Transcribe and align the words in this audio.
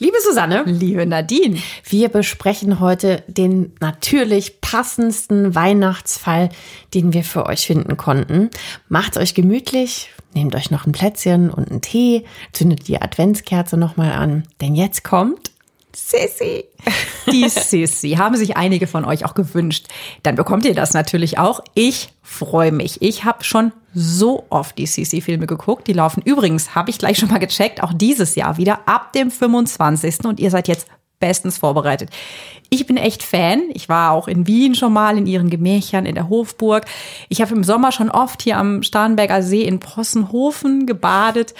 Liebe 0.00 0.18
Susanne, 0.20 0.62
liebe 0.64 1.06
Nadine, 1.06 1.58
wir 1.82 2.08
besprechen 2.08 2.78
heute 2.78 3.24
den 3.26 3.72
natürlich 3.80 4.60
passendsten 4.60 5.56
Weihnachtsfall, 5.56 6.50
den 6.94 7.12
wir 7.12 7.24
für 7.24 7.46
euch 7.46 7.66
finden 7.66 7.96
konnten. 7.96 8.50
Macht's 8.88 9.16
euch 9.16 9.34
gemütlich, 9.34 10.10
nehmt 10.34 10.54
euch 10.54 10.70
noch 10.70 10.86
ein 10.86 10.92
Plätzchen 10.92 11.50
und 11.50 11.68
einen 11.68 11.80
Tee, 11.80 12.24
zündet 12.52 12.86
die 12.86 13.02
Adventskerze 13.02 13.76
nochmal 13.76 14.12
an, 14.12 14.44
denn 14.60 14.76
jetzt 14.76 15.02
kommt 15.02 15.50
Sissy. 15.94 16.64
Die 17.30 17.48
Sissy 17.48 18.10
haben 18.12 18.36
sich 18.36 18.56
einige 18.56 18.86
von 18.86 19.04
euch 19.04 19.24
auch 19.24 19.34
gewünscht. 19.34 19.86
Dann 20.22 20.34
bekommt 20.34 20.64
ihr 20.64 20.74
das 20.74 20.94
natürlich 20.94 21.38
auch. 21.38 21.60
Ich 21.74 22.10
freue 22.22 22.72
mich. 22.72 23.02
Ich 23.02 23.24
habe 23.24 23.44
schon 23.44 23.72
so 23.94 24.44
oft 24.50 24.78
die 24.78 24.86
Sissy-Filme 24.86 25.46
geguckt. 25.46 25.86
Die 25.88 25.92
laufen 25.92 26.22
übrigens, 26.22 26.74
habe 26.74 26.90
ich 26.90 26.98
gleich 26.98 27.18
schon 27.18 27.30
mal 27.30 27.38
gecheckt, 27.38 27.82
auch 27.82 27.92
dieses 27.92 28.34
Jahr 28.34 28.56
wieder 28.56 28.80
ab 28.86 29.12
dem 29.12 29.30
25. 29.30 30.24
Und 30.24 30.40
ihr 30.40 30.50
seid 30.50 30.68
jetzt 30.68 30.86
bestens 31.20 31.58
vorbereitet. 31.58 32.10
Ich 32.70 32.86
bin 32.86 32.96
echt 32.96 33.22
Fan. 33.22 33.62
Ich 33.72 33.88
war 33.88 34.12
auch 34.12 34.28
in 34.28 34.46
Wien 34.46 34.74
schon 34.74 34.92
mal 34.92 35.16
in 35.16 35.26
ihren 35.26 35.50
Gemächern 35.50 36.06
in 36.06 36.14
der 36.14 36.28
Hofburg. 36.28 36.84
Ich 37.28 37.40
habe 37.40 37.54
im 37.54 37.64
Sommer 37.64 37.92
schon 37.92 38.10
oft 38.10 38.42
hier 38.42 38.58
am 38.58 38.82
Starnberger 38.82 39.42
See 39.42 39.62
in 39.62 39.80
Possenhofen 39.80 40.86
gebadet. 40.86 41.54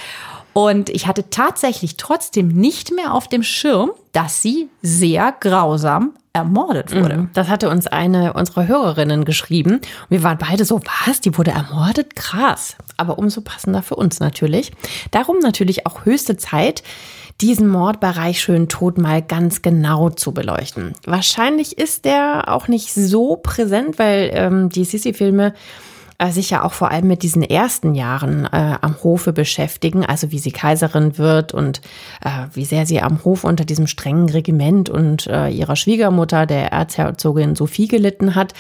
Und 0.59 0.91
ich 0.91 1.07
hatte 1.07 1.31
tatsächlich 1.31 1.97
trotzdem 1.99 2.49
nicht 2.49 2.91
mehr 2.91 3.15
auf 3.15 3.29
dem 3.29 3.45
Schirm, 3.45 3.93
dass 4.11 4.43
sie 4.43 4.69
sehr 4.83 5.33
grausam 5.39 6.17
ermordet 6.33 6.93
wurde. 6.93 7.17
Mhm. 7.17 7.31
Das 7.33 7.47
hatte 7.47 7.71
uns 7.71 7.87
eine 7.87 8.33
unserer 8.33 8.67
Hörerinnen 8.67 9.25
geschrieben. 9.25 9.81
Wir 10.09 10.25
waren 10.25 10.37
beide 10.37 10.65
so, 10.65 10.81
was? 11.07 11.21
Die 11.21 11.39
wurde 11.39 11.53
ermordet? 11.53 12.17
Krass. 12.17 12.75
Aber 12.97 13.21
umso 13.21 13.41
passender 13.41 13.85
für 13.85 13.95
uns 13.95 14.19
natürlich. 14.19 14.73
Darum 15.13 15.39
natürlich 15.39 15.87
auch 15.87 16.05
höchste 16.05 16.37
Zeit, 16.37 16.83
diesen 17.41 17.69
Mordbereich 17.69 18.41
schön 18.41 18.69
tot 18.69 18.99
mal 18.99 19.23
ganz 19.23 19.63
genau 19.63 20.11
zu 20.11 20.33
beleuchten. 20.33 20.95
Wahrscheinlich 21.07 21.79
ist 21.79 22.05
der 22.05 22.53
auch 22.53 22.67
nicht 22.67 22.93
so 22.93 23.37
präsent, 23.37 24.01
weil 24.01 24.33
ähm, 24.33 24.71
die 24.71 24.85
Sissi-Filme 24.85 25.55
äh, 26.19 26.31
sich 26.31 26.51
ja 26.51 26.65
auch 26.65 26.73
vor 26.73 26.91
allem 26.91 27.07
mit 27.07 27.23
diesen 27.23 27.43
ersten 27.43 27.95
Jahren 27.95 28.45
äh, 28.47 28.77
am 28.81 28.97
Hofe 29.03 29.33
beschäftigen, 29.33 30.05
also 30.05 30.31
wie 30.33 30.39
sie 30.39 30.51
Kaiserin 30.51 31.17
wird 31.17 31.55
und 31.55 31.81
äh, 32.25 32.47
wie 32.53 32.65
sehr 32.65 32.87
sie 32.87 33.01
am 33.01 33.25
Hof 33.25 33.45
unter 33.45 33.65
diesem 33.65 33.87
strengen 33.87 34.29
Regiment 34.29 34.91
und 34.91 35.27
äh, 35.29 35.49
ihrer 35.49 35.77
Schwiegermutter, 35.77 36.47
der 36.47 36.73
Erzherzogin 36.73 37.55
Sophie, 37.55 37.89
gelitten 37.89 38.35
hat. 38.35 38.53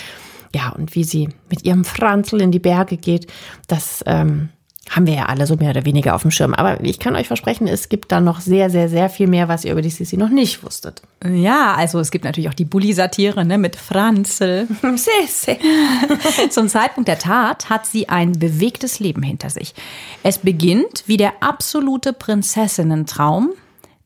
Ja, 0.55 0.71
und 0.71 0.95
wie 0.95 1.05
sie 1.05 1.29
mit 1.51 1.65
ihrem 1.65 1.85
Franzl 1.85 2.41
in 2.41 2.53
die 2.53 2.59
Berge 2.59 2.97
geht, 2.97 3.27
das 3.67 4.03
ähm, 4.07 4.49
haben 4.91 5.07
wir 5.07 5.15
ja 5.15 5.27
alle 5.27 5.47
so 5.47 5.57
mehr 5.57 5.71
oder 5.71 5.85
weniger 5.85 6.15
auf 6.15 6.23
dem 6.23 6.31
Schirm. 6.31 6.55
Aber 6.55 6.83
ich 6.83 6.99
kann 6.99 7.17
euch 7.17 7.27
versprechen, 7.27 7.67
es 7.67 7.89
gibt 7.89 8.11
da 8.13 8.21
noch 8.21 8.41
sehr, 8.41 8.71
sehr, 8.71 8.89
sehr 8.89 9.11
viel 9.11 9.27
mehr, 9.27 9.49
was 9.49 9.65
ihr 9.65 9.73
über 9.73 9.83
die 9.83 9.91
Sissi 9.91 10.17
noch 10.17 10.31
nicht 10.31 10.65
wusstet. 10.65 11.03
Ja, 11.25 11.75
also 11.75 11.99
es 11.99 12.11
gibt 12.11 12.25
natürlich 12.25 12.49
auch 12.49 12.55
die 12.55 12.65
Bulli-Satire 12.65 13.45
ne, 13.45 13.59
mit 13.59 13.77
Franzl. 13.77 14.67
Sissi. 14.83 15.59
Zum 16.51 16.69
Zeitpunkt 16.69 17.09
der 17.09 17.19
Tat 17.19 17.69
hat 17.71 17.87
sie 17.87 18.09
ein 18.09 18.33
bewegtes 18.33 19.01
Leben 19.01 19.23
hinter 19.23 19.51
sich. 19.51 19.75
Es 20.23 20.39
beginnt 20.39 21.05
wie 21.07 21.17
der 21.17 21.35
absolute 21.43 22.13
Prinzessinnentraum. 22.13 23.51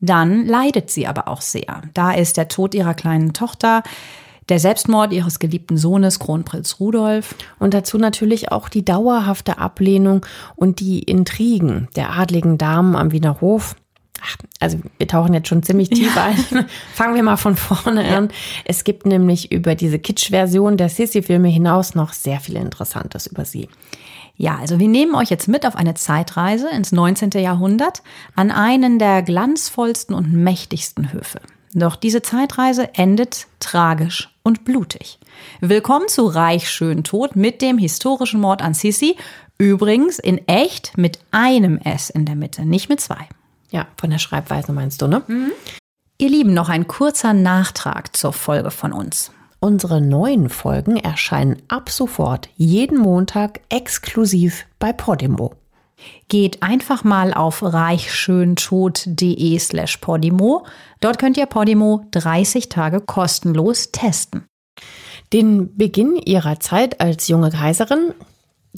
Dann 0.01 0.45
leidet 0.45 0.89
sie 0.91 1.07
aber 1.07 1.29
auch 1.29 1.39
sehr. 1.39 1.81
Da 1.93 2.11
ist 2.11 2.35
der 2.35 2.49
Tod 2.49 2.75
ihrer 2.75 2.93
kleinen 2.93 3.31
Tochter, 3.31 3.83
der 4.49 4.59
Selbstmord 4.59 5.13
ihres 5.13 5.39
geliebten 5.39 5.77
Sohnes 5.77 6.19
Kronprinz 6.19 6.79
Rudolf. 6.79 7.35
Und 7.59 7.73
dazu 7.73 7.97
natürlich 7.97 8.51
auch 8.51 8.69
die 8.69 8.85
dauerhafte 8.85 9.57
Ablehnung 9.57 10.25
und 10.55 10.79
die 10.79 10.99
Intrigen 10.99 11.87
der 11.95 12.11
adligen 12.11 12.57
Damen 12.57 12.95
am 12.95 13.11
Wiener 13.11 13.41
Hof. 13.41 13.75
Ach, 14.21 14.37
also 14.59 14.79
wir 14.97 15.07
tauchen 15.07 15.33
jetzt 15.33 15.49
schon 15.49 15.63
ziemlich 15.63 15.89
tief 15.89 16.15
ja. 16.15 16.23
ein. 16.23 16.65
Fangen 16.93 17.15
wir 17.15 17.23
mal 17.23 17.37
von 17.37 17.55
vorne 17.55 18.07
ja. 18.07 18.17
an. 18.17 18.29
Es 18.63 18.83
gibt 18.83 19.05
nämlich 19.05 19.51
über 19.51 19.75
diese 19.75 19.99
Kitsch-Version 19.99 20.77
der 20.77 20.89
Sissy-Filme 20.89 21.49
hinaus 21.49 21.95
noch 21.95 22.13
sehr 22.13 22.39
viel 22.39 22.55
Interessantes 22.55 23.27
über 23.27 23.43
sie. 23.43 23.67
Ja, 24.35 24.57
also 24.57 24.79
wir 24.79 24.87
nehmen 24.87 25.13
euch 25.15 25.29
jetzt 25.29 25.47
mit 25.47 25.65
auf 25.65 25.75
eine 25.75 25.93
Zeitreise 25.93 26.69
ins 26.69 26.91
19. 26.91 27.31
Jahrhundert 27.31 28.01
an 28.35 28.49
einen 28.49 28.97
der 28.97 29.21
glanzvollsten 29.21 30.15
und 30.15 30.33
mächtigsten 30.33 31.11
Höfe. 31.11 31.39
Doch 31.75 31.95
diese 31.95 32.21
Zeitreise 32.21 32.93
endet 32.93 33.47
tragisch 33.59 34.29
und 34.43 34.63
blutig. 34.63 35.17
Willkommen 35.59 36.07
zu 36.07 36.27
Reich 36.27 36.69
schön 36.69 37.03
tot 37.03 37.35
mit 37.35 37.63
dem 37.63 37.79
historischen 37.79 38.39
Mord 38.39 38.61
an 38.61 38.75
Sissi. 38.75 39.17
Übrigens 39.57 40.19
in 40.19 40.47
echt 40.47 40.97
mit 40.97 41.19
einem 41.31 41.79
S 41.79 42.11
in 42.11 42.25
der 42.25 42.35
Mitte, 42.35 42.63
nicht 42.63 42.89
mit 42.89 43.01
zwei. 43.01 43.27
Ja, 43.71 43.87
von 43.99 44.11
der 44.11 44.19
Schreibweise 44.19 44.71
meinst 44.71 45.01
du, 45.01 45.07
ne? 45.07 45.23
Mhm. 45.25 45.51
Ihr 46.19 46.29
Lieben, 46.29 46.53
noch 46.53 46.69
ein 46.69 46.87
kurzer 46.87 47.33
Nachtrag 47.33 48.15
zur 48.15 48.33
Folge 48.33 48.69
von 48.69 48.93
uns. 48.93 49.31
Unsere 49.59 49.99
neuen 49.99 50.49
Folgen 50.49 50.97
erscheinen 50.97 51.63
ab 51.69 51.89
sofort 51.89 52.49
jeden 52.55 52.99
Montag 52.99 53.61
exklusiv 53.69 54.65
bei 54.77 54.93
Podimo. 54.93 55.55
Geht 56.27 56.63
einfach 56.63 57.03
mal 57.03 57.33
auf 57.33 57.61
reichschöntod.de 57.61 59.59
slash 59.59 59.97
Podimo. 59.97 60.65
Dort 60.99 61.19
könnt 61.19 61.37
ihr 61.37 61.45
Podimo 61.45 62.05
30 62.11 62.69
Tage 62.69 63.01
kostenlos 63.01 63.91
testen. 63.91 64.45
Den 65.31 65.75
Beginn 65.75 66.15
ihrer 66.15 66.59
Zeit 66.59 67.01
als 67.01 67.27
junge 67.27 67.51
Kaiserin 67.51 68.13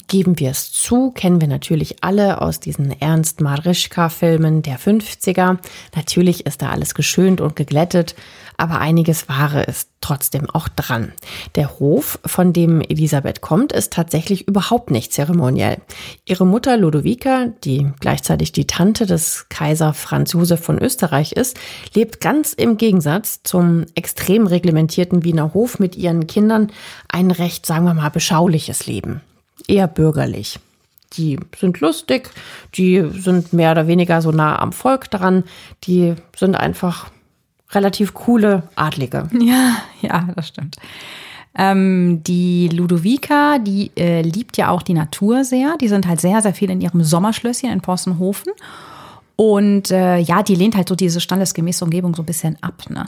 geben 0.08 0.38
wir 0.38 0.50
es 0.50 0.72
zu, 0.72 1.10
kennen 1.10 1.40
wir 1.40 1.48
natürlich 1.48 2.02
alle 2.02 2.42
aus 2.42 2.60
diesen 2.60 3.00
Ernst 3.00 3.40
Marischka-Filmen 3.40 4.62
der 4.62 4.78
50er. 4.78 5.58
Natürlich 5.94 6.46
ist 6.46 6.62
da 6.62 6.70
alles 6.70 6.94
geschönt 6.94 7.40
und 7.40 7.56
geglättet, 7.56 8.14
aber 8.58 8.78
einiges 8.78 9.28
Wahre 9.28 9.62
ist 9.64 9.88
trotzdem 10.00 10.48
auch 10.50 10.68
dran. 10.68 11.12
Der 11.56 11.78
Hof, 11.78 12.18
von 12.24 12.52
dem 12.52 12.80
Elisabeth 12.80 13.40
kommt, 13.40 13.72
ist 13.72 13.92
tatsächlich 13.92 14.46
überhaupt 14.46 14.90
nicht 14.90 15.12
zeremoniell. 15.12 15.78
Ihre 16.24 16.46
Mutter 16.46 16.76
Ludovica, 16.76 17.46
die 17.64 17.90
gleichzeitig 17.98 18.52
die 18.52 18.66
Tante 18.66 19.06
des 19.06 19.46
Kaiser 19.48 19.94
Franz 19.94 20.32
Josef 20.32 20.60
von 20.60 20.78
Österreich 20.78 21.32
ist, 21.32 21.58
lebt 21.94 22.20
ganz 22.20 22.52
im 22.52 22.76
Gegensatz 22.76 23.40
zum 23.42 23.86
extrem 23.94 24.46
reglementierten 24.46 25.24
Wiener 25.24 25.54
Hof 25.54 25.78
mit 25.78 25.96
ihren 25.96 26.26
Kindern 26.26 26.70
ein 27.08 27.30
recht, 27.30 27.66
sagen 27.66 27.86
wir 27.86 27.94
mal, 27.94 28.10
beschauliches 28.10 28.86
Leben 28.86 29.22
eher 29.68 29.86
bürgerlich. 29.86 30.58
Die 31.14 31.38
sind 31.56 31.80
lustig, 31.80 32.30
die 32.74 33.08
sind 33.12 33.52
mehr 33.52 33.72
oder 33.72 33.86
weniger 33.86 34.20
so 34.20 34.32
nah 34.32 34.58
am 34.58 34.72
Volk 34.72 35.10
dran, 35.10 35.44
die 35.84 36.14
sind 36.36 36.56
einfach 36.56 37.10
relativ 37.70 38.14
coole 38.14 38.64
Adlige. 38.74 39.28
Ja, 39.40 39.76
ja, 40.02 40.28
das 40.34 40.48
stimmt. 40.48 40.76
Ähm, 41.58 42.22
die 42.22 42.68
Ludovica, 42.68 43.58
die 43.58 43.90
äh, 43.96 44.20
liebt 44.20 44.58
ja 44.58 44.68
auch 44.68 44.82
die 44.82 44.92
Natur 44.92 45.42
sehr. 45.44 45.76
Die 45.80 45.88
sind 45.88 46.06
halt 46.06 46.20
sehr, 46.20 46.42
sehr 46.42 46.52
viel 46.52 46.70
in 46.70 46.82
ihrem 46.82 47.02
Sommerschlösschen 47.02 47.70
in 47.70 47.80
Possenhofen. 47.80 48.52
Und 49.36 49.90
äh, 49.90 50.16
ja, 50.16 50.42
die 50.42 50.54
lehnt 50.54 50.76
halt 50.76 50.88
so 50.88 50.94
diese 50.94 51.20
standesgemäße 51.20 51.84
Umgebung 51.84 52.14
so 52.14 52.22
ein 52.22 52.26
bisschen 52.26 52.56
ab. 52.62 52.84
Ne? 52.88 53.04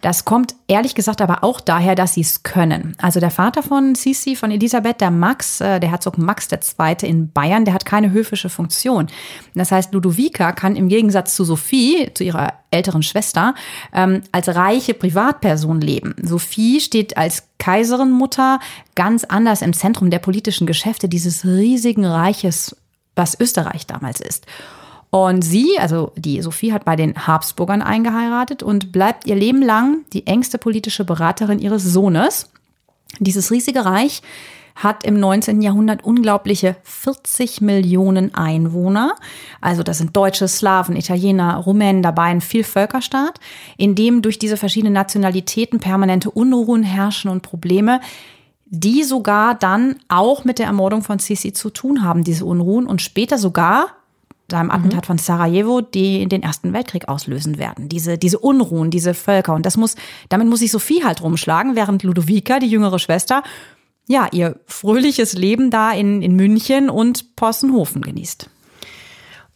Das 0.00 0.24
kommt 0.24 0.54
ehrlich 0.68 0.94
gesagt 0.94 1.20
aber 1.20 1.42
auch 1.42 1.60
daher, 1.60 1.96
dass 1.96 2.14
sie 2.14 2.20
es 2.20 2.44
können. 2.44 2.94
Also 3.00 3.18
der 3.18 3.32
Vater 3.32 3.64
von 3.64 3.96
Sisi, 3.96 4.36
von 4.36 4.52
Elisabeth, 4.52 5.00
der 5.00 5.10
Max, 5.10 5.60
äh, 5.60 5.80
der 5.80 5.90
Herzog 5.90 6.18
Max 6.18 6.48
II. 6.52 6.96
in 7.02 7.32
Bayern, 7.32 7.64
der 7.64 7.74
hat 7.74 7.84
keine 7.84 8.12
höfische 8.12 8.48
Funktion. 8.48 9.08
Das 9.56 9.72
heißt, 9.72 9.92
Ludovica 9.92 10.52
kann 10.52 10.76
im 10.76 10.88
Gegensatz 10.88 11.34
zu 11.34 11.44
Sophie, 11.44 12.10
zu 12.14 12.22
ihrer 12.22 12.52
älteren 12.70 13.02
Schwester, 13.02 13.56
ähm, 13.92 14.22
als 14.30 14.48
reiche 14.48 14.94
Privatperson 14.94 15.80
leben. 15.80 16.14
Sophie 16.22 16.80
steht 16.80 17.16
als 17.16 17.48
Kaiserinmutter 17.58 18.60
ganz 18.94 19.24
anders 19.24 19.62
im 19.62 19.72
Zentrum 19.72 20.10
der 20.10 20.20
politischen 20.20 20.68
Geschäfte 20.68 21.08
dieses 21.08 21.44
riesigen 21.44 22.04
Reiches, 22.04 22.76
was 23.16 23.40
Österreich 23.40 23.86
damals 23.86 24.20
ist. 24.20 24.46
Und 25.10 25.42
sie, 25.42 25.78
also 25.78 26.12
die 26.16 26.42
Sophie, 26.42 26.72
hat 26.72 26.84
bei 26.84 26.96
den 26.96 27.26
Habsburgern 27.26 27.82
eingeheiratet 27.82 28.62
und 28.62 28.92
bleibt 28.92 29.26
ihr 29.26 29.36
Leben 29.36 29.62
lang 29.62 30.04
die 30.12 30.26
engste 30.26 30.58
politische 30.58 31.04
Beraterin 31.04 31.58
ihres 31.58 31.84
Sohnes. 31.84 32.50
Dieses 33.20 33.50
riesige 33.50 33.84
Reich 33.84 34.22
hat 34.76 35.04
im 35.04 35.18
19. 35.18 35.62
Jahrhundert 35.62 36.04
unglaubliche 36.04 36.76
40 36.82 37.62
Millionen 37.62 38.34
Einwohner. 38.34 39.14
Also 39.62 39.82
das 39.82 39.98
sind 39.98 40.14
Deutsche, 40.14 40.48
Slawen, 40.48 40.96
Italiener, 40.96 41.56
Rumänen 41.56 42.02
dabei, 42.02 42.24
ein 42.24 42.42
Vielvölkerstaat, 42.42 43.40
in 43.78 43.94
dem 43.94 44.20
durch 44.20 44.38
diese 44.38 44.58
verschiedenen 44.58 44.92
Nationalitäten 44.92 45.80
permanente 45.80 46.30
Unruhen 46.30 46.82
herrschen 46.82 47.30
und 47.30 47.40
Probleme, 47.40 48.00
die 48.66 49.02
sogar 49.02 49.54
dann 49.54 49.96
auch 50.08 50.44
mit 50.44 50.58
der 50.58 50.66
Ermordung 50.66 51.02
von 51.02 51.18
Sisi 51.20 51.54
zu 51.54 51.70
tun 51.70 52.04
haben, 52.04 52.22
diese 52.22 52.44
Unruhen 52.44 52.86
und 52.86 53.00
später 53.00 53.38
sogar 53.38 53.92
seinem 54.50 54.70
Attentat 54.70 55.02
mhm. 55.04 55.06
von 55.06 55.18
Sarajevo, 55.18 55.80
die 55.80 56.26
den 56.28 56.42
Ersten 56.42 56.72
Weltkrieg 56.72 57.08
auslösen 57.08 57.58
werden. 57.58 57.88
Diese, 57.88 58.18
diese 58.18 58.38
Unruhen, 58.38 58.90
diese 58.90 59.14
Völker. 59.14 59.54
Und 59.54 59.66
das 59.66 59.76
muss, 59.76 59.96
damit 60.28 60.48
muss 60.48 60.60
sich 60.60 60.70
Sophie 60.70 61.04
halt 61.04 61.22
rumschlagen, 61.22 61.74
während 61.74 62.02
Ludovica, 62.02 62.58
die 62.58 62.68
jüngere 62.68 62.98
Schwester, 62.98 63.42
ja, 64.08 64.28
ihr 64.30 64.60
fröhliches 64.66 65.32
Leben 65.32 65.70
da 65.70 65.90
in, 65.92 66.22
in 66.22 66.36
München 66.36 66.90
und 66.90 67.34
Possenhofen 67.34 68.02
genießt. 68.02 68.48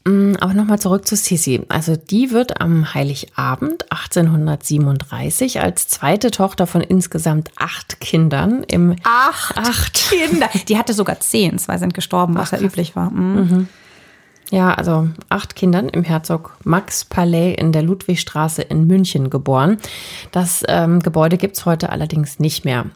Mm, 0.07 0.33
aber 0.41 0.55
nochmal 0.55 0.79
zurück 0.79 1.07
zu 1.07 1.15
Sissi. 1.15 1.63
Also 1.69 1.95
die 1.95 2.31
wird 2.31 2.61
am 2.61 2.95
Heiligabend 2.95 3.91
1837 3.93 5.61
als 5.61 5.89
zweite 5.89 6.31
Tochter 6.31 6.67
von 6.67 6.81
insgesamt 6.81 7.51
acht 7.57 8.01
Kindern 8.01 8.65
im 8.65 8.97
Acht, 9.05 9.57
acht. 9.59 9.95
Kinder. 9.95 10.49
Die 10.69 10.79
hatte 10.79 10.95
sogar 10.95 11.21
zehn, 11.21 11.59
zwei 11.59 11.79
sind 11.79 11.95
gestorben, 11.95 12.35
was 12.35 12.53
Ach, 12.53 12.59
ja 12.59 12.67
üblich 12.67 12.97
war. 12.97 13.11
Mhm. 13.11 13.37
Mhm. 13.37 13.69
Ja, 14.51 14.75
also 14.75 15.09
acht 15.29 15.55
Kindern 15.55 15.89
im 15.89 16.03
Herzog 16.03 16.57
Max 16.65 17.05
Palais 17.05 17.55
in 17.55 17.73
der 17.73 17.83
Ludwigstraße 17.83 18.63
in 18.63 18.87
München 18.87 19.31
geboren. 19.31 19.79
Das 20.33 20.65
ähm, 20.67 21.01
Gebäude 21.01 21.39
gibt's 21.39 21.67
heute 21.67 21.91
allerdings 21.91 22.41
nicht 22.41 22.65
mehr 22.65 22.87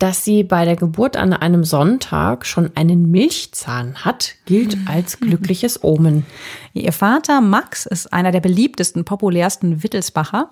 dass 0.00 0.24
sie 0.24 0.42
bei 0.44 0.64
der 0.64 0.76
Geburt 0.76 1.16
an 1.16 1.34
einem 1.34 1.62
Sonntag 1.62 2.46
schon 2.46 2.70
einen 2.74 3.10
Milchzahn 3.10 3.96
hat, 3.96 4.34
gilt 4.46 4.76
als 4.86 5.20
glückliches 5.20 5.84
Omen. 5.84 6.24
Ihr 6.72 6.92
Vater 6.92 7.40
Max 7.40 7.86
ist 7.86 8.12
einer 8.12 8.32
der 8.32 8.40
beliebtesten, 8.40 9.04
populärsten 9.04 9.82
Wittelsbacher, 9.82 10.50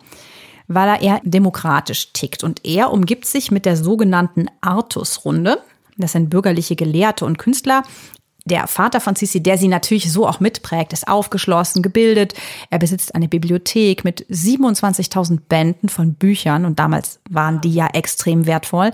weil 0.69 0.89
er 0.89 1.01
eher 1.01 1.21
demokratisch 1.25 2.13
tickt. 2.13 2.45
Und 2.45 2.65
er 2.67 2.93
umgibt 2.93 3.25
sich 3.25 3.51
mit 3.51 3.65
der 3.65 3.79
sogenannten 3.79 4.49
Artus-Runde. 4.61 5.59
Das 5.97 6.13
sind 6.13 6.29
bürgerliche 6.29 6.77
Gelehrte 6.77 7.25
und 7.25 7.39
Künstler, 7.39 7.83
der 8.49 8.67
Vater 8.67 9.01
von 9.01 9.15
Sissi, 9.15 9.43
der 9.43 9.59
sie 9.59 9.69
natürlich 9.69 10.11
so 10.11 10.27
auch 10.27 10.41
mitprägt, 10.41 10.93
ist 10.93 11.07
aufgeschlossen, 11.07 11.83
gebildet. 11.83 12.35
Er 12.71 12.79
besitzt 12.79 13.15
eine 13.15 13.29
Bibliothek 13.29 14.05
mit 14.05 14.27
27.000 14.27 15.41
Bänden 15.49 15.89
von 15.89 16.15
Büchern 16.15 16.65
und 16.65 16.79
damals 16.79 17.21
waren 17.31 17.61
die 17.61 17.73
ja 17.73 17.87
extrem 17.89 18.47
wertvoll. 18.47 18.91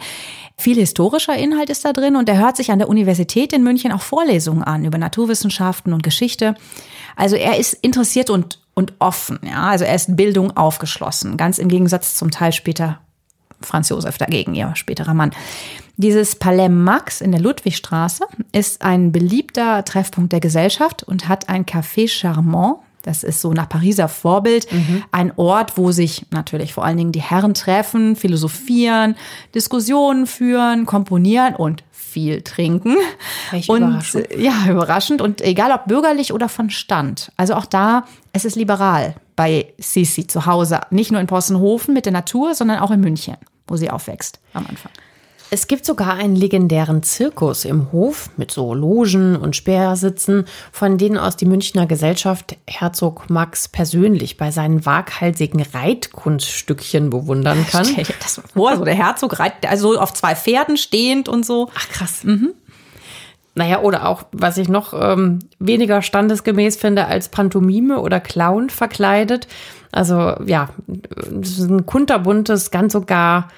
Viel 0.56 0.76
historischer 0.76 1.36
Inhalt 1.36 1.70
ist 1.70 1.84
da 1.84 1.92
drin 1.92 2.16
und 2.16 2.28
er 2.28 2.38
hört 2.38 2.56
sich 2.56 2.70
an 2.70 2.78
der 2.78 2.88
Universität 2.88 3.52
in 3.52 3.62
München 3.62 3.92
auch 3.92 4.02
Vorlesungen 4.02 4.62
an 4.62 4.84
über 4.84 4.98
Naturwissenschaften 4.98 5.92
und 5.92 6.02
Geschichte. 6.02 6.54
Also 7.16 7.36
er 7.36 7.58
ist 7.58 7.74
interessiert 7.74 8.30
und, 8.30 8.60
und 8.74 8.92
offen, 8.98 9.38
ja. 9.42 9.64
Also 9.64 9.84
er 9.84 9.94
ist 9.94 10.16
Bildung 10.16 10.56
aufgeschlossen, 10.56 11.36
ganz 11.36 11.58
im 11.58 11.68
Gegensatz 11.68 12.14
zum 12.16 12.30
Teil 12.30 12.52
später 12.52 13.00
Franz 13.64 13.88
Josef 13.88 14.18
dagegen, 14.18 14.54
ihr 14.54 14.74
späterer 14.74 15.14
Mann. 15.14 15.32
Dieses 15.96 16.36
Palais 16.36 16.68
Max 16.68 17.20
in 17.20 17.30
der 17.30 17.40
Ludwigstraße 17.40 18.24
ist 18.52 18.82
ein 18.82 19.12
beliebter 19.12 19.84
Treffpunkt 19.84 20.32
der 20.32 20.40
Gesellschaft 20.40 21.02
und 21.02 21.28
hat 21.28 21.48
ein 21.48 21.64
Café 21.64 22.08
Charmant. 22.08 22.78
Das 23.02 23.22
ist 23.22 23.42
so 23.42 23.52
nach 23.52 23.68
Pariser 23.68 24.08
Vorbild 24.08 24.70
mhm. 24.72 25.04
ein 25.12 25.32
Ort, 25.36 25.76
wo 25.76 25.92
sich 25.92 26.24
natürlich 26.30 26.72
vor 26.72 26.84
allen 26.84 26.96
Dingen 26.96 27.12
die 27.12 27.20
Herren 27.20 27.52
treffen, 27.52 28.16
philosophieren, 28.16 29.14
Diskussionen 29.54 30.26
führen, 30.26 30.86
komponieren 30.86 31.54
und 31.54 31.84
viel 31.92 32.42
trinken. 32.42 32.96
Echt 33.52 33.68
und 33.68 33.82
überraschend. 33.82 34.28
ja, 34.38 34.52
überraschend 34.70 35.20
und 35.20 35.42
egal 35.42 35.70
ob 35.72 35.86
bürgerlich 35.86 36.32
oder 36.32 36.48
von 36.48 36.70
Stand. 36.70 37.30
Also 37.36 37.54
auch 37.54 37.66
da, 37.66 38.04
es 38.32 38.44
ist 38.44 38.56
liberal 38.56 39.16
bei 39.36 39.74
Sisi 39.78 40.26
zu 40.26 40.46
Hause, 40.46 40.80
nicht 40.90 41.12
nur 41.12 41.20
in 41.20 41.26
Possenhofen 41.26 41.92
mit 41.92 42.06
der 42.06 42.12
Natur, 42.12 42.54
sondern 42.54 42.78
auch 42.78 42.90
in 42.90 43.00
München, 43.00 43.36
wo 43.66 43.76
sie 43.76 43.90
aufwächst 43.90 44.40
am 44.52 44.66
Anfang. 44.66 44.92
Es 45.50 45.68
gibt 45.68 45.84
sogar 45.84 46.14
einen 46.14 46.34
legendären 46.34 47.04
Zirkus 47.04 47.64
im 47.64 47.92
Hof 47.92 48.30
mit 48.36 48.50
so 48.50 48.74
Logen 48.74 49.36
und 49.36 49.54
Speersitzen, 49.54 50.46
von 50.72 50.98
denen 50.98 51.16
aus 51.16 51.36
die 51.36 51.44
Münchner 51.44 51.86
Gesellschaft 51.86 52.56
Herzog 52.66 53.30
Max 53.30 53.68
persönlich 53.68 54.36
bei 54.36 54.50
seinen 54.50 54.84
waghalsigen 54.84 55.62
Reitkunststückchen 55.62 57.10
bewundern 57.10 57.64
kann. 57.70 57.84
Stell 57.84 58.02
dir 58.02 58.14
das 58.20 58.40
vor, 58.52 58.76
so 58.76 58.84
der 58.84 58.94
Herzog 58.94 59.38
reitet 59.38 59.70
also 59.70 59.96
auf 59.96 60.12
zwei 60.12 60.34
Pferden 60.34 60.76
stehend 60.76 61.28
und 61.28 61.46
so. 61.46 61.70
Ach 61.76 61.88
krass. 61.88 62.24
Mhm. 62.24 62.54
Naja, 63.54 63.80
oder 63.82 64.08
auch, 64.08 64.24
was 64.32 64.56
ich 64.58 64.68
noch 64.68 64.92
ähm, 65.00 65.38
weniger 65.60 66.02
standesgemäß 66.02 66.76
finde, 66.76 67.06
als 67.06 67.28
Pantomime 67.28 68.00
oder 68.00 68.18
Clown 68.18 68.70
verkleidet. 68.70 69.46
Also 69.94 70.34
ja, 70.44 70.70
ein 71.30 71.86
kunterbuntes, 71.86 72.72
ganz 72.72 72.92
sogar 72.92 73.48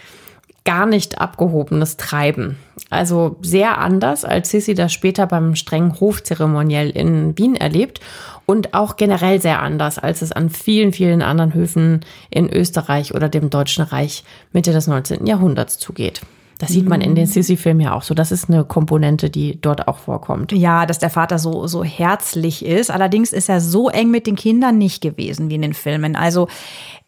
gar 0.66 0.84
nicht 0.84 1.18
abgehobenes 1.18 1.96
Treiben. 1.96 2.58
Also 2.90 3.36
sehr 3.40 3.78
anders, 3.78 4.24
als 4.26 4.50
Sissi 4.50 4.74
das 4.74 4.92
später 4.92 5.26
beim 5.26 5.54
strengen 5.54 5.98
Hofzeremoniell 5.98 6.90
in 6.90 7.38
Wien 7.38 7.56
erlebt 7.56 8.00
und 8.44 8.74
auch 8.74 8.96
generell 8.96 9.40
sehr 9.40 9.62
anders, 9.62 9.98
als 9.98 10.20
es 10.20 10.32
an 10.32 10.50
vielen, 10.50 10.92
vielen 10.92 11.22
anderen 11.22 11.54
Höfen 11.54 12.04
in 12.30 12.52
Österreich 12.52 13.14
oder 13.14 13.28
dem 13.30 13.48
Deutschen 13.48 13.84
Reich 13.84 14.24
Mitte 14.52 14.72
des 14.72 14.88
19. 14.88 15.26
Jahrhunderts 15.26 15.78
zugeht. 15.78 16.20
Das 16.58 16.70
sieht 16.70 16.88
man 16.88 17.02
in 17.02 17.14
den 17.14 17.24
mhm. 17.24 17.30
Sissy-Filmen 17.30 17.82
ja 17.82 17.92
auch 17.94 18.02
so. 18.02 18.14
Das 18.14 18.32
ist 18.32 18.48
eine 18.48 18.64
Komponente, 18.64 19.28
die 19.28 19.60
dort 19.60 19.88
auch 19.88 19.98
vorkommt. 19.98 20.52
Ja, 20.52 20.86
dass 20.86 20.98
der 20.98 21.10
Vater 21.10 21.38
so, 21.38 21.66
so 21.66 21.84
herzlich 21.84 22.64
ist. 22.64 22.90
Allerdings 22.90 23.32
ist 23.32 23.48
er 23.48 23.60
so 23.60 23.90
eng 23.90 24.10
mit 24.10 24.26
den 24.26 24.36
Kindern 24.36 24.78
nicht 24.78 25.02
gewesen 25.02 25.50
wie 25.50 25.56
in 25.56 25.62
den 25.62 25.74
Filmen. 25.74 26.16
Also 26.16 26.48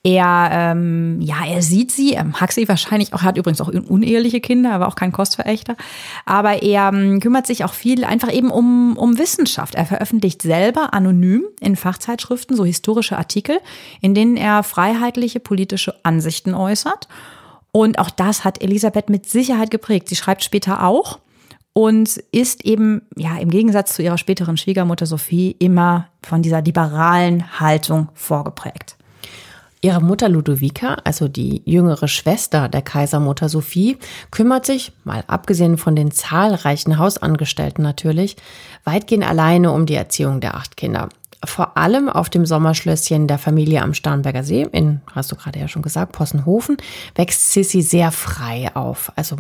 er, 0.05 0.51
ähm, 0.53 1.21
ja, 1.21 1.45
er 1.47 1.63
sieht 1.63 1.91
sie, 1.91 2.15
er 2.15 2.25
mag 2.25 2.53
sie 2.53 2.69
wahrscheinlich 2.69 3.13
auch, 3.13 3.23
er 3.23 3.27
hat 3.27 3.39
übrigens 3.39 3.61
auch 3.61 3.69
uneheliche 3.69 4.41
Kinder, 4.41 4.73
aber 4.73 4.87
auch 4.87 4.95
kein 4.95 5.13
Kostverächter. 5.13 5.77
Aber 6.25 6.63
er 6.63 6.89
ähm, 6.93 7.21
kümmert 7.21 7.47
sich 7.47 7.65
auch 7.65 7.73
viel 7.73 8.05
einfach 8.05 8.33
eben 8.33 8.51
um, 8.51 8.97
um 8.97 9.19
Wissenschaft. 9.19 9.75
Er 9.75 9.87
veröffentlicht 9.87 10.43
selber 10.43 10.95
anonym 10.95 11.45
in 11.61 11.75
Fachzeitschriften 11.75 12.57
so 12.57 12.65
historische 12.65 13.17
Artikel, 13.17 13.59
in 14.01 14.15
denen 14.15 14.37
er 14.37 14.63
freiheitliche 14.63 15.41
politische 15.41 15.95
Ansichten 16.05 16.55
äußert. 16.55 17.09
Und 17.73 17.99
auch 17.99 18.11
das 18.11 18.45
hat 18.45 18.63
Elisabeth 18.63 19.11
mit 19.11 19.29
Sicherheit 19.29 19.71
geprägt. 19.71 20.09
Sie 20.09 20.17
schreibt 20.17 20.43
später 20.43 20.85
auch 20.85 21.19
und 21.73 22.17
ist 22.33 22.65
eben, 22.65 23.03
ja, 23.17 23.37
im 23.39 23.51
Gegensatz 23.51 23.95
zu 23.95 24.03
ihrer 24.03 24.19
späteren 24.19 24.57
Schwiegermutter 24.57 25.07
Sophie 25.07 25.55
immer 25.59 26.09
von 26.23 26.43
dieser 26.43 26.63
liberalen 26.63 27.61
Haltung 27.61 28.09
vorgeprägt. 28.15 28.97
Ihre 29.81 30.01
Mutter 30.01 30.29
Ludovica, 30.29 30.97
also 31.05 31.29
die 31.29 31.63
jüngere 31.65 32.09
Schwester 32.09 32.69
der 32.69 32.83
Kaisermutter 32.83 33.49
Sophie, 33.49 33.97
kümmert 34.33 34.67
sich, 34.67 34.91
mal 35.05 35.23
abgesehen 35.29 35.79
von 35.79 35.95
den 35.95 36.11
zahlreichen 36.11 36.99
Hausangestellten 36.99 37.85
natürlich, 37.85 38.37
weitgehend 38.83 39.25
alleine 39.25 39.71
um 39.71 39.87
die 39.87 39.95
Erziehung 39.95 40.41
der 40.41 40.57
acht 40.57 40.77
Kinder 40.77 41.09
vor 41.45 41.77
allem 41.77 42.09
auf 42.09 42.29
dem 42.31 42.47
Sommerschlösschen 42.47 43.29
der 43.29 43.39
Familie 43.39 43.83
am 43.83 43.95
Starnberger 43.95 44.43
See, 44.43 44.67
in, 44.73 45.01
hast 45.15 45.31
du 45.31 45.37
gerade 45.37 45.59
ja 45.61 45.69
schon 45.69 45.83
gesagt, 45.83 46.13
Possenhofen, 46.13 46.77
wächst 47.15 47.53
Sissy 47.53 47.83
sehr 47.83 48.11
frei 48.11 48.71
auf. 48.75 49.13
Also 49.15 49.37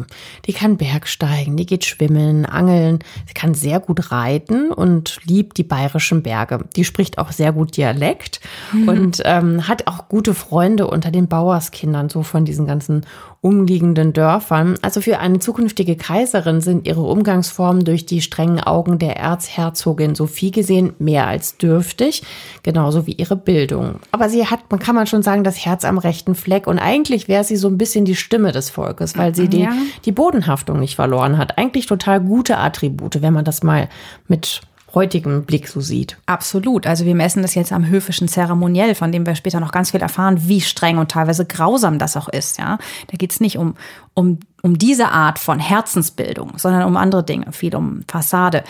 die 0.46 0.52
kann 0.52 0.76
Bergsteigen, 0.76 1.56
die 1.56 1.66
geht 1.66 1.84
schwimmen, 1.84 2.46
angeln, 2.46 3.00
sie 3.26 3.34
kann 3.34 3.54
sehr 3.54 3.80
gut 3.80 4.12
reiten 4.12 4.70
und 4.70 5.18
liebt 5.24 5.58
die 5.58 5.64
bayerischen 5.64 6.22
Berge. 6.22 6.64
Die 6.76 6.84
spricht 6.84 7.18
auch 7.18 7.32
sehr 7.32 7.52
gut 7.52 7.76
Dialekt 7.76 8.40
mhm. 8.72 8.88
und 8.88 9.22
ähm, 9.24 9.66
hat 9.66 9.88
auch 9.88 10.08
gute 10.08 10.34
Freunde 10.34 10.86
unter 10.86 11.10
den 11.10 11.26
Bauerskindern, 11.26 12.08
so 12.08 12.22
von 12.22 12.44
diesen 12.44 12.66
ganzen 12.66 13.06
umliegenden 13.40 14.12
Dörfern. 14.12 14.76
Also 14.82 15.00
für 15.00 15.20
eine 15.20 15.38
zukünftige 15.38 15.96
Kaiserin 15.96 16.60
sind 16.60 16.88
ihre 16.88 17.02
Umgangsformen 17.02 17.84
durch 17.84 18.04
die 18.04 18.20
strengen 18.20 18.60
Augen 18.60 18.98
der 18.98 19.16
Erzherzogin 19.16 20.16
Sophie 20.16 20.50
gesehen 20.50 20.94
mehr 20.98 21.28
als 21.28 21.56
dürftig, 21.56 22.24
genauso 22.64 23.06
wie 23.06 23.12
ihre 23.12 23.36
Bildung. 23.36 24.00
Aber 24.10 24.28
sie 24.28 24.46
hat, 24.46 24.60
man 24.70 24.80
kann 24.80 24.96
man 24.96 25.06
schon 25.06 25.22
sagen, 25.22 25.44
das 25.44 25.64
Herz 25.64 25.84
am 25.84 25.98
rechten 25.98 26.34
Fleck 26.34 26.66
und 26.66 26.80
eigentlich 26.80 27.28
wäre 27.28 27.44
sie 27.44 27.56
so 27.56 27.68
ein 27.68 27.78
bisschen 27.78 28.04
die 28.04 28.16
Stimme 28.16 28.50
des 28.50 28.70
Volkes, 28.70 29.16
weil 29.16 29.34
sie 29.34 29.48
die, 29.48 29.68
die 30.04 30.12
Bodenhaftung 30.12 30.80
nicht 30.80 30.96
verloren 30.96 31.38
hat. 31.38 31.58
Eigentlich 31.58 31.86
total 31.86 32.20
gute 32.20 32.58
Attribute, 32.58 33.22
wenn 33.22 33.32
man 33.32 33.44
das 33.44 33.62
mal 33.62 33.88
mit 34.26 34.62
heutigem 34.94 35.44
Blick 35.44 35.68
so 35.68 35.80
sieht. 35.80 36.16
Absolut. 36.26 36.86
Also 36.86 37.04
wir 37.04 37.14
messen 37.14 37.42
das 37.42 37.54
jetzt 37.54 37.72
am 37.72 37.86
höfischen 37.86 38.28
Zeremoniell, 38.28 38.94
von 38.94 39.12
dem 39.12 39.26
wir 39.26 39.34
später 39.34 39.60
noch 39.60 39.72
ganz 39.72 39.90
viel 39.90 40.00
erfahren, 40.00 40.48
wie 40.48 40.60
streng 40.60 40.98
und 40.98 41.10
teilweise 41.10 41.44
grausam 41.44 41.98
das 41.98 42.16
auch 42.16 42.28
ist. 42.28 42.58
Ja, 42.58 42.78
da 43.08 43.16
geht's 43.16 43.40
nicht 43.40 43.58
um, 43.58 43.74
um, 44.14 44.38
um 44.62 44.78
diese 44.78 45.08
Art 45.08 45.38
von 45.38 45.58
Herzensbildung, 45.58 46.54
sondern 46.56 46.84
um 46.84 46.96
andere 46.96 47.24
Dinge, 47.24 47.52
viel 47.52 47.74
um 47.76 48.02
Fassade. 48.08 48.64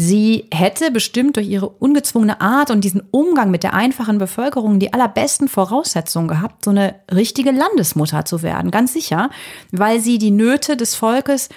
Sie 0.00 0.46
hätte 0.54 0.92
bestimmt 0.92 1.34
durch 1.34 1.48
ihre 1.48 1.68
ungezwungene 1.68 2.40
Art 2.40 2.70
und 2.70 2.84
diesen 2.84 3.02
Umgang 3.10 3.50
mit 3.50 3.64
der 3.64 3.74
einfachen 3.74 4.18
Bevölkerung 4.18 4.78
die 4.78 4.92
allerbesten 4.92 5.48
Voraussetzungen 5.48 6.28
gehabt, 6.28 6.64
so 6.64 6.70
eine 6.70 6.94
richtige 7.12 7.50
Landesmutter 7.50 8.24
zu 8.24 8.44
werden, 8.44 8.70
ganz 8.70 8.92
sicher, 8.92 9.28
weil 9.72 9.98
sie 9.98 10.18
die 10.18 10.30
Nöte 10.30 10.76
des 10.76 10.94
Volkes 10.94 11.48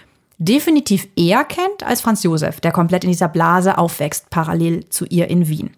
definitiv 0.41 1.07
eher 1.15 1.43
kennt 1.43 1.83
als 1.83 2.01
Franz 2.01 2.24
Josef, 2.24 2.60
der 2.60 2.71
komplett 2.71 3.03
in 3.03 3.12
dieser 3.12 3.27
Blase 3.27 3.77
aufwächst, 3.77 4.29
parallel 4.31 4.89
zu 4.89 5.05
ihr 5.05 5.29
in 5.29 5.48
Wien. 5.48 5.69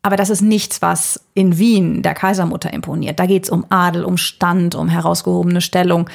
Aber 0.00 0.16
das 0.16 0.30
ist 0.30 0.40
nichts, 0.40 0.82
was 0.82 1.20
in 1.34 1.58
Wien 1.58 2.02
der 2.02 2.14
Kaisermutter 2.14 2.72
imponiert. 2.72 3.20
Da 3.20 3.26
geht 3.26 3.44
es 3.44 3.50
um 3.50 3.66
Adel, 3.68 4.04
um 4.04 4.16
Stand, 4.16 4.74
um 4.74 4.88
herausgehobene 4.88 5.60
Stellung. 5.60 6.08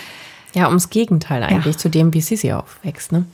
Ja, 0.54 0.68
ums 0.68 0.90
Gegenteil 0.90 1.44
eigentlich 1.44 1.76
ja. 1.76 1.80
zu 1.80 1.90
dem, 1.90 2.14
wie 2.14 2.22
Sissi 2.22 2.52
aufwächst. 2.52 3.12
Ne? 3.12 3.26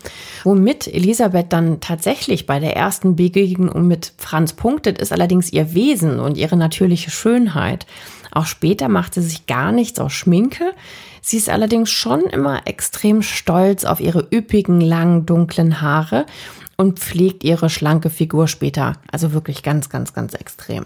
Womit 0.44 0.88
Elisabeth 0.88 1.54
dann 1.54 1.80
tatsächlich 1.80 2.46
bei 2.46 2.60
der 2.60 2.76
ersten 2.76 3.16
Begegnung 3.16 3.88
mit 3.88 4.12
Franz 4.18 4.54
punktet, 4.54 4.98
ist 4.98 5.14
allerdings 5.14 5.54
ihr 5.54 5.74
Wesen 5.74 6.20
und 6.20 6.38
ihre 6.38 6.58
natürliche 6.58 7.12
Schönheit. 7.12 7.86
Auch 8.34 8.48
später 8.48 8.90
macht 8.90 9.14
sie 9.14 9.22
sich 9.22 9.46
gar 9.46 9.72
nichts 9.72 10.00
aus 10.00 10.14
Schminke. 10.14 10.74
Sie 11.22 11.38
ist 11.38 11.50
allerdings 11.50 11.92
schon 11.92 12.22
immer 12.22 12.66
extrem 12.66 13.22
stolz 13.22 13.86
auf 13.86 14.00
ihre 14.00 14.28
üppigen, 14.34 14.82
langen, 14.82 15.26
dunklen 15.26 15.82
Haare 15.82 16.26
und 16.76 17.00
pflegt 17.00 17.44
ihre 17.44 17.70
schlanke 17.70 18.10
Figur 18.10 18.48
später. 18.48 18.94
Also 19.12 19.34
wirklich 19.34 19.62
ganz, 19.62 19.90
ganz, 19.90 20.14
ganz 20.14 20.34
extrem. 20.34 20.86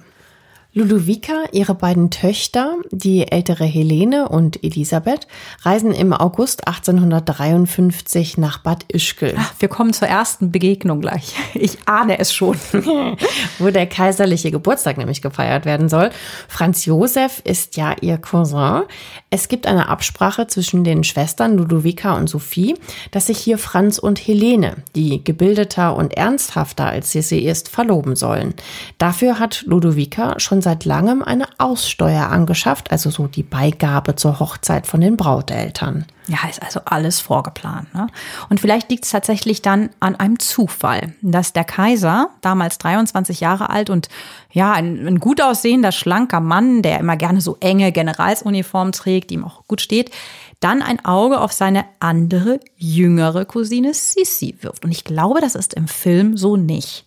Ludovica, 0.78 1.46
ihre 1.54 1.74
beiden 1.74 2.12
Töchter, 2.12 2.76
die 2.92 3.32
ältere 3.32 3.66
Helene 3.66 4.30
und 4.30 4.64
Elisabeth, 4.64 5.26
reisen 5.64 5.92
im 5.92 6.14
August 6.14 6.68
1853 6.68 8.38
nach 8.38 8.60
Bad 8.60 8.86
Ischgl. 8.88 9.34
Ach, 9.36 9.56
wir 9.58 9.70
kommen 9.70 9.92
zur 9.92 10.08
ersten 10.08 10.52
Begegnung 10.52 11.02
gleich. 11.02 11.34
Ich 11.56 11.80
ahne 11.88 12.20
es 12.20 12.32
schon. 12.32 12.56
Wo 13.58 13.72
der 13.72 13.88
kaiserliche 13.88 14.52
Geburtstag 14.52 15.00
nämlich 15.00 15.24
gefeiert 15.24 15.66
werden 15.66 15.90
soll. 15.90 16.12
Franz 16.48 16.86
Josef 16.86 17.42
ist 17.44 17.76
ja 17.76 17.96
ihr 18.00 18.20
Cousin. 18.20 18.84
Es 19.32 19.48
gibt 19.48 19.66
eine 19.66 19.90
Absprache 19.90 20.46
zwischen 20.46 20.84
den 20.84 21.04
Schwestern 21.04 21.58
Ludovica 21.58 22.16
und 22.16 22.28
Sophie, 22.28 22.76
dass 23.10 23.26
sich 23.26 23.40
hier 23.40 23.58
Franz 23.58 23.98
und 23.98 24.20
Helene, 24.20 24.76
die 24.96 25.24
gebildeter 25.24 25.96
und 25.96 26.16
ernsthafter 26.16 26.86
als 26.86 27.12
sie 27.12 27.24
sie 27.24 27.44
ist, 27.44 27.68
verloben 27.68 28.16
sollen. 28.16 28.54
Dafür 29.00 29.40
hat 29.40 29.64
Ludovica 29.66 30.40
schon 30.40 30.62
seit 30.68 30.84
langem 30.84 31.24
eine 31.24 31.48
Aussteuer 31.60 32.28
angeschafft, 32.28 32.92
also 32.92 33.10
so 33.10 33.28
die 33.28 33.44
Beigabe 33.44 34.18
zur 34.18 34.42
Hochzeit 34.42 34.86
von 34.86 35.00
den 35.00 35.16
Brauteltern. 35.16 36.04
Ja, 36.28 36.40
ist 36.50 36.62
also 36.62 36.82
alles 36.84 37.22
vorgeplant. 37.22 37.94
Ne? 37.94 38.08
Und 38.50 38.60
vielleicht 38.60 38.90
liegt 38.90 39.06
es 39.06 39.12
tatsächlich 39.12 39.62
dann 39.62 39.92
an 40.02 40.18
einem 40.18 40.40
Zufall, 40.40 41.14
dass 41.22 41.54
der 41.54 41.64
Kaiser, 41.64 42.32
damals 42.42 42.80
23 42.80 43.40
Jahre 43.40 43.70
alt 43.70 43.90
und 43.90 44.10
ja, 44.52 44.74
ein, 44.74 45.08
ein 45.08 45.20
gut 45.22 45.42
aussehender, 45.42 45.94
schlanker 45.94 46.42
Mann, 46.42 46.82
der 46.82 47.00
immer 47.00 47.16
gerne 47.16 47.40
so 47.40 47.56
enge 47.62 47.94
Generalsuniform 47.94 48.92
trägt, 48.92 49.30
die 49.30 49.36
ihm 49.36 49.46
auch 49.46 49.66
gut 49.68 49.80
steht, 49.80 50.12
dann 50.60 50.82
ein 50.82 51.06
Auge 51.06 51.40
auf 51.40 51.54
seine 51.54 51.86
andere, 52.02 52.60
jüngere 52.76 53.46
Cousine 53.46 53.94
Sissi 53.94 54.58
wirft. 54.60 54.84
Und 54.84 54.92
ich 54.92 55.06
glaube, 55.06 55.40
das 55.40 55.56
ist 55.56 55.76
im 55.76 55.88
Film 55.88 56.36
so 56.36 56.58
nicht. 56.58 57.07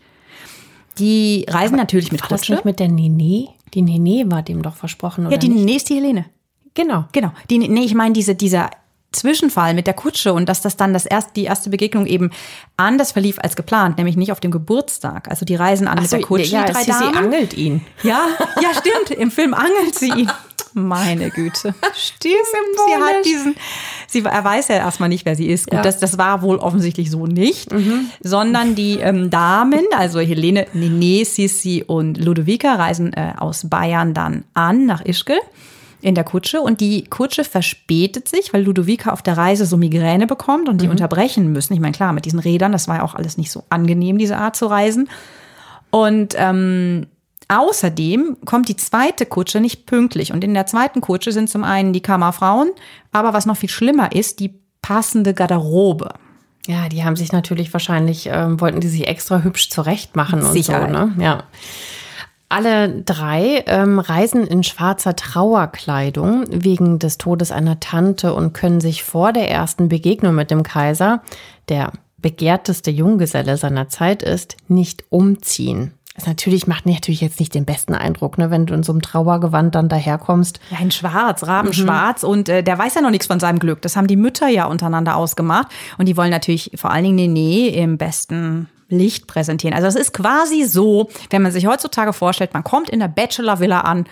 Die 1.01 1.47
reisen 1.49 1.75
Aber 1.75 1.83
natürlich 1.83 2.13
mit 2.13 2.21
war 2.23 2.29
Kutsche. 2.29 2.53
Das 2.55 2.59
nicht 2.59 2.65
mit 2.65 2.79
der 2.79 2.89
Nene? 2.89 3.49
Die 3.75 3.83
Nene 3.83 4.31
war 4.31 4.43
dem 4.43 4.63
doch 4.63 4.77
versprochen, 4.77 5.27
oder? 5.27 5.33
Ja, 5.33 5.39
die 5.39 5.49
nicht? 5.49 5.65
Nene 5.65 5.77
ist 5.77 5.89
die 5.89 5.95
Helene. 5.95 6.27
Genau. 6.75 7.07
Genau. 7.13 7.33
Die, 7.49 7.59
nee, 7.59 7.85
ich 7.85 7.95
meine, 7.95 8.13
diese, 8.13 8.35
dieser 8.35 8.71
Zwischenfall 9.13 9.75
mit 9.75 9.87
der 9.87 9.95
Kutsche 9.95 10.33
und 10.33 10.49
dass 10.49 10.63
das 10.63 10.77
dann 10.77 10.93
das 10.93 11.05
erste, 11.05 11.33
die 11.35 11.45
erste 11.45 11.71
Begegnung 11.71 12.07
eben 12.07 12.31
anders 12.77 13.11
verlief 13.13 13.39
als 13.41 13.57
geplant, 13.57 13.99
nämlich 13.99 14.17
nicht 14.17 14.31
auf 14.31 14.39
dem 14.39 14.53
Geburtstag. 14.53 15.29
Also 15.29 15.45
die 15.45 15.57
reisen 15.57 15.89
an 15.89 15.99
Ach 15.99 16.03
mit 16.03 16.11
so, 16.11 16.17
der 16.17 16.27
Kutsche, 16.27 16.53
ja, 16.53 16.65
die 16.65 16.73
drei 16.73 16.83
sie, 16.85 16.91
Damen. 16.91 17.13
Sie 17.13 17.19
angelt 17.19 17.55
ihn. 17.55 17.85
Ja, 18.05 18.27
ja, 18.63 18.69
stimmt. 18.73 19.19
Im 19.19 19.31
Film 19.31 19.55
angelt 19.55 19.99
sie 19.99 20.11
ihn. 20.11 20.31
Meine 20.75 21.31
Güte. 21.31 21.75
Stimmt. 21.95 22.35
Sie 22.55 23.03
hat 23.03 23.25
diesen, 23.25 23.55
sie, 24.07 24.25
er 24.25 24.45
weiß 24.45 24.69
ja 24.69 24.77
erstmal 24.77 25.09
nicht, 25.09 25.25
wer 25.25 25.37
sie 25.37 25.49
ist. 25.49 25.67
Gut, 25.67 25.75
ja. 25.75 25.83
das, 25.83 25.99
das 25.99 26.19
war 26.19 26.43
wohl 26.43 26.57
offensichtlich 26.57 27.11
so 27.11 27.27
nicht. 27.27 27.73
Mhm. 27.73 28.07
Sondern 28.21 28.75
die 28.75 28.99
ähm, 28.99 29.31
Damen, 29.31 29.85
also 29.97 30.21
Helene, 30.21 30.67
Nene, 30.73 31.25
Sissi 31.25 31.85
und 31.87 32.19
Ludovica 32.19 32.75
reisen 32.75 33.13
äh, 33.13 33.35
aus 33.39 33.69
Bayern 33.69 34.15
dann 34.15 34.45
an 34.55 34.87
nach 34.87 35.05
Ischgl 35.05 35.39
in 36.03 36.15
der 36.15 36.25
Kutsche 36.25 36.61
und 36.61 36.81
die 36.81 37.05
Kutsche 37.05 37.45
verspätet 37.45 38.29
sich, 38.29 38.53
weil 38.53 38.63
Ludovica 38.63 39.11
auf 39.11 39.23
der 39.23 39.37
Reise 39.37 39.67
so 39.67 39.77
Migräne 39.77 40.27
bekommt 40.27 40.69
und 40.69 40.81
die 40.81 40.87
mhm. 40.87 40.93
unterbrechen 40.93 41.53
müssen. 41.53 41.75
Ich 41.75 41.81
meine, 41.81 41.93
klar, 41.93 42.13
mit 42.13 42.25
diesen 42.25 42.39
Rädern, 42.39 42.73
das 42.73 42.89
war 42.89 42.97
ja 42.97 43.03
auch 43.03 43.15
alles 43.15 43.37
nicht 43.37 43.51
so 43.51 43.65
angenehm, 43.69 44.19
diese 44.19 44.39
Art 44.39 44.57
zu 44.57 44.67
reisen. 44.67 45.11
Und 45.91 46.35
ähm, 46.39 47.07
Außerdem 47.51 48.37
kommt 48.45 48.69
die 48.69 48.77
zweite 48.77 49.27
Kutsche 49.27 49.61
nicht 49.61 49.85
pünktlich. 49.85 50.33
Und 50.33 50.45
in 50.45 50.55
der 50.55 50.67
zweiten 50.67 51.01
Kutsche 51.01 51.33
sind 51.33 51.51
zum 51.51 51.65
einen 51.65 51.93
die 51.93 52.01
Kammerfrauen, 52.01 52.71
aber 53.11 53.33
was 53.33 53.45
noch 53.45 53.57
viel 53.57 53.69
schlimmer 53.69 54.13
ist, 54.13 54.39
die 54.39 54.61
passende 54.83 55.35
Garderobe. 55.35 56.15
Ja, 56.69 56.89
die 56.89 57.03
haben 57.03 57.17
sich 57.17 57.33
natürlich 57.33 57.73
wahrscheinlich, 57.73 58.29
ähm, 58.31 58.61
wollten 58.61 58.81
die 58.81 58.87
sich 58.87 59.09
extra 59.09 59.43
hübsch 59.43 59.69
zurecht 59.69 60.15
machen 60.15 60.43
und 60.43 60.63
so, 60.63 60.73
ne? 60.73 61.13
Ja. 61.19 61.45
Alle 62.49 63.03
drei 63.03 63.65
ähm, 63.67 63.99
reisen 63.99 64.47
in 64.47 64.63
schwarzer 64.63 65.17
Trauerkleidung 65.17 66.45
wegen 66.51 67.01
des 67.01 67.19
Todes 67.19 67.51
einer 67.51 67.81
Tante 67.81 68.33
und 68.33 68.53
können 68.53 68.81
sich 68.81 69.03
vor 69.03 69.33
der 69.33 69.51
ersten 69.51 69.89
Begegnung 69.89 70.37
mit 70.37 70.53
dem 70.53 70.63
Kaiser, 70.63 71.23
der 71.69 71.93
begehrteste 72.19 72.91
Junggeselle 72.91 73.57
seiner 73.57 73.89
Zeit 73.89 74.23
ist, 74.23 74.57
nicht 74.69 75.05
umziehen. 75.11 75.95
Das 76.21 76.27
natürlich 76.27 76.67
macht 76.67 76.85
natürlich 76.85 77.23
jetzt 77.23 77.41
nicht 77.41 77.55
den 77.55 77.65
besten 77.65 77.95
Eindruck, 77.95 78.37
ne, 78.37 78.51
wenn 78.51 78.67
du 78.67 78.75
in 78.75 78.83
so 78.83 78.93
einem 78.93 79.01
Trauergewand 79.01 79.75
dann 79.75 79.89
daherkommst. 79.89 80.61
Ja, 80.71 80.79
in 80.79 80.91
Schwarz, 80.91 81.47
Rabenschwarz. 81.47 82.25
Mhm. 82.25 82.29
Und 82.29 82.49
äh, 82.51 82.63
der 82.63 82.79
weiß 82.79 82.95
ja 82.95 83.01
noch 83.01 83.11
nichts 83.11 83.27
von 83.27 83.41
seinem 83.41 83.59
Glück. 83.59 83.81
Das 83.81 83.97
haben 83.97 84.07
die 84.07 84.17
Mütter 84.17 84.47
ja 84.47 84.67
untereinander 84.67 85.17
ausgemacht. 85.17 85.69
Und 85.97 86.07
die 86.07 86.19
wollen 86.19 86.31
natürlich 86.31 86.73
vor 86.75 86.91
allen 86.91 87.05
Dingen 87.05 87.33
Nene 87.33 87.75
im 87.75 87.97
besten 87.97 88.69
Licht 88.91 89.29
präsentieren. 89.29 89.75
Also 89.75 89.87
es 89.89 89.95
ist 89.95 90.13
quasi 90.13 90.65
so, 90.65 91.09
wenn 91.31 91.41
man 91.41 91.53
sich 91.53 91.67
heutzutage 91.67 92.13
vorstellt, 92.13 92.53
man 92.53 92.65
kommt 92.65 92.91
in 92.91 93.01
der 93.01 93.09
Bachelor-Villa 93.09 93.81
an 93.81 94.05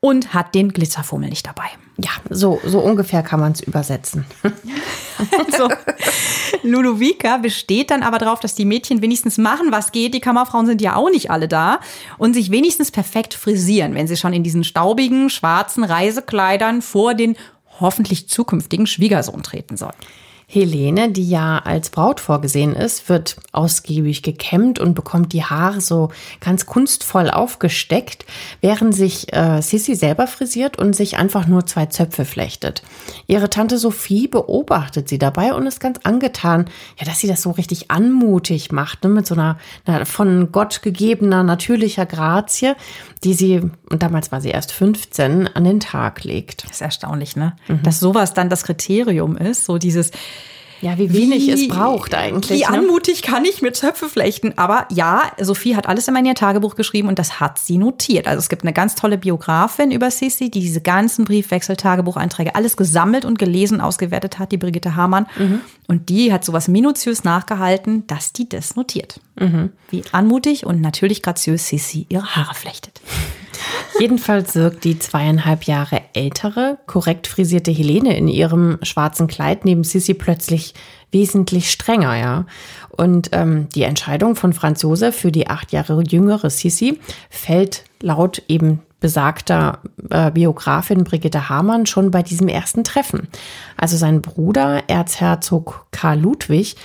und 0.00 0.32
hat 0.32 0.54
den 0.54 0.70
Glitzerfummel 0.70 1.28
nicht 1.28 1.46
dabei. 1.46 1.68
Ja, 1.98 2.10
so, 2.28 2.60
so 2.64 2.80
ungefähr 2.80 3.22
kann 3.22 3.40
man 3.40 3.52
es 3.52 3.60
übersetzen. 3.60 4.26
also, 5.46 5.68
Ludovica 6.62 7.38
besteht 7.38 7.90
dann 7.90 8.02
aber 8.02 8.18
darauf, 8.18 8.38
dass 8.40 8.54
die 8.54 8.66
Mädchen 8.66 9.00
wenigstens 9.00 9.38
machen, 9.38 9.68
was 9.70 9.92
geht. 9.92 10.12
Die 10.12 10.20
Kammerfrauen 10.20 10.66
sind 10.66 10.82
ja 10.82 10.96
auch 10.96 11.08
nicht 11.08 11.30
alle 11.30 11.48
da. 11.48 11.80
Und 12.18 12.34
sich 12.34 12.50
wenigstens 12.50 12.90
perfekt 12.90 13.32
frisieren, 13.32 13.94
wenn 13.94 14.08
sie 14.08 14.18
schon 14.18 14.34
in 14.34 14.42
diesen 14.42 14.62
staubigen, 14.62 15.30
schwarzen 15.30 15.84
Reisekleidern 15.84 16.82
vor 16.82 17.14
den 17.14 17.36
hoffentlich 17.80 18.28
zukünftigen 18.28 18.86
Schwiegersohn 18.86 19.42
treten 19.42 19.78
sollen. 19.78 19.94
Helene, 20.48 21.10
die 21.10 21.28
ja 21.28 21.58
als 21.58 21.90
Braut 21.90 22.20
vorgesehen 22.20 22.72
ist, 22.72 23.08
wird 23.08 23.36
ausgiebig 23.50 24.22
gekämmt 24.22 24.78
und 24.78 24.94
bekommt 24.94 25.32
die 25.32 25.42
Haare 25.42 25.80
so 25.80 26.10
ganz 26.38 26.66
kunstvoll 26.66 27.30
aufgesteckt, 27.30 28.24
während 28.60 28.94
sich 28.94 29.32
äh, 29.32 29.60
Sissy 29.60 29.96
selber 29.96 30.28
frisiert 30.28 30.78
und 30.78 30.94
sich 30.94 31.16
einfach 31.16 31.48
nur 31.48 31.66
zwei 31.66 31.86
Zöpfe 31.86 32.24
flechtet. 32.24 32.84
Ihre 33.26 33.50
Tante 33.50 33.76
Sophie 33.76 34.28
beobachtet 34.28 35.08
sie 35.08 35.18
dabei 35.18 35.52
und 35.52 35.66
ist 35.66 35.80
ganz 35.80 35.98
angetan, 36.04 36.66
ja, 36.96 37.06
dass 37.06 37.18
sie 37.18 37.26
das 37.26 37.42
so 37.42 37.50
richtig 37.50 37.90
anmutig 37.90 38.70
macht, 38.70 39.02
ne, 39.02 39.10
mit 39.10 39.26
so 39.26 39.34
einer, 39.34 39.58
einer 39.84 40.06
von 40.06 40.52
Gott 40.52 40.80
gegebener 40.80 41.42
natürlicher 41.42 42.06
Grazie, 42.06 42.74
die 43.24 43.34
sie, 43.34 43.62
und 43.90 44.02
damals 44.04 44.30
war 44.30 44.40
sie 44.40 44.50
erst 44.50 44.70
15, 44.70 45.48
an 45.48 45.64
den 45.64 45.80
Tag 45.80 46.22
legt. 46.22 46.62
Das 46.62 46.72
ist 46.72 46.82
erstaunlich, 46.82 47.34
ne? 47.34 47.56
Mhm. 47.66 47.82
Dass 47.82 47.98
sowas 47.98 48.32
dann 48.32 48.48
das 48.48 48.62
Kriterium 48.62 49.36
ist, 49.36 49.64
so 49.64 49.78
dieses, 49.78 50.12
ja, 50.80 50.98
wie 50.98 51.12
wenig 51.12 51.46
wie, 51.46 51.50
es 51.50 51.68
braucht 51.68 52.14
eigentlich. 52.14 52.60
Wie 52.60 52.64
ne? 52.64 52.78
anmutig 52.78 53.22
kann 53.22 53.44
ich 53.44 53.62
mit 53.62 53.76
Zöpfe 53.76 54.08
flechten. 54.08 54.54
Aber 54.56 54.86
ja, 54.90 55.22
Sophie 55.40 55.76
hat 55.76 55.86
alles 55.86 56.08
in 56.08 56.26
ihr 56.26 56.34
Tagebuch 56.34 56.76
geschrieben 56.76 57.08
und 57.08 57.18
das 57.18 57.40
hat 57.40 57.58
sie 57.58 57.78
notiert. 57.78 58.26
Also 58.26 58.38
es 58.40 58.48
gibt 58.48 58.62
eine 58.62 58.72
ganz 58.72 58.94
tolle 58.94 59.18
Biografin 59.18 59.90
über 59.90 60.10
Sissi, 60.10 60.50
die 60.50 60.60
diese 60.60 60.80
ganzen 60.80 61.24
Briefwechsel, 61.24 61.76
Tagebucheinträge, 61.76 62.54
alles 62.54 62.76
gesammelt 62.76 63.24
und 63.24 63.38
gelesen, 63.38 63.80
ausgewertet 63.80 64.38
hat, 64.38 64.52
die 64.52 64.58
Brigitte 64.58 64.96
Hamann. 64.96 65.26
Mhm. 65.38 65.60
Und 65.88 66.08
die 66.08 66.32
hat 66.32 66.44
sowas 66.44 66.68
minutiös 66.68 67.24
nachgehalten, 67.24 68.06
dass 68.06 68.32
die 68.32 68.48
das 68.48 68.76
notiert. 68.76 69.20
Mhm. 69.38 69.70
Wie 69.90 70.02
anmutig 70.12 70.66
und 70.66 70.80
natürlich 70.80 71.22
graziös 71.22 71.68
Sissi 71.68 72.06
ihre 72.08 72.36
Haare 72.36 72.54
flechtet. 72.54 73.00
Jedenfalls 73.98 74.54
wirkt 74.54 74.84
die 74.84 74.98
zweieinhalb 74.98 75.64
Jahre 75.64 76.02
ältere, 76.12 76.78
korrekt 76.86 77.26
frisierte 77.26 77.70
Helene 77.70 78.16
in 78.16 78.28
ihrem 78.28 78.78
schwarzen 78.82 79.26
Kleid 79.26 79.64
neben 79.64 79.84
Sissy 79.84 80.14
plötzlich 80.14 80.74
wesentlich 81.12 81.70
strenger, 81.70 82.16
ja. 82.16 82.46
Und 82.90 83.30
ähm, 83.32 83.68
die 83.74 83.82
Entscheidung 83.82 84.36
von 84.36 84.52
Franz 84.52 84.82
Josef 84.82 85.16
für 85.16 85.32
die 85.32 85.48
acht 85.48 85.72
Jahre 85.72 86.02
jüngere 86.02 86.50
Sisi 86.50 86.98
fällt 87.30 87.84
laut 88.00 88.42
eben 88.48 88.80
besagter 89.00 89.80
äh, 90.10 90.30
Biografin 90.30 91.04
Brigitte 91.04 91.48
Hamann 91.48 91.86
schon 91.86 92.10
bei 92.10 92.22
diesem 92.22 92.48
ersten 92.48 92.82
Treffen. 92.82 93.28
Also 93.76 93.96
sein 93.96 94.22
Bruder, 94.22 94.88
Erzherzog 94.88 95.86
Karl 95.90 96.20
Ludwig, 96.20 96.76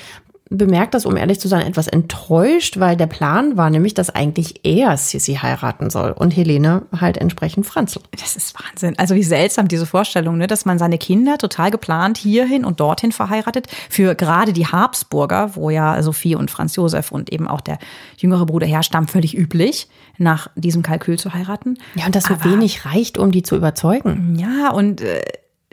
bemerkt 0.51 0.93
das, 0.93 1.05
um 1.05 1.15
ehrlich 1.15 1.39
zu 1.39 1.47
sein, 1.47 1.65
etwas 1.65 1.87
enttäuscht, 1.87 2.77
weil 2.77 2.97
der 2.97 3.07
Plan 3.07 3.55
war 3.55 3.69
nämlich, 3.69 3.93
dass 3.93 4.09
eigentlich 4.09 4.65
er 4.65 4.97
Sissi 4.97 5.35
heiraten 5.35 5.89
soll 5.89 6.11
und 6.11 6.31
Helene 6.31 6.83
halt 6.99 7.17
entsprechend 7.17 7.65
Franzl. 7.65 8.01
Das 8.19 8.35
ist 8.35 8.53
Wahnsinn. 8.59 8.99
Also 8.99 9.15
wie 9.15 9.23
seltsam 9.23 9.69
diese 9.69 9.85
Vorstellung, 9.85 10.37
ne? 10.37 10.47
dass 10.47 10.65
man 10.65 10.77
seine 10.77 10.97
Kinder 10.97 11.37
total 11.37 11.71
geplant 11.71 12.17
hierhin 12.17 12.65
und 12.65 12.81
dorthin 12.81 13.13
verheiratet. 13.13 13.67
Für 13.89 14.13
gerade 14.13 14.51
die 14.51 14.67
Habsburger, 14.67 15.55
wo 15.55 15.69
ja 15.69 16.03
Sophie 16.03 16.35
und 16.35 16.51
Franz 16.51 16.75
Josef 16.75 17.13
und 17.13 17.31
eben 17.31 17.47
auch 17.47 17.61
der 17.61 17.79
jüngere 18.17 18.45
Bruder 18.45 18.67
herstammen, 18.67 19.07
völlig 19.07 19.37
üblich, 19.37 19.87
nach 20.17 20.49
diesem 20.55 20.81
Kalkül 20.81 21.17
zu 21.17 21.33
heiraten. 21.33 21.77
Ja, 21.95 22.07
und 22.07 22.15
dass 22.15 22.25
so 22.25 22.33
Aber, 22.33 22.43
wenig 22.43 22.85
reicht, 22.85 23.17
um 23.17 23.31
die 23.31 23.41
zu 23.41 23.55
überzeugen. 23.55 24.37
Ja, 24.37 24.71
und 24.71 24.99
äh, 24.99 25.21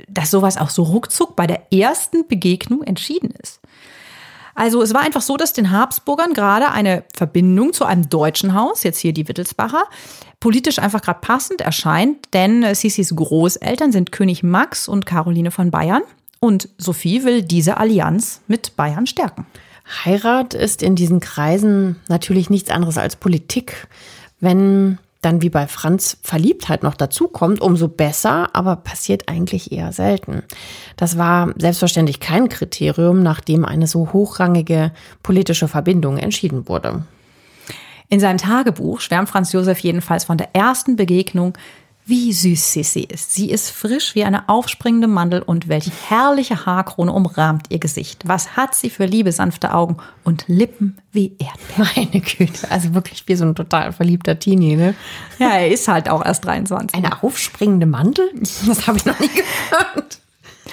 dass 0.08 0.30
sowas 0.30 0.56
auch 0.56 0.70
so 0.70 0.84
ruckzuck 0.84 1.34
bei 1.34 1.48
der 1.48 1.72
ersten 1.72 2.28
Begegnung 2.28 2.84
entschieden 2.84 3.32
ist. 3.42 3.60
Also 4.58 4.82
es 4.82 4.92
war 4.92 5.02
einfach 5.02 5.22
so, 5.22 5.36
dass 5.36 5.52
den 5.52 5.70
Habsburgern 5.70 6.34
gerade 6.34 6.72
eine 6.72 7.04
Verbindung 7.14 7.72
zu 7.72 7.84
einem 7.84 8.08
deutschen 8.08 8.54
Haus, 8.54 8.82
jetzt 8.82 8.98
hier 8.98 9.12
die 9.12 9.28
Wittelsbacher, 9.28 9.84
politisch 10.40 10.80
einfach 10.80 11.00
gerade 11.00 11.20
passend 11.20 11.60
erscheint, 11.60 12.26
denn 12.32 12.74
Sissis 12.74 13.14
Großeltern 13.14 13.92
sind 13.92 14.10
König 14.10 14.42
Max 14.42 14.88
und 14.88 15.06
Caroline 15.06 15.52
von 15.52 15.70
Bayern 15.70 16.02
und 16.40 16.70
Sophie 16.76 17.22
will 17.22 17.42
diese 17.42 17.76
Allianz 17.76 18.40
mit 18.48 18.74
Bayern 18.74 19.06
stärken. 19.06 19.46
Heirat 20.04 20.54
ist 20.54 20.82
in 20.82 20.96
diesen 20.96 21.20
Kreisen 21.20 21.94
natürlich 22.08 22.50
nichts 22.50 22.70
anderes 22.70 22.98
als 22.98 23.14
Politik. 23.14 23.86
Wenn 24.40 24.98
dann 25.20 25.42
wie 25.42 25.50
bei 25.50 25.66
Franz 25.66 26.18
Verliebtheit 26.22 26.82
noch 26.82 26.94
dazukommt, 26.94 27.60
umso 27.60 27.88
besser, 27.88 28.54
aber 28.54 28.76
passiert 28.76 29.28
eigentlich 29.28 29.72
eher 29.72 29.92
selten. 29.92 30.42
Das 30.96 31.18
war 31.18 31.52
selbstverständlich 31.56 32.20
kein 32.20 32.48
Kriterium, 32.48 33.22
nachdem 33.22 33.64
eine 33.64 33.86
so 33.86 34.12
hochrangige 34.12 34.92
politische 35.22 35.66
Verbindung 35.66 36.18
entschieden 36.18 36.68
wurde. 36.68 37.02
In 38.08 38.20
seinem 38.20 38.38
Tagebuch 38.38 39.00
schwärmt 39.00 39.28
Franz 39.28 39.52
Josef 39.52 39.80
jedenfalls 39.80 40.24
von 40.24 40.38
der 40.38 40.54
ersten 40.54 40.96
Begegnung 40.96 41.58
wie 42.08 42.32
süß 42.32 42.72
Sissy 42.72 43.00
ist. 43.00 43.34
Sie 43.34 43.50
ist 43.50 43.70
frisch 43.70 44.14
wie 44.14 44.24
eine 44.24 44.48
aufspringende 44.48 45.08
Mandel 45.08 45.42
und 45.42 45.68
welche 45.68 45.90
herrliche 46.08 46.64
Haarkrone 46.64 47.12
umrahmt 47.12 47.66
ihr 47.68 47.78
Gesicht. 47.78 48.26
Was 48.26 48.56
hat 48.56 48.74
sie 48.74 48.88
für 48.88 49.04
liebe, 49.04 49.30
sanfte 49.30 49.74
Augen 49.74 49.98
und 50.24 50.44
Lippen 50.46 50.96
wie 51.12 51.36
Erdbeeren. 51.38 51.88
Meine 52.10 52.24
Güte, 52.24 52.70
also 52.70 52.94
wirklich 52.94 53.24
wie 53.26 53.34
so 53.34 53.44
ein 53.44 53.54
total 53.54 53.92
verliebter 53.92 54.38
Teenie, 54.38 54.76
ne? 54.76 54.94
Ja, 55.38 55.50
er 55.50 55.68
ist 55.70 55.86
halt 55.86 56.08
auch 56.08 56.24
erst 56.24 56.46
23. 56.46 56.94
Eine 56.94 57.22
aufspringende 57.22 57.86
Mandel? 57.86 58.30
Das 58.66 58.86
habe 58.86 58.98
ich 58.98 59.04
noch 59.04 59.18
nie 59.20 59.28
gehört. 59.28 60.18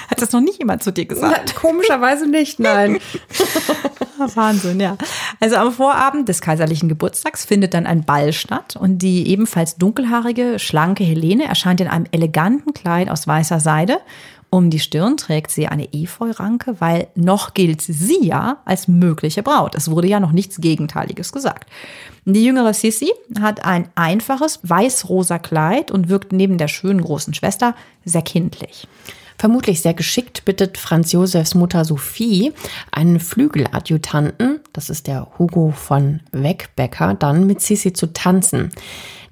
Hat 0.09 0.21
das 0.21 0.31
noch 0.31 0.41
nicht 0.41 0.59
jemand 0.59 0.83
zu 0.83 0.91
dir 0.91 1.05
gesagt? 1.05 1.49
Ja, 1.49 1.59
komischerweise 1.59 2.27
nicht, 2.27 2.59
nein. 2.59 2.99
Wahnsinn, 4.35 4.79
ja. 4.79 4.97
Also 5.39 5.55
am 5.57 5.71
Vorabend 5.71 6.29
des 6.29 6.41
kaiserlichen 6.41 6.89
Geburtstags 6.89 7.45
findet 7.45 7.73
dann 7.73 7.85
ein 7.85 8.03
Ball 8.03 8.33
statt 8.33 8.75
und 8.75 8.99
die 8.99 9.27
ebenfalls 9.27 9.77
dunkelhaarige, 9.77 10.59
schlanke 10.59 11.03
Helene 11.03 11.45
erscheint 11.45 11.81
in 11.81 11.87
einem 11.87 12.05
eleganten 12.11 12.73
Kleid 12.73 13.09
aus 13.09 13.27
weißer 13.27 13.59
Seide. 13.59 13.99
Um 14.49 14.69
die 14.69 14.79
Stirn 14.79 15.17
trägt 15.17 15.51
sie 15.51 15.67
eine 15.67 15.91
Efeuranke, 15.91 16.79
weil 16.79 17.07
noch 17.15 17.53
gilt 17.53 17.81
sie 17.81 18.25
ja 18.25 18.59
als 18.63 18.87
mögliche 18.87 19.43
Braut. 19.43 19.75
Es 19.75 19.91
wurde 19.91 20.07
ja 20.07 20.21
noch 20.21 20.31
nichts 20.31 20.61
Gegenteiliges 20.61 21.33
gesagt. 21.33 21.69
Die 22.23 22.45
jüngere 22.45 22.73
Sissy 22.73 23.11
hat 23.41 23.65
ein 23.65 23.89
einfaches 23.95 24.59
weiß-rosa 24.63 25.39
Kleid 25.39 25.91
und 25.91 26.07
wirkt 26.07 26.31
neben 26.31 26.57
der 26.57 26.69
schönen 26.69 27.01
großen 27.01 27.33
Schwester 27.33 27.75
sehr 28.05 28.21
kindlich. 28.21 28.87
Vermutlich 29.37 29.81
sehr 29.81 29.93
geschickt 29.93 30.45
bittet 30.45 30.77
Franz 30.77 31.11
Josefs 31.11 31.55
Mutter 31.55 31.85
Sophie 31.85 32.53
einen 32.91 33.19
Flügeladjutanten, 33.19 34.61
das 34.73 34.89
ist 34.89 35.07
der 35.07 35.27
Hugo 35.37 35.71
von 35.71 36.21
Wegbecker, 36.31 37.15
dann 37.15 37.45
mit 37.45 37.61
Sissi 37.61 37.93
zu 37.93 38.13
tanzen. 38.13 38.71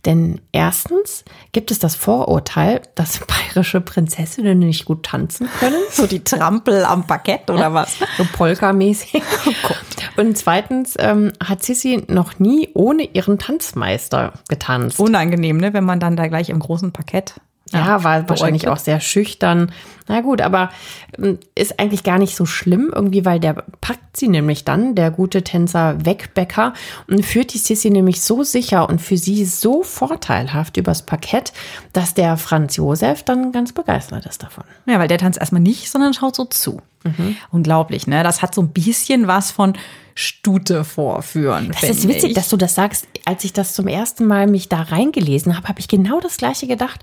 Denn 0.05 0.41
erstens 0.51 1.23
gibt 1.53 1.71
es 1.71 1.79
das 1.79 1.95
Vorurteil, 1.95 2.81
dass 2.95 3.19
bayerische 3.25 3.79
Prinzessinnen 3.79 4.59
nicht 4.59 4.85
gut 4.85 5.05
tanzen 5.05 5.47
können. 5.59 5.81
So 5.89 6.07
die 6.07 6.23
Trampel 6.23 6.83
am 6.83 7.07
Parkett 7.07 7.49
oder 7.49 7.73
was? 7.73 7.97
So 8.17 8.25
Polka-mäßig. 8.33 9.23
Oh 9.45 10.21
Und 10.21 10.37
zweitens 10.37 10.95
ähm, 10.99 11.31
hat 11.43 11.63
Sissi 11.63 12.03
noch 12.07 12.37
nie 12.37 12.69
ohne 12.73 13.03
ihren 13.03 13.39
Tanzmeister 13.39 14.33
getanzt. 14.49 14.99
Unangenehm, 14.99 15.57
ne? 15.57 15.73
wenn 15.73 15.83
man 15.83 15.99
dann 15.99 16.15
da 16.15 16.27
gleich 16.27 16.49
im 16.49 16.59
großen 16.59 16.91
Parkett 16.91 17.35
ja, 17.73 18.03
war 18.03 18.29
wahrscheinlich 18.29 18.67
auch 18.67 18.77
sehr 18.77 18.99
schüchtern. 18.99 19.71
Na 20.07 20.21
gut, 20.21 20.41
aber 20.41 20.69
ähm, 21.17 21.39
ist 21.55 21.79
eigentlich 21.79 22.03
gar 22.03 22.19
nicht 22.19 22.35
so 22.35 22.45
schlimm 22.45 22.91
irgendwie, 22.93 23.25
weil 23.25 23.39
der 23.39 23.63
packt 23.81 24.17
sie 24.17 24.27
nämlich 24.27 24.65
dann, 24.65 24.95
der 24.95 25.11
gute 25.11 25.43
Tänzer 25.43 26.05
Wegbäcker, 26.05 26.73
und 27.07 27.25
führt 27.25 27.53
die 27.53 27.57
Sissy 27.57 27.89
nämlich 27.89 28.21
so 28.21 28.43
sicher 28.43 28.89
und 28.89 29.01
für 29.01 29.17
sie 29.17 29.45
so 29.45 29.83
vorteilhaft 29.83 30.77
übers 30.77 31.03
Parkett, 31.03 31.53
dass 31.93 32.13
der 32.13 32.37
Franz 32.37 32.75
Josef 32.75 33.23
dann 33.23 33.51
ganz 33.51 33.73
begeistert 33.73 34.25
ist 34.25 34.43
davon. 34.43 34.65
Ja, 34.85 34.99
weil 34.99 35.07
der 35.07 35.17
tanzt 35.17 35.39
erstmal 35.39 35.61
nicht, 35.61 35.89
sondern 35.89 36.13
schaut 36.13 36.35
so 36.35 36.45
zu. 36.45 36.81
Mhm. 37.03 37.35
Unglaublich, 37.51 38.07
ne? 38.07 38.23
Das 38.23 38.41
hat 38.41 38.55
so 38.55 38.61
ein 38.61 38.69
bisschen 38.69 39.27
was 39.27 39.51
von 39.51 39.73
Stute 40.15 40.83
vorführen. 40.83 41.71
Das 41.81 41.89
ist 41.89 42.07
witzig, 42.07 42.29
ich. 42.29 42.35
dass 42.35 42.49
du 42.49 42.57
das 42.57 42.75
sagst. 42.75 43.07
Als 43.25 43.43
ich 43.43 43.53
das 43.53 43.73
zum 43.73 43.87
ersten 43.87 44.25
Mal 44.25 44.47
mich 44.47 44.69
da 44.69 44.81
reingelesen 44.81 45.55
habe, 45.57 45.67
habe 45.67 45.79
ich 45.79 45.87
genau 45.87 46.19
das 46.19 46.37
gleiche 46.37 46.67
gedacht. 46.67 47.01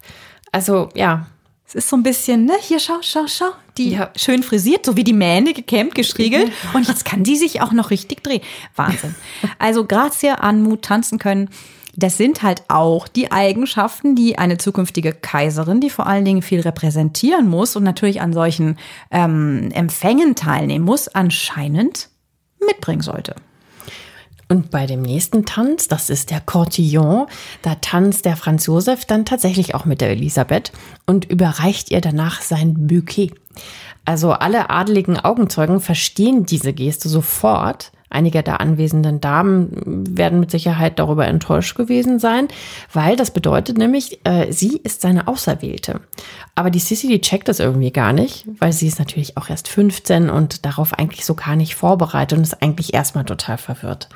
Also 0.52 0.88
ja. 0.94 1.26
Es 1.66 1.76
ist 1.76 1.88
so 1.88 1.96
ein 1.96 2.02
bisschen, 2.02 2.46
ne, 2.46 2.54
hier 2.60 2.80
schau, 2.80 2.98
schau, 3.00 3.28
schau. 3.28 3.50
Die 3.78 3.90
ja. 3.90 4.10
schön 4.16 4.42
frisiert, 4.42 4.84
so 4.84 4.96
wie 4.96 5.04
die 5.04 5.12
Mähne 5.12 5.54
gekämmt, 5.54 5.94
gestriegelt. 5.94 6.50
Und 6.74 6.88
jetzt 6.88 7.04
kann 7.04 7.22
die 7.22 7.36
sich 7.36 7.60
auch 7.60 7.70
noch 7.70 7.90
richtig 7.90 8.24
drehen. 8.24 8.40
Wahnsinn. 8.74 9.14
Also 9.60 9.84
Grazia, 9.84 10.34
Anmut, 10.34 10.82
tanzen 10.82 11.20
können. 11.20 11.48
Das 11.94 12.16
sind 12.16 12.42
halt 12.42 12.64
auch 12.66 13.06
die 13.06 13.30
Eigenschaften, 13.30 14.16
die 14.16 14.36
eine 14.36 14.58
zukünftige 14.58 15.12
Kaiserin, 15.12 15.80
die 15.80 15.90
vor 15.90 16.08
allen 16.08 16.24
Dingen 16.24 16.42
viel 16.42 16.60
repräsentieren 16.60 17.48
muss 17.48 17.76
und 17.76 17.84
natürlich 17.84 18.20
an 18.20 18.32
solchen 18.32 18.76
ähm, 19.12 19.70
Empfängen 19.72 20.34
teilnehmen 20.34 20.84
muss, 20.84 21.06
anscheinend 21.06 22.08
mitbringen 22.66 23.02
sollte. 23.02 23.36
Und 24.50 24.72
bei 24.72 24.84
dem 24.84 25.02
nächsten 25.02 25.44
Tanz, 25.46 25.86
das 25.86 26.10
ist 26.10 26.32
der 26.32 26.40
Cotillon, 26.40 27.26
da 27.62 27.76
tanzt 27.76 28.24
der 28.24 28.36
Franz 28.36 28.66
Josef 28.66 29.04
dann 29.04 29.24
tatsächlich 29.24 29.76
auch 29.76 29.84
mit 29.84 30.00
der 30.00 30.10
Elisabeth 30.10 30.72
und 31.06 31.24
überreicht 31.24 31.92
ihr 31.92 32.00
danach 32.00 32.42
sein 32.42 32.88
Bouquet. 32.88 33.32
Also 34.04 34.32
alle 34.32 34.68
adeligen 34.68 35.20
Augenzeugen 35.20 35.80
verstehen 35.80 36.46
diese 36.46 36.72
Geste 36.72 37.08
sofort. 37.08 37.92
Einige 38.08 38.42
der 38.42 38.60
anwesenden 38.60 39.20
Damen 39.20 40.16
werden 40.18 40.40
mit 40.40 40.50
Sicherheit 40.50 40.98
darüber 40.98 41.28
enttäuscht 41.28 41.76
gewesen 41.76 42.18
sein, 42.18 42.48
weil 42.92 43.14
das 43.14 43.30
bedeutet 43.30 43.78
nämlich, 43.78 44.18
äh, 44.24 44.50
sie 44.50 44.78
ist 44.78 45.00
seine 45.00 45.28
Auserwählte. 45.28 46.00
Aber 46.56 46.70
die 46.70 46.80
Sissy, 46.80 47.06
die 47.06 47.20
checkt 47.20 47.46
das 47.46 47.60
irgendwie 47.60 47.92
gar 47.92 48.12
nicht, 48.12 48.48
weil 48.58 48.72
sie 48.72 48.88
ist 48.88 48.98
natürlich 48.98 49.36
auch 49.36 49.48
erst 49.48 49.68
15 49.68 50.28
und 50.28 50.64
darauf 50.64 50.92
eigentlich 50.92 51.24
so 51.24 51.36
gar 51.36 51.54
nicht 51.54 51.76
vorbereitet 51.76 52.36
und 52.36 52.42
ist 52.42 52.60
eigentlich 52.60 52.94
erstmal 52.94 53.24
total 53.24 53.56
verwirrt. 53.56 54.08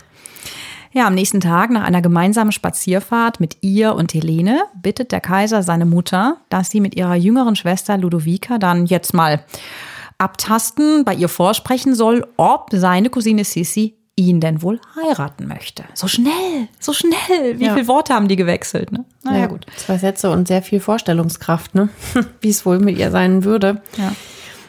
Ja, 0.97 1.09
am 1.09 1.15
nächsten 1.15 1.41
Tag 1.41 1.71
nach 1.71 1.83
einer 1.83 2.01
gemeinsamen 2.01 2.53
Spazierfahrt 2.53 3.41
mit 3.41 3.57
ihr 3.63 3.97
und 3.97 4.15
Helene 4.15 4.63
bittet 4.81 5.11
der 5.11 5.21
Kaiser 5.21 5.65
seine 5.65 5.87
Mutter, 5.87 6.37
dass 6.51 6.71
sie 6.71 6.81
mit 6.81 6.95
ihrer 6.95 7.17
jüngeren 7.17 7.57
Schwester 7.57 7.99
Ludovica 7.99 8.59
dann 8.59 8.87
jetzt 8.87 9.13
mal 9.13 9.45
abtasten, 10.19 11.05
bei 11.05 11.13
ihr 11.13 11.29
vorsprechen 11.29 11.97
soll, 11.97 12.25
ob 12.37 12.69
seine 12.73 13.11
Cousine 13.11 13.43
Sissi 13.43 13.97
ihn 14.15 14.39
denn 14.39 14.63
wohl 14.63 14.81
heiraten 14.95 15.49
möchte. 15.49 15.83
So 15.95 16.07
schnell, 16.07 16.69
so 16.79 16.93
schnell. 16.93 17.59
Wie 17.59 17.65
ja. 17.65 17.75
viele 17.75 17.89
Worte 17.89 18.15
haben 18.15 18.29
die 18.29 18.37
gewechselt? 18.37 18.93
Ne? 18.93 19.05
Naja, 19.25 19.41
ja, 19.41 19.47
gut. 19.47 19.67
Zwei 19.77 19.99
Sätze 19.99 20.31
und 20.31 20.47
sehr 20.47 20.63
viel 20.63 20.79
Vorstellungskraft, 20.79 21.75
ne? 21.75 21.89
wie 22.41 22.51
es 22.51 22.65
wohl 22.65 22.79
mit 22.79 22.97
ihr 22.99 23.11
sein 23.11 23.43
würde. 23.43 23.83
Ja. 23.97 24.13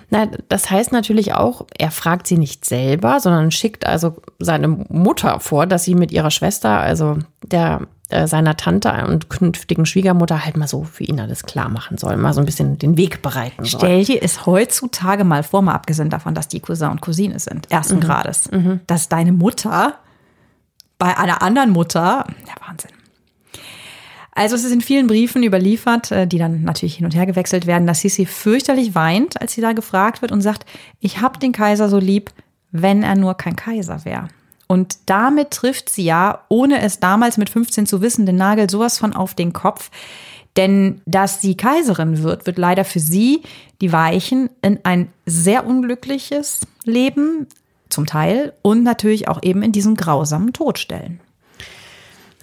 Na, 0.09 0.27
das 0.49 0.69
heißt 0.69 0.91
natürlich 0.91 1.33
auch, 1.33 1.65
er 1.77 1.91
fragt 1.91 2.27
sie 2.27 2.37
nicht 2.37 2.65
selber, 2.65 3.19
sondern 3.19 3.51
schickt 3.51 3.85
also 3.85 4.15
seine 4.39 4.67
Mutter 4.67 5.39
vor, 5.39 5.65
dass 5.65 5.83
sie 5.83 5.95
mit 5.95 6.11
ihrer 6.11 6.31
Schwester, 6.31 6.79
also 6.79 7.17
der 7.43 7.81
äh, 8.09 8.27
seiner 8.27 8.55
Tante 8.55 8.91
und 9.07 9.29
künftigen 9.29 9.85
Schwiegermutter 9.87 10.45
halt 10.45 10.57
mal 10.57 10.67
so 10.67 10.83
für 10.83 11.03
ihn 11.03 11.19
alles 11.19 11.43
klar 11.43 11.69
machen 11.69 11.97
soll, 11.97 12.17
mal 12.17 12.33
so 12.33 12.39
ein 12.39 12.45
bisschen 12.45 12.77
den 12.77 12.97
Weg 12.97 13.23
bereiten 13.23 13.65
soll. 13.65 13.79
Stell 13.79 14.05
dir 14.05 14.21
es 14.21 14.45
heutzutage 14.45 15.23
mal 15.23 15.41
vor, 15.41 15.63
mal 15.63 15.73
abgesehen 15.73 16.11
davon, 16.11 16.35
dass 16.35 16.47
die 16.47 16.59
Cousin 16.59 16.91
und 16.91 17.01
Cousine 17.01 17.39
sind, 17.39 17.71
ersten 17.71 17.95
mhm. 17.95 18.01
Grades, 18.01 18.51
mhm. 18.51 18.81
dass 18.85 19.09
deine 19.09 19.31
Mutter 19.31 19.95
bei 20.99 21.17
einer 21.17 21.41
anderen 21.41 21.71
Mutter, 21.71 22.25
ja 22.45 22.67
Wahnsinn. 22.67 22.91
Also 24.37 24.55
es 24.55 24.65
ist 24.65 24.73
in 24.73 24.81
vielen 24.81 25.07
Briefen 25.07 25.43
überliefert, 25.43 26.11
äh, 26.11 26.27
die 26.27 26.37
dann 26.37 26.63
natürlich 26.63 26.97
hin 26.97 27.05
und 27.05 27.15
her 27.15 27.25
gewechselt 27.25 27.65
werden, 27.65 27.87
dass 27.87 28.01
Sisi 28.01 28.25
fürchterlich 28.25 28.93
weint, 28.93 29.41
als 29.41 29.53
sie 29.53 29.61
da 29.61 29.71
gefragt 29.71 30.21
wird 30.21 30.33
und 30.33 30.41
sagt, 30.41 30.65
ich 30.99 31.21
habe 31.21 31.39
den 31.39 31.53
Kaiser 31.53 31.87
so 31.89 31.97
lieb, 31.97 32.31
wenn 32.71 33.01
er 33.01 33.15
nur 33.15 33.35
kein 33.35 33.55
Kaiser 33.55 34.03
wäre. 34.03 34.27
Und 34.67 34.97
damit 35.05 35.51
trifft 35.51 35.89
sie 35.89 36.03
ja, 36.03 36.41
ohne 36.49 36.81
es 36.81 36.99
damals 36.99 37.37
mit 37.37 37.49
15 37.49 37.85
zu 37.85 38.01
wissen, 38.01 38.25
den 38.25 38.35
Nagel 38.35 38.69
sowas 38.69 38.97
von 38.97 39.13
auf 39.13 39.35
den 39.35 39.53
Kopf. 39.53 39.89
Denn 40.57 41.01
dass 41.05 41.41
sie 41.41 41.55
Kaiserin 41.55 42.21
wird, 42.23 42.45
wird 42.45 42.57
leider 42.57 42.83
für 42.83 42.99
sie 42.99 43.41
die 43.79 43.93
Weichen 43.93 44.49
in 44.61 44.79
ein 44.83 45.09
sehr 45.25 45.65
unglückliches 45.65 46.61
Leben 46.83 47.47
zum 47.89 48.05
Teil 48.05 48.53
und 48.61 48.83
natürlich 48.83 49.27
auch 49.29 49.43
eben 49.43 49.63
in 49.63 49.71
diesen 49.71 49.95
grausamen 49.95 50.51
Tod 50.51 50.79
stellen. 50.79 51.21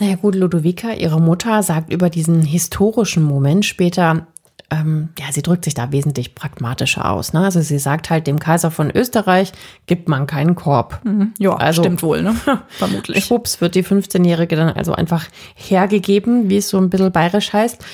Naja 0.02 0.16
gut, 0.16 0.34
Ludovica, 0.34 0.94
ihre 0.94 1.20
Mutter, 1.20 1.62
sagt 1.62 1.92
über 1.92 2.10
diesen 2.10 2.42
historischen 2.42 3.22
Moment 3.22 3.64
später, 3.64 4.26
ähm, 4.68 5.10
ja, 5.16 5.26
sie 5.30 5.42
drückt 5.42 5.64
sich 5.64 5.74
da 5.74 5.92
wesentlich 5.92 6.34
pragmatischer 6.34 7.08
aus. 7.08 7.32
Ne? 7.32 7.44
Also 7.44 7.60
sie 7.60 7.78
sagt 7.78 8.10
halt, 8.10 8.26
dem 8.26 8.40
Kaiser 8.40 8.72
von 8.72 8.90
Österreich 8.90 9.52
gibt 9.86 10.08
man 10.08 10.26
keinen 10.26 10.56
Korb. 10.56 10.98
Mhm. 11.04 11.34
Ja, 11.38 11.54
also, 11.54 11.84
stimmt 11.84 12.02
wohl, 12.02 12.20
ne? 12.20 12.34
Vermutlich. 12.68 13.24
Schwupps 13.24 13.60
wird 13.60 13.76
die 13.76 13.84
15-Jährige 13.84 14.56
dann 14.56 14.70
also 14.70 14.92
einfach 14.92 15.28
hergegeben, 15.54 16.50
wie 16.50 16.56
es 16.56 16.68
so 16.68 16.78
ein 16.78 16.90
bisschen 16.90 17.12
bayerisch 17.12 17.52
heißt. 17.52 17.84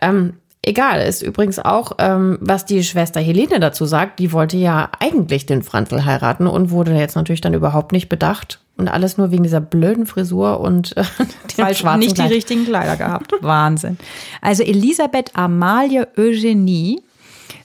Ähm, 0.00 0.38
egal, 0.62 1.02
ist 1.02 1.20
übrigens 1.20 1.58
auch, 1.58 1.92
ähm, 1.98 2.38
was 2.40 2.64
die 2.64 2.82
Schwester 2.82 3.20
Helene 3.20 3.60
dazu 3.60 3.84
sagt, 3.84 4.20
die 4.20 4.32
wollte 4.32 4.56
ja 4.56 4.88
eigentlich 5.00 5.44
den 5.44 5.62
Franzl 5.62 6.06
heiraten 6.06 6.46
und 6.46 6.70
wurde 6.70 6.94
jetzt 6.94 7.14
natürlich 7.14 7.42
dann 7.42 7.52
überhaupt 7.52 7.92
nicht 7.92 8.08
bedacht. 8.08 8.58
Und 8.78 8.88
alles 8.88 9.18
nur 9.18 9.30
wegen 9.32 9.42
dieser 9.42 9.60
blöden 9.60 10.06
Frisur 10.06 10.60
und 10.60 10.96
äh, 10.96 11.04
schwarzen 11.74 11.98
nicht 11.98 12.14
Kleid. 12.14 12.30
die 12.30 12.34
richtigen 12.34 12.64
Kleider 12.64 12.96
gehabt. 12.96 13.32
Wahnsinn. 13.40 13.98
Also 14.40 14.62
Elisabeth 14.62 15.34
Amalie 15.36 16.06
Eugenie 16.16 17.02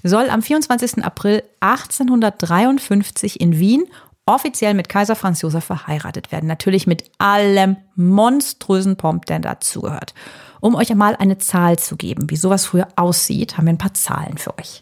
soll 0.03 0.29
am 0.29 0.41
24. 0.41 1.03
April 1.03 1.43
1853 1.61 3.39
in 3.39 3.59
Wien 3.59 3.85
offiziell 4.25 4.73
mit 4.73 4.89
Kaiser 4.89 5.15
Franz 5.15 5.41
Josef 5.41 5.63
verheiratet 5.63 6.31
werden. 6.31 6.47
Natürlich 6.47 6.87
mit 6.87 7.03
allem 7.17 7.77
monströsen 7.95 8.95
Pomp, 8.95 9.25
der 9.25 9.39
dazugehört. 9.39 10.13
Um 10.61 10.75
euch 10.75 10.91
einmal 10.91 11.15
eine 11.17 11.37
Zahl 11.37 11.77
zu 11.77 11.97
geben, 11.97 12.29
wie 12.29 12.37
sowas 12.37 12.65
früher 12.65 12.87
aussieht, 12.95 13.57
haben 13.57 13.65
wir 13.65 13.73
ein 13.73 13.77
paar 13.77 13.93
Zahlen 13.93 14.37
für 14.37 14.57
euch. 14.57 14.81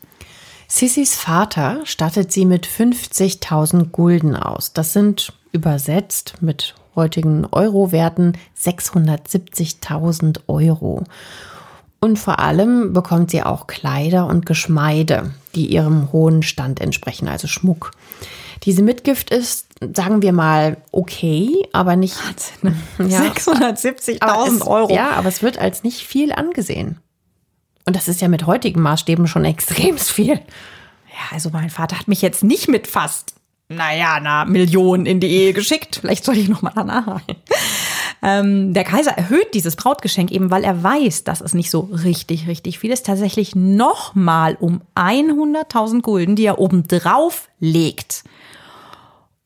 Sissys 0.67 1.15
Vater 1.15 1.81
stattet 1.85 2.31
sie 2.31 2.45
mit 2.45 2.67
50.000 2.67 3.89
Gulden 3.89 4.35
aus. 4.35 4.73
Das 4.73 4.93
sind 4.93 5.33
übersetzt 5.51 6.35
mit 6.41 6.75
heutigen 6.95 7.45
Euro-Werten 7.51 8.33
670.000 8.59 10.41
Euro. 10.47 11.03
Und 11.99 12.17
vor 12.17 12.39
allem 12.39 12.93
bekommt 12.93 13.31
sie 13.31 13.43
auch 13.43 13.67
Kleider 13.67 14.25
und 14.25 14.45
Geschmeide, 14.45 15.33
die 15.53 15.67
ihrem 15.67 16.11
hohen 16.11 16.41
Stand 16.41 16.81
entsprechen, 16.81 17.27
also 17.27 17.47
Schmuck. 17.47 17.91
Diese 18.63 18.81
Mitgift 18.81 19.29
ist, 19.29 19.67
sagen 19.95 20.21
wir 20.21 20.33
mal, 20.33 20.77
okay, 20.91 21.67
aber 21.73 21.95
nicht. 21.95 22.17
Ja, 22.97 23.21
670.000 23.21 24.67
Euro. 24.67 24.93
Ja, 24.93 25.11
aber 25.11 25.29
es 25.29 25.41
wird 25.41 25.57
als 25.57 25.83
nicht 25.83 26.05
viel 26.05 26.31
angesehen. 26.31 26.99
Und 27.85 27.95
das 27.95 28.07
ist 28.07 28.21
ja 28.21 28.27
mit 28.27 28.45
heutigen 28.45 28.81
Maßstäben 28.81 29.27
schon 29.27 29.45
extrem 29.45 29.97
viel. 29.97 30.33
Ja, 30.35 31.31
also 31.31 31.49
mein 31.51 31.69
Vater 31.69 31.99
hat 31.99 32.07
mich 32.07 32.21
jetzt 32.21 32.43
nicht 32.43 32.67
mit 32.67 32.87
fast, 32.87 33.35
naja, 33.75 34.15
einer 34.15 34.45
Million 34.45 35.05
in 35.05 35.19
die 35.19 35.27
Ehe 35.27 35.53
geschickt. 35.53 35.97
Vielleicht 36.01 36.25
soll 36.25 36.37
ich 36.37 36.49
nochmal 36.49 36.73
danach. 36.75 37.21
Ähm, 38.23 38.75
der 38.75 38.83
Kaiser 38.83 39.11
erhöht 39.11 39.55
dieses 39.55 39.75
Brautgeschenk 39.75 40.31
eben, 40.31 40.51
weil 40.51 40.63
er 40.63 40.83
weiß, 40.83 41.23
dass 41.23 41.41
es 41.41 41.55
nicht 41.55 41.71
so 41.71 41.89
richtig, 42.03 42.47
richtig 42.47 42.77
viel 42.77 42.91
ist. 42.91 43.07
Tatsächlich 43.07 43.55
nochmal 43.55 44.57
um 44.59 44.81
100.000 44.95 46.01
Gulden, 46.01 46.35
die 46.35 46.45
er 46.45 46.59
obendrauf 46.59 47.49
legt 47.59 48.23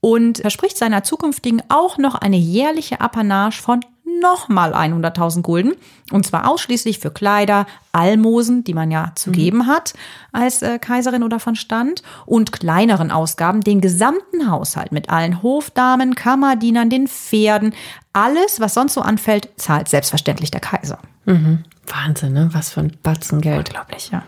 und 0.06 0.38
verspricht 0.38 0.78
seiner 0.78 1.04
zukünftigen 1.04 1.64
auch 1.70 1.98
noch 1.98 2.14
eine 2.14 2.38
jährliche 2.38 3.02
Apanage 3.02 3.60
von 3.60 3.80
nochmal 4.22 4.74
100.000 4.74 5.42
Gulden. 5.42 5.74
Und 6.12 6.26
zwar 6.26 6.50
ausschließlich 6.50 7.00
für 7.00 7.12
Kleider, 7.12 7.66
Almosen, 7.92 8.64
die 8.64 8.74
man 8.74 8.92
ja 8.92 9.12
zu 9.16 9.30
mhm. 9.30 9.34
geben 9.34 9.68
hat 9.68 9.94
als 10.32 10.62
äh, 10.62 10.80
Kaiserin 10.80 11.24
oder 11.24 11.40
von 11.40 11.56
Stand, 11.56 12.04
und 12.26 12.52
kleineren 12.52 13.12
Ausgaben, 13.12 13.62
den 13.62 13.82
gesamten 13.82 14.50
Haushalt 14.50 14.92
mit 14.92 15.10
allen 15.10 15.42
Hofdamen, 15.42 16.16
Kammerdienern, 16.16 16.90
den 16.90 17.08
Pferden. 17.08 17.74
Alles, 18.14 18.60
was 18.60 18.74
sonst 18.74 18.94
so 18.94 19.02
anfällt, 19.02 19.50
zahlt 19.58 19.90
selbstverständlich 19.90 20.52
der 20.52 20.62
Kaiser. 20.62 21.00
Mhm. 21.26 21.64
Wahnsinn, 21.88 22.34
ne? 22.34 22.50
Was 22.52 22.72
für 22.72 22.82
ein 22.82 22.98
Batzen 23.04 23.42
Geld. 23.42 23.70
Unglaublich, 23.70 24.10
ja. 24.12 24.24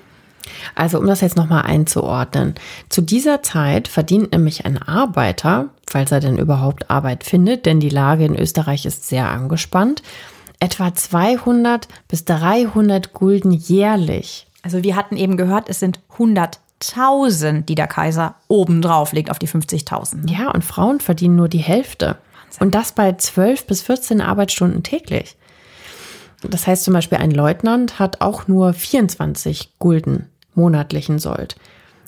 Also 0.76 1.00
um 1.00 1.08
das 1.08 1.22
jetzt 1.22 1.36
nochmal 1.36 1.64
einzuordnen. 1.64 2.56
Zu 2.90 3.02
dieser 3.02 3.44
Zeit 3.44 3.88
verdient 3.88 4.32
nämlich 4.32 4.66
ein 4.66 4.82
Arbeiter, 4.82 5.70
falls 5.90 6.12
er 6.12 6.20
denn 6.20 6.38
überhaupt 6.38 6.90
Arbeit 6.90 7.24
findet, 7.24 7.66
denn 7.66 7.80
die 7.80 7.90
Lage 7.90 8.26
in 8.26 8.36
Österreich 8.36 8.86
ist 8.86 9.08
sehr 9.08 9.30
angespannt, 9.30 10.04
etwa 10.60 10.94
200 10.94 11.88
bis 12.08 12.26
300 12.26 13.14
Gulden 13.14 13.52
jährlich. 13.52 14.48
Also 14.64 14.84
wir 14.84 14.96
hatten 14.96 15.18
eben 15.18 15.38
gehört, 15.38 15.70
es 15.70 15.80
sind 15.80 16.00
100.000, 16.18 17.62
die 17.62 17.76
der 17.76 17.88
Kaiser 17.88 18.36
obendrauf 18.48 19.14
legt 19.14 19.32
auf 19.32 19.40
die 19.40 19.48
50.000. 19.48 20.30
Ja, 20.30 20.52
und 20.52 20.66
Frauen 20.66 21.00
verdienen 21.00 21.36
nur 21.36 21.48
die 21.48 21.60
Hälfte. 21.60 22.18
Wahnsinn. 22.48 22.68
Und 22.68 22.76
das 22.76 22.92
bei 22.92 23.14
12 23.14 23.66
bis 23.68 23.82
14 23.82 24.22
Arbeitsstunden 24.22 24.84
täglich. 24.84 25.36
Das 26.42 26.68
heißt 26.68 26.84
zum 26.84 26.94
Beispiel, 26.94 27.18
ein 27.18 27.32
Leutnant 27.32 28.00
hat 28.00 28.22
auch 28.22 28.48
nur 28.48 28.74
24 28.74 29.74
Gulden 29.80 30.30
monatlichen 30.54 31.20
Sold. 31.20 31.56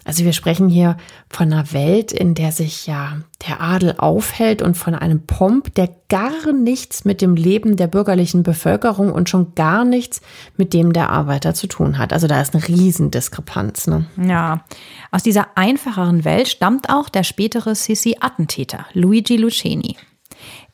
Also 0.10 0.26
wir 0.26 0.34
sprechen 0.34 0.69
hier 0.69 0.98
von 1.30 1.54
einer 1.54 1.72
Welt, 1.72 2.12
in 2.12 2.34
der 2.34 2.52
sich 2.52 2.88
ja 2.88 3.19
der 3.48 3.62
Adel 3.62 3.93
aufhält 4.00 4.63
und 4.63 4.76
von 4.76 4.95
einem 4.95 5.28
Pomp, 5.28 5.76
der 5.76 5.88
gar 6.10 6.52
nichts 6.52 7.06
mit 7.06 7.22
dem 7.22 7.36
Leben 7.36 7.78
der 7.78 7.86
bürgerlichen 7.86 8.41
Bevölkerung 8.41 9.12
und 9.12 9.30
schon 9.30 9.54
gar 9.54 9.86
nichts 9.86 10.22
mit 10.58 10.74
dem 10.74 10.93
der 10.93 11.12
Arbeiter 11.12 11.54
zu 11.54 11.67
tun 11.67 12.00
hat. 12.00 12.12
Also 12.12 12.26
da 12.26 12.41
ist 12.41 12.56
eine 12.56 12.67
Riesendiskrepanz. 12.67 13.86
Ne? 13.86 14.08
Ja, 14.17 14.65
aus 15.12 15.22
dieser 15.22 15.50
einfacheren 15.54 16.26
Welt 16.26 16.48
stammt 16.48 16.89
auch 16.89 17.10
der 17.10 17.24
spätere 17.24 17.76
Sissi-Attentäter 17.76 18.88
Luigi 18.93 19.38
Luceni. 19.38 19.95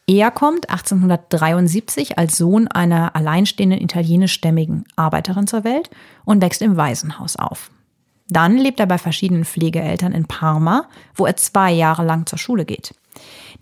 Er 0.07 0.31
kommt 0.31 0.69
1873 0.69 2.17
als 2.17 2.37
Sohn 2.37 2.69
einer 2.69 3.17
alleinstehenden 3.17 3.81
italienischstämmigen 3.81 4.85
Arbeiterin 4.95 5.45
zur 5.45 5.65
Welt 5.65 5.89
und 6.23 6.41
wächst 6.41 6.61
im 6.61 6.77
Waisenhaus 6.77 7.35
auf. 7.35 7.69
Dann 8.27 8.57
lebt 8.57 8.79
er 8.79 8.87
bei 8.87 8.97
verschiedenen 8.97 9.45
Pflegeeltern 9.45 10.11
in 10.11 10.25
Parma, 10.25 10.87
wo 11.13 11.25
er 11.25 11.37
zwei 11.37 11.71
Jahre 11.71 12.03
lang 12.03 12.25
zur 12.25 12.39
Schule 12.39 12.65
geht. 12.65 12.93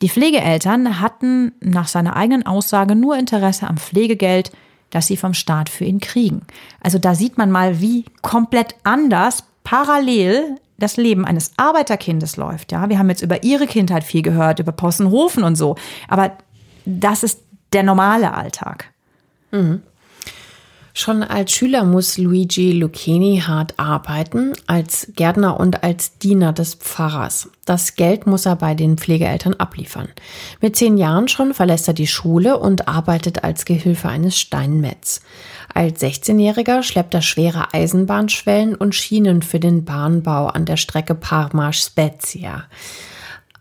Die 0.02 0.10
Pflegeeltern 0.10 0.99
hatten 0.99 1.54
nach 1.60 1.88
seiner 1.88 2.15
eigenen 2.15 2.45
Aussage 2.45 2.95
nur 2.95 3.17
Interesse 3.17 3.67
am 3.67 3.78
Pflegegeld, 3.78 4.52
das 4.89 5.08
sie 5.08 5.17
vom 5.17 5.34
Staat 5.34 5.69
für 5.69 5.86
ihn 5.86 5.99
kriegen. 5.99 6.41
Also 6.82 6.97
da 6.97 7.15
sieht 7.15 7.38
man 7.38 7.52
mal, 7.52 7.82
wie 7.82 8.06
komplett 8.21 8.76
anders 8.84 9.43
parallel 9.63 10.58
das 10.78 10.97
Leben 10.97 11.26
eines 11.26 11.54
Arbeiterkindes 11.58 12.38
läuft. 12.38 12.71
Ja, 12.71 12.89
wir 12.89 12.99
haben 12.99 13.10
jetzt 13.10 13.21
über 13.21 13.43
ihre 13.43 13.67
Kindheit 13.67 14.04
viel 14.04 14.21
gehört, 14.21 14.60
über 14.60 14.71
Possenhofen 14.71 15.43
und 15.43 15.56
so. 15.56 15.76
Aber 16.08 16.32
das 16.86 17.23
ist 17.23 17.41
der 17.71 17.84
normale 17.84 18.34
Alltag. 18.34 18.91
Mhm. 19.52 19.82
Schon 20.95 21.23
als 21.23 21.51
Schüler 21.51 21.86
muss 21.86 22.19
Luigi 22.19 22.71
Lucchini 22.71 23.41
hart 23.47 23.73
arbeiten, 23.79 24.53
als 24.67 25.08
Gärtner 25.15 25.60
und 25.60 25.84
als 25.84 26.19
Diener 26.19 26.53
des 26.53 26.75
Pfarrers. 26.75 27.49
Das 27.65 27.95
Geld 27.95 28.27
muss 28.27 28.45
er 28.45 28.56
bei 28.56 28.75
den 28.75 28.97
Pflegeeltern 28.99 29.56
abliefern. 29.56 30.10
Mit 30.62 30.75
zehn 30.75 30.97
Jahren 30.97 31.27
schon 31.27 31.56
verlässt 31.56 31.88
er 31.88 31.95
die 31.95 32.06
Schule 32.06 32.60
und 32.60 32.88
arbeitet 32.88 33.43
als 33.43 33.65
Gehilfe 33.65 34.08
eines 34.08 34.39
Steinmetz. 34.39 35.21
Als 35.73 35.99
16-Jähriger 35.99 36.84
schleppt 36.84 37.15
er 37.15 37.23
schwere 37.23 37.73
Eisenbahnschwellen 37.73 38.75
und 38.75 38.93
Schienen 38.93 39.41
für 39.41 39.60
den 39.60 39.86
Bahnbau 39.86 40.45
an 40.45 40.65
der 40.65 40.77
Strecke 40.77 41.15
Parma-Spezia. 41.15 42.65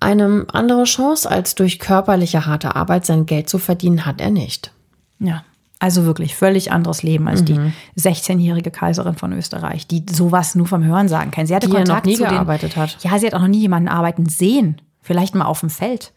Eine 0.01 0.47
andere 0.53 0.85
Chance, 0.85 1.31
als 1.31 1.55
durch 1.55 1.79
körperliche 1.79 2.45
harte 2.45 2.77
Arbeit 2.77 3.07
sein 3.07 3.25
Geld 3.25 3.49
zu 3.49 3.59
verdienen, 3.59 4.05
hat 4.05 4.21
er 4.21 4.31
nicht. 4.31 4.73
Ja, 5.19 5.45
also 5.83 6.05
wirklich 6.05 6.37
völlig 6.37 6.71
anderes 6.71 7.03
Leben 7.03 7.27
als 7.27 7.41
mhm. 7.41 7.73
die 7.97 8.01
16-jährige 8.01 8.71
Kaiserin 8.71 9.17
von 9.17 9.33
Österreich, 9.33 9.89
die 9.89 10.07
sowas 10.09 10.55
nur 10.55 10.69
vom 10.69 10.85
Hören 10.85 11.09
sagen 11.09 11.33
kann. 11.33 11.45
Sie 11.47 11.57
hatte 11.57 11.67
die 11.67 11.73
Kontakt 11.73 12.07
noch 12.07 12.11
nie 12.13 12.17
zu 12.17 12.23
gearbeitet 12.23 12.77
den, 12.77 12.83
hat. 12.83 12.99
Ja, 13.03 13.19
sie 13.19 13.27
hat 13.27 13.35
auch 13.35 13.41
noch 13.41 13.49
nie 13.49 13.63
jemanden 13.63 13.89
arbeiten 13.89 14.27
sehen. 14.27 14.81
Vielleicht 15.01 15.35
mal 15.35 15.45
auf 15.45 15.59
dem 15.59 15.71
Feld. 15.71 16.13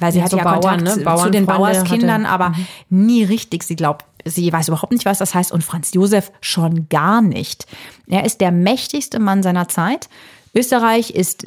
Weil 0.00 0.10
sie 0.10 0.18
ja, 0.18 0.24
hatte 0.24 0.32
so 0.32 0.38
ja 0.38 0.44
Bauern, 0.44 0.84
Kontakt 0.84 1.06
ne? 1.06 1.16
zu 1.16 1.30
den 1.30 1.46
Bauerskindern, 1.46 2.26
aber 2.26 2.48
mhm. 2.48 2.66
nie 2.88 3.22
richtig. 3.22 3.62
Sie 3.62 3.76
glaubt, 3.76 4.04
sie 4.24 4.52
weiß 4.52 4.66
überhaupt 4.66 4.92
nicht, 4.92 5.04
was 5.04 5.18
das 5.18 5.36
heißt 5.36 5.52
und 5.52 5.62
Franz 5.62 5.94
Josef 5.94 6.32
schon 6.40 6.88
gar 6.88 7.22
nicht. 7.22 7.68
Er 8.08 8.24
ist 8.24 8.40
der 8.40 8.50
mächtigste 8.50 9.20
Mann 9.20 9.44
seiner 9.44 9.68
Zeit. 9.68 10.08
Österreich 10.52 11.10
ist 11.10 11.46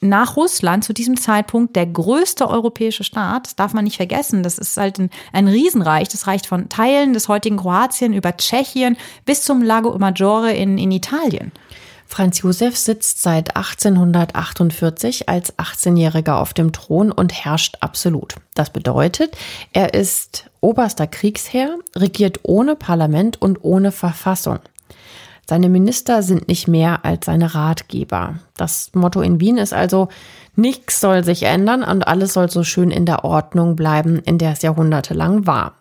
nach 0.00 0.36
Russland 0.36 0.82
zu 0.82 0.92
diesem 0.92 1.18
Zeitpunkt 1.18 1.76
der 1.76 1.86
größte 1.86 2.48
europäische 2.48 3.04
Staat. 3.04 3.46
Das 3.46 3.56
darf 3.56 3.74
man 3.74 3.84
nicht 3.84 3.96
vergessen. 3.96 4.42
Das 4.42 4.58
ist 4.58 4.76
halt 4.76 4.98
ein, 4.98 5.10
ein 5.32 5.46
Riesenreich. 5.46 6.08
Das 6.08 6.26
reicht 6.26 6.46
von 6.46 6.68
Teilen 6.68 7.12
des 7.12 7.28
heutigen 7.28 7.58
Kroatien 7.58 8.14
über 8.14 8.36
Tschechien 8.36 8.96
bis 9.26 9.44
zum 9.44 9.62
Lago 9.62 9.96
Maggiore 9.98 10.52
in, 10.52 10.78
in 10.78 10.90
Italien. 10.90 11.52
Franz 12.10 12.42
Josef 12.42 12.76
sitzt 12.76 13.22
seit 13.22 13.56
1848 13.56 15.28
als 15.28 15.56
18-Jähriger 15.58 16.40
auf 16.40 16.52
dem 16.54 16.72
Thron 16.72 17.12
und 17.12 17.32
herrscht 17.32 17.76
absolut. 17.80 18.34
Das 18.54 18.70
bedeutet, 18.70 19.36
er 19.72 19.94
ist 19.94 20.50
oberster 20.60 21.06
Kriegsherr, 21.06 21.78
regiert 21.94 22.40
ohne 22.42 22.74
Parlament 22.74 23.40
und 23.40 23.62
ohne 23.62 23.92
Verfassung. 23.92 24.58
Seine 25.50 25.68
Minister 25.68 26.22
sind 26.22 26.46
nicht 26.46 26.68
mehr 26.68 27.04
als 27.04 27.26
seine 27.26 27.56
Ratgeber. 27.56 28.36
Das 28.56 28.92
Motto 28.94 29.20
in 29.20 29.40
Wien 29.40 29.58
ist 29.58 29.74
also, 29.74 30.06
nichts 30.54 31.00
soll 31.00 31.24
sich 31.24 31.42
ändern 31.42 31.82
und 31.82 32.06
alles 32.06 32.34
soll 32.34 32.48
so 32.48 32.62
schön 32.62 32.92
in 32.92 33.04
der 33.04 33.24
Ordnung 33.24 33.74
bleiben, 33.74 34.20
in 34.20 34.38
der 34.38 34.52
es 34.52 34.62
jahrhundertelang 34.62 35.48
war. 35.48 35.74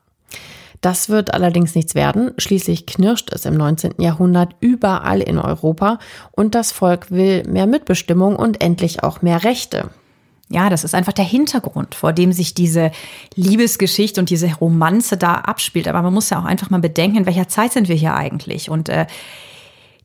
Das 0.82 1.10
wird 1.10 1.36
allerdings 1.36 1.75
nichts 1.75 1.93
werden. 1.93 2.32
Schließlich 2.39 2.88
knirscht 2.88 3.32
es 3.32 3.45
im 3.45 3.53
19. 3.53 4.01
Jahrhundert 4.01 4.55
überall 4.60 5.21
in 5.21 5.38
Europa 5.38 5.99
und 6.32 6.55
das 6.55 6.71
Volk 6.71 7.12
will 7.12 7.43
mehr 7.43 7.67
Mitbestimmung 7.67 8.38
und 8.38 8.63
endlich 8.63 9.03
auch 9.03 9.21
mehr 9.21 9.43
Rechte. 9.43 9.91
Ja, 10.49 10.71
das 10.71 10.84
ist 10.84 10.95
einfach 10.95 11.13
der 11.13 11.25
Hintergrund, 11.25 11.93
vor 11.93 12.12
dem 12.12 12.34
sich 12.34 12.55
diese 12.55 12.89
Liebesgeschichte 13.36 14.19
und 14.19 14.32
diese 14.32 14.51
Romanze 14.51 15.15
da 15.15 15.36
abspielt. 15.36 15.88
Aber 15.88 16.01
man 16.01 16.15
muss 16.15 16.32
ja 16.32 16.39
auch 16.39 16.45
einfach 16.45 16.71
mal 16.71 16.79
bedenken, 16.79 17.17
in 17.17 17.25
welcher 17.27 17.47
Zeit 17.47 17.71
sind 17.71 17.88
wir 17.88 17.95
hier 17.95 18.15
eigentlich? 18.15 18.71
Und 18.71 18.89
äh, 18.89 19.05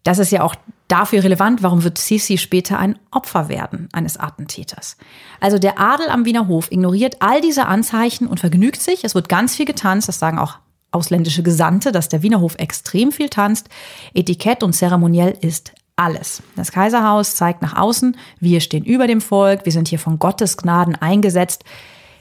das 0.05 0.19
ist 0.19 0.31
ja 0.31 0.43
auch 0.43 0.55
dafür 0.87 1.25
relevant, 1.25 1.63
warum 1.63 1.83
wird 1.83 1.99
Sisi 1.99 2.39
später 2.39 2.79
ein 2.79 2.99
Opfer 3.11 3.49
werden 3.49 3.89
eines 3.93 4.19
Attentäters. 4.19 4.97
Also 5.41 5.59
der 5.59 5.81
Adel 5.81 6.09
am 6.09 6.27
Wiener 6.27 6.47
Hof 6.47 6.71
ignoriert 6.71 7.17
all 7.21 7.41
diese 7.41 7.67
Anzeichen 7.67 8.27
und 8.27 8.39
vergnügt 8.39 8.83
sich. 8.83 9.03
Es 9.03 9.15
wird 9.15 9.29
ganz 9.29 9.57
viel 9.57 9.67
getanzt, 9.67 10.09
das 10.09 10.19
sagen 10.19 10.39
auch 10.39 10.59
ausländische 10.93 11.43
Gesandte, 11.43 11.91
dass 11.91 12.09
der 12.09 12.23
Wiener 12.23 12.41
Hof 12.41 12.55
extrem 12.59 13.13
viel 13.13 13.29
tanzt. 13.29 13.69
Etikett 14.13 14.63
und 14.63 14.75
zeremoniell 14.75 15.37
ist 15.41 15.73
alles. 15.97 16.43
Das 16.55 16.71
Kaiserhaus 16.71 17.35
zeigt 17.35 17.63
nach 17.63 17.77
außen, 17.77 18.17
wir 18.41 18.61
stehen 18.61 18.85
über 18.85 19.07
dem 19.07 19.21
Volk, 19.21 19.65
wir 19.65 19.73
sind 19.73 19.89
hier 19.89 19.99
von 19.99 20.19
Gottes 20.19 20.57
Gnaden 20.57 20.97
eingesetzt. 20.97 21.65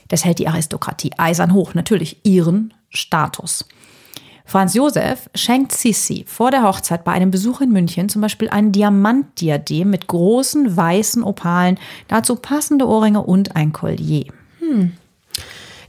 Das 0.07 0.25
hält 0.25 0.39
die 0.39 0.47
Aristokratie 0.47 1.11
eisern 1.17 1.53
hoch, 1.53 1.73
natürlich 1.73 2.25
ihren 2.25 2.73
Status. 2.89 3.65
Franz 4.45 4.73
Josef 4.73 5.29
schenkt 5.35 5.71
Sissi 5.71 6.25
vor 6.27 6.51
der 6.51 6.63
Hochzeit 6.63 7.03
bei 7.03 7.11
einem 7.13 7.31
Besuch 7.31 7.61
in 7.61 7.71
München 7.71 8.09
zum 8.09 8.21
Beispiel 8.21 8.49
ein 8.49 8.71
Diamantdiadem 8.71 9.89
mit 9.89 10.07
großen 10.07 10.75
weißen 10.75 11.23
Opalen, 11.23 11.79
dazu 12.07 12.35
passende 12.35 12.87
Ohrringe 12.87 13.21
und 13.21 13.55
ein 13.55 13.73
Collier. 13.73 14.25
Hm. 14.59 14.93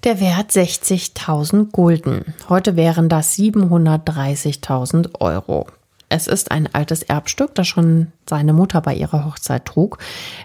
Der 0.05 0.21
Wert 0.21 0.51
60.000 0.51 1.71
Gulden. 1.71 2.35
Heute 2.49 2.77
wären 2.77 3.09
das 3.09 3.37
730.000 3.37 5.21
Euro. 5.21 5.67
Es 6.11 6.27
ist 6.27 6.51
ein 6.51 6.69
altes 6.73 7.03
Erbstück, 7.03 7.55
das 7.55 7.67
schon 7.67 8.13
seine 8.29 8.53
Mutter 8.53 8.81
bei 8.81 8.95
ihrer 8.95 9.25
Hochzeit 9.25 9.65
trug. 9.65 9.99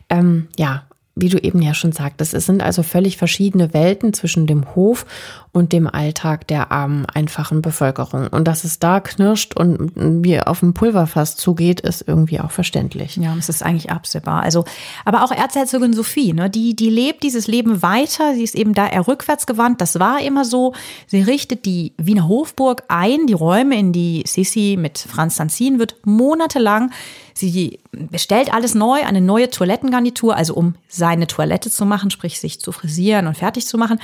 Ähm, 0.09 0.47
ja, 0.57 0.83
wie 1.21 1.29
du 1.29 1.37
eben 1.37 1.61
ja 1.61 1.73
schon 1.73 1.91
sagtest, 1.91 2.33
es 2.33 2.45
sind 2.45 2.61
also 2.61 2.83
völlig 2.83 3.17
verschiedene 3.17 3.73
Welten 3.73 4.13
zwischen 4.13 4.47
dem 4.47 4.75
Hof 4.75 5.05
und 5.51 5.73
dem 5.73 5.87
Alltag 5.87 6.47
der 6.47 6.71
armen, 6.71 7.05
einfachen 7.07 7.61
Bevölkerung. 7.61 8.27
Und 8.27 8.47
dass 8.47 8.63
es 8.63 8.79
da 8.79 8.99
knirscht 8.99 9.55
und 9.55 9.91
wie 9.95 10.39
auf 10.39 10.59
dem 10.59 10.73
Pulverfass 10.73 11.35
zugeht, 11.37 11.81
ist 11.81 12.03
irgendwie 12.07 12.39
auch 12.39 12.51
verständlich. 12.51 13.17
Ja, 13.17 13.35
es 13.37 13.49
ist 13.49 13.63
eigentlich 13.63 13.91
absehbar. 13.91 14.43
Also, 14.43 14.65
aber 15.05 15.23
auch 15.23 15.31
Erzherzogin 15.31 15.93
Sophie, 15.93 16.33
ne, 16.33 16.49
die, 16.49 16.75
die 16.75 16.89
lebt 16.89 17.23
dieses 17.23 17.47
Leben 17.47 17.81
weiter. 17.81 18.35
Sie 18.35 18.43
ist 18.43 18.55
eben 18.55 18.73
da 18.73 18.87
eher 18.87 19.07
rückwärts 19.07 19.47
gewandt. 19.47 19.81
Das 19.81 19.99
war 19.99 20.21
immer 20.21 20.45
so. 20.45 20.73
Sie 21.07 21.21
richtet 21.21 21.65
die 21.65 21.93
Wiener 21.97 22.27
Hofburg 22.27 22.83
ein, 22.87 23.25
die 23.27 23.33
Räume, 23.33 23.77
in 23.77 23.91
die 23.91 24.23
Sissi 24.27 24.77
mit 24.79 24.99
Franz 24.99 25.37
Sanzin 25.37 25.79
wird 25.79 25.95
monatelang 26.03 26.91
Sie 27.39 27.79
bestellt 27.91 28.53
alles 28.53 28.75
neu, 28.75 29.01
eine 29.05 29.21
neue 29.21 29.49
Toilettengarnitur, 29.49 30.35
also 30.35 30.55
um 30.55 30.75
seine 30.89 31.25
Toilette 31.25 31.71
zu 31.71 31.85
machen, 31.85 32.11
sprich 32.11 32.39
sich 32.39 32.59
zu 32.59 32.73
frisieren 32.73 33.27
und 33.27 33.37
fertig 33.37 33.65
zu 33.65 33.77
machen. 33.77 33.99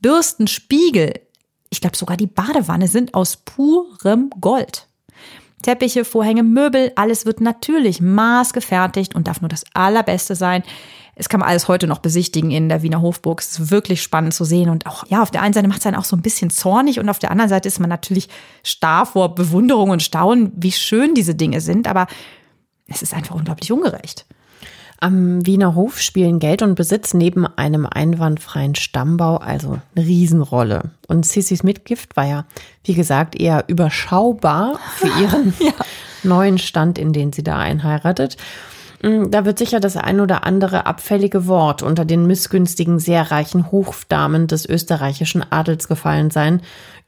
Bürsten, 0.00 0.48
Spiegel, 0.48 1.14
ich 1.70 1.80
glaube 1.80 1.96
sogar 1.96 2.16
die 2.16 2.26
Badewanne 2.26 2.88
sind 2.88 3.14
aus 3.14 3.36
purem 3.36 4.30
Gold. 4.40 4.88
Teppiche, 5.62 6.04
Vorhänge, 6.04 6.42
Möbel, 6.42 6.90
alles 6.96 7.24
wird 7.24 7.40
natürlich 7.40 8.00
maßgefertigt 8.00 9.14
und 9.14 9.28
darf 9.28 9.40
nur 9.40 9.48
das 9.48 9.64
Allerbeste 9.74 10.34
sein. 10.34 10.64
Es 11.14 11.28
kann 11.28 11.38
man 11.38 11.48
alles 11.48 11.68
heute 11.68 11.86
noch 11.86 12.00
besichtigen 12.00 12.50
in 12.50 12.68
der 12.68 12.82
Wiener 12.82 13.00
Hofburg. 13.00 13.40
Es 13.40 13.58
ist 13.58 13.70
wirklich 13.70 14.02
spannend 14.02 14.34
zu 14.34 14.44
sehen. 14.44 14.70
Und 14.70 14.86
auch, 14.86 15.04
ja, 15.08 15.22
auf 15.22 15.30
der 15.30 15.42
einen 15.42 15.54
Seite 15.54 15.68
macht 15.68 15.80
es 15.80 15.86
einen 15.86 15.96
auch 15.96 16.04
so 16.04 16.16
ein 16.16 16.22
bisschen 16.22 16.50
zornig 16.50 16.98
und 16.98 17.08
auf 17.08 17.20
der 17.20 17.30
anderen 17.30 17.50
Seite 17.50 17.68
ist 17.68 17.78
man 17.78 17.90
natürlich 17.90 18.28
starr 18.64 19.06
vor 19.06 19.34
Bewunderung 19.34 19.90
und 19.90 20.02
Staunen, 20.02 20.50
wie 20.56 20.72
schön 20.72 21.14
diese 21.14 21.36
Dinge 21.36 21.60
sind. 21.60 21.86
Aber 21.86 22.08
es 22.94 23.02
ist 23.02 23.14
einfach 23.14 23.34
unglaublich 23.34 23.72
ungerecht. 23.72 24.26
Am 25.02 25.44
Wiener 25.44 25.74
Hof 25.74 26.00
spielen 26.00 26.38
Geld 26.38 26.62
und 26.62 26.76
Besitz 26.76 27.12
neben 27.12 27.44
einem 27.44 27.86
einwandfreien 27.86 28.76
Stammbau 28.76 29.38
also 29.38 29.80
eine 29.96 30.06
Riesenrolle. 30.06 30.92
Und 31.08 31.26
Sissis 31.26 31.64
Mitgift 31.64 32.16
war 32.16 32.24
ja, 32.24 32.44
wie 32.84 32.94
gesagt, 32.94 33.34
eher 33.34 33.64
überschaubar 33.66 34.78
für 34.94 35.08
ihren 35.20 35.54
ja. 35.58 35.72
neuen 36.22 36.58
Stand, 36.58 36.98
in 36.98 37.12
den 37.12 37.32
sie 37.32 37.42
da 37.42 37.58
einheiratet. 37.58 38.36
Mm, 39.02 39.28
da 39.30 39.44
wird 39.44 39.58
sicher 39.58 39.80
das 39.80 39.96
ein 39.96 40.20
oder 40.20 40.44
andere 40.44 40.86
abfällige 40.86 41.48
Wort 41.48 41.82
unter 41.82 42.04
den 42.04 42.28
missgünstigen, 42.28 43.00
sehr 43.00 43.32
reichen 43.32 43.72
Hofdamen 43.72 44.46
des 44.46 44.66
österreichischen 44.66 45.44
Adels 45.50 45.88
gefallen 45.88 46.30
sein, 46.30 46.60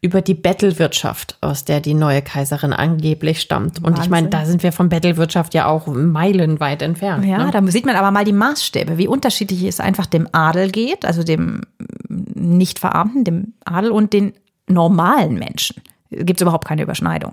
über 0.05 0.21
die 0.21 0.35
Bettelwirtschaft, 0.35 1.39
aus 1.41 1.65
der 1.65 1.81
die 1.81 1.95
neue 1.95 2.21
Kaiserin 2.21 2.75
angeblich 2.75 3.41
stammt. 3.41 3.79
Und 3.79 3.85
Wahnsinn. 3.85 4.05
ich 4.05 4.11
meine, 4.11 4.29
da 4.29 4.45
sind 4.45 4.63
wir 4.63 4.71
von 4.71 4.91
Bettelwirtschaft 4.91 5.55
ja 5.55 5.65
auch 5.65 5.87
meilenweit 5.87 6.83
entfernt. 6.83 7.25
Ja, 7.25 7.39
ne? 7.39 7.51
da 7.51 7.67
sieht 7.69 7.87
man 7.87 7.97
aber 7.97 8.11
mal 8.11 8.27
die 8.27 8.35
Maßstäbe, 8.35 8.99
wie 8.99 9.09
unterschiedlich 9.09 9.63
es 9.63 9.81
einfach 9.81 10.05
dem 10.05 10.29
Adel 10.31 10.71
geht, 10.71 11.07
also 11.07 11.23
dem 11.23 11.63
nicht 12.11 12.81
Verarmten, 12.81 13.25
dem 13.25 13.55
Adel 13.65 13.93
und 13.93 14.13
den 14.13 14.35
normalen 14.69 15.37
Menschen. 15.39 15.81
Gibt 16.11 16.39
es 16.39 16.43
überhaupt 16.43 16.69
keine 16.69 16.83
Überschneidung. 16.83 17.33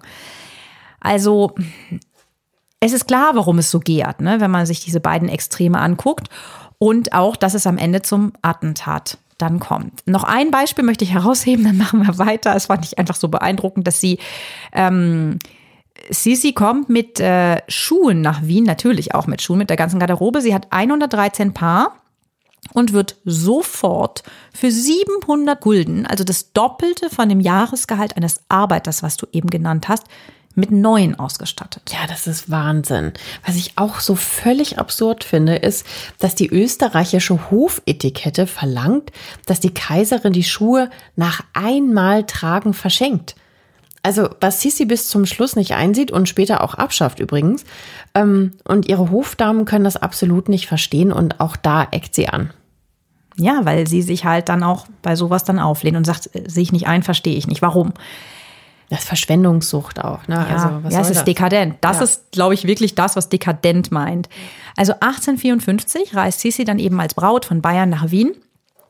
Also 1.01 1.53
es 2.79 2.93
ist 2.93 3.05
klar, 3.05 3.31
warum 3.33 3.57
es 3.57 3.69
so 3.69 3.81
gärt, 3.81 4.21
ne, 4.21 4.39
wenn 4.39 4.49
man 4.49 4.65
sich 4.65 4.79
diese 4.79 5.01
beiden 5.01 5.27
Extreme 5.27 5.77
anguckt. 5.77 6.29
Und 6.77 7.11
auch, 7.11 7.35
dass 7.35 7.53
es 7.53 7.67
am 7.67 7.77
Ende 7.77 8.01
zum 8.01 8.31
Attentat 8.41 9.17
dann 9.41 9.59
kommt. 9.59 10.05
Noch 10.05 10.23
ein 10.23 10.51
Beispiel 10.51 10.83
möchte 10.83 11.03
ich 11.03 11.13
herausheben, 11.13 11.65
dann 11.65 11.77
machen 11.77 12.05
wir 12.05 12.17
weiter. 12.17 12.55
Es 12.55 12.67
fand 12.67 12.85
ich 12.85 12.99
einfach 12.99 13.15
so 13.15 13.27
beeindruckend, 13.27 13.87
dass 13.87 13.99
sie 13.99 14.19
ähm, 14.73 15.39
Sisi 16.09 16.53
kommt 16.53 16.89
mit 16.89 17.19
äh, 17.19 17.61
Schuhen 17.67 18.21
nach 18.21 18.43
Wien, 18.43 18.63
natürlich 18.63 19.13
auch 19.13 19.27
mit 19.27 19.41
Schuhen, 19.41 19.59
mit 19.59 19.69
der 19.69 19.77
ganzen 19.77 19.99
Garderobe. 19.99 20.41
Sie 20.41 20.53
hat 20.53 20.67
113 20.71 21.53
Paar 21.53 21.97
und 22.73 22.93
wird 22.93 23.17
sofort 23.25 24.23
für 24.53 24.71
700 24.71 25.59
Gulden, 25.61 26.05
also 26.05 26.23
das 26.23 26.53
Doppelte 26.53 27.09
von 27.09 27.29
dem 27.29 27.39
Jahresgehalt 27.39 28.17
eines 28.17 28.41
Arbeiters, 28.49 29.03
was 29.03 29.17
du 29.17 29.27
eben 29.31 29.49
genannt 29.49 29.89
hast, 29.89 30.05
mit 30.55 30.71
neuen 30.71 31.17
ausgestattet. 31.17 31.83
Ja, 31.91 32.07
das 32.07 32.27
ist 32.27 32.49
Wahnsinn. 32.51 33.13
Was 33.45 33.55
ich 33.55 33.77
auch 33.77 33.99
so 33.99 34.15
völlig 34.15 34.79
absurd 34.79 35.23
finde, 35.23 35.55
ist, 35.55 35.85
dass 36.19 36.35
die 36.35 36.49
österreichische 36.49 37.51
Hofetikette 37.51 38.47
verlangt, 38.47 39.11
dass 39.45 39.59
die 39.59 39.73
Kaiserin 39.73 40.33
die 40.33 40.43
Schuhe 40.43 40.89
nach 41.15 41.41
einmal 41.53 42.25
tragen 42.25 42.73
verschenkt. 42.73 43.35
Also 44.03 44.29
was 44.39 44.61
Sissi 44.61 44.85
bis 44.85 45.09
zum 45.09 45.25
Schluss 45.25 45.55
nicht 45.55 45.73
einsieht 45.73 46.11
und 46.11 46.27
später 46.27 46.63
auch 46.63 46.73
abschafft 46.73 47.19
übrigens. 47.19 47.65
Ähm, 48.15 48.53
und 48.63 48.87
ihre 48.87 49.11
Hofdamen 49.11 49.65
können 49.65 49.83
das 49.83 49.97
absolut 49.97 50.49
nicht 50.49 50.67
verstehen 50.67 51.11
und 51.11 51.39
auch 51.39 51.55
da 51.55 51.87
eckt 51.91 52.15
sie 52.15 52.27
an. 52.27 52.51
Ja, 53.37 53.61
weil 53.63 53.87
sie 53.87 54.01
sich 54.01 54.25
halt 54.25 54.49
dann 54.49 54.63
auch 54.63 54.87
bei 55.01 55.15
sowas 55.15 55.43
dann 55.43 55.59
auflehnt 55.59 55.97
und 55.97 56.05
sagt, 56.05 56.35
äh, 56.35 56.49
sehe 56.49 56.63
ich 56.63 56.71
nicht 56.71 56.87
ein, 56.87 57.03
verstehe 57.03 57.37
ich 57.37 57.47
nicht. 57.47 57.61
Warum? 57.61 57.93
Das 58.91 59.05
Verschwendungssucht 59.05 60.03
auch. 60.03 60.27
Ne? 60.27 60.35
Ja, 60.35 60.53
also, 60.53 60.83
was 60.83 60.93
ja 60.93 60.99
es 60.99 61.09
ist 61.09 61.15
das? 61.19 61.23
dekadent. 61.23 61.77
Das 61.79 61.97
ja. 61.97 62.03
ist, 62.03 62.31
glaube 62.33 62.53
ich, 62.53 62.67
wirklich 62.67 62.93
das, 62.93 63.15
was 63.15 63.29
dekadent 63.29 63.89
meint. 63.89 64.27
Also 64.75 64.91
1854 64.91 66.13
reist 66.13 66.41
Sisi 66.41 66.65
dann 66.65 66.77
eben 66.77 66.99
als 66.99 67.13
Braut 67.13 67.45
von 67.45 67.61
Bayern 67.61 67.89
nach 67.89 68.11
Wien. 68.11 68.33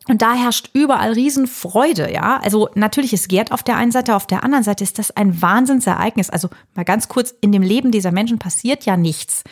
Und 0.08 0.24
da 0.24 0.34
herrscht 0.34 0.72
überall 0.74 1.14
Riesenfreude, 1.14 2.12
ja. 2.12 2.40
Also 2.44 2.70
natürlich 2.74 3.14
ist 3.14 3.30
Gerd 3.30 3.52
auf 3.52 3.62
der 3.62 3.78
einen 3.78 3.92
Seite, 3.92 4.16
auf 4.16 4.26
der 4.26 4.44
anderen 4.44 4.64
Seite 4.64 4.84
ist 4.84 4.98
das 4.98 5.16
ein 5.16 5.40
Wahnsinnsereignis. 5.40 6.32
Also 6.32 6.50
mal 6.74 6.84
ganz 6.84 7.08
kurz, 7.08 7.36
in 7.40 7.52
dem 7.52 7.62
Leben 7.62 7.92
dieser 7.92 8.12
Menschen 8.12 8.40
passiert 8.40 8.86
ja 8.86 8.98
nichts. 8.98 9.44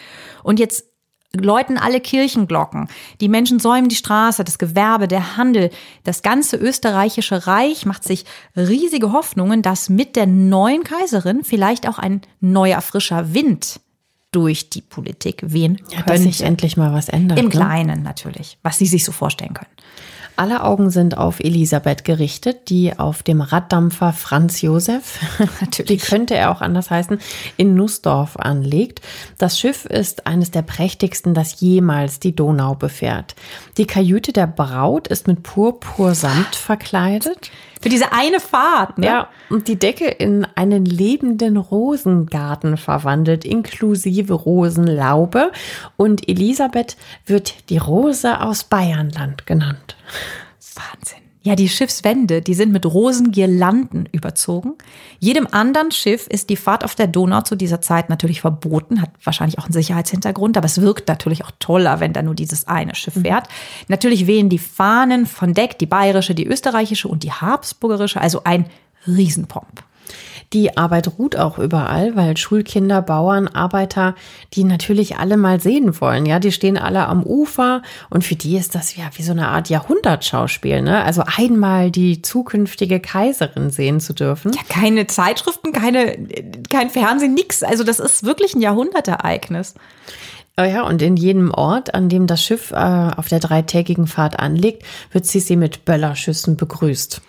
Und 0.42 0.60
jetzt 0.60 0.86
läuten 1.34 1.78
alle 1.78 2.00
Kirchenglocken. 2.00 2.88
Die 3.22 3.30
Menschen 3.30 3.60
säumen 3.60 3.89
die 3.89 3.96
Straße, 3.96 4.44
das 4.44 4.58
Gewerbe, 4.58 5.08
der 5.08 5.38
Handel. 5.38 5.70
Das 6.04 6.22
ganze 6.22 6.58
österreichische 6.58 7.46
Reich 7.46 7.86
macht 7.86 8.04
sich 8.04 8.26
riesige 8.56 9.12
Hoffnungen, 9.12 9.62
dass 9.62 9.89
mit 9.89 10.15
der 10.15 10.26
neuen 10.26 10.84
Kaiserin 10.84 11.44
vielleicht 11.44 11.88
auch 11.88 12.00
ein 12.00 12.22
neuer 12.39 12.82
frischer 12.82 13.34
Wind 13.34 13.80
durch 14.32 14.70
die 14.70 14.82
Politik 14.82 15.42
wehen 15.46 15.82
ja, 15.89 16.02
könnte. 16.02 16.13
Dass 16.13 16.22
sich 16.24 16.42
endlich 16.42 16.78
mal 16.78 16.94
was 16.94 17.10
ändert. 17.10 17.39
Im 17.39 17.46
ne? 17.46 17.52
Kleinen 17.52 18.04
natürlich, 18.04 18.58
was 18.63 18.78
sie 18.78 18.86
sich 18.86 19.04
so 19.04 19.12
vorstellen 19.12 19.54
können. 19.54 19.72
Alle 20.39 20.63
Augen 20.63 20.89
sind 20.89 21.17
auf 21.17 21.41
Elisabeth 21.41 22.06
gerichtet, 22.06 22.69
die 22.69 22.97
auf 22.97 23.23
dem 23.23 23.41
Raddampfer 23.41 24.13
Franz 24.13 24.62
Josef, 24.62 25.19
natürlich 25.60 26.04
könnte 26.04 26.34
er 26.34 26.52
auch 26.52 26.62
anders 26.62 26.89
heißen, 26.89 27.19
in 27.58 27.75
Nussdorf 27.75 28.38
anlegt. 28.38 29.02
Das 29.38 29.60
Schiff 29.60 29.84
ist 29.84 30.28
eines 30.28 30.49
der 30.49 30.62
prächtigsten, 30.62 31.34
das 31.34 31.60
jemals 31.60 32.21
die 32.21 32.34
Donau 32.34 32.73
befährt. 32.73 33.36
Die 33.78 33.86
Kajüte 33.86 34.32
der 34.32 34.47
Braut 34.47 35.10
ist 35.10 35.28
mit 35.28 35.43
Purpursamt 35.43 36.56
verkleidet. 36.56 37.52
Für 37.82 37.89
diese 37.89 38.12
eine 38.12 38.39
Fahrt, 38.42 38.98
ne? 38.98 39.06
Ja, 39.06 39.30
und 39.50 39.70
die 39.70 39.80
Decke 39.80 40.08
in 40.08 40.46
einen 40.56 40.84
lebenden 40.84 41.56
Rosengarten 41.56 42.76
verwandelt, 42.76 43.46
inklusive 43.46 44.34
Rosenlaube. 44.34 45.52
Und 45.96 46.28
Elisabeth 46.28 46.98
wird 47.26 47.70
die 47.70 47.78
Rose 47.78 48.42
aus 48.42 48.65
Bayernland 48.65 49.46
genannt. 49.46 49.96
Wahnsinn. 50.76 51.29
Ja, 51.50 51.56
die 51.56 51.68
Schiffswände, 51.68 52.44
die 52.44 52.54
sind 52.54 52.72
mit 52.72 52.86
Rosengirlanden 52.86 54.08
überzogen. 54.12 54.74
Jedem 55.18 55.48
anderen 55.50 55.90
Schiff 55.90 56.28
ist 56.28 56.52
die 56.52 56.56
Fahrt 56.56 56.84
auf 56.86 56.94
der 56.94 57.08
Donau 57.08 57.42
zu 57.42 57.56
dieser 57.56 57.82
Zeit 57.82 58.08
natürlich 58.08 58.42
verboten, 58.42 59.02
hat 59.02 59.10
wahrscheinlich 59.24 59.58
auch 59.58 59.64
einen 59.64 59.74
Sicherheitshintergrund, 59.74 60.58
aber 60.58 60.68
es 60.68 60.80
wirkt 60.80 61.08
natürlich 61.08 61.44
auch 61.44 61.50
toller, 61.58 62.02
wenn 62.02 62.14
da 62.14 62.22
nur 62.22 62.36
dieses 62.36 62.68
eine 62.68 62.94
Schiff 62.94 63.16
mhm. 63.16 63.22
fährt. 63.24 63.48
Natürlich 63.88 64.28
wehen 64.28 64.50
die 64.50 64.60
Fahnen 64.60 65.26
von 65.26 65.56
Deck, 65.56 65.80
die 65.80 65.88
bayerische, 65.88 66.36
die 66.36 66.46
österreichische 66.46 67.08
und 67.08 67.24
die 67.24 67.32
habsburgerische, 67.32 68.22
also 68.22 68.44
ein 68.44 68.68
Riesenpomp. 69.08 69.82
Die 70.52 70.78
Arbeit 70.78 71.20
ruht 71.20 71.36
auch 71.36 71.60
überall, 71.60 72.16
weil 72.16 72.36
Schulkinder, 72.36 73.04
Bauern, 73.04 73.48
Arbeiter, 73.48 74.16
die 74.56 74.64
natürlich 74.64 75.18
alle 75.18 75.38
mal 75.38 75.60
sehen 75.60 76.02
wollen. 76.02 76.26
Ja, 76.26 76.40
die 76.40 76.52
stehen 76.52 76.78
alle 76.78 77.08
am 77.08 77.22
Ufer 77.24 77.84
und 78.10 78.24
für 78.24 78.36
die 78.36 78.58
ist 78.58 78.74
das 78.74 78.96
ja 78.96 79.04
wie 79.14 79.22
so 79.22 79.32
eine 79.32 79.50
Art 79.50 79.70
Jahrhundertschauspiel. 79.70 80.82
Ne? 80.82 81.04
Also 81.04 81.22
einmal 81.38 81.92
die 81.92 82.24
zukünftige 82.24 83.00
Kaiserin 83.00 83.70
sehen 83.70 84.00
zu 84.00 84.14
dürfen. 84.14 84.52
Ja, 84.54 84.62
keine 84.68 85.06
Zeitschriften, 85.06 85.72
keine, 85.72 86.18
kein 86.72 86.90
Fernsehen, 86.90 87.36
nix. 87.36 87.62
Also 87.62 87.84
das 87.84 88.00
ist 88.00 88.24
wirklich 88.24 88.56
ein 88.56 88.62
Jahrhundertereignis. 88.62 89.76
Oh 90.58 90.64
ja, 90.64 90.82
und 90.82 91.02
in 91.04 91.16
jedem 91.16 91.52
Ort, 91.52 91.94
an 91.94 92.10
dem 92.10 92.26
das 92.26 92.44
Schiff 92.44 92.72
äh, 92.72 92.76
auf 92.76 93.28
der 93.28 93.40
dreitägigen 93.40 94.08
Fahrt 94.08 94.40
anlegt, 94.40 94.84
wird 95.12 95.28
Sissi 95.28 95.56
mit 95.56 95.86
Böllerschüssen 95.86 96.58
begrüßt. 96.58 97.22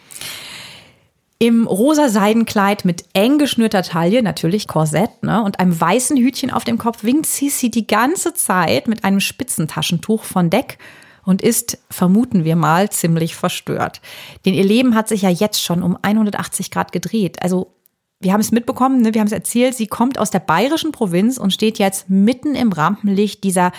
Im 1.42 1.66
rosa 1.66 2.10
Seidenkleid 2.10 2.84
mit 2.84 3.06
eng 3.14 3.38
geschnürter 3.38 3.82
Taille, 3.82 4.22
natürlich 4.22 4.68
Korsett, 4.68 5.22
ne, 5.22 5.42
und 5.42 5.58
einem 5.58 5.80
weißen 5.80 6.18
Hütchen 6.18 6.50
auf 6.50 6.64
dem 6.64 6.76
Kopf 6.76 7.02
winkt 7.02 7.24
Sissi 7.24 7.70
die 7.70 7.86
ganze 7.86 8.34
Zeit 8.34 8.88
mit 8.88 9.04
einem 9.04 9.20
Spitzentaschentuch 9.20 10.24
von 10.24 10.50
Deck 10.50 10.76
und 11.24 11.40
ist, 11.40 11.78
vermuten 11.88 12.44
wir 12.44 12.56
mal, 12.56 12.90
ziemlich 12.90 13.36
verstört. 13.36 14.02
Denn 14.44 14.52
ihr 14.52 14.64
Leben 14.64 14.94
hat 14.94 15.08
sich 15.08 15.22
ja 15.22 15.30
jetzt 15.30 15.62
schon 15.62 15.82
um 15.82 15.96
180 16.02 16.70
Grad 16.70 16.92
gedreht. 16.92 17.42
Also 17.42 17.74
wir 18.20 18.34
haben 18.34 18.40
es 18.40 18.52
mitbekommen, 18.52 19.00
ne, 19.00 19.14
wir 19.14 19.22
haben 19.22 19.28
es 19.28 19.32
erzählt, 19.32 19.74
sie 19.74 19.86
kommt 19.86 20.18
aus 20.18 20.30
der 20.30 20.40
bayerischen 20.40 20.92
Provinz 20.92 21.38
und 21.38 21.54
steht 21.54 21.78
jetzt 21.78 22.10
mitten 22.10 22.54
im 22.54 22.70
Rampenlicht 22.70 23.44
dieser, 23.44 23.72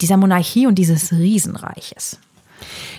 dieser 0.00 0.16
Monarchie 0.16 0.66
und 0.66 0.76
dieses 0.76 1.12
Riesenreiches. 1.12 2.18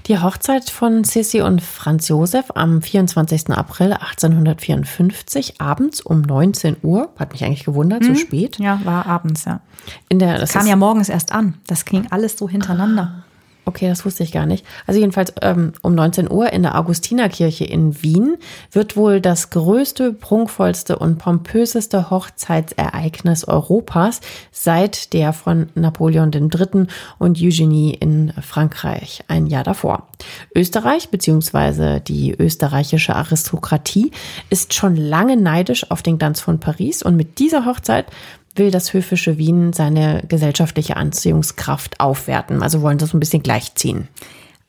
Die 0.07 0.19
Hochzeit 0.19 0.69
von 0.69 1.03
Sissi 1.03 1.41
und 1.41 1.61
Franz 1.61 2.07
Josef 2.07 2.45
am 2.55 2.81
24. 2.81 3.49
April 3.49 3.93
1854 3.93 5.61
abends 5.61 6.01
um 6.01 6.21
19 6.21 6.77
Uhr, 6.81 7.09
hat 7.17 7.31
mich 7.31 7.43
eigentlich 7.43 7.65
gewundert, 7.65 8.03
so 8.03 8.09
hm? 8.09 8.15
spät. 8.15 8.59
Ja, 8.59 8.79
war 8.83 9.05
abends, 9.05 9.45
ja. 9.45 9.61
In 10.07 10.19
der, 10.19 10.39
das 10.39 10.53
kam 10.53 10.67
ja 10.67 10.75
morgens 10.75 11.09
erst 11.09 11.31
an. 11.31 11.55
Das 11.67 11.85
ging 11.85 12.07
alles 12.09 12.37
so 12.37 12.49
hintereinander. 12.49 13.23
Okay, 13.69 13.87
das 13.87 14.03
wusste 14.03 14.23
ich 14.23 14.31
gar 14.31 14.47
nicht. 14.47 14.65
Also 14.87 14.99
jedenfalls 14.99 15.31
ähm, 15.43 15.73
um 15.83 15.93
19 15.93 16.31
Uhr 16.31 16.51
in 16.51 16.63
der 16.63 16.75
Augustinerkirche 16.75 17.65
in 17.65 18.01
Wien 18.01 18.37
wird 18.71 18.97
wohl 18.97 19.21
das 19.21 19.51
größte, 19.51 20.11
prunkvollste 20.11 20.97
und 20.97 21.19
pompöseste 21.19 22.09
Hochzeitsereignis 22.09 23.47
Europas 23.47 24.21
seit 24.51 25.13
der 25.13 25.33
von 25.33 25.69
Napoleon 25.75 26.31
III. 26.33 26.87
und 27.19 27.39
Eugenie 27.39 27.93
in 27.93 28.33
Frankreich 28.41 29.23
ein 29.27 29.45
Jahr 29.45 29.63
davor. 29.63 30.07
Österreich 30.55 31.09
bzw. 31.09 31.99
die 31.99 32.33
österreichische 32.33 33.15
Aristokratie 33.15 34.09
ist 34.49 34.73
schon 34.73 34.95
lange 34.95 35.37
neidisch 35.37 35.91
auf 35.91 36.01
den 36.01 36.17
Glanz 36.17 36.41
von 36.41 36.59
Paris 36.59 37.03
und 37.03 37.15
mit 37.15 37.37
dieser 37.37 37.67
Hochzeit 37.67 38.07
will 38.59 38.69
das 38.69 38.93
höfische 38.93 39.39
Wien 39.39 39.73
seine 39.73 40.23
gesellschaftliche 40.27 40.97
Anziehungskraft 40.97 41.99
aufwerten. 41.99 42.61
Also 42.61 42.83
wollen 42.83 42.99
sie 42.99 43.05
es 43.05 43.13
ein 43.15 43.19
bisschen 43.19 43.41
gleichziehen. 43.41 44.07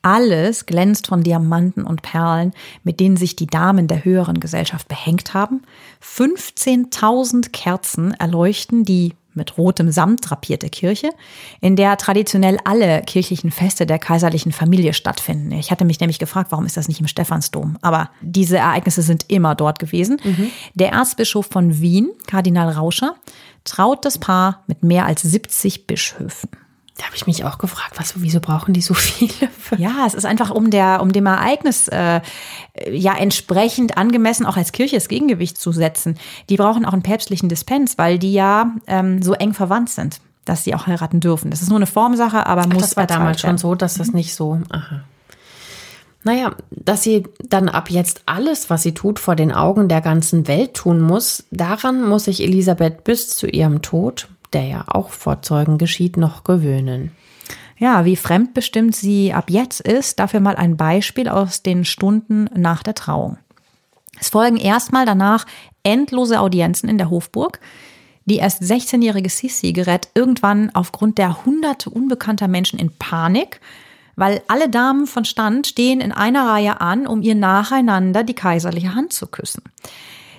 Alles 0.03 0.65
glänzt 0.65 1.09
von 1.09 1.23
Diamanten 1.23 1.85
und 1.85 2.01
Perlen, 2.01 2.53
mit 2.85 3.01
denen 3.01 3.19
sich 3.19 3.37
die 3.37 3.47
Damen 3.47 3.87
der 3.87 4.03
höheren 4.03 4.41
Gesellschaft 4.41 4.89
behängt 4.89 5.35
haben. 5.35 5.61
15.000 6.03 7.51
Kerzen 7.51 8.15
erleuchten 8.15 8.85
die 8.85 9.13
mit 9.35 9.59
rotem 9.59 9.91
Samt 9.91 10.29
drapierte 10.29 10.69
Kirche, 10.69 11.11
in 11.61 11.77
der 11.77 11.97
traditionell 11.97 12.59
alle 12.65 13.03
kirchlichen 13.03 13.51
Feste 13.51 13.87
der 13.87 13.99
kaiserlichen 13.99 14.53
Familie 14.53 14.93
stattfinden. 14.93 15.53
Ich 15.53 15.71
hatte 15.71 15.85
mich 15.85 16.01
nämlich 16.01 16.19
gefragt, 16.19 16.51
warum 16.51 16.67
ist 16.67 16.77
das 16.77 16.89
nicht 16.89 17.01
im 17.01 17.07
Stephansdom? 17.07 17.77
Aber 17.81 18.11
diese 18.21 18.59
Ereignisse 18.59 19.03
sind 19.03 19.27
immer 19.29 19.55
dort 19.55 19.79
gewesen. 19.79 20.21
Mhm. 20.25 20.51
Der 20.75 20.93
Erzbischof 20.93 21.47
von 21.51 21.81
Wien, 21.81 22.11
Kardinal 22.27 22.71
Rauscher, 22.71 23.15
traut 23.65 24.05
das 24.05 24.19
Paar 24.19 24.63
mit 24.67 24.83
mehr 24.83 25.07
als 25.07 25.23
70 25.23 25.87
Bischöfen. 25.87 26.51
Da 27.01 27.07
habe 27.07 27.17
ich 27.17 27.27
mich 27.27 27.45
auch 27.47 27.57
gefragt, 27.57 27.95
was, 27.97 28.21
wieso 28.21 28.41
brauchen 28.41 28.75
die 28.75 28.83
so 28.83 28.93
viele? 28.95 29.49
Ja, 29.79 30.05
es 30.07 30.13
ist 30.13 30.27
einfach 30.27 30.51
um 30.51 30.71
der, 30.71 31.01
um 31.01 31.13
dem 31.13 31.25
Ereignis 31.25 31.89
äh, 31.89 32.21
ja 32.91 33.17
entsprechend 33.17 33.97
angemessen 33.97 34.45
auch 34.45 34.59
als 34.59 34.73
Kirche 34.73 34.97
das 34.97 35.09
Gegengewicht 35.09 35.57
zu 35.57 35.73
setzen. 35.73 36.19
Die 36.51 36.57
brauchen 36.57 36.85
auch 36.85 36.93
einen 36.93 37.03
päpstlichen 37.03 37.49
Dispens, 37.49 37.97
weil 37.97 38.19
die 38.19 38.35
ja 38.35 38.75
ähm, 38.87 39.23
so 39.23 39.33
eng 39.33 39.55
verwandt 39.55 39.89
sind, 39.89 40.21
dass 40.45 40.65
sie 40.65 40.75
auch 40.75 40.87
heiraten 40.87 41.21
dürfen. 41.21 41.51
Das 41.51 41.63
ist 41.63 41.71
nur 41.71 41.79
eine 41.79 41.87
Formsache, 41.87 42.47
aber 42.47 42.63
Ach, 42.63 42.67
muss. 42.67 42.83
Das 42.83 42.97
war 42.97 43.07
damals 43.07 43.41
schon 43.41 43.57
so, 43.57 43.75
dass 43.75 43.95
das 43.95 44.09
mhm. 44.09 44.17
nicht 44.17 44.35
so. 44.35 44.61
Aha. 44.69 45.01
Naja, 46.23 46.55
dass 46.71 47.03
sie 47.03 47.25
dann 47.49 47.69
ab 47.69 47.91
jetzt 47.91 48.23
alles, 48.27 48.69
was 48.69 48.83
sie 48.83 48.93
tut, 48.93 49.19
vor 49.19 49.37
den 49.37 49.53
Augen 49.53 49.89
der 49.89 50.03
ganzen 50.03 50.49
Welt 50.49 50.75
tun 50.75 51.01
muss, 51.01 51.45
daran 51.51 52.07
muss 52.07 52.25
sich 52.25 52.43
Elisabeth 52.43 53.05
bis 53.05 53.37
zu 53.37 53.47
ihrem 53.47 53.81
Tod, 53.81 54.29
der 54.53 54.65
ja 54.65 54.85
auch 54.87 55.11
vor 55.11 55.41
Zeugen 55.41 55.79
geschieht, 55.79 56.19
noch 56.19 56.45
gewöhnen. 56.45 57.13
Ja, 57.79 58.05
wie 58.05 58.17
fremdbestimmt 58.17 58.95
sie 58.95 59.33
ab 59.33 59.49
jetzt 59.49 59.81
ist, 59.81 60.19
dafür 60.19 60.41
mal 60.41 60.57
ein 60.57 60.77
Beispiel 60.77 61.29
aus 61.29 61.63
den 61.63 61.87
Stunden 61.87 62.51
nach 62.55 62.83
der 62.83 62.95
Trauung. 62.95 63.39
Es 64.21 64.29
folgen 64.29 64.59
erstmal 64.59 65.07
danach 65.07 65.47
endlose 65.83 66.41
Audienzen 66.41 66.91
in 66.91 66.99
der 66.99 67.09
Hofburg. 67.09 67.59
Die 68.27 68.37
erst 68.37 68.63
16-jährige 68.63 69.31
Sissi 69.31 69.73
gerät 69.73 70.09
irgendwann 70.15 70.71
aufgrund 70.75 71.17
der 71.17 71.47
hunderte 71.47 71.89
unbekannter 71.89 72.49
Menschen 72.49 72.79
in 72.79 72.93
Panik 72.99 73.63
weil 74.17 74.43
alle 74.49 74.69
Damen 74.69 75.07
von 75.07 75.25
Stand 75.25 75.67
stehen 75.67 76.01
in 76.01 76.13
einer 76.13 76.49
Reihe 76.49 76.81
an, 76.81 77.07
um 77.07 77.23
ihr 77.23 77.35
nacheinander 77.35 78.25
die 78.25 78.35
kaiserliche 78.35 78.95
Hand 78.95 79.13
zu 79.13 79.27
küssen. 79.27 79.63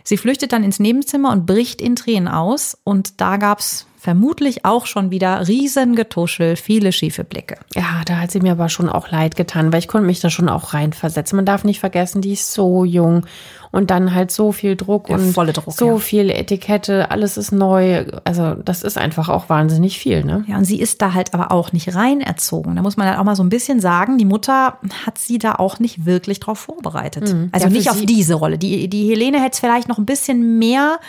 Sie 0.03 0.17
flüchtet 0.17 0.51
dann 0.51 0.63
ins 0.63 0.79
Nebenzimmer 0.79 1.31
und 1.31 1.45
bricht 1.45 1.81
in 1.81 1.95
Tränen 1.95 2.27
aus. 2.27 2.77
Und 2.83 3.21
da 3.21 3.37
gab's 3.37 3.85
vermutlich 4.01 4.65
auch 4.65 4.87
schon 4.87 5.11
wieder 5.11 5.47
Riesengetuschel, 5.47 6.55
viele 6.55 6.91
schiefe 6.91 7.23
Blicke. 7.23 7.57
Ja, 7.75 8.01
da 8.07 8.15
hat 8.15 8.31
sie 8.31 8.39
mir 8.39 8.53
aber 8.53 8.67
schon 8.67 8.89
auch 8.89 9.11
leid 9.11 9.35
getan, 9.35 9.71
weil 9.71 9.77
ich 9.77 9.87
konnte 9.87 10.07
mich 10.07 10.19
da 10.19 10.31
schon 10.31 10.49
auch 10.49 10.73
reinversetzen. 10.73 11.35
Man 11.35 11.45
darf 11.45 11.63
nicht 11.63 11.79
vergessen, 11.79 12.19
die 12.19 12.33
ist 12.33 12.51
so 12.51 12.83
jung 12.83 13.27
und 13.69 13.91
dann 13.91 14.15
halt 14.15 14.31
so 14.31 14.51
viel 14.51 14.75
Druck 14.75 15.09
ja, 15.09 15.17
und 15.17 15.35
Druck, 15.35 15.71
so 15.71 15.91
ja. 15.91 15.97
viel 15.97 16.31
Etikette, 16.31 17.11
alles 17.11 17.37
ist 17.37 17.51
neu. 17.51 18.05
Also 18.23 18.55
das 18.55 18.81
ist 18.81 18.97
einfach 18.97 19.29
auch 19.29 19.49
wahnsinnig 19.49 19.99
viel, 19.99 20.23
ne? 20.23 20.45
Ja, 20.47 20.57
und 20.57 20.65
sie 20.65 20.81
ist 20.81 20.99
da 21.03 21.13
halt 21.13 21.35
aber 21.35 21.51
auch 21.51 21.71
nicht 21.71 21.93
rein 21.93 22.21
erzogen. 22.21 22.75
Da 22.75 22.81
muss 22.81 22.97
man 22.97 23.07
halt 23.07 23.19
auch 23.19 23.23
mal 23.23 23.35
so 23.35 23.43
ein 23.43 23.49
bisschen 23.49 23.79
sagen, 23.79 24.17
die 24.17 24.25
Mutter 24.25 24.79
hat 25.05 25.19
sie 25.19 25.37
da 25.37 25.53
auch 25.53 25.77
nicht 25.77 26.05
wirklich 26.05 26.39
drauf 26.39 26.57
vorbereitet. 26.57 27.31
Mhm. 27.31 27.49
Also 27.51 27.67
ja, 27.67 27.71
nicht 27.71 27.91
auf 27.91 28.01
diese 28.03 28.33
Rolle. 28.33 28.57
Die, 28.57 28.87
die 28.87 29.07
Helene 29.07 29.39
hätte 29.39 29.53
es 29.53 29.59
vielleicht 29.59 29.87
noch 29.87 29.99
ein 29.99 30.07
bisschen 30.07 30.57
mehr 30.57 30.99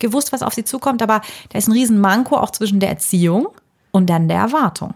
gewusst, 0.00 0.32
was 0.32 0.42
auf 0.42 0.54
sie 0.54 0.64
zukommt, 0.64 1.02
aber 1.02 1.20
da 1.50 1.58
ist 1.58 1.68
ein 1.68 1.72
Riesenmanko 1.72 2.36
auch 2.36 2.50
zwischen 2.50 2.80
der 2.80 2.90
Erziehung 2.90 3.48
und 3.90 4.10
dann 4.10 4.28
der 4.28 4.38
Erwartung. 4.38 4.94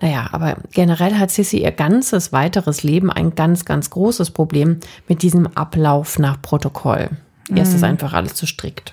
Naja, 0.00 0.28
aber 0.32 0.56
generell 0.72 1.14
hat 1.14 1.30
Sissy 1.30 1.58
ihr 1.58 1.70
ganzes 1.70 2.32
weiteres 2.32 2.82
Leben 2.82 3.10
ein 3.10 3.34
ganz, 3.34 3.64
ganz 3.64 3.90
großes 3.90 4.32
Problem 4.32 4.80
mit 5.08 5.22
diesem 5.22 5.46
Ablauf 5.46 6.18
nach 6.18 6.42
Protokoll. 6.42 7.10
Ihr 7.48 7.54
mhm. 7.54 7.62
ist 7.62 7.74
das 7.74 7.82
einfach 7.82 8.12
alles 8.12 8.34
zu 8.34 8.46
strikt. 8.46 8.92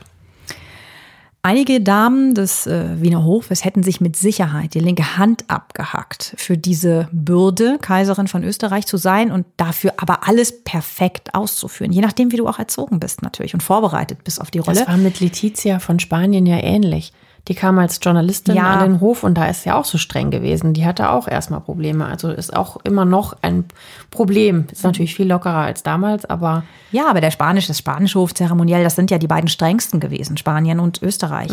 Einige 1.41 1.79
Damen 1.79 2.35
des 2.35 2.67
äh, 2.67 3.01
Wiener 3.01 3.23
Hofes 3.23 3.63
hätten 3.63 3.81
sich 3.81 4.01
mit 4.01 4.17
Sicherheit 4.17 4.73
die 4.73 4.81
linke 4.81 5.17
Hand 5.17 5.45
abgehackt 5.47 6.33
für 6.37 6.57
diese 6.57 7.07
Bürde, 7.13 7.77
Kaiserin 7.81 8.27
von 8.27 8.43
Österreich 8.43 8.85
zu 8.85 8.97
sein 8.97 9.31
und 9.31 9.45
dafür 9.55 9.93
aber 9.97 10.27
alles 10.27 10.63
perfekt 10.65 11.33
auszuführen. 11.33 11.93
Je 11.93 12.01
nachdem, 12.01 12.33
wie 12.33 12.35
du 12.35 12.47
auch 12.47 12.59
erzogen 12.59 12.99
bist 12.99 13.21
natürlich 13.21 13.53
und 13.53 13.63
vorbereitet 13.63 14.25
bist 14.25 14.41
auf 14.41 14.51
die 14.51 14.59
Rolle. 14.59 14.79
Das 14.79 14.87
war 14.89 14.97
mit 14.97 15.21
Letizia 15.21 15.79
von 15.79 15.99
Spanien 15.99 16.45
ja 16.45 16.57
ähnlich. 16.57 17.13
Die 17.47 17.55
kam 17.55 17.79
als 17.79 17.99
Journalistin 18.01 18.55
Ja. 18.55 18.65
an 18.73 18.79
den 18.91 18.99
Hof 19.01 19.23
und 19.23 19.35
da 19.35 19.45
ist 19.47 19.65
ja 19.65 19.75
auch 19.75 19.85
so 19.85 19.97
streng 19.97 20.29
gewesen. 20.29 20.73
Die 20.73 20.85
hatte 20.85 21.09
auch 21.09 21.27
erstmal 21.27 21.61
Probleme. 21.61 22.05
Also 22.05 22.29
ist 22.29 22.55
auch 22.55 22.77
immer 22.83 23.05
noch 23.05 23.35
ein 23.41 23.65
Problem. 24.11 24.67
Ist 24.71 24.83
natürlich 24.83 25.15
viel 25.15 25.27
lockerer 25.27 25.61
als 25.61 25.81
damals, 25.81 26.25
aber 26.25 26.63
Ja, 26.91 27.09
aber 27.09 27.21
der 27.21 27.31
Spanisch, 27.31 27.67
das 27.67 27.79
spanische 27.79 28.19
Hofzeremoniell, 28.19 28.83
das 28.83 28.95
sind 28.95 29.09
ja 29.09 29.17
die 29.17 29.27
beiden 29.27 29.47
strengsten 29.49 29.99
gewesen, 29.99 30.37
Spanien 30.37 30.79
und 30.79 31.01
Österreich. 31.01 31.51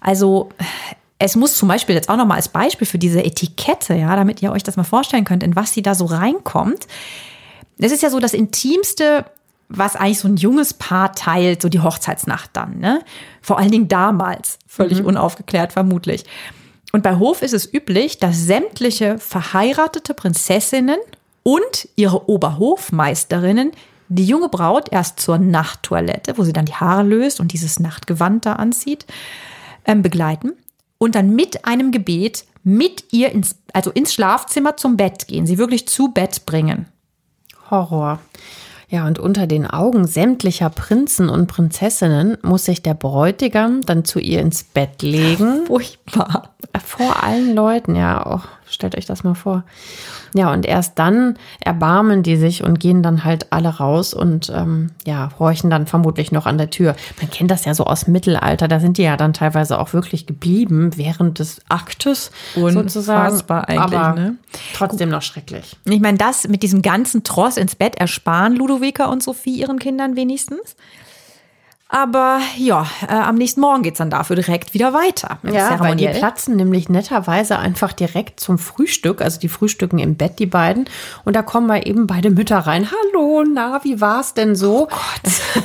Also 0.00 0.50
es 1.18 1.36
muss 1.36 1.56
zum 1.56 1.68
Beispiel 1.68 1.94
jetzt 1.94 2.08
auch 2.08 2.16
noch 2.16 2.26
mal 2.26 2.36
als 2.36 2.48
Beispiel 2.48 2.86
für 2.86 2.98
diese 2.98 3.24
Etikette, 3.24 3.94
ja, 3.94 4.14
damit 4.14 4.42
ihr 4.42 4.52
euch 4.52 4.62
das 4.62 4.76
mal 4.76 4.84
vorstellen 4.84 5.24
könnt, 5.24 5.42
in 5.42 5.56
was 5.56 5.72
sie 5.72 5.82
da 5.82 5.94
so 5.94 6.04
reinkommt. 6.04 6.86
Es 7.78 7.92
ist 7.92 8.02
ja 8.02 8.10
so 8.10 8.20
das 8.20 8.34
Intimste, 8.34 9.24
was 9.68 9.96
eigentlich 9.96 10.20
so 10.20 10.28
ein 10.28 10.36
junges 10.36 10.74
Paar 10.74 11.12
teilt, 11.12 11.62
so 11.62 11.68
die 11.68 11.80
Hochzeitsnacht 11.80 12.50
dann, 12.54 12.78
ne? 12.78 13.02
Vor 13.42 13.58
allen 13.58 13.70
Dingen 13.70 13.88
damals, 13.88 14.58
völlig 14.66 15.04
unaufgeklärt 15.04 15.72
vermutlich. 15.72 16.24
Und 16.92 17.02
bei 17.02 17.16
Hof 17.16 17.42
ist 17.42 17.52
es 17.52 17.72
üblich, 17.72 18.18
dass 18.18 18.46
sämtliche 18.46 19.18
verheiratete 19.18 20.14
Prinzessinnen 20.14 20.98
und 21.42 21.88
ihre 21.96 22.28
Oberhofmeisterinnen 22.28 23.72
die 24.08 24.24
junge 24.24 24.48
Braut 24.48 24.90
erst 24.90 25.20
zur 25.20 25.38
Nachttoilette, 25.38 26.38
wo 26.38 26.44
sie 26.44 26.54
dann 26.54 26.64
die 26.64 26.74
Haare 26.74 27.02
löst 27.02 27.40
und 27.40 27.52
dieses 27.52 27.78
Nachtgewand 27.78 28.46
da 28.46 28.54
anzieht, 28.54 29.06
ähm, 29.84 30.02
begleiten 30.02 30.54
und 30.96 31.14
dann 31.14 31.34
mit 31.34 31.66
einem 31.66 31.90
Gebet 31.90 32.46
mit 32.64 33.04
ihr 33.12 33.32
ins, 33.32 33.56
also 33.72 33.90
ins 33.90 34.12
Schlafzimmer 34.12 34.76
zum 34.76 34.96
Bett 34.96 35.28
gehen, 35.28 35.46
sie 35.46 35.58
wirklich 35.58 35.88
zu 35.88 36.08
Bett 36.08 36.44
bringen. 36.46 36.86
Horror. 37.70 38.18
Ja, 38.90 39.06
und 39.06 39.18
unter 39.18 39.46
den 39.46 39.66
Augen 39.66 40.06
sämtlicher 40.06 40.70
Prinzen 40.70 41.28
und 41.28 41.46
Prinzessinnen 41.46 42.38
muss 42.42 42.64
sich 42.64 42.82
der 42.82 42.94
Bräutigam 42.94 43.82
dann 43.82 44.06
zu 44.06 44.18
ihr 44.18 44.40
ins 44.40 44.64
Bett 44.64 45.02
legen. 45.02 45.64
Furchtbar. 45.66 46.54
Vor 46.84 47.22
allen 47.22 47.54
Leuten, 47.54 47.94
ja. 47.94 48.24
Oh, 48.26 48.40
stellt 48.66 48.96
euch 48.96 49.06
das 49.06 49.24
mal 49.24 49.34
vor. 49.34 49.64
Ja, 50.34 50.52
und 50.52 50.66
erst 50.66 50.98
dann 50.98 51.38
erbarmen 51.60 52.22
die 52.22 52.36
sich 52.36 52.62
und 52.62 52.80
gehen 52.80 53.02
dann 53.02 53.24
halt 53.24 53.52
alle 53.52 53.68
raus 53.68 54.14
und 54.14 54.50
ähm, 54.54 54.90
ja, 55.06 55.30
horchen 55.38 55.70
dann 55.70 55.86
vermutlich 55.86 56.32
noch 56.32 56.46
an 56.46 56.58
der 56.58 56.70
Tür. 56.70 56.94
Man 57.20 57.30
kennt 57.30 57.50
das 57.50 57.64
ja 57.64 57.74
so 57.74 57.84
aus 57.84 58.04
dem 58.04 58.12
Mittelalter, 58.12 58.68
da 58.68 58.80
sind 58.80 58.98
die 58.98 59.02
ja 59.02 59.16
dann 59.16 59.32
teilweise 59.32 59.78
auch 59.78 59.92
wirklich 59.92 60.26
geblieben 60.26 60.96
während 60.96 61.38
des 61.38 61.60
Aktes 61.68 62.30
sozusagen. 62.54 63.26
Unfassbar 63.26 63.68
eigentlich, 63.68 63.98
Aber 63.98 64.20
ne? 64.20 64.36
trotzdem 64.74 65.08
noch 65.08 65.22
schrecklich. 65.22 65.76
Ich 65.84 66.00
meine, 66.00 66.18
das 66.18 66.46
mit 66.48 66.62
diesem 66.62 66.82
ganzen 66.82 67.24
Tross 67.24 67.56
ins 67.56 67.74
Bett 67.74 67.96
ersparen 67.96 68.54
Ludovica 68.54 69.06
und 69.06 69.22
Sophie 69.22 69.58
ihren 69.58 69.78
Kindern 69.78 70.16
wenigstens. 70.16 70.76
Aber 71.90 72.40
ja, 72.58 72.86
äh, 73.08 73.14
am 73.14 73.36
nächsten 73.36 73.62
Morgen 73.62 73.82
geht's 73.82 73.96
dann 73.96 74.10
dafür 74.10 74.36
direkt 74.36 74.74
wieder 74.74 74.92
weiter. 74.92 75.38
Ja, 75.42 75.80
weil 75.80 75.96
die 75.96 76.06
platzen 76.06 76.54
nämlich 76.54 76.90
netterweise 76.90 77.58
einfach 77.58 77.94
direkt 77.94 78.40
zum 78.40 78.58
Frühstück. 78.58 79.22
Also 79.22 79.40
die 79.40 79.48
frühstücken 79.48 79.98
im 79.98 80.16
Bett, 80.16 80.38
die 80.38 80.46
beiden. 80.46 80.84
Und 81.24 81.34
da 81.34 81.40
kommen 81.40 81.66
mal 81.66 81.88
eben 81.88 82.06
beide 82.06 82.30
Mütter 82.30 82.58
rein. 82.58 82.88
Hallo, 82.90 83.42
na, 83.42 83.82
wie 83.84 84.02
war's 84.02 84.34
denn 84.34 84.54
so? 84.54 84.82
Oh 84.82 84.86
Gott. 84.86 85.32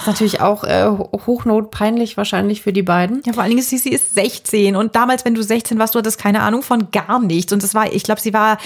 ist 0.00 0.06
natürlich 0.06 0.40
auch 0.40 0.64
äh, 0.64 0.88
hochnotpeinlich 0.88 2.16
wahrscheinlich 2.16 2.62
für 2.62 2.72
die 2.72 2.82
beiden. 2.82 3.22
Ja, 3.24 3.32
vor 3.32 3.42
allen 3.42 3.50
Dingen 3.50 3.60
ist 3.60 3.70
sie, 3.70 3.78
sie 3.78 3.90
ist 3.90 4.14
16 4.14 4.74
und 4.74 4.96
damals, 4.96 5.24
wenn 5.24 5.34
du 5.34 5.42
16 5.42 5.78
warst, 5.78 5.94
du 5.94 5.98
hattest 5.98 6.18
keine 6.18 6.40
Ahnung 6.40 6.62
von 6.62 6.90
gar 6.90 7.20
nichts. 7.20 7.52
Und 7.52 7.62
das 7.62 7.74
war, 7.74 7.92
ich 7.92 8.02
glaube, 8.02 8.20
sie 8.20 8.32
war, 8.32 8.58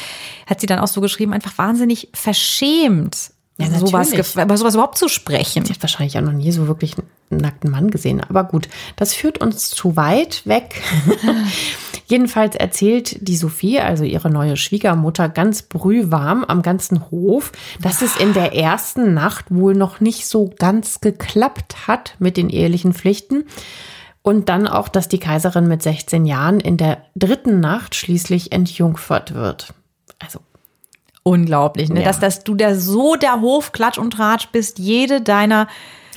hat 0.47 0.61
sie 0.61 0.67
dann 0.67 0.79
auch 0.79 0.89
so 0.89 1.01
geschrieben, 1.01 1.33
einfach 1.33 1.59
wahnsinnig 1.59 2.09
verschämt, 2.15 3.34
Ja, 3.57 3.69
über 3.69 3.79
sowas, 3.79 4.13
über 4.13 4.57
sowas 4.57 4.75
überhaupt 4.75 4.99
zu 4.99 5.09
sprechen. 5.09 5.65
Sie 5.65 5.73
hat 5.73 5.83
wahrscheinlich 5.83 6.19
auch 6.19 6.23
noch 6.23 6.33
nie 6.33 6.51
so 6.51 6.67
wirklich 6.67 6.97
einen 7.31 7.41
nackten 7.41 7.71
Mann 7.71 7.91
gesehen. 7.91 8.21
Aber 8.21 8.45
gut, 8.45 8.69
das 8.97 9.15
führt 9.15 9.39
uns 9.39 9.71
zu 9.71 9.97
weit 9.97 10.45
weg. 10.45 10.83
Jedenfalls 12.07 12.57
erzählt 12.57 13.27
die 13.27 13.37
Sophie, 13.37 13.79
also 13.79 14.05
ihre 14.05 14.29
neue 14.29 14.57
Schwiegermutter, 14.57 15.29
ganz 15.29 15.63
brühwarm 15.63 16.45
am 16.45 16.63
ganzen 16.63 17.11
Hof, 17.11 17.53
dass 17.81 18.03
es 18.03 18.17
in 18.17 18.35
der 18.35 18.55
ersten 18.55 19.15
Nacht 19.15 19.47
wohl 19.51 19.75
noch 19.75 20.01
nicht 20.01 20.27
so 20.27 20.53
ganz 20.59 21.01
geklappt 21.01 21.87
hat 21.87 22.17
mit 22.19 22.37
den 22.37 22.51
ehelichen 22.51 22.93
Pflichten. 22.93 23.45
Und 24.23 24.49
dann 24.49 24.67
auch, 24.67 24.89
dass 24.89 25.09
die 25.09 25.19
Kaiserin 25.19 25.69
mit 25.69 25.83
16 25.83 26.25
Jahren 26.27 26.59
in 26.59 26.77
der 26.77 27.05
dritten 27.15 27.61
Nacht 27.61 27.95
schließlich 27.95 28.53
entjungfert 28.53 29.35
wird. 29.35 29.75
Also 30.19 30.41
Unglaublich, 31.25 31.89
ne? 31.89 32.01
Ja. 32.01 32.07
Dass, 32.07 32.21
dass 32.21 32.45
du 32.45 32.55
da 32.55 32.75
so 32.77 33.17
der 33.17 33.41
Hofklatsch 33.41 33.99
und 33.99 34.13
Tratsch 34.13 34.49
bist, 34.53 34.79
jede 34.79 35.21
deiner 35.21 35.67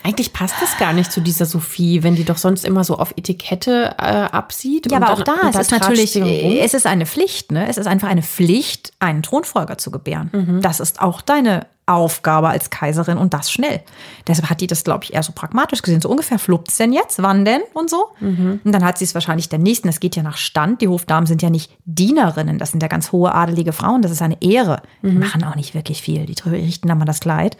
Eigentlich 0.03 0.31
passt 0.31 0.55
das 0.61 0.77
gar 0.77 0.93
nicht 0.93 1.11
zu 1.11 1.19
dieser 1.21 1.45
Sophie, 1.45 2.01
wenn 2.03 2.15
die 2.15 2.23
doch 2.23 2.37
sonst 2.37 2.63
immer 2.63 2.83
so 2.83 2.97
auf 2.97 3.13
Etikette 3.17 3.95
äh, 3.97 4.03
absieht. 4.03 4.89
Ja, 4.91 4.97
aber 4.97 5.07
dann- 5.07 5.15
auch 5.17 5.23
da, 5.23 5.49
es 5.49 5.55
ist 5.57 5.71
natürlich, 5.71 6.15
es 6.15 6.73
ist 6.73 6.85
eine 6.85 7.05
Pflicht, 7.05 7.51
ne? 7.51 7.67
Es 7.67 7.77
ist 7.77 7.87
einfach 7.87 8.07
eine 8.07 8.21
Pflicht, 8.21 8.93
einen 8.99 9.23
Thronfolger 9.23 9.77
zu 9.77 9.89
gebären. 9.91 10.29
Mhm. 10.31 10.61
Das 10.61 10.79
ist 10.79 11.01
auch 11.01 11.21
deine 11.21 11.65
Aufgabe 11.87 12.49
als 12.49 12.69
Kaiserin 12.69 13.17
und 13.17 13.33
das 13.33 13.49
schnell. 13.49 13.81
Deshalb 14.27 14.49
hat 14.49 14.61
die 14.61 14.67
das, 14.67 14.83
glaube 14.83 15.05
ich, 15.05 15.13
eher 15.13 15.23
so 15.23 15.31
pragmatisch 15.31 15.81
gesehen. 15.81 16.01
So 16.01 16.09
ungefähr 16.09 16.37
fluppt's 16.37 16.77
denn 16.77 16.91
jetzt? 16.93 17.21
Wann 17.23 17.45
denn? 17.45 17.61
Und 17.73 17.89
so. 17.89 18.09
Mhm. 18.19 18.59
Und 18.63 18.71
dann 18.71 18.83
hat 18.85 18.97
sie 18.97 19.05
es 19.05 19.13
wahrscheinlich 19.13 19.47
der 19.49 19.59
nächsten. 19.59 19.87
Es 19.87 19.99
geht 19.99 20.15
ja 20.17 20.21
nach 20.21 20.37
Stand. 20.37 20.81
Die 20.81 20.89
Hofdamen 20.89 21.25
sind 21.25 21.41
ja 21.41 21.49
nicht 21.49 21.71
Dienerinnen. 21.85 22.57
Das 22.59 22.71
sind 22.71 22.81
ja 22.83 22.89
ganz 22.89 23.11
hohe 23.11 23.33
adelige 23.33 23.71
Frauen. 23.73 24.01
Das 24.01 24.11
ist 24.11 24.21
eine 24.21 24.37
Ehre. 24.41 24.81
Die 25.01 25.07
Mhm. 25.07 25.19
machen 25.19 25.43
auch 25.43 25.55
nicht 25.55 25.73
wirklich 25.73 26.01
viel. 26.01 26.25
Die 26.25 26.35
richten 26.49 26.87
dann 26.89 26.97
mal 26.97 27.05
das 27.05 27.21
Kleid. 27.21 27.55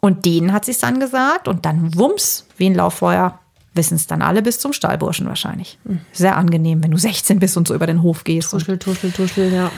Und 0.00 0.24
denen 0.24 0.52
hat 0.52 0.64
sie 0.64 0.72
es 0.72 0.78
dann 0.78 0.98
gesagt 0.98 1.46
und 1.46 1.64
dann 1.66 1.94
wumms, 1.96 2.46
wie 2.56 2.66
ein 2.70 2.74
Lauffeuer, 2.74 3.38
wissen 3.74 3.94
es 3.94 4.06
dann 4.06 4.20
alle 4.22 4.42
bis 4.42 4.58
zum 4.58 4.72
Stallburschen 4.72 5.26
wahrscheinlich. 5.28 5.78
Sehr 6.12 6.36
angenehm, 6.36 6.82
wenn 6.82 6.90
du 6.90 6.96
16 6.98 7.38
bist 7.38 7.56
und 7.56 7.68
so 7.68 7.74
über 7.74 7.86
den 7.86 8.02
Hof 8.02 8.24
gehst. 8.24 8.50
Tuschel, 8.50 8.78
tuschel, 8.78 9.12
tuschel, 9.12 9.52
ja. 9.52 9.70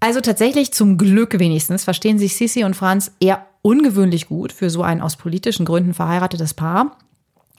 Also 0.00 0.22
tatsächlich 0.22 0.72
zum 0.72 0.96
Glück 0.96 1.38
wenigstens 1.38 1.84
verstehen 1.84 2.18
sich 2.18 2.34
Sissi 2.34 2.64
und 2.64 2.74
Franz 2.74 3.12
eher 3.20 3.46
ungewöhnlich 3.62 4.28
gut 4.28 4.52
für 4.52 4.70
so 4.70 4.82
ein 4.82 5.02
aus 5.02 5.16
politischen 5.16 5.66
Gründen 5.66 5.92
verheiratetes 5.92 6.54
Paar. 6.54 6.96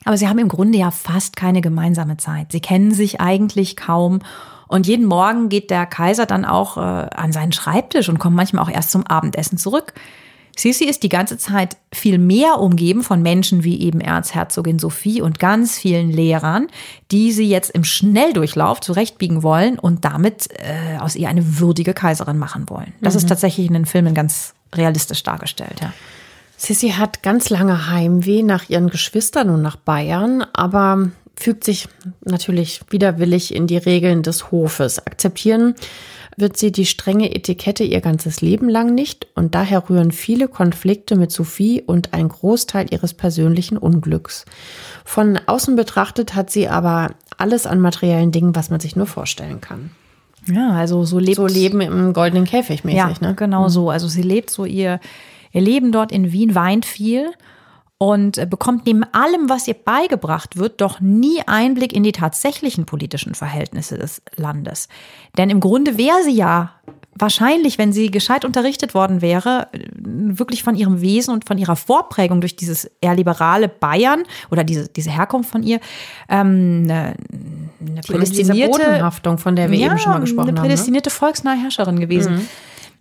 Aber 0.04 0.16
sie 0.16 0.28
haben 0.28 0.40
im 0.40 0.48
Grunde 0.48 0.78
ja 0.78 0.90
fast 0.90 1.36
keine 1.36 1.60
gemeinsame 1.60 2.16
Zeit. 2.16 2.50
Sie 2.50 2.60
kennen 2.60 2.92
sich 2.92 3.20
eigentlich 3.20 3.76
kaum. 3.76 4.18
Und 4.66 4.88
jeden 4.88 5.06
Morgen 5.06 5.48
geht 5.48 5.70
der 5.70 5.86
Kaiser 5.86 6.26
dann 6.26 6.44
auch 6.44 6.76
äh, 6.76 6.80
an 6.80 7.32
seinen 7.32 7.52
Schreibtisch 7.52 8.08
und 8.08 8.18
kommt 8.18 8.34
manchmal 8.34 8.64
auch 8.64 8.70
erst 8.70 8.90
zum 8.90 9.06
Abendessen 9.06 9.58
zurück. 9.58 9.94
Sissi 10.56 10.84
ist 10.84 11.02
die 11.02 11.08
ganze 11.08 11.38
Zeit 11.38 11.76
viel 11.92 12.18
mehr 12.18 12.58
umgeben 12.58 13.02
von 13.02 13.22
Menschen 13.22 13.64
wie 13.64 13.80
eben 13.80 14.00
Erzherzogin 14.00 14.78
Sophie 14.78 15.22
und 15.22 15.38
ganz 15.38 15.78
vielen 15.78 16.10
Lehrern, 16.10 16.68
die 17.10 17.32
sie 17.32 17.48
jetzt 17.48 17.70
im 17.70 17.84
Schnelldurchlauf 17.84 18.80
zurechtbiegen 18.80 19.42
wollen 19.42 19.78
und 19.78 20.04
damit 20.04 20.48
äh, 20.52 20.98
aus 20.98 21.16
ihr 21.16 21.28
eine 21.28 21.58
würdige 21.58 21.94
Kaiserin 21.94 22.38
machen 22.38 22.68
wollen. 22.68 22.92
Das 23.00 23.14
ist 23.14 23.28
tatsächlich 23.28 23.66
in 23.66 23.74
den 23.74 23.86
Filmen 23.86 24.14
ganz 24.14 24.54
realistisch 24.74 25.22
dargestellt, 25.22 25.80
ja. 25.80 25.92
Sissy 26.56 26.90
hat 26.90 27.24
ganz 27.24 27.50
lange 27.50 27.88
Heimweh 27.90 28.44
nach 28.44 28.68
ihren 28.70 28.88
Geschwistern 28.88 29.50
und 29.50 29.62
nach 29.62 29.74
Bayern, 29.74 30.46
aber 30.52 31.10
fügt 31.34 31.64
sich 31.64 31.88
natürlich 32.24 32.82
widerwillig 32.88 33.52
in 33.52 33.66
die 33.66 33.78
Regeln 33.78 34.22
des 34.22 34.52
Hofes. 34.52 35.04
Akzeptieren 35.04 35.74
wird 36.36 36.56
sie 36.56 36.72
die 36.72 36.86
strenge 36.86 37.34
Etikette 37.34 37.84
ihr 37.84 38.00
ganzes 38.00 38.40
Leben 38.40 38.68
lang 38.68 38.94
nicht 38.94 39.26
und 39.34 39.54
daher 39.54 39.88
rühren 39.88 40.12
viele 40.12 40.48
Konflikte 40.48 41.16
mit 41.16 41.30
Sophie 41.30 41.82
und 41.82 42.12
ein 42.14 42.28
Großteil 42.28 42.86
ihres 42.90 43.14
persönlichen 43.14 43.76
Unglücks. 43.76 44.44
Von 45.04 45.38
außen 45.46 45.76
betrachtet 45.76 46.34
hat 46.34 46.50
sie 46.50 46.68
aber 46.68 47.10
alles 47.38 47.66
an 47.66 47.80
materiellen 47.80 48.32
Dingen, 48.32 48.54
was 48.54 48.70
man 48.70 48.80
sich 48.80 48.96
nur 48.96 49.06
vorstellen 49.06 49.60
kann. 49.60 49.90
Ja, 50.48 50.70
also 50.72 51.04
so 51.04 51.18
lebt 51.18 51.36
So 51.36 51.46
leben 51.46 51.80
im 51.80 52.12
goldenen 52.12 52.44
Käfig 52.46 52.82
mäßig, 52.84 52.98
Ja, 52.98 53.14
ne? 53.20 53.34
genau 53.34 53.68
so. 53.68 53.90
Also 53.90 54.08
sie 54.08 54.22
lebt 54.22 54.50
so 54.50 54.64
ihr, 54.64 54.98
ihr 55.52 55.60
Leben 55.60 55.92
dort 55.92 56.10
in 56.10 56.32
Wien, 56.32 56.54
weint 56.54 56.84
viel 56.84 57.30
und 58.02 58.36
äh, 58.36 58.46
bekommt 58.46 58.84
neben 58.84 59.04
allem, 59.14 59.48
was 59.48 59.68
ihr 59.68 59.74
beigebracht 59.74 60.56
wird, 60.56 60.80
doch 60.80 60.98
nie 60.98 61.40
Einblick 61.46 61.92
in 61.92 62.02
die 62.02 62.10
tatsächlichen 62.10 62.84
politischen 62.84 63.36
Verhältnisse 63.36 63.96
des 63.96 64.22
Landes. 64.34 64.88
Denn 65.38 65.50
im 65.50 65.60
Grunde 65.60 65.96
wäre 65.98 66.24
sie 66.24 66.32
ja 66.32 66.72
wahrscheinlich, 67.14 67.78
wenn 67.78 67.92
sie 67.92 68.10
gescheit 68.10 68.44
unterrichtet 68.44 68.94
worden 68.94 69.22
wäre, 69.22 69.68
äh, 69.70 69.78
wirklich 69.94 70.64
von 70.64 70.74
ihrem 70.74 71.00
Wesen 71.00 71.32
und 71.32 71.46
von 71.46 71.58
ihrer 71.58 71.76
Vorprägung 71.76 72.40
durch 72.40 72.56
dieses 72.56 72.90
eher 73.00 73.14
liberale 73.14 73.68
Bayern 73.68 74.24
oder 74.50 74.64
diese, 74.64 74.88
diese 74.88 75.12
Herkunft 75.12 75.52
von 75.52 75.62
ihr, 75.62 75.78
ähm, 76.28 76.80
eine, 76.82 77.14
eine 77.78 78.24
diese 78.24 78.52
Bodenhaftung, 78.52 79.38
von 79.38 79.54
der 79.54 79.70
wir 79.70 79.78
eben 79.78 79.98
schon 79.98 80.10
mal 80.10 80.18
gesprochen 80.18 80.48
eine 80.48 80.58
haben. 80.58 80.64
Ne? 80.64 80.70
prädestinierte 80.70 81.10
volksnahe 81.10 81.56
Herrscherin 81.56 82.00
gewesen. 82.00 82.48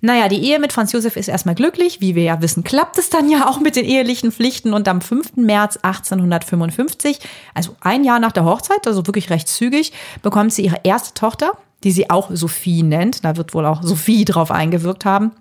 Naja, 0.03 0.27
die 0.27 0.43
Ehe 0.43 0.59
mit 0.59 0.73
Franz 0.73 0.91
Josef 0.91 1.15
ist 1.15 1.27
erstmal 1.27 1.53
glücklich. 1.53 2.01
Wie 2.01 2.15
wir 2.15 2.23
ja 2.23 2.41
wissen, 2.41 2.63
klappt 2.63 2.97
es 2.97 3.11
dann 3.11 3.29
ja 3.29 3.47
auch 3.47 3.59
mit 3.59 3.75
den 3.75 3.85
ehelichen 3.85 4.31
Pflichten. 4.31 4.73
Und 4.73 4.87
am 4.87 4.99
5. 4.99 5.37
März 5.37 5.77
1855, 5.77 7.19
also 7.53 7.75
ein 7.81 8.03
Jahr 8.03 8.19
nach 8.19 8.31
der 8.31 8.43
Hochzeit, 8.43 8.87
also 8.87 9.05
wirklich 9.05 9.29
recht 9.29 9.47
zügig, 9.47 9.93
bekommt 10.23 10.53
sie 10.53 10.65
ihre 10.65 10.79
erste 10.83 11.13
Tochter, 11.13 11.51
die 11.83 11.91
sie 11.91 12.09
auch 12.09 12.29
Sophie 12.31 12.81
nennt. 12.81 13.23
Da 13.23 13.37
wird 13.37 13.53
wohl 13.53 13.65
auch 13.65 13.83
Sophie 13.83 14.25
drauf 14.25 14.49
eingewirkt 14.49 15.05
haben. 15.05 15.31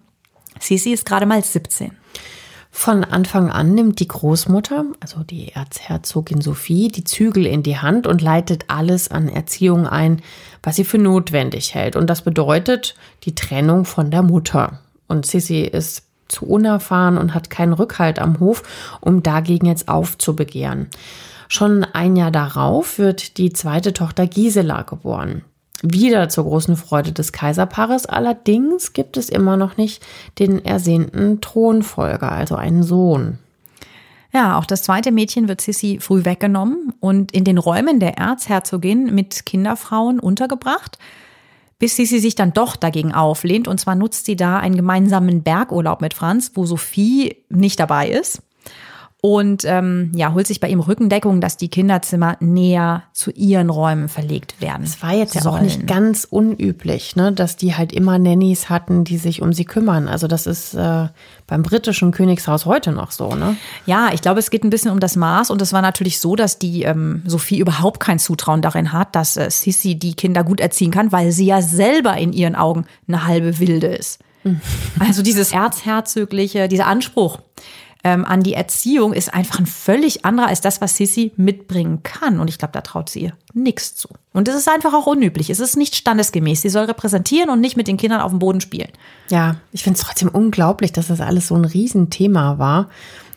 Sisi 0.59 0.93
ist 0.93 1.07
gerade 1.07 1.25
mal 1.25 1.43
17. 1.43 1.93
Von 2.73 3.05
Anfang 3.05 3.51
an 3.51 3.75
nimmt 3.75 4.01
die 4.01 4.09
Großmutter, 4.09 4.85
also 5.01 5.23
die 5.23 5.53
Erzherzogin 5.53 6.41
Sophie, 6.41 6.89
die 6.89 7.05
Zügel 7.05 7.45
in 7.45 7.62
die 7.62 7.79
Hand 7.79 8.07
und 8.07 8.23
leitet 8.23 8.66
alles 8.68 9.11
an 9.11 9.29
Erziehung 9.29 9.87
ein, 9.87 10.23
was 10.62 10.77
sie 10.77 10.85
für 10.85 10.99
notwendig 10.99 11.75
hält. 11.75 11.97
Und 11.97 12.09
das 12.09 12.23
bedeutet 12.23 12.95
die 13.25 13.35
Trennung 13.35 13.85
von 13.85 14.11
der 14.11 14.23
Mutter. 14.23 14.81
Und 15.09 15.27
Sissi 15.27 15.62
ist 15.62 16.05
zu 16.29 16.47
unerfahren 16.47 17.18
und 17.18 17.35
hat 17.35 17.51
keinen 17.51 17.73
Rückhalt 17.73 18.21
am 18.21 18.39
Hof, 18.39 18.62
um 19.01 19.23
dagegen 19.23 19.66
jetzt 19.66 19.89
aufzubegehren. 19.89 20.87
Schon 21.49 21.83
ein 21.83 22.14
Jahr 22.14 22.31
darauf 22.31 22.99
wird 22.99 23.37
die 23.37 23.53
zweite 23.53 23.93
Tochter 23.93 24.29
Gisela 24.29 24.83
geboren. 24.83 25.43
Wieder 25.83 26.28
zur 26.28 26.45
großen 26.45 26.76
Freude 26.76 27.12
des 27.12 27.33
Kaiserpaares. 27.33 28.07
Allerdings 28.07 28.93
gibt 28.93 29.16
es 29.16 29.28
immer 29.28 29.57
noch 29.57 29.76
nicht 29.76 30.03
den 30.39 30.64
ersehnten 30.64 31.41
Thronfolger, 31.41 32.31
also 32.31 32.57
einen 32.57 32.83
Sohn. 32.83 33.39
Ja, 34.33 34.59
auch 34.59 34.66
das 34.66 34.83
zweite 34.83 35.11
Mädchen 35.11 35.49
wird 35.49 35.61
Sissi 35.61 35.99
früh 36.01 36.24
weggenommen 36.24 36.93
und 37.01 37.33
in 37.33 37.45
den 37.45 37.59
Räumen 37.59 37.99
der 37.99 38.18
Erzherzogin 38.18 39.14
mit 39.14 39.47
Kinderfrauen 39.47 40.20
untergebracht, 40.20 40.99
bis 41.78 41.97
Sissi 41.97 42.20
sich 42.20 42.35
dann 42.35 42.53
doch 42.53 42.76
dagegen 42.76 43.12
auflehnt. 43.12 43.66
Und 43.66 43.81
zwar 43.81 43.95
nutzt 43.95 44.26
sie 44.26 44.37
da 44.37 44.59
einen 44.59 44.76
gemeinsamen 44.76 45.43
Bergurlaub 45.43 46.01
mit 46.01 46.14
Franz, 46.14 46.53
wo 46.55 46.66
Sophie 46.66 47.37
nicht 47.49 47.81
dabei 47.81 48.11
ist 48.11 48.43
und 49.23 49.64
ähm, 49.66 50.12
ja, 50.14 50.33
holt 50.33 50.47
sich 50.47 50.61
bei 50.61 50.68
ihm 50.68 50.81
Rückendeckung, 50.81 51.43
dass 51.43 51.59
die 51.59 51.68
Kinderzimmer 51.68 52.37
näher 52.41 53.03
zu 53.12 53.31
ihren 53.31 53.68
Räumen 53.68 54.09
verlegt 54.09 54.61
werden. 54.62 54.85
Es 54.85 55.03
war 55.03 55.12
jetzt 55.12 55.35
ja 55.35 55.45
auch 55.45 55.61
nicht 55.61 55.87
ganz 55.87 56.25
unüblich, 56.25 57.16
ne, 57.16 57.31
dass 57.31 57.57
die 57.57 57.75
halt 57.75 57.93
immer 57.93 58.18
Nannies 58.18 58.71
hatten, 58.71 59.05
die 59.05 59.18
sich 59.18 59.43
um 59.43 59.53
sie 59.53 59.66
kümmern. 59.66 60.09
Also 60.09 60.27
das 60.27 60.47
ist 60.47 60.75
äh, 60.75 61.09
beim 61.47 61.62
britischen 61.62 62.12
Königshaus 62.12 62.64
heute 62.64 62.93
noch 62.93 63.11
so, 63.11 63.35
ne? 63.35 63.57
Ja, 63.85 64.11
ich 64.14 64.23
glaube, 64.23 64.39
es 64.39 64.51
geht 64.51 64.64
ein 64.64 64.71
bisschen 64.71 64.91
um 64.91 65.01
das 65.01 65.16
Maß 65.16 65.51
und 65.51 65.61
es 65.61 65.75
war 65.75 65.83
natürlich 65.83 66.18
so, 66.18 66.35
dass 66.35 66.59
die 66.59 66.85
ähm, 66.85 67.23
Sophie 67.27 67.59
überhaupt 67.59 68.01
kein 68.01 68.18
Zutrauen 68.18 68.62
darin 68.62 68.93
hat, 68.93 69.14
dass 69.14 69.37
äh, 69.37 69.51
Sissy 69.51 69.97
die 69.97 70.14
Kinder 70.14 70.45
gut 70.45 70.61
erziehen 70.61 70.91
kann, 70.91 71.12
weil 71.12 71.33
sie 71.33 71.47
ja 71.47 71.61
selber 71.61 72.16
in 72.16 72.33
ihren 72.33 72.57
Augen 72.57 72.87
eine 73.07 73.27
halbe 73.27 73.59
Wilde 73.59 73.89
ist. 73.89 74.21
Mhm. 74.45 74.62
Also 74.99 75.23
dieses 75.23 75.53
erzherzögliche, 75.53 76.68
dieser 76.68 76.87
Anspruch 76.87 77.41
ähm, 78.03 78.24
an 78.24 78.42
die 78.42 78.55
Erziehung 78.55 79.12
ist 79.12 79.32
einfach 79.34 79.59
ein 79.59 79.66
völlig 79.66 80.24
anderer 80.24 80.48
als 80.48 80.61
das, 80.61 80.80
was 80.80 80.96
Sissy 80.96 81.32
mitbringen 81.36 82.03
kann. 82.03 82.40
Und 82.40 82.48
ich 82.48 82.59
glaube, 82.59 82.72
da 82.72 82.80
traut 82.80 83.09
sie 83.09 83.20
ihr 83.20 83.32
nichts 83.53 83.94
zu. 83.94 84.09
Und 84.32 84.48
es 84.48 84.55
ist 84.55 84.68
einfach 84.68 84.94
auch 84.94 85.07
unüblich. 85.07 85.51
Es 85.51 85.61
ist 85.61 85.76
nicht 85.76 85.96
standesgemäß. 85.96 86.62
Sie 86.62 86.68
soll 86.68 86.84
repräsentieren 86.84 87.51
und 87.51 87.61
nicht 87.61 87.76
mit 87.76 87.88
den 87.88 87.96
Kindern 87.96 88.20
auf 88.20 88.30
dem 88.30 88.38
Boden 88.38 88.61
spielen. 88.61 88.90
Ja, 89.28 89.57
ich 89.72 89.82
finde 89.82 89.98
es 89.98 90.05
trotzdem 90.07 90.28
unglaublich, 90.28 90.92
dass 90.92 91.09
das 91.09 91.20
alles 91.20 91.48
so 91.48 91.57
ein 91.57 91.64
Riesenthema 91.64 92.59
war. 92.59 92.88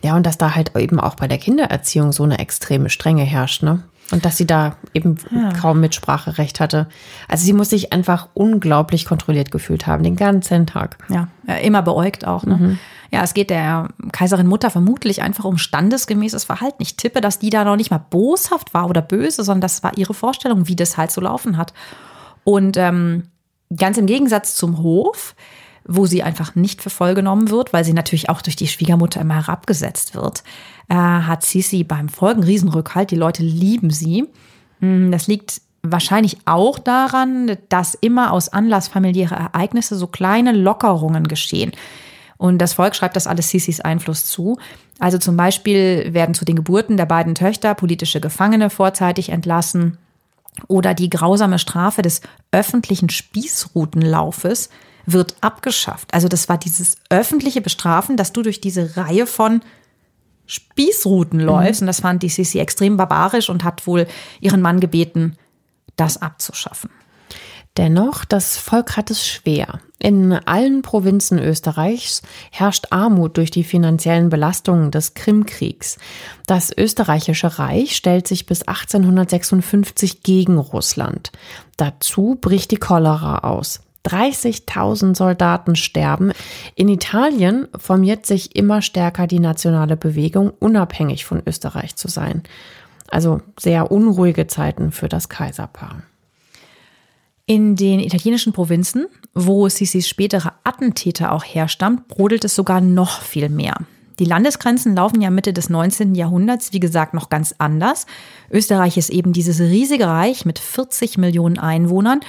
Ja, 0.04 0.16
und 0.16 0.26
dass 0.26 0.38
da 0.38 0.54
halt 0.54 0.76
eben 0.78 1.00
auch 1.00 1.16
bei 1.16 1.28
der 1.28 1.38
Kindererziehung 1.38 2.12
so 2.12 2.24
eine 2.24 2.40
extreme 2.40 2.90
Strenge 2.90 3.24
herrscht, 3.24 3.64
ne? 3.64 3.84
Und 4.14 4.26
dass 4.26 4.38
sie 4.38 4.46
da 4.46 4.76
eben 4.94 5.18
ja. 5.32 5.52
kaum 5.54 5.80
Mitspracherecht 5.80 6.60
hatte. 6.60 6.88
Also 7.28 7.46
sie 7.46 7.54
muss 7.54 7.70
sich 7.70 7.92
einfach 7.92 8.30
unglaublich 8.34 9.06
kontrolliert 9.06 9.52
gefühlt 9.52 9.88
haben, 9.88 10.04
den 10.04 10.16
ganzen 10.16 10.68
Tag. 10.68 10.98
Ja, 11.10 11.28
immer 11.56 11.82
beäugt 11.82 12.26
auch. 12.26 12.44
Ne? 12.46 12.58
Mhm. 12.58 12.80
Ja, 13.12 13.22
es 13.24 13.34
geht 13.34 13.50
der 13.50 13.90
Kaiserin 14.12 14.48
Mutter 14.48 14.70
vermutlich 14.70 15.22
einfach 15.22 15.46
um 15.46 15.58
standesgemäßes 15.58 16.46
Verhalten. 16.46 16.82
Ich 16.82 16.98
tippe, 16.98 17.22
dass 17.22 17.40
die 17.40 17.50
da 17.50 17.64
noch 17.64 17.76
nicht 17.76 17.92
mal 17.92 18.04
boshaft 18.10 18.74
war 18.74 18.90
oder 18.90 19.02
böse, 19.02 19.44
sondern 19.44 19.62
das 19.62 19.84
war 19.84 19.98
ihre 19.98 20.14
Vorstellung, 20.14 20.68
wie 20.68 20.76
das 20.76 20.98
halt 20.98 21.12
so 21.12 21.22
laufen 21.22 21.58
hat. 21.58 21.74
Und 22.44 22.78
ähm, 22.78 23.24
ganz 23.76 23.98
im 23.98 24.06
Gegensatz 24.06 24.56
zum 24.56 24.80
Hof, 24.80 25.36
wo 25.86 26.06
sie 26.06 26.24
einfach 26.24 26.56
nicht 26.56 26.82
für 26.82 26.90
voll 26.90 27.14
genommen 27.14 27.50
wird, 27.50 27.74
weil 27.74 27.84
sie 27.84 27.94
natürlich 27.94 28.30
auch 28.30 28.42
durch 28.42 28.56
die 28.56 28.68
Schwiegermutter 28.68 29.22
immer 29.22 29.36
herabgesetzt 29.36 30.16
wird, 30.16 30.44
äh, 30.90 30.96
hat 30.96 31.44
Sisi 31.44 31.84
beim 31.84 32.10
Folgen 32.10 32.44
Riesenrückhalt. 32.44 33.12
Die 33.12 33.16
Leute 33.16 33.44
lieben 33.44 33.90
sie. 33.90 34.28
Hm, 34.80 35.12
das 35.12 35.28
liegt 35.28 35.62
wahrscheinlich 35.82 36.38
auch 36.46 36.80
daran, 36.80 37.58
dass 37.70 37.94
immer 37.96 38.32
aus 38.32 38.50
Anlass 38.50 38.88
familiärer 38.88 39.36
Ereignisse 39.36 39.98
so 39.98 40.08
kleine 40.08 40.54
Lockerungen 40.54 41.28
geschehen. 41.28 41.74
Und 42.38 42.60
das 42.60 42.74
Volk 42.74 42.96
schreibt 42.96 43.16
das 43.16 43.28
alles 43.28 43.50
Sisis 43.50 43.80
Einfluss 43.80 44.26
zu. 44.26 44.58
Also 45.00 45.18
zum 45.18 45.38
Beispiel 45.38 46.14
werden 46.14 46.36
zu 46.36 46.46
den 46.46 46.56
Geburten 46.56 46.98
der 46.98 47.06
beiden 47.06 47.36
Töchter 47.36 47.76
politische 47.76 48.22
Gefangene 48.22 48.70
vorzeitig 48.70 49.30
entlassen 49.30 49.98
oder 50.68 50.94
die 50.94 51.10
grausame 51.10 51.60
Strafe 51.60 52.02
des 52.02 52.22
öffentlichen 52.52 53.10
Spießrutenlaufes 53.10 54.70
wird 55.06 55.36
abgeschafft. 55.42 56.14
Also 56.14 56.28
das 56.28 56.50
war 56.50 56.58
dieses 56.58 56.98
öffentliche 57.10 57.62
Bestrafen, 57.62 58.18
dass 58.18 58.34
du 58.34 58.42
durch 58.42 58.62
diese 58.62 58.96
Reihe 58.98 59.28
von 59.28 59.62
Spießruten 60.46 61.40
mhm. 61.40 61.46
läufst. 61.46 61.82
Mhm. 61.82 61.86
Und 61.86 61.88
das 61.88 62.02
fand 62.02 62.24
die 62.24 62.30
Sisi 62.30 62.60
extrem 62.60 62.98
barbarisch 62.98 63.50
und 63.50 63.64
hat 63.64 63.88
wohl 63.88 64.08
ihren 64.40 64.62
Mann 64.62 64.80
gebeten, 64.80 65.38
das 65.96 66.22
abzuschaffen. 66.22 66.90
Dennoch, 67.78 68.24
das 68.24 68.56
Volk 68.56 68.98
hat 68.98 69.10
es 69.10 69.26
schwer. 69.26 69.80
In 69.98 70.32
allen 70.32 70.84
Provinzen 70.84 71.40
Österreichs 71.40 72.22
herrscht 72.52 72.88
Armut 72.92 73.38
durch 73.38 73.50
die 73.50 73.64
finanziellen 73.64 74.30
Belastungen 74.30 74.92
des 74.92 75.16
Krimkriegs. 75.16 75.98
Das 76.46 76.72
österreichische 76.78 77.58
Reich 77.58 77.96
stellt 77.96 78.28
sich 78.28 78.46
bis 78.46 78.62
1856 78.62 80.22
gegen 80.22 80.60
Russland. 80.60 81.32
Dazu 81.78 82.38
bricht 82.40 82.70
die 82.70 82.78
Cholera 82.78 83.40
aus. 83.40 83.80
30.000 84.06 85.16
Soldaten 85.16 85.76
sterben. 85.76 86.32
In 86.76 86.90
Italien 86.90 87.68
formiert 87.78 88.26
sich 88.26 88.56
immer 88.56 88.82
stärker 88.82 89.28
die 89.28 89.40
nationale 89.40 89.96
Bewegung, 89.98 90.52
unabhängig 90.60 91.26
von 91.26 91.42
Österreich 91.46 91.96
zu 91.96 92.08
sein. 92.08 92.44
Also 93.10 93.42
sehr 93.60 93.92
unruhige 93.92 94.48
Zeiten 94.48 94.92
für 94.92 95.08
das 95.08 95.30
Kaiserpaar. 95.30 96.04
In 97.46 97.76
den 97.76 98.00
italienischen 98.00 98.54
Provinzen, 98.54 99.08
wo 99.34 99.68
Sisis 99.68 100.08
spätere 100.08 100.54
Attentäter 100.64 101.32
auch 101.32 101.44
herstammt, 101.44 102.08
brodelt 102.08 102.46
es 102.46 102.56
sogar 102.56 102.80
noch 102.80 103.22
viel 103.22 103.50
mehr. 103.50 103.76
Die 104.20 104.26
Landesgrenzen 104.26 104.96
laufen 104.96 105.22
ja 105.22 105.30
Mitte 105.30 105.54
des 105.54 105.70
19. 105.70 106.16
Jahrhunderts, 106.16 106.72
wie 106.72 106.80
gesagt, 106.80 107.14
noch 107.14 107.30
ganz 107.30 107.56
anders. 107.58 108.06
Österreich 108.52 108.98
ist 108.98 109.10
eben 109.10 109.34
dieses 109.34 109.60
riesige 109.60 110.08
Reich 110.08 110.46
mit 110.46 110.60
40 110.60 111.18
Millionen 111.18 111.58
Einwohnern 111.58 112.22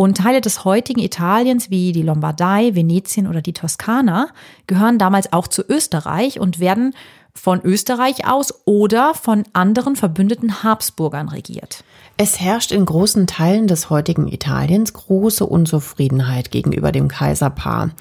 und 0.00 0.16
Teile 0.16 0.40
des 0.40 0.64
heutigen 0.64 1.00
Italiens 1.00 1.68
wie 1.68 1.92
die 1.92 2.00
Lombardei, 2.00 2.74
Venetien 2.74 3.26
oder 3.26 3.42
die 3.42 3.52
Toskana 3.52 4.28
gehören 4.66 4.96
damals 4.96 5.30
auch 5.30 5.46
zu 5.46 5.62
Österreich 5.68 6.40
und 6.40 6.58
werden 6.58 6.94
von 7.34 7.60
Österreich 7.62 8.26
aus 8.26 8.66
oder 8.66 9.12
von 9.12 9.44
anderen 9.52 9.96
verbündeten 9.96 10.62
Habsburgern 10.62 11.28
regiert. 11.28 11.84
Es 12.22 12.38
herrscht 12.38 12.70
in 12.70 12.84
großen 12.84 13.26
Teilen 13.26 13.66
des 13.66 13.88
heutigen 13.88 14.28
Italiens 14.28 14.92
große 14.92 15.46
Unzufriedenheit 15.46 16.50
gegenüber 16.50 16.92
dem 16.92 17.08
Kaiserpaar. 17.08 17.92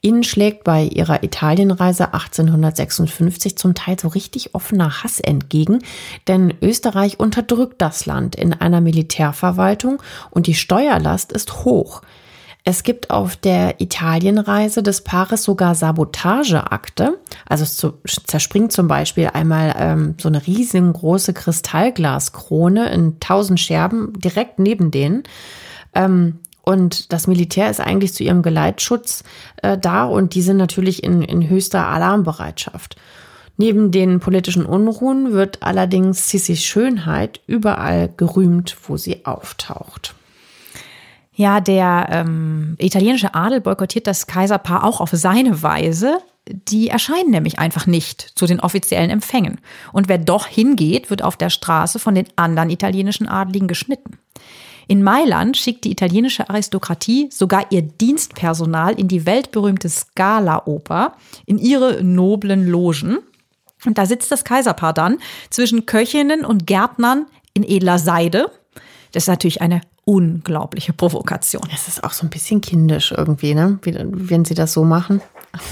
Ihnen 0.00 0.22
schlägt 0.22 0.62
bei 0.62 0.84
ihrer 0.84 1.24
Italienreise 1.24 2.14
1856 2.14 3.58
zum 3.58 3.74
Teil 3.74 3.98
so 3.98 4.06
richtig 4.06 4.54
offener 4.54 5.02
Hass 5.02 5.18
entgegen, 5.18 5.80
denn 6.28 6.54
Österreich 6.62 7.18
unterdrückt 7.18 7.82
das 7.82 8.06
Land 8.06 8.36
in 8.36 8.52
einer 8.52 8.80
Militärverwaltung 8.80 10.00
und 10.30 10.46
die 10.46 10.54
Steuerlast 10.54 11.32
ist 11.32 11.64
hoch. 11.64 12.02
Es 12.66 12.82
gibt 12.82 13.10
auf 13.10 13.36
der 13.36 13.82
Italienreise 13.82 14.82
des 14.82 15.02
Paares 15.02 15.42
sogar 15.42 15.74
Sabotageakte. 15.74 17.18
Also 17.46 17.62
es 17.62 17.76
zu, 17.76 17.98
zerspringt 18.26 18.72
zum 18.72 18.88
Beispiel 18.88 19.28
einmal 19.34 19.74
ähm, 19.78 20.14
so 20.18 20.28
eine 20.28 20.46
riesengroße 20.46 21.34
Kristallglaskrone 21.34 22.90
in 22.90 23.20
tausend 23.20 23.60
Scherben 23.60 24.14
direkt 24.18 24.58
neben 24.58 24.90
denen. 24.90 25.24
Ähm, 25.92 26.38
und 26.62 27.12
das 27.12 27.26
Militär 27.26 27.68
ist 27.68 27.80
eigentlich 27.80 28.14
zu 28.14 28.24
ihrem 28.24 28.40
Geleitschutz 28.40 29.24
äh, 29.62 29.76
da 29.76 30.04
und 30.04 30.34
die 30.34 30.40
sind 30.40 30.56
natürlich 30.56 31.04
in, 31.04 31.20
in 31.20 31.50
höchster 31.50 31.86
Alarmbereitschaft. 31.86 32.96
Neben 33.58 33.90
den 33.90 34.20
politischen 34.20 34.64
Unruhen 34.64 35.32
wird 35.32 35.62
allerdings 35.62 36.30
Sissis 36.30 36.64
Schönheit 36.64 37.40
überall 37.46 38.08
gerühmt, 38.16 38.74
wo 38.88 38.96
sie 38.96 39.26
auftaucht. 39.26 40.14
Ja, 41.34 41.60
der 41.60 42.08
ähm, 42.10 42.76
italienische 42.78 43.34
Adel 43.34 43.60
boykottiert 43.60 44.06
das 44.06 44.26
Kaiserpaar 44.26 44.84
auch 44.84 45.00
auf 45.00 45.10
seine 45.12 45.62
Weise. 45.62 46.18
Die 46.46 46.88
erscheinen 46.88 47.30
nämlich 47.30 47.58
einfach 47.58 47.86
nicht 47.86 48.20
zu 48.20 48.46
den 48.46 48.60
offiziellen 48.60 49.10
Empfängen. 49.10 49.60
Und 49.92 50.08
wer 50.08 50.18
doch 50.18 50.46
hingeht, 50.46 51.10
wird 51.10 51.22
auf 51.22 51.36
der 51.36 51.50
Straße 51.50 51.98
von 51.98 52.14
den 52.14 52.26
anderen 52.36 52.70
italienischen 52.70 53.28
Adligen 53.28 53.66
geschnitten. 53.66 54.18
In 54.86 55.02
Mailand 55.02 55.56
schickt 55.56 55.84
die 55.84 55.90
italienische 55.90 56.48
Aristokratie 56.50 57.28
sogar 57.32 57.66
ihr 57.70 57.82
Dienstpersonal 57.82 58.98
in 58.98 59.08
die 59.08 59.26
weltberühmte 59.26 59.88
Scala-Oper, 59.88 61.16
in 61.46 61.58
ihre 61.58 62.04
noblen 62.04 62.66
Logen. 62.66 63.18
Und 63.86 63.98
da 63.98 64.06
sitzt 64.06 64.30
das 64.30 64.44
Kaiserpaar 64.44 64.92
dann 64.92 65.18
zwischen 65.50 65.86
Köchinnen 65.86 66.44
und 66.44 66.66
Gärtnern 66.66 67.26
in 67.54 67.64
edler 67.64 67.98
Seide. 67.98 68.50
Das 69.14 69.24
ist 69.24 69.28
natürlich 69.28 69.62
eine 69.62 69.80
unglaubliche 70.04 70.92
Provokation. 70.92 71.62
Es 71.72 71.86
ist 71.86 72.02
auch 72.02 72.10
so 72.10 72.26
ein 72.26 72.30
bisschen 72.30 72.60
kindisch 72.60 73.14
irgendwie, 73.16 73.54
ne? 73.54 73.78
Wie, 73.82 73.94
wenn 73.96 74.44
sie 74.44 74.54
das 74.54 74.72
so 74.72 74.82
machen. 74.82 75.22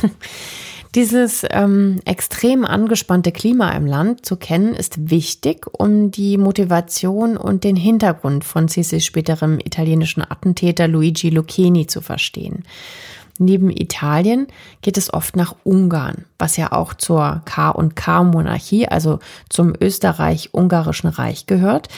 Dieses 0.95 1.45
ähm, 1.51 2.01
extrem 2.05 2.65
angespannte 2.65 3.33
Klima 3.33 3.73
im 3.73 3.85
Land 3.85 4.25
zu 4.25 4.37
kennen, 4.37 4.75
ist 4.75 5.11
wichtig, 5.11 5.67
um 5.73 6.13
die 6.13 6.39
Motivation 6.39 7.37
und 7.37 7.65
den 7.65 7.75
Hintergrund 7.75 8.45
von 8.45 8.69
Sissis 8.69 9.05
späterem 9.05 9.59
italienischen 9.59 10.23
Attentäter 10.23 10.87
Luigi 10.87 11.31
Lucchini 11.31 11.89
zu 11.89 12.01
verstehen. 12.01 12.63
Neben 13.39 13.71
Italien 13.71 14.47
geht 14.83 14.97
es 14.97 15.13
oft 15.13 15.35
nach 15.35 15.57
Ungarn, 15.65 16.27
was 16.39 16.57
ja 16.57 16.71
auch 16.71 16.95
zur 16.95 17.43
K&K-Monarchie, 17.45 18.87
also 18.87 19.19
zum 19.49 19.73
Österreich-Ungarischen 19.81 21.09
Reich 21.09 21.47
gehört. 21.47 21.89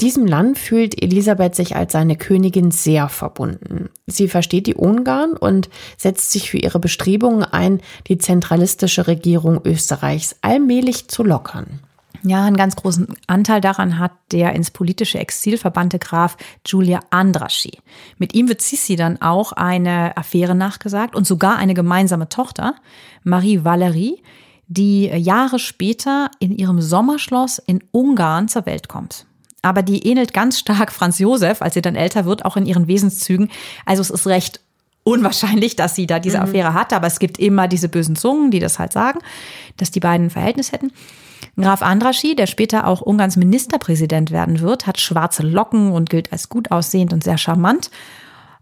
Diesem 0.00 0.24
Land 0.26 0.56
fühlt 0.56 1.02
Elisabeth 1.02 1.54
sich 1.54 1.76
als 1.76 1.92
seine 1.92 2.16
Königin 2.16 2.70
sehr 2.70 3.10
verbunden. 3.10 3.90
Sie 4.06 4.28
versteht 4.28 4.66
die 4.66 4.74
Ungarn 4.74 5.32
und 5.32 5.68
setzt 5.98 6.32
sich 6.32 6.50
für 6.50 6.56
ihre 6.56 6.78
Bestrebungen 6.78 7.44
ein, 7.44 7.82
die 8.08 8.16
zentralistische 8.16 9.06
Regierung 9.06 9.60
Österreichs 9.62 10.36
allmählich 10.40 11.08
zu 11.08 11.22
lockern. 11.22 11.80
Ja, 12.22 12.44
einen 12.44 12.56
ganz 12.56 12.76
großen 12.76 13.08
Anteil 13.26 13.60
daran 13.60 13.98
hat 13.98 14.12
der 14.32 14.54
ins 14.54 14.70
politische 14.70 15.18
Exil 15.18 15.58
verbannte 15.58 15.98
Graf 15.98 16.38
Giulia 16.64 17.00
Andraschi. 17.10 17.78
Mit 18.16 18.34
ihm 18.34 18.48
wird 18.48 18.62
Sissi 18.62 18.96
dann 18.96 19.20
auch 19.20 19.52
eine 19.52 20.16
Affäre 20.16 20.54
nachgesagt 20.54 21.14
und 21.14 21.26
sogar 21.26 21.56
eine 21.56 21.74
gemeinsame 21.74 22.28
Tochter, 22.30 22.74
Marie 23.22 23.64
Valerie, 23.64 24.22
die 24.66 25.06
Jahre 25.06 25.58
später 25.58 26.30
in 26.38 26.56
ihrem 26.56 26.80
Sommerschloss 26.80 27.58
in 27.58 27.82
Ungarn 27.90 28.48
zur 28.48 28.64
Welt 28.64 28.88
kommt 28.88 29.26
aber 29.62 29.82
die 29.82 30.06
ähnelt 30.06 30.32
ganz 30.32 30.58
stark 30.58 30.92
Franz 30.92 31.18
Josef, 31.18 31.62
als 31.62 31.74
sie 31.74 31.82
dann 31.82 31.96
älter 31.96 32.24
wird, 32.24 32.44
auch 32.44 32.56
in 32.56 32.66
ihren 32.66 32.88
Wesenszügen. 32.88 33.50
Also 33.84 34.02
es 34.02 34.10
ist 34.10 34.26
recht 34.26 34.60
unwahrscheinlich, 35.02 35.76
dass 35.76 35.94
sie 35.94 36.06
da 36.06 36.18
diese 36.18 36.38
mhm. 36.38 36.44
Affäre 36.44 36.74
hatte, 36.74 36.96
aber 36.96 37.06
es 37.06 37.18
gibt 37.18 37.38
immer 37.38 37.68
diese 37.68 37.88
bösen 37.88 38.16
Zungen, 38.16 38.50
die 38.50 38.60
das 38.60 38.78
halt 38.78 38.92
sagen, 38.92 39.20
dass 39.76 39.90
die 39.90 40.00
beiden 40.00 40.26
ein 40.26 40.30
Verhältnis 40.30 40.72
hätten. 40.72 40.92
Graf 41.56 41.82
Andraschi, 41.82 42.36
der 42.36 42.46
später 42.46 42.86
auch 42.86 43.00
Ungarns 43.00 43.36
Ministerpräsident 43.36 44.30
werden 44.30 44.60
wird, 44.60 44.86
hat 44.86 45.00
schwarze 45.00 45.42
Locken 45.42 45.92
und 45.92 46.10
gilt 46.10 46.32
als 46.32 46.48
gut 46.48 46.70
aussehend 46.70 47.12
und 47.12 47.24
sehr 47.24 47.38
charmant. 47.38 47.90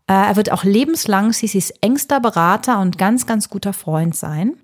Äh, 0.07 0.15
er 0.15 0.37
wird 0.37 0.53
auch 0.53 0.65
lebenslang 0.65 1.33
Sisis 1.33 1.71
engster 1.81 2.21
Berater 2.21 2.81
und 2.81 2.99
ganz, 2.99 3.27
ganz 3.27 3.51
guter 3.51 3.73
Freund 3.73 4.17
sein. 4.17 4.55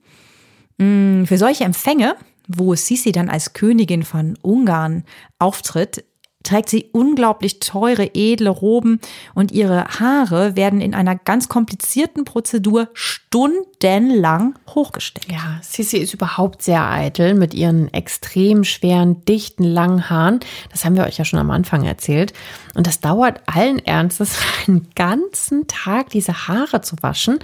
Mm, 0.78 1.24
für 1.24 1.38
solche 1.38 1.64
Empfänge, 1.64 2.16
wo 2.48 2.74
Sisi 2.74 3.12
dann 3.12 3.28
als 3.28 3.52
Königin 3.52 4.04
von 4.04 4.38
Ungarn 4.42 5.04
auftritt, 5.38 6.04
trägt 6.44 6.68
sie 6.68 6.88
unglaublich 6.92 7.58
teure, 7.58 8.10
edle 8.14 8.50
Roben 8.50 9.00
und 9.34 9.50
ihre 9.50 9.84
Haare 9.98 10.54
werden 10.54 10.80
in 10.80 10.94
einer 10.94 11.16
ganz 11.16 11.48
komplizierten 11.48 12.24
Prozedur 12.24 12.88
stundenlang 12.92 14.54
hochgesteckt. 14.68 15.32
Ja, 15.32 15.58
Sissi 15.62 15.96
ist 15.96 16.14
überhaupt 16.14 16.62
sehr 16.62 16.88
eitel 16.88 17.34
mit 17.34 17.54
ihren 17.54 17.92
extrem 17.92 18.62
schweren, 18.62 19.24
dichten, 19.24 19.64
langen 19.64 20.08
Haaren. 20.08 20.40
Das 20.70 20.84
haben 20.84 20.94
wir 20.94 21.04
euch 21.04 21.18
ja 21.18 21.24
schon 21.24 21.40
am 21.40 21.50
Anfang 21.50 21.84
erzählt. 21.84 22.32
Und 22.74 22.86
das 22.86 23.00
dauert 23.00 23.40
allen 23.46 23.78
Ernstes 23.78 24.38
einen 24.66 24.88
ganzen 24.94 25.66
Tag, 25.66 26.10
diese 26.10 26.48
Haare 26.48 26.80
zu 26.80 26.96
waschen. 27.00 27.38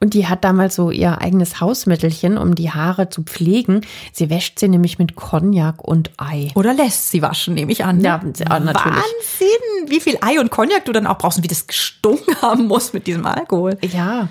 Und 0.00 0.14
die 0.14 0.26
hat 0.26 0.44
damals 0.44 0.74
so 0.74 0.90
ihr 0.90 1.20
eigenes 1.20 1.60
Hausmittelchen, 1.60 2.38
um 2.38 2.54
die 2.54 2.70
Haare 2.70 3.08
zu 3.08 3.22
pflegen. 3.22 3.80
Sie 4.12 4.30
wäscht 4.30 4.58
sie 4.58 4.68
nämlich 4.68 4.98
mit 4.98 5.16
Cognac 5.16 5.82
und 5.82 6.10
Ei. 6.18 6.50
Oder 6.54 6.74
lässt 6.74 7.10
sie 7.10 7.22
waschen, 7.22 7.54
nehme 7.54 7.72
ich 7.72 7.84
an. 7.84 7.98
Ne? 7.98 8.04
Ja, 8.04 8.20
natürlich. 8.60 8.96
Wahnsinn, 8.96 9.88
wie 9.88 10.00
viel 10.00 10.18
Ei 10.20 10.38
und 10.40 10.50
Cognac 10.50 10.84
du 10.84 10.92
dann 10.92 11.06
auch 11.06 11.18
brauchst 11.18 11.38
und 11.38 11.44
wie 11.44 11.48
das 11.48 11.66
gestunken 11.66 12.34
haben 12.42 12.66
muss 12.66 12.92
mit 12.92 13.06
diesem 13.06 13.26
Alkohol. 13.26 13.78
Ja. 13.92 14.28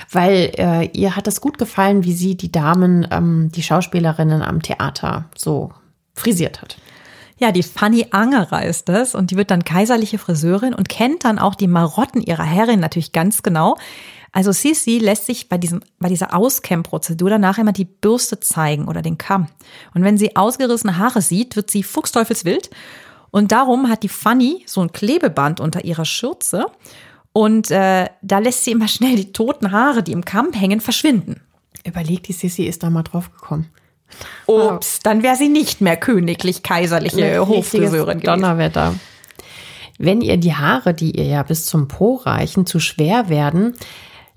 weil 0.09 0.53
äh, 0.57 0.85
ihr 0.93 1.17
hat 1.17 1.27
es 1.27 1.41
gut 1.41 1.57
gefallen, 1.57 2.05
wie 2.05 2.13
sie 2.13 2.37
die 2.37 2.51
Damen, 2.51 3.05
ähm, 3.11 3.51
die 3.53 3.63
Schauspielerinnen 3.63 4.41
am 4.41 4.61
Theater 4.61 5.25
so 5.35 5.73
frisiert 6.13 6.61
hat. 6.61 6.77
Ja, 7.37 7.51
die 7.51 7.63
Fanny 7.63 8.05
Angerer 8.11 8.63
ist 8.65 8.87
das 8.87 9.15
und 9.15 9.31
die 9.31 9.35
wird 9.35 9.49
dann 9.49 9.65
kaiserliche 9.65 10.19
Friseurin 10.19 10.75
und 10.75 10.89
kennt 10.89 11.25
dann 11.25 11.39
auch 11.39 11.55
die 11.55 11.67
Marotten 11.67 12.21
ihrer 12.21 12.43
Herrin 12.43 12.79
natürlich 12.79 13.13
ganz 13.13 13.41
genau. 13.41 13.77
Also 14.33 14.53
Sisi 14.53 14.97
lässt 14.97 15.25
sich 15.25 15.49
bei, 15.49 15.57
diesem, 15.57 15.81
bei 15.99 16.07
dieser 16.07 16.33
Auskämmprozedur 16.33 17.29
danach 17.29 17.57
immer 17.57 17.73
die 17.73 17.85
Bürste 17.85 18.39
zeigen 18.39 18.87
oder 18.87 19.01
den 19.01 19.17
Kamm. 19.17 19.47
Und 19.93 20.03
wenn 20.03 20.17
sie 20.17 20.35
ausgerissene 20.37 20.97
Haare 20.97 21.21
sieht, 21.21 21.55
wird 21.55 21.69
sie 21.69 21.83
fuchsteufelswild. 21.83 22.69
Und 23.31 23.51
darum 23.51 23.89
hat 23.89 24.03
die 24.03 24.09
Fanny 24.09 24.63
so 24.67 24.81
ein 24.81 24.93
Klebeband 24.93 25.59
unter 25.59 25.83
ihrer 25.83 26.05
Schürze. 26.05 26.65
Und 27.33 27.71
äh, 27.71 28.07
da 28.21 28.39
lässt 28.39 28.63
sie 28.63 28.71
immer 28.71 28.87
schnell 28.87 29.15
die 29.15 29.31
toten 29.33 29.71
Haare, 29.71 30.03
die 30.03 30.11
im 30.13 30.23
Kamm 30.23 30.53
hängen, 30.53 30.79
verschwinden. 30.79 31.41
Überlegt, 31.85 32.27
die 32.27 32.33
Sissi 32.33 32.63
ist 32.63 32.83
da 32.83 32.89
mal 32.89 33.03
drauf 33.03 33.31
gekommen. 33.33 33.69
Ups, 34.45 34.99
dann 34.99 35.23
wäre 35.23 35.35
sie 35.35 35.49
nicht 35.49 35.81
mehr 35.81 35.97
königlich-kaiserliche 35.97 37.39
Hoffriseurin 37.39 38.19
gewesen. 38.19 38.41
Donnerwetter. 38.41 38.95
Wenn 39.97 40.21
ihr 40.21 40.37
die 40.37 40.53
Haare, 40.53 40.93
die 40.93 41.11
ihr 41.11 41.25
ja 41.25 41.43
bis 41.43 41.65
zum 41.65 41.87
Po 41.87 42.15
reichen, 42.15 42.65
zu 42.65 42.79
schwer 42.79 43.29
werden, 43.29 43.75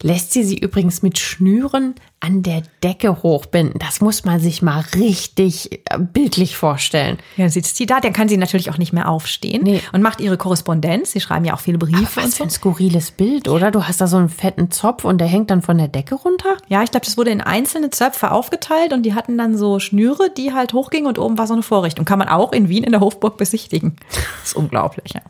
lässt 0.04 0.32
sie 0.32 0.44
sie 0.44 0.58
übrigens 0.58 1.02
mit 1.02 1.18
Schnüren 1.18 1.94
an 2.24 2.42
der 2.42 2.62
Decke 2.82 3.22
hochbinden. 3.22 3.78
Das 3.78 4.00
muss 4.00 4.24
man 4.24 4.40
sich 4.40 4.62
mal 4.62 4.82
richtig 4.96 5.72
äh, 5.90 5.98
bildlich 5.98 6.56
vorstellen. 6.56 7.18
Ja, 7.36 7.48
sitzt 7.50 7.76
sie 7.76 7.84
da, 7.86 8.00
dann 8.00 8.12
kann 8.14 8.28
sie 8.28 8.36
natürlich 8.38 8.70
auch 8.70 8.78
nicht 8.78 8.92
mehr 8.94 9.08
aufstehen 9.08 9.62
Nee. 9.64 9.80
und 9.92 10.00
macht 10.00 10.20
ihre 10.20 10.38
Korrespondenz. 10.38 11.12
Sie 11.12 11.20
schreiben 11.20 11.44
ja 11.44 11.54
auch 11.54 11.60
viele 11.60 11.76
Briefe 11.78 12.20
und 12.20 12.26
Was 12.26 12.32
für 12.34 12.38
so. 12.38 12.44
ein 12.44 12.50
skurriles 12.50 13.10
Bild, 13.10 13.48
oder? 13.48 13.70
Du 13.70 13.84
hast 13.86 14.00
da 14.00 14.06
so 14.06 14.16
einen 14.16 14.30
fetten 14.30 14.70
Zopf 14.70 15.04
und 15.04 15.18
der 15.18 15.28
hängt 15.28 15.50
dann 15.50 15.60
von 15.60 15.76
der 15.76 15.88
Decke 15.88 16.14
runter. 16.14 16.56
Ja, 16.68 16.82
ich 16.82 16.90
glaube, 16.90 17.04
das 17.04 17.18
wurde 17.18 17.30
in 17.30 17.40
einzelne 17.42 17.90
Zöpfe 17.90 18.30
aufgeteilt 18.30 18.92
und 18.94 19.02
die 19.02 19.14
hatten 19.14 19.36
dann 19.36 19.58
so 19.58 19.78
Schnüre, 19.78 20.30
die 20.34 20.52
halt 20.54 20.72
hochgingen 20.72 21.06
und 21.08 21.18
oben 21.18 21.36
war 21.36 21.46
so 21.46 21.52
eine 21.54 21.62
Vorrichtung. 21.62 22.04
Kann 22.06 22.18
man 22.18 22.28
auch 22.28 22.52
in 22.52 22.68
Wien 22.70 22.84
in 22.84 22.92
der 22.92 23.00
Hofburg 23.00 23.36
besichtigen. 23.36 23.96
Das 24.40 24.50
ist 24.52 24.56
unglaublich, 24.56 25.12
ja. 25.14 25.20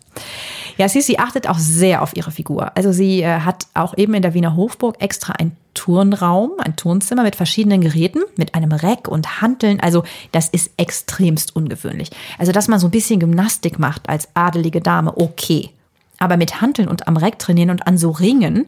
Ja, 0.77 0.89
Sissi 0.89 1.17
achtet 1.19 1.49
auch 1.49 1.59
sehr 1.59 2.03
auf 2.03 2.17
ihre 2.17 2.31
Figur. 2.33 2.77
Also 2.77 2.91
sie 2.93 3.23
äh, 3.23 3.41
hat 3.41 3.67
auch 3.75 3.97
eben 3.97 4.13
in 4.15 4.23
der 4.23 4.35
Wiener 4.35 4.57
Hofburg 4.57 4.97
extra 5.01 5.33
einen 5.35 5.57
Turnraum, 5.75 6.53
ein 6.59 6.77
Turnzimmer 6.77 7.23
mit 7.23 7.37
verschiedenen 7.37 7.81
Geräten, 7.81 8.21
mit 8.37 8.55
einem 8.55 8.73
Reck 8.73 9.09
und 9.09 9.41
Hanteln. 9.41 9.81
Also 9.81 10.05
das 10.33 10.49
ist 10.49 10.71
extremst 10.77 11.55
ungewöhnlich. 11.55 12.11
Also 12.39 12.53
dass 12.53 12.69
man 12.69 12.79
so 12.79 12.89
ein 12.89 12.93
bisschen 12.93 13.21
Gymnastik 13.21 13.79
macht 13.79 14.09
als 14.09 14.29
adelige 14.35 14.81
Dame, 14.81 15.17
okay. 15.17 15.71
Aber 16.19 16.37
mit 16.37 16.61
Hanteln 16.61 16.89
und 16.89 17.09
am 17.09 17.17
Reck 17.17 17.39
trainieren 17.39 17.71
und 17.71 17.87
an 17.87 17.99
so 17.99 18.11
Ringen, 18.11 18.67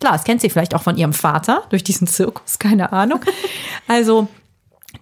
klar, 0.00 0.12
das 0.12 0.24
kennt 0.24 0.40
sie 0.40 0.50
vielleicht 0.50 0.74
auch 0.74 0.82
von 0.82 0.96
ihrem 0.96 1.12
Vater 1.12 1.62
durch 1.70 1.84
diesen 1.84 2.06
Zirkus, 2.06 2.58
keine 2.58 2.92
Ahnung. 2.92 3.20
Also 3.90 4.28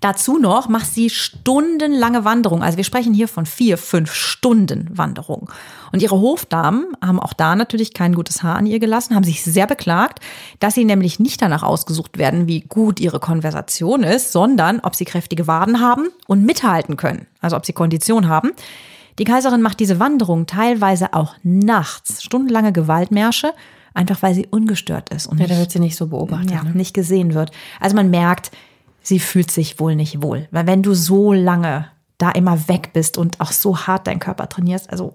Dazu 0.01 0.39
noch 0.39 0.69
macht 0.69 0.87
sie 0.87 1.11
stundenlange 1.11 2.25
Wanderung. 2.25 2.63
Also 2.63 2.77
wir 2.77 2.85
sprechen 2.85 3.15
hier 3.15 3.29
von 3.29 3.47
vier, 3.47 3.79
fünf 3.79 4.13
Stunden 4.13 4.89
Wanderung. 4.93 5.51
Und 5.93 6.03
ihre 6.03 6.21
Hofdamen 6.21 6.87
haben 7.05 7.19
auch 7.21 7.33
da 7.33 7.57
natürlich 7.57 7.95
kein 7.95 8.15
gutes 8.15 8.43
Haar 8.43 8.57
an 8.57 8.67
ihr 8.67 8.79
gelassen, 8.79 9.15
haben 9.15 9.25
sich 9.25 9.43
sehr 9.43 9.67
beklagt, 9.67 10.21
dass 10.61 10.75
sie 10.75 10.85
nämlich 10.85 11.19
nicht 11.19 11.41
danach 11.41 11.63
ausgesucht 11.63 12.19
werden, 12.19 12.47
wie 12.47 12.61
gut 12.61 13.01
ihre 13.01 13.21
Konversation 13.21 14.03
ist, 14.03 14.33
sondern 14.33 14.81
ob 14.81 14.95
sie 14.95 15.05
kräftige 15.05 15.47
Waden 15.47 15.81
haben 15.81 16.09
und 16.27 16.45
mithalten 16.45 16.97
können. 16.97 17.27
Also 17.41 17.57
ob 17.57 17.65
sie 17.65 17.73
Kondition 17.73 18.29
haben. 18.29 18.53
Die 19.19 19.25
Kaiserin 19.25 19.63
macht 19.63 19.81
diese 19.81 19.99
Wanderung 19.99 20.47
teilweise 20.47 21.15
auch 21.15 21.35
nachts, 21.43 22.23
stundenlange 22.23 22.73
Gewaltmärsche, 22.73 23.55
einfach 23.95 24.21
weil 24.23 24.35
sie 24.35 24.47
ungestört 24.51 25.09
ist 25.09 25.27
und 25.27 25.39
Ja, 25.41 25.47
da 25.47 25.57
wird 25.57 25.71
sie 25.71 25.79
nicht 25.79 25.97
so 25.97 26.09
beobachtet. 26.09 26.51
ja, 26.51 26.63
ne? 26.63 26.73
nicht 26.75 26.93
gesehen 26.93 27.33
wird. 27.33 27.51
Also 27.81 27.97
man 27.97 28.11
merkt, 28.11 28.51
sie 29.07 29.21
fühlt 29.21 29.51
sich 29.51 29.79
wohl 29.79 29.95
nicht 29.95 30.23
wohl. 30.23 30.49
Weil 30.51 30.67
wenn 30.67 30.83
du 30.83 30.95
so 30.95 31.33
lange 31.33 31.87
da 32.19 32.31
immer 32.31 32.67
weg 32.69 32.91
bist 32.93 33.19
und 33.19 33.41
auch 33.41 33.53
so 33.53 33.79
hart 33.79 34.07
deinen 34.07 34.19
Körper 34.21 34.49
trainierst, 34.49 34.91
also 34.91 35.15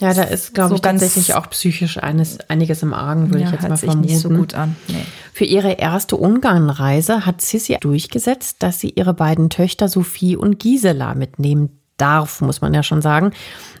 Ja, 0.00 0.12
da 0.12 0.24
ist, 0.24 0.54
glaube 0.54 0.70
So 0.70 0.74
ich, 0.76 0.80
tatsächlich 0.82 1.34
auch 1.34 1.48
psychisch 1.50 1.98
eines, 1.98 2.38
einiges 2.50 2.82
im 2.82 2.92
Argen, 2.92 3.30
würde 3.30 3.40
ja, 3.40 3.46
ich 3.46 3.52
jetzt 3.52 3.68
mal 3.68 3.76
sich 3.76 3.88
vermuten. 3.90 4.08
nicht 4.08 4.20
so 4.20 4.28
gut 4.28 4.54
an. 4.54 4.76
Nee. 4.88 5.04
Für 5.32 5.44
ihre 5.44 5.72
erste 5.72 6.16
Ungarnreise 6.16 7.24
hat 7.24 7.40
Sissi 7.40 7.76
durchgesetzt, 7.80 8.56
dass 8.62 8.80
sie 8.80 8.90
ihre 8.90 9.14
beiden 9.14 9.50
Töchter 9.50 9.88
Sophie 9.88 10.36
und 10.36 10.58
Gisela 10.58 11.14
mitnehmen 11.14 11.70
darf, 11.96 12.40
muss 12.42 12.60
man 12.60 12.74
ja 12.74 12.82
schon 12.82 13.02
sagen. 13.02 13.32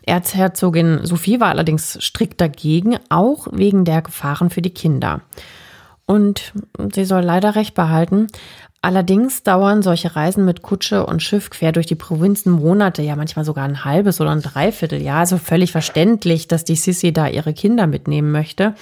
Erzherzogin 0.02 1.00
Sophie 1.04 1.40
war 1.40 1.48
allerdings 1.48 1.98
strikt 2.00 2.40
dagegen, 2.40 2.96
auch 3.10 3.46
wegen 3.52 3.84
der 3.84 4.02
Gefahren 4.02 4.50
für 4.50 4.62
die 4.62 4.74
Kinder. 4.74 5.20
Und 6.06 6.52
sie 6.94 7.04
soll 7.04 7.22
leider 7.22 7.54
recht 7.54 7.74
behalten. 7.74 8.28
Allerdings 8.80 9.42
dauern 9.42 9.82
solche 9.82 10.14
Reisen 10.14 10.44
mit 10.44 10.62
Kutsche 10.62 11.04
und 11.04 11.20
Schiff 11.20 11.50
quer 11.50 11.72
durch 11.72 11.86
die 11.86 11.96
Provinzen 11.96 12.52
Monate, 12.52 13.02
ja 13.02 13.16
manchmal 13.16 13.44
sogar 13.44 13.64
ein 13.64 13.84
halbes 13.84 14.20
oder 14.20 14.30
ein 14.30 14.40
Dreivierteljahr. 14.40 15.18
Also 15.18 15.36
völlig 15.36 15.72
verständlich, 15.72 16.46
dass 16.46 16.64
die 16.64 16.76
Sissi 16.76 17.12
da 17.12 17.26
ihre 17.26 17.52
Kinder 17.52 17.88
mitnehmen 17.88 18.30
möchte, 18.30 18.74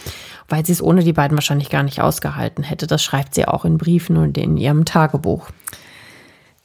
weil 0.49 0.67
sie 0.67 0.73
es 0.73 0.83
ohne 0.83 1.03
die 1.03 1.15
beiden 1.15 1.37
wahrscheinlich 1.37 1.71
gar 1.71 1.83
nicht 1.83 2.03
ausgehalten 2.03 2.63
hätte. 2.63 2.87
Das 2.87 3.03
schreibt 3.03 3.35
sie 3.35 3.49
auch 3.49 3.65
in 3.65 3.79
Briefen 3.79 4.19
und 4.19 4.37
in 4.37 4.59
ihrem 4.59 4.85
Tagebuch. 4.85 5.49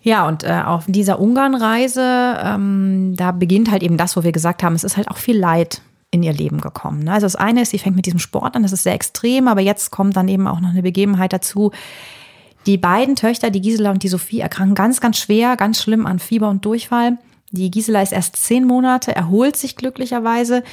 Ja, 0.02 0.28
und 0.28 0.44
äh, 0.44 0.64
auf 0.66 0.86
dieser 0.88 1.20
Ungarnreise, 1.20 2.38
ähm, 2.44 3.14
da 3.16 3.32
beginnt 3.32 3.72
halt 3.72 3.84
eben 3.84 3.96
das, 3.98 4.18
wo 4.18 4.24
wir 4.24 4.32
gesagt 4.34 4.62
haben, 4.62 4.76
es 4.76 4.84
ist 4.84 4.98
halt 4.98 5.10
auch 5.10 5.18
viel 5.18 5.38
Leid 5.38 5.82
in 6.10 6.24
ihr 6.24 6.34
Leben 6.34 6.60
gekommen. 6.60 7.04
Ne? 7.04 7.14
Also 7.14 7.26
das 7.26 7.38
eine 7.38 7.62
ist, 7.62 7.70
sie 7.70 7.80
fängt 7.80 7.96
mit 7.96 8.08
diesem 8.08 8.20
Sport 8.20 8.56
an, 8.56 8.64
das 8.64 8.74
ist 8.74 8.84
sehr 8.84 8.94
extrem, 8.94 9.48
aber 9.48 9.62
jetzt 9.62 9.92
kommt 9.92 10.18
dann 10.18 10.28
eben 10.28 10.48
auch 10.48 10.60
noch 10.60 10.72
eine 10.72 10.82
Begebenheit 10.82 11.32
dazu, 11.32 11.72
die 12.66 12.78
beiden 12.78 13.16
Töchter, 13.16 13.50
die 13.50 13.62
Gisela 13.62 13.92
und 13.92 14.04
die 14.04 14.08
Sophie, 14.08 14.40
erkranken 14.40 14.76
ganz, 14.76 15.02
ganz 15.02 15.18
schwer, 15.18 15.56
ganz 15.58 15.82
schlimm 15.82 16.06
an 16.06 16.20
Fieber 16.20 16.50
und 16.50 16.64
Durchfall. 16.66 17.18
Die 17.52 17.72
Gisela 17.72 18.02
ist 18.02 18.14
erst 18.14 18.36
zehn 18.36 18.66
Monate, 18.66 19.16
erholt 19.16 19.58
sich 19.58 19.76
glücklicherweise, 19.76 20.64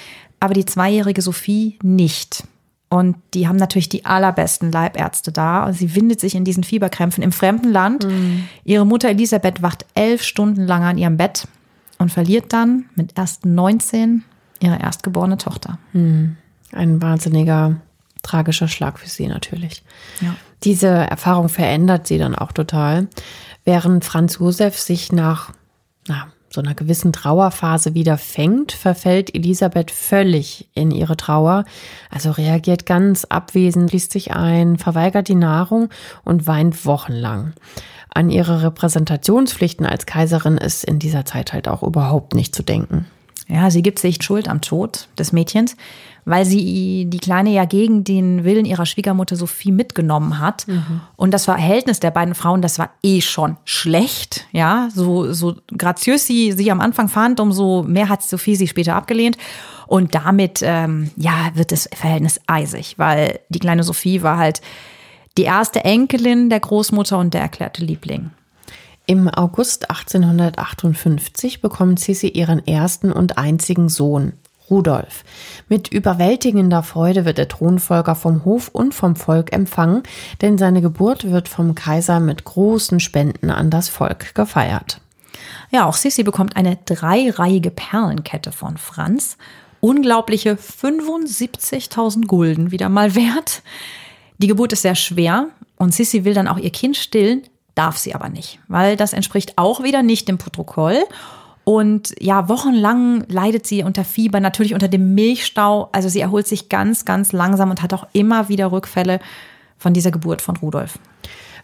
aber 0.41 0.55
die 0.55 0.65
zweijährige 0.65 1.23
Sophie 1.23 1.79
nicht. 1.83 2.45
Und 2.91 3.17
die 3.35 3.49
haben 3.49 3.57
natürlich 3.57 3.89
die 3.89 4.07
allerbesten 4.07 4.73
Leibärzte 4.73 5.31
da. 5.31 5.67
Und 5.67 5.75
sie 5.75 5.95
windet 5.95 6.21
sich 6.21 6.35
in 6.35 6.45
diesen 6.45 6.65
Fieberkrämpfen 6.65 7.23
im 7.23 7.33
fremden 7.33 7.71
Land. 7.71 8.07
Mhm. 8.07 8.45
Ihre 8.65 8.87
Mutter 8.87 9.11
Elisabeth 9.11 9.63
wacht 9.63 9.85
elf 9.95 10.23
Stunden 10.23 10.67
lang 10.67 10.85
an 10.85 10.97
ihrem 10.97 11.19
Bett 11.19 11.47
und 11.99 12.11
verliert 12.11 12.53
dann 12.53 12.87
mit 12.95 13.19
erst 13.19 13.45
19 13.45 14.25
ihre 14.61 14.81
erstgeborene 14.81 15.37
Tochter. 15.37 15.79
Mhm. 15.93 16.37
Ein 16.73 17.03
wahnsinniger, 17.03 17.77
tragischer 18.29 18.69
Schlag 18.69 18.99
für 18.99 19.09
sie 19.09 19.27
natürlich. 19.27 19.83
Ja. 20.21 20.35
Diese 20.65 20.89
Erfahrung 20.89 21.49
verändert 21.49 22.07
sie 22.07 22.19
dann 22.19 22.35
auch 22.35 22.53
total, 22.53 23.09
während 23.65 24.05
Franz 24.05 24.39
Josef 24.39 24.79
sich 24.79 25.13
nach 25.13 25.53
na, 26.07 26.29
so 26.51 26.61
einer 26.61 26.75
gewissen 26.75 27.13
Trauerphase 27.13 27.95
wieder 27.95 28.17
fängt, 28.17 28.73
verfällt 28.73 29.35
Elisabeth 29.35 29.91
völlig 29.91 30.69
in 30.75 30.91
ihre 30.91 31.17
Trauer, 31.17 31.65
also 32.11 32.31
reagiert 32.31 32.87
ganz 32.87 33.25
abwesend, 33.25 33.93
liest 33.93 34.13
sich 34.13 34.33
ein, 34.33 34.79
verweigert 34.79 35.29
die 35.29 35.35
Nahrung 35.35 35.91
und 36.25 36.47
weint 36.47 36.87
wochenlang. 36.87 37.53
An 38.09 38.31
ihre 38.31 38.63
Repräsentationspflichten 38.63 39.85
als 39.85 40.07
Kaiserin 40.07 40.57
ist 40.57 40.85
in 40.85 40.99
dieser 40.99 41.25
Zeit 41.25 41.53
halt 41.53 41.69
auch 41.69 41.83
überhaupt 41.83 42.35
nicht 42.35 42.55
zu 42.55 42.63
denken. 42.63 43.07
Ja, 43.49 43.71
sie 43.71 43.83
gibt 43.83 43.99
sich 43.99 44.23
Schuld 44.23 44.47
am 44.47 44.61
Tod 44.61 45.09
des 45.19 45.33
Mädchens, 45.33 45.77
weil 46.27 46.45
sie 46.45 47.07
die 47.07 47.19
Kleine 47.19 47.51
ja 47.51 47.65
gegen 47.65 48.05
den 48.05 48.45
Willen 48.45 48.67
ihrer 48.67 48.85
Schwiegermutter 48.85 49.37
Sophie 49.37 49.73
mitgenommen 49.73 50.39
hat. 50.39 50.69
Mhm. 50.69 51.01
Und 51.17 51.33
das 51.33 51.47
Verhältnis 51.47 51.99
der 51.99 52.11
beiden 52.11 52.35
Frauen, 52.35 52.61
das 52.61 52.79
war 52.79 52.91
eh 53.03 53.23
schon 53.23 53.57
schlecht. 53.65 54.47
Ja, 54.53 54.89
so, 54.95 55.33
so 55.33 55.57
graziös 55.77 56.27
sie 56.27 56.53
sich 56.53 56.71
am 56.71 56.83
Anfang 56.83 57.09
fand, 57.09 57.41
umso 57.41 57.83
mehr 57.83 58.11
hat 58.11 58.23
Sophie 58.23 58.57
sie 58.57 58.69
später 58.69 58.95
abgelehnt. 58.95 59.39
Und 59.87 60.15
damit, 60.15 60.61
ähm, 60.63 61.11
ja, 61.17 61.51
wird 61.55 61.73
das 61.73 61.89
Verhältnis 61.95 62.39
eisig, 62.47 62.99
weil 62.99 63.41
die 63.49 63.59
kleine 63.59 63.83
Sophie 63.83 64.23
war 64.23 64.37
halt 64.37 64.61
die 65.39 65.45
erste 65.45 65.85
Enkelin 65.85 66.51
der 66.51 66.61
Großmutter 66.61 67.17
und 67.17 67.33
der 67.33 67.41
erklärte 67.41 67.83
Liebling. 67.83 68.31
Im 69.11 69.27
August 69.27 69.89
1858 69.89 71.63
bekommt 71.63 71.99
Sissi 71.99 72.29
ihren 72.29 72.67
ersten 72.67 73.11
und 73.11 73.39
einzigen 73.39 73.89
Sohn, 73.89 74.35
Rudolf. 74.69 75.25
Mit 75.67 75.89
überwältigender 75.89 76.83
Freude 76.83 77.25
wird 77.25 77.39
der 77.39 77.49
Thronfolger 77.49 78.15
vom 78.15 78.45
Hof 78.45 78.69
und 78.69 78.95
vom 78.95 79.17
Volk 79.17 79.51
empfangen, 79.55 80.03
denn 80.43 80.59
seine 80.59 80.83
Geburt 80.83 81.31
wird 81.31 81.49
vom 81.49 81.75
Kaiser 81.75 82.21
mit 82.21 82.45
großen 82.45 83.01
Spenden 83.01 83.51
an 83.51 83.71
das 83.71 83.89
Volk 83.89 84.35
gefeiert. 84.35 85.01
Ja, 85.71 85.87
auch 85.87 85.95
Sissi 85.95 86.23
bekommt 86.23 86.57
eine 86.57 86.77
dreireihige 86.85 87.71
Perlenkette 87.71 88.53
von 88.53 88.77
Franz. 88.77 89.39
Unglaubliche 89.81 90.57
75.000 90.57 92.27
Gulden 92.27 92.73
wieder 92.73 92.91
mal 92.91 93.15
wert. 93.15 93.63
Die 94.37 94.49
Geburt 94.49 94.75
ist 94.75 94.83
sehr 94.83 94.97
schwer 94.97 95.47
und 95.77 95.95
Sissi 95.95 96.27
will 96.27 96.35
dann 96.35 96.47
auch 96.47 96.59
ihr 96.59 96.73
Kind 96.73 96.99
stillen, 96.99 97.45
darf 97.79 97.97
sie 97.97 98.15
aber 98.15 98.29
nicht, 98.29 98.59
weil 98.69 98.97
das 98.97 99.13
entspricht 99.13 99.57
auch 99.57 99.83
wieder 99.83 100.03
nicht 100.03 100.29
dem 100.29 100.39
Protokoll 100.39 101.05
und 101.69 102.15
ja, 102.19 102.49
wochenlang 102.49 103.25
leidet 103.29 103.67
sie 103.67 103.83
unter 103.83 104.03
Fieber, 104.03 104.41
natürlich 104.41 104.73
unter 104.73 104.89
dem 104.89 105.15
Milchstau. 105.15 105.91
Also 105.93 106.09
sie 106.09 106.21
erholt 106.21 106.47
sich 106.47 106.71
ganz, 106.71 107.05
ganz 107.05 107.33
langsam 107.33 107.69
und 107.69 107.83
hat 107.83 107.93
auch 107.93 108.07
immer 108.15 108.49
wieder 108.49 108.73
Rückfälle 108.73 109.21
von 109.77 109.93
dieser 109.93 110.11
Geburt 110.11 110.41
von 110.41 110.57
Rudolf. 110.57 110.99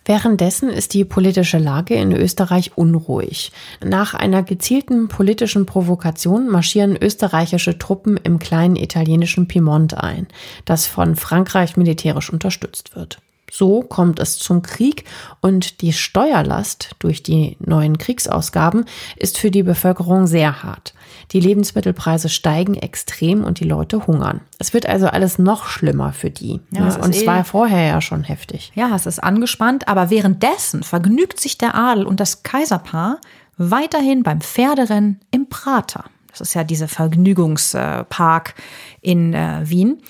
Währenddessen 0.04 0.68
ist 0.68 0.92
die 0.92 1.06
politische 1.06 1.56
Lage 1.56 1.94
in 1.94 2.12
Österreich 2.12 2.72
unruhig. 2.76 3.50
Nach 3.82 4.12
einer 4.12 4.42
gezielten 4.42 5.08
politischen 5.08 5.64
Provokation 5.64 6.50
marschieren 6.50 6.98
österreichische 7.00 7.78
Truppen 7.78 8.18
im 8.18 8.38
kleinen 8.38 8.76
italienischen 8.76 9.48
Piemont 9.48 9.96
ein, 9.96 10.26
das 10.66 10.86
von 10.86 11.16
Frankreich 11.16 11.78
militärisch 11.78 12.30
unterstützt 12.30 12.94
wird. 12.94 13.22
So 13.56 13.82
kommt 13.82 14.18
es 14.18 14.36
zum 14.36 14.62
Krieg 14.62 15.04
und 15.40 15.80
die 15.80 15.92
Steuerlast 15.92 16.96
durch 16.98 17.22
die 17.22 17.56
neuen 17.60 17.98
Kriegsausgaben 17.98 18.84
ist 19.14 19.38
für 19.38 19.52
die 19.52 19.62
Bevölkerung 19.62 20.26
sehr 20.26 20.64
hart. 20.64 20.92
Die 21.30 21.38
Lebensmittelpreise 21.38 22.28
steigen 22.28 22.74
extrem 22.74 23.44
und 23.44 23.60
die 23.60 23.64
Leute 23.64 24.08
hungern. 24.08 24.40
Es 24.58 24.74
wird 24.74 24.86
also 24.86 25.06
alles 25.06 25.38
noch 25.38 25.68
schlimmer 25.68 26.12
für 26.12 26.30
die. 26.30 26.62
Ja, 26.72 26.80
ne? 26.80 26.98
Und 26.98 27.14
es 27.14 27.22
eh 27.22 27.26
war 27.28 27.44
vorher 27.44 27.86
ja 27.86 28.00
schon 28.00 28.24
heftig. 28.24 28.72
Ja, 28.74 28.92
es 28.96 29.06
ist 29.06 29.22
angespannt, 29.22 29.86
aber 29.86 30.10
währenddessen 30.10 30.82
vergnügt 30.82 31.38
sich 31.38 31.56
der 31.56 31.76
Adel 31.76 32.06
und 32.06 32.18
das 32.18 32.42
Kaiserpaar 32.42 33.20
weiterhin 33.56 34.24
beim 34.24 34.40
Pferderennen 34.40 35.20
im 35.30 35.48
Prater. 35.48 36.06
Das 36.26 36.40
ist 36.40 36.54
ja 36.54 36.64
dieser 36.64 36.88
Vergnügungspark 36.88 38.54
in 39.00 39.32
äh, 39.32 39.60
Wien. 39.62 40.02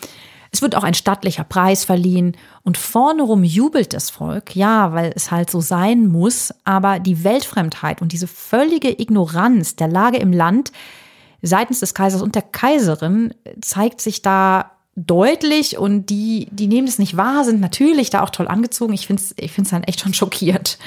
Es 0.55 0.63
wird 0.63 0.77
auch 0.77 0.85
ein 0.85 0.95
stattlicher 0.95 1.43
Preis 1.43 1.85
verliehen 1.85 2.37
und 2.65 2.79
vornerum 2.79 3.45
jubelt 3.45 3.93
das 3.93 4.09
Volk, 4.09 4.57
ja, 4.57 4.93
weil 4.95 5.13
es 5.15 5.31
halt 5.31 5.51
so 5.51 5.61
sein 5.61 6.07
muss, 6.09 6.53
aber 6.65 6.99
die 6.99 7.23
Weltfremdheit 7.23 8.01
und 8.01 8.13
diese 8.13 8.27
völlige 8.27 8.91
Ignoranz 9.01 9.77
der 9.77 9.89
Lage 9.89 10.17
im 10.17 10.33
Land 10.33 10.73
seitens 11.43 11.81
des 11.81 11.93
Kaisers 11.93 12.23
und 12.23 12.35
der 12.35 12.43
Kaiserin 12.43 13.35
zeigt 13.61 14.01
sich 14.01 14.23
da 14.23 14.71
deutlich 14.97 15.77
und 15.77 16.07
die, 16.07 16.49
die 16.53 16.67
nehmen 16.67 16.89
es 16.89 16.99
nicht 16.99 17.19
wahr, 17.19 17.45
sind 17.45 17.61
natürlich 17.61 18.09
da 18.09 18.23
auch 18.23 18.31
toll 18.31 18.49
angezogen. 18.49 18.95
Ich 18.95 19.07
finde 19.07 19.23
es 19.23 19.35
ich 19.37 19.53
find's 19.53 19.71
dann 19.71 19.83
echt 19.83 20.01
schon 20.01 20.15
schockiert. 20.15 20.79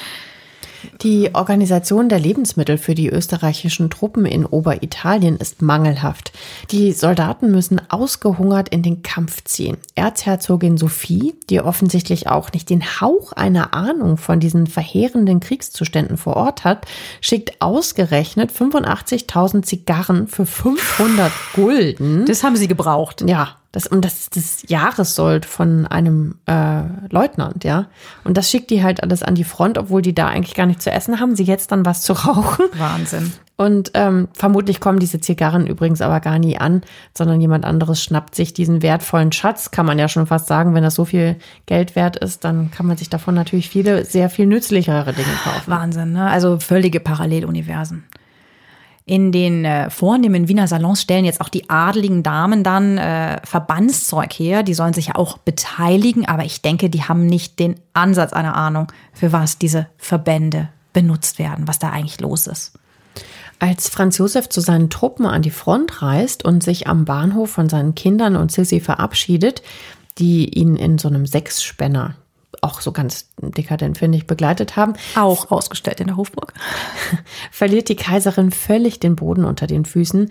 Die 1.02 1.34
Organisation 1.34 2.10
der 2.10 2.20
Lebensmittel 2.20 2.78
für 2.78 2.96
die 2.96 3.10
österreichischen 3.10 3.90
Truppen 3.90 4.26
in 4.26 4.46
Oberitalien 4.46 5.38
ist 5.38 5.62
mangelhaft. 5.62 6.32
Die 6.72 6.92
Soldaten 6.92 7.52
müssen 7.52 7.82
ausgehungert 7.90 8.70
in 8.70 8.84
den 8.84 9.04
Kampf 9.04 9.44
ziehen. 9.44 9.78
Erzherzogin 9.96 10.78
Sophie, 10.78 11.36
die 11.50 11.62
offensichtlich 11.62 12.28
auch 12.28 12.52
nicht 12.52 12.70
den 12.70 12.84
Hauch 13.02 13.32
einer 13.34 13.74
Ahnung 13.74 14.18
von 14.18 14.40
diesen 14.40 14.68
verheerenden 14.68 15.40
Kriegszuständen 15.40 16.18
vor 16.18 16.36
Ort 16.36 16.64
hat, 16.64 16.86
schickt 17.22 17.62
ausgerechnet 17.62 18.52
85.000 18.52 19.64
Zigarren 19.64 20.28
für 20.28 20.46
500 20.46 21.32
Gulden. 21.54 22.26
Das 22.26 22.44
haben 22.44 22.56
sie 22.56 22.68
gebraucht. 22.68 23.24
Ja, 23.28 23.56
das, 23.78 23.86
und 23.86 24.04
das 24.04 24.22
ist 24.22 24.36
das 24.36 24.64
Jahressold 24.68 25.46
von 25.46 25.86
einem 25.86 26.34
äh, 26.48 26.82
Leutnant, 27.12 27.64
ja. 27.64 27.86
Und 28.24 28.36
das 28.36 28.50
schickt 28.50 28.72
die 28.72 28.82
halt 28.82 29.04
alles 29.04 29.22
an 29.22 29.36
die 29.36 29.44
Front, 29.44 29.78
obwohl 29.78 30.02
die 30.02 30.16
da 30.16 30.28
eigentlich 30.30 30.56
gar 30.56 30.66
nicht 30.66 30.82
zu 30.82 30.90
essen 30.90 31.20
haben. 31.20 31.36
Sie 31.36 31.44
jetzt 31.44 31.72
dann 31.72 31.86
was 31.86 32.02
zu 32.02 32.14
rauchen. 32.14 32.66
Wahnsinn. 32.76 33.34
Und 33.56 33.92
ähm, 33.94 34.30
vermutlich 34.34 34.80
kommen 34.80 34.98
diese 34.98 35.20
Zigarren 35.20 35.68
übrigens 35.68 36.02
aber 36.02 36.22
gar 36.22 36.40
nie 36.40 36.58
an, 36.58 36.82
sondern 37.16 37.40
jemand 37.40 37.66
anderes 37.66 38.04
schnappt 38.04 38.34
sich 38.34 38.52
diesen 38.52 38.82
wertvollen 38.82 39.32
Schatz, 39.32 39.70
kann 39.70 39.86
man 39.86 40.00
ja 40.00 40.08
schon 40.08 40.26
fast 40.26 40.48
sagen, 40.48 40.74
wenn 40.74 40.84
das 40.84 40.96
so 40.96 41.06
viel 41.06 41.36
Geld 41.68 41.96
wert 41.96 42.18
ist, 42.18 42.46
dann 42.46 42.72
kann 42.72 42.88
man 42.88 42.98
sich 42.98 43.12
davon 43.12 43.36
natürlich 43.36 43.70
viele 43.70 44.06
sehr 44.06 44.32
viel 44.32 44.48
nützlichere 44.48 45.14
Dinge 45.14 45.36
kaufen. 45.44 45.70
Wahnsinn, 45.70 46.14
ne? 46.14 46.28
Also 46.28 46.60
völlige 46.60 47.00
Paralleluniversen. 47.00 48.06
In 49.08 49.32
den 49.32 49.64
äh, 49.64 49.90
vornehmen 49.90 50.50
Wiener 50.50 50.68
Salons 50.68 51.02
stellen 51.02 51.24
jetzt 51.24 51.40
auch 51.40 51.48
die 51.48 51.70
adeligen 51.70 52.24
Damen 52.24 52.62
dann 52.62 52.98
äh, 52.98 53.40
Verbandszeug 53.46 54.34
her. 54.34 54.64
Die 54.64 54.74
sollen 54.74 54.92
sich 54.92 55.08
ja 55.08 55.16
auch 55.16 55.38
beteiligen, 55.38 56.26
aber 56.28 56.44
ich 56.44 56.62
denke, 56.62 56.90
die 56.90 57.04
haben 57.04 57.26
nicht 57.26 57.58
den 57.58 57.76
Ansatz 57.94 58.34
einer 58.34 58.58
Ahnung, 58.58 58.92
für 59.14 59.32
was 59.32 59.58
diese 59.58 59.88
Verbände 59.98 60.68
benutzt 60.92 61.40
werden, 61.40 61.70
was 61.70 61.80
da 61.80 61.92
eigentlich 61.92 62.20
los 62.20 62.48
ist. 62.48 62.74
Als 63.60 63.88
Franz 63.88 64.18
Josef 64.18 64.50
zu 64.50 64.60
seinen 64.60 64.90
Truppen 64.90 65.26
an 65.26 65.42
die 65.42 65.52
Front 65.52 66.02
reist 66.02 66.44
und 66.44 66.62
sich 66.62 66.88
am 66.88 67.06
Bahnhof 67.06 67.50
von 67.50 67.70
seinen 67.70 67.96
Kindern 67.96 68.36
und 68.36 68.52
Sissy 68.52 68.82
verabschiedet, 68.82 69.62
die 70.18 70.50
ihn 70.50 70.76
in 70.76 70.98
so 70.98 71.08
einem 71.08 71.26
Sechsspänner 71.26 72.16
auch 72.68 72.82
so 72.82 72.92
ganz 72.92 73.30
dekadent, 73.42 73.98
finde 73.98 74.18
ich, 74.18 74.28
begleitet 74.28 74.76
haben. 74.76 74.94
Auch 75.16 75.50
ausgestellt 75.52 76.00
in 76.00 76.08
der 76.08 76.18
Hofburg. 76.18 76.54
verliert 77.52 77.90
die 77.90 77.96
Kaiserin 77.96 78.52
völlig 78.52 79.00
den 79.00 79.16
Boden 79.16 79.46
unter 79.46 79.68
den 79.68 79.86
Füßen. 79.86 80.30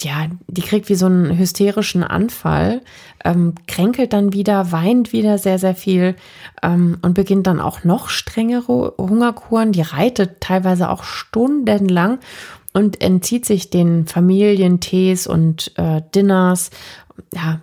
ja, 0.00 0.26
die 0.46 0.62
kriegt 0.62 0.88
wie 0.88 0.94
so 0.94 1.06
einen 1.06 1.36
hysterischen 1.36 2.04
Anfall, 2.04 2.82
ähm, 3.24 3.54
kränkelt 3.66 4.12
dann 4.12 4.32
wieder, 4.32 4.72
weint 4.72 5.12
wieder 5.12 5.38
sehr, 5.38 5.58
sehr 5.58 5.74
viel 5.74 6.16
ähm, 6.62 6.98
und 7.02 7.14
beginnt 7.14 7.46
dann 7.46 7.60
auch 7.60 7.84
noch 7.84 8.08
strengere 8.08 8.94
Hungerkuren. 8.98 9.72
Die 9.72 9.82
reitet 9.82 10.40
teilweise 10.40 10.90
auch 10.90 11.04
stundenlang 11.04 12.18
und 12.72 13.00
entzieht 13.00 13.46
sich 13.46 13.70
den 13.70 14.06
Familientees 14.06 15.26
und 15.26 15.72
äh, 15.76 16.02
Dinners. 16.14 16.70
Ja, 17.34 17.60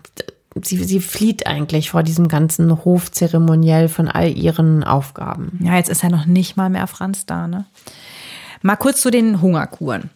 sie, 0.63 0.83
sie 0.83 0.99
flieht 0.99 1.47
eigentlich 1.47 1.91
vor 1.91 2.03
diesem 2.03 2.27
ganzen 2.27 2.83
Hofzeremoniell 2.85 3.89
von 3.89 4.07
all 4.07 4.35
ihren 4.37 4.83
Aufgaben. 4.83 5.59
Ja, 5.63 5.75
jetzt 5.75 5.89
ist 5.89 6.03
ja 6.03 6.09
noch 6.09 6.25
nicht 6.25 6.57
mal 6.57 6.69
mehr 6.69 6.87
Franz 6.87 7.25
da, 7.25 7.47
ne? 7.47 7.65
Mal 8.61 8.75
kurz 8.75 9.01
zu 9.01 9.11
den 9.11 9.41
Hungerkuren. 9.41 10.09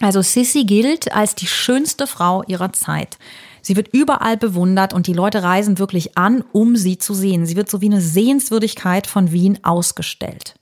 Also 0.00 0.22
Sissy 0.22 0.64
gilt 0.64 1.12
als 1.12 1.34
die 1.34 1.46
schönste 1.46 2.06
Frau 2.06 2.42
ihrer 2.44 2.72
Zeit. 2.72 3.18
Sie 3.60 3.76
wird 3.76 3.88
überall 3.92 4.36
bewundert 4.36 4.92
und 4.92 5.06
die 5.06 5.12
Leute 5.12 5.42
reisen 5.42 5.78
wirklich 5.78 6.18
an, 6.18 6.44
um 6.52 6.76
sie 6.76 6.98
zu 6.98 7.14
sehen. 7.14 7.46
Sie 7.46 7.56
wird 7.56 7.70
so 7.70 7.80
wie 7.80 7.86
eine 7.86 8.00
Sehenswürdigkeit 8.00 9.06
von 9.06 9.30
Wien 9.30 9.60
ausgestellt. 9.62 10.56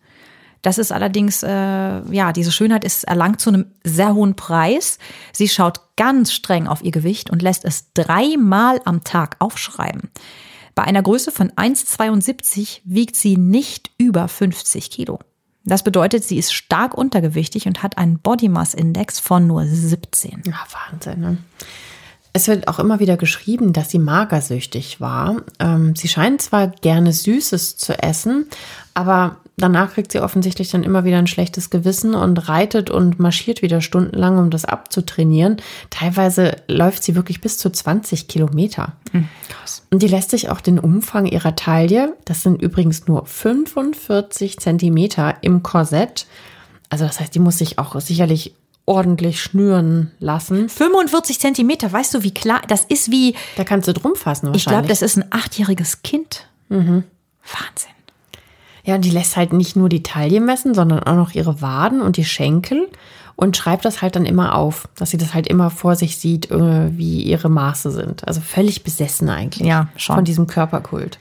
Das 0.63 0.77
ist 0.77 0.93
allerdings, 0.93 1.43
äh, 1.43 1.49
ja, 1.49 2.33
diese 2.33 2.53
Schönheit 2.53 2.85
ist 2.85 3.05
erlangt 3.05 3.41
zu 3.41 3.49
einem 3.49 3.67
sehr 3.83 4.15
hohen 4.15 4.35
Preis. 4.35 4.99
Sie 5.33 5.49
schaut 5.49 5.81
ganz 6.01 6.33
streng 6.33 6.67
auf 6.67 6.83
ihr 6.83 6.93
Gewicht 6.93 7.29
und 7.29 7.43
lässt 7.43 7.67
es 7.67 7.93
dreimal 7.93 8.81
am 8.87 9.05
Tag 9.05 9.37
aufschreiben. 9.39 10.09
Bei 10.75 10.83
einer 10.83 11.03
Größe 11.03 11.31
von 11.31 11.51
1,72 11.51 12.81
wiegt 12.85 13.17
sie 13.17 13.37
nicht 13.37 13.91
über 13.99 14.27
50 14.27 14.91
Kilo. 14.91 15.19
Das 15.67 15.83
bedeutet, 15.83 16.25
sie 16.25 16.39
ist 16.39 16.55
stark 16.55 16.95
untergewichtig 16.97 17.67
und 17.67 17.83
hat 17.83 17.99
einen 17.99 18.19
Body 18.19 18.49
Mass 18.49 18.73
Index 18.73 19.21
von 19.21 19.47
nur 19.47 19.67
17. 19.67 20.45
Ja, 20.47 20.65
Wahnsinn. 20.91 21.21
Ne? 21.21 21.37
Es 22.33 22.49
wird 22.49 22.67
auch 22.67 22.79
immer 22.79 22.99
wieder 22.99 23.19
geschrieben, 23.19 23.75
dass 23.75 23.91
sie 23.91 23.99
magersüchtig 23.99 25.03
war. 25.03 25.43
Ähm, 25.59 25.95
sie 25.97 26.09
scheint 26.09 26.41
zwar 26.41 26.69
gerne 26.69 27.13
Süßes 27.13 27.77
zu 27.77 28.03
essen, 28.03 28.47
aber 28.95 29.37
danach 29.61 29.93
kriegt 29.95 30.13
sie 30.13 30.21
offensichtlich 30.21 30.71
dann 30.71 30.83
immer 30.83 31.05
wieder 31.05 31.19
ein 31.19 31.27
schlechtes 31.27 31.71
Gewissen 31.71 32.15
und 32.15 32.49
reitet 32.49 32.91
und 32.91 33.19
marschiert 33.19 33.63
wieder 33.63 33.81
stundenlang, 33.81 34.39
um 34.39 34.51
das 34.51 34.65
abzutrainieren. 34.65 35.57
Teilweise 35.91 36.57
läuft 36.69 37.03
sie 37.03 37.15
wirklich 37.15 37.41
bis 37.41 37.59
zu 37.59 37.71
20 37.71 38.29
Kilometer. 38.29 38.93
Mhm, 39.13 39.29
krass. 39.49 39.83
Und 39.91 40.03
die 40.03 40.09
lässt 40.09 40.31
sich 40.31 40.51
auch 40.51 40.61
den 40.61 40.79
Umfang 40.79 41.27
ihrer 41.27 41.57
Taille, 41.57 42.17
das 42.25 42.43
sind 42.43 42.61
übrigens 42.61 43.07
nur 43.07 43.27
45 43.27 44.59
Zentimeter 44.59 45.37
im 45.43 45.63
Korsett. 45.63 46.27
Also 46.89 47.05
das 47.05 47.21
heißt, 47.21 47.35
die 47.35 47.39
muss 47.39 47.59
sich 47.59 47.79
auch 47.79 47.99
sicherlich 48.01 48.55
ordentlich 48.87 49.41
schnüren 49.41 50.11
lassen. 50.19 50.69
45 50.69 51.39
Zentimeter, 51.39 51.93
weißt 51.93 52.15
du, 52.15 52.23
wie 52.23 52.35
klar, 52.35 52.61
das 52.67 52.85
ist 52.85 53.11
wie. 53.11 53.37
Da 53.57 53.65
kannst 53.65 53.87
du 53.87 53.93
drum 53.93 54.17
fassen 54.17 54.49
wahrscheinlich. 54.49 54.63
Ich 54.63 54.69
glaube, 54.69 54.89
das 54.89 55.03
ist 55.03 55.17
ein 55.17 55.27
achtjähriges 55.31 56.03
Kind. 56.03 56.47
Mhm. 56.69 57.05
Wahnsinn. 57.45 57.91
Ja, 58.85 58.99
die 58.99 59.11
lässt 59.11 59.37
halt 59.37 59.53
nicht 59.53 59.77
nur 59.77 59.89
die 59.89 60.03
Taille 60.03 60.41
messen, 60.41 60.75
sondern 60.75 61.03
auch 61.03 61.17
noch 61.17 61.33
ihre 61.33 61.61
Waden 61.61 62.01
und 62.01 62.17
die 62.17 62.25
Schenkel 62.25 62.89
und 63.41 63.57
schreibt 63.57 63.87
das 63.87 64.03
halt 64.03 64.17
dann 64.17 64.27
immer 64.27 64.55
auf, 64.55 64.87
dass 64.97 65.11
sie 65.11 65.17
das 65.17 65.33
halt 65.33 65.47
immer 65.47 65.71
vor 65.71 65.97
sich 65.97 66.19
sieht, 66.19 66.51
äh, 66.51 66.97
wie 66.97 67.23
ihre 67.23 67.49
Maße 67.49 67.91
sind. 67.91 68.29
Also 68.29 68.43
völlig 68.43 68.85
besessen 68.85 69.31
eigentlich 69.31 69.67
ja, 69.67 69.89
schon. 69.97 70.17
von 70.17 70.25
diesem 70.27 70.47
Körperkult. 70.47 71.19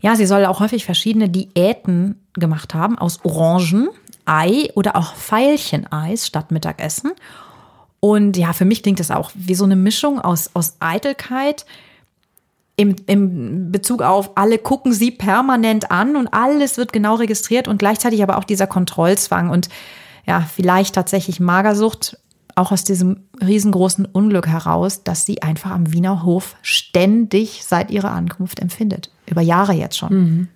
Ja, 0.00 0.16
sie 0.16 0.26
soll 0.26 0.44
auch 0.44 0.58
häufig 0.58 0.84
verschiedene 0.84 1.28
Diäten 1.28 2.16
gemacht 2.32 2.74
haben 2.74 2.98
aus 2.98 3.24
Orangen, 3.24 3.88
Ei 4.24 4.70
oder 4.74 4.96
auch 4.96 5.14
Veilcheneis 5.14 6.26
statt 6.26 6.50
Mittagessen. 6.50 7.12
Und 8.00 8.36
ja, 8.36 8.52
für 8.52 8.64
mich 8.64 8.82
klingt 8.82 8.98
das 8.98 9.12
auch 9.12 9.30
wie 9.34 9.54
so 9.54 9.64
eine 9.64 9.76
Mischung 9.76 10.20
aus, 10.20 10.50
aus 10.54 10.74
Eitelkeit, 10.80 11.64
im, 12.76 12.96
im 13.06 13.70
Bezug 13.70 14.02
auf, 14.02 14.36
alle 14.36 14.58
gucken 14.58 14.92
sie 14.92 15.10
permanent 15.10 15.90
an 15.90 16.16
und 16.16 16.28
alles 16.28 16.78
wird 16.78 16.92
genau 16.92 17.16
registriert 17.16 17.68
und 17.68 17.78
gleichzeitig 17.78 18.22
aber 18.22 18.38
auch 18.38 18.44
dieser 18.44 18.66
Kontrollzwang 18.66 19.50
und 19.50 19.68
ja, 20.26 20.40
vielleicht 20.40 20.94
tatsächlich 20.94 21.40
Magersucht, 21.40 22.18
auch 22.54 22.70
aus 22.70 22.84
diesem 22.84 23.24
riesengroßen 23.40 24.04
Unglück 24.06 24.46
heraus, 24.46 25.04
dass 25.04 25.24
sie 25.24 25.42
einfach 25.42 25.70
am 25.70 25.92
Wiener 25.92 26.22
Hof 26.22 26.56
ständig 26.62 27.64
seit 27.64 27.90
ihrer 27.90 28.10
Ankunft 28.10 28.60
empfindet. 28.60 29.10
Über 29.26 29.40
Jahre 29.40 29.72
jetzt 29.72 29.96
schon. 29.96 30.12
Mhm. 30.12 30.48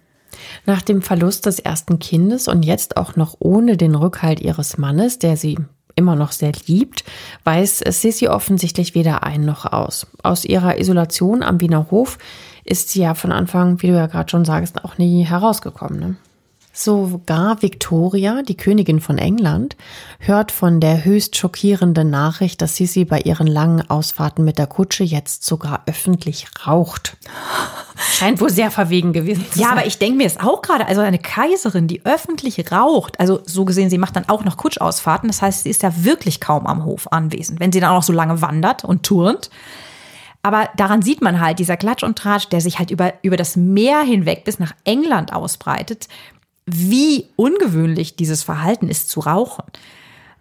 Nach 0.66 0.82
dem 0.82 1.00
Verlust 1.00 1.46
des 1.46 1.58
ersten 1.58 1.98
Kindes 1.98 2.48
und 2.48 2.64
jetzt 2.64 2.98
auch 2.98 3.16
noch 3.16 3.36
ohne 3.38 3.76
den 3.76 3.94
Rückhalt 3.94 4.40
ihres 4.40 4.76
Mannes, 4.76 5.18
der 5.18 5.36
sie 5.36 5.58
immer 5.96 6.14
noch 6.14 6.32
sehr 6.32 6.52
liebt, 6.66 7.04
weiß 7.44 7.78
Sissy 7.88 8.28
offensichtlich 8.28 8.94
weder 8.94 9.24
ein 9.24 9.44
noch 9.44 9.64
aus. 9.64 10.06
Aus 10.22 10.44
ihrer 10.44 10.78
Isolation 10.78 11.42
am 11.42 11.60
Wiener 11.60 11.90
Hof 11.90 12.18
ist 12.64 12.90
sie 12.90 13.00
ja 13.00 13.14
von 13.14 13.32
Anfang, 13.32 13.82
wie 13.82 13.88
du 13.88 13.94
ja 13.94 14.06
gerade 14.06 14.30
schon 14.30 14.44
sagst, 14.44 14.84
auch 14.84 14.98
nie 14.98 15.24
herausgekommen. 15.24 15.98
Ne? 15.98 16.16
Sogar 16.78 17.62
Victoria, 17.62 18.42
die 18.42 18.54
Königin 18.54 19.00
von 19.00 19.16
England, 19.16 19.78
hört 20.18 20.52
von 20.52 20.78
der 20.78 21.06
höchst 21.06 21.34
schockierenden 21.34 22.10
Nachricht, 22.10 22.60
dass 22.60 22.76
Sisi 22.76 23.06
bei 23.06 23.20
ihren 23.20 23.46
langen 23.46 23.88
Ausfahrten 23.88 24.44
mit 24.44 24.58
der 24.58 24.66
Kutsche 24.66 25.02
jetzt 25.02 25.46
sogar 25.46 25.84
öffentlich 25.86 26.48
raucht. 26.66 27.16
Scheint 27.96 28.42
wohl 28.42 28.50
sehr 28.50 28.70
verwegen 28.70 29.14
gewesen 29.14 29.46
zu 29.50 29.58
sein. 29.58 29.62
Ja, 29.62 29.72
aber 29.72 29.86
ich 29.86 29.96
denke 29.96 30.18
mir 30.18 30.26
es 30.26 30.38
auch 30.38 30.60
gerade, 30.60 30.86
also 30.86 31.00
eine 31.00 31.18
Kaiserin, 31.18 31.88
die 31.88 32.04
öffentlich 32.04 32.70
raucht, 32.70 33.18
also 33.18 33.40
so 33.46 33.64
gesehen, 33.64 33.88
sie 33.88 33.96
macht 33.96 34.14
dann 34.14 34.28
auch 34.28 34.44
noch 34.44 34.58
Kutschausfahrten, 34.58 35.28
das 35.30 35.40
heißt, 35.40 35.62
sie 35.62 35.70
ist 35.70 35.82
ja 35.82 36.04
wirklich 36.04 36.42
kaum 36.42 36.66
am 36.66 36.84
Hof 36.84 37.10
anwesend, 37.10 37.58
wenn 37.58 37.72
sie 37.72 37.80
dann 37.80 37.88
auch 37.88 37.96
noch 37.96 38.02
so 38.02 38.12
lange 38.12 38.42
wandert 38.42 38.84
und 38.84 39.02
turnt. 39.02 39.48
Aber 40.42 40.68
daran 40.76 41.02
sieht 41.02 41.22
man 41.22 41.40
halt, 41.40 41.58
dieser 41.58 41.76
Klatsch 41.76 42.04
und 42.04 42.18
Tratsch, 42.18 42.50
der 42.50 42.60
sich 42.60 42.78
halt 42.78 42.92
über, 42.92 43.14
über 43.22 43.36
das 43.36 43.56
Meer 43.56 44.02
hinweg 44.02 44.44
bis 44.44 44.60
nach 44.60 44.74
England 44.84 45.32
ausbreitet, 45.32 46.06
wie 46.66 47.26
ungewöhnlich 47.36 48.16
dieses 48.16 48.42
Verhalten 48.42 48.88
ist 48.88 49.08
zu 49.08 49.20
rauchen. 49.20 49.64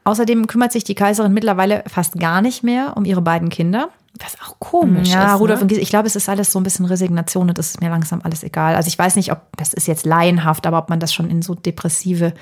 Außerdem 0.03 0.47
kümmert 0.47 0.71
sich 0.71 0.83
die 0.83 0.95
Kaiserin 0.95 1.33
mittlerweile 1.33 1.83
fast 1.87 2.19
gar 2.19 2.41
nicht 2.41 2.63
mehr 2.63 2.95
um 2.95 3.05
ihre 3.05 3.21
beiden 3.21 3.49
Kinder. 3.49 3.89
Was 4.19 4.37
auch 4.41 4.59
komisch 4.59 5.09
ja, 5.09 5.33
ist. 5.33 5.39
Rudolf 5.39 5.59
ne? 5.59 5.63
und 5.63 5.67
Gies, 5.67 5.77
ich 5.77 5.89
glaube, 5.89 6.07
es 6.07 6.15
ist 6.15 6.29
alles 6.29 6.51
so 6.51 6.59
ein 6.59 6.63
bisschen 6.63 6.85
Resignation 6.85 7.49
und 7.49 7.57
das 7.57 7.71
ist 7.71 7.81
mir 7.81 7.89
langsam 7.89 8.21
alles 8.23 8.43
egal. 8.43 8.75
Also 8.75 8.87
ich 8.87 8.97
weiß 8.97 9.15
nicht, 9.15 9.31
ob 9.31 9.41
das 9.57 9.73
ist 9.73 9.87
jetzt 9.87 10.05
laienhaft, 10.05 10.67
aber 10.67 10.77
ob 10.77 10.89
man 10.89 10.99
das 10.99 11.13
schon 11.13 11.29
in 11.29 11.41
so 11.41 11.53
depressive 11.53 12.33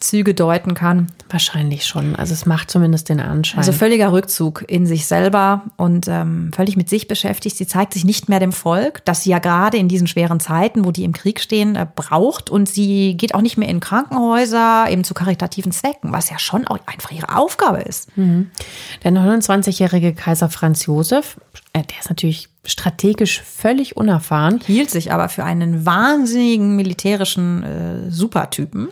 Züge 0.00 0.34
deuten 0.34 0.74
kann. 0.74 1.08
Wahrscheinlich 1.30 1.86
schon. 1.86 2.16
Also 2.16 2.34
es 2.34 2.46
macht 2.46 2.70
zumindest 2.70 3.08
den 3.08 3.20
Anschein. 3.20 3.58
Also 3.58 3.72
völliger 3.72 4.12
Rückzug 4.12 4.64
in 4.68 4.86
sich 4.86 5.06
selber 5.06 5.62
und 5.76 6.06
ähm, 6.08 6.50
völlig 6.54 6.76
mit 6.76 6.88
sich 6.88 7.08
beschäftigt. 7.08 7.56
Sie 7.56 7.66
zeigt 7.66 7.94
sich 7.94 8.04
nicht 8.04 8.28
mehr 8.28 8.38
dem 8.38 8.52
Volk, 8.52 9.04
das 9.04 9.22
sie 9.22 9.30
ja 9.30 9.38
gerade 9.38 9.78
in 9.78 9.88
diesen 9.88 10.06
schweren 10.06 10.38
Zeiten, 10.38 10.84
wo 10.84 10.90
die 10.90 11.04
im 11.04 11.12
Krieg 11.12 11.40
stehen, 11.40 11.76
äh, 11.76 11.86
braucht. 11.92 12.50
Und 12.50 12.68
sie 12.68 13.16
geht 13.16 13.34
auch 13.34 13.40
nicht 13.40 13.56
mehr 13.56 13.68
in 13.68 13.80
Krankenhäuser, 13.80 14.86
eben 14.90 15.02
zu 15.02 15.14
karitativen 15.14 15.72
Zwecken, 15.72 16.12
was 16.12 16.30
ja 16.30 16.38
schon 16.38 16.66
auch 16.66 16.78
einfach 16.86 17.10
ihre 17.10 17.34
Aufgabe 17.34 17.78
ist. 17.78 18.16
Mhm. 18.16 18.50
Der 19.02 19.12
29-jährige 19.12 20.14
Kaiser 20.14 20.50
Franz 20.50 20.84
Josef, 20.86 21.38
äh, 21.72 21.82
der 21.82 21.98
ist 22.00 22.10
natürlich 22.10 22.48
strategisch 22.64 23.40
völlig 23.40 23.96
unerfahren. 23.96 24.60
Hielt 24.66 24.90
sich 24.90 25.12
aber 25.12 25.28
für 25.28 25.44
einen 25.44 25.86
wahnsinnigen 25.86 26.76
militärischen 26.76 27.62
äh, 27.62 28.10
Supertypen. 28.10 28.88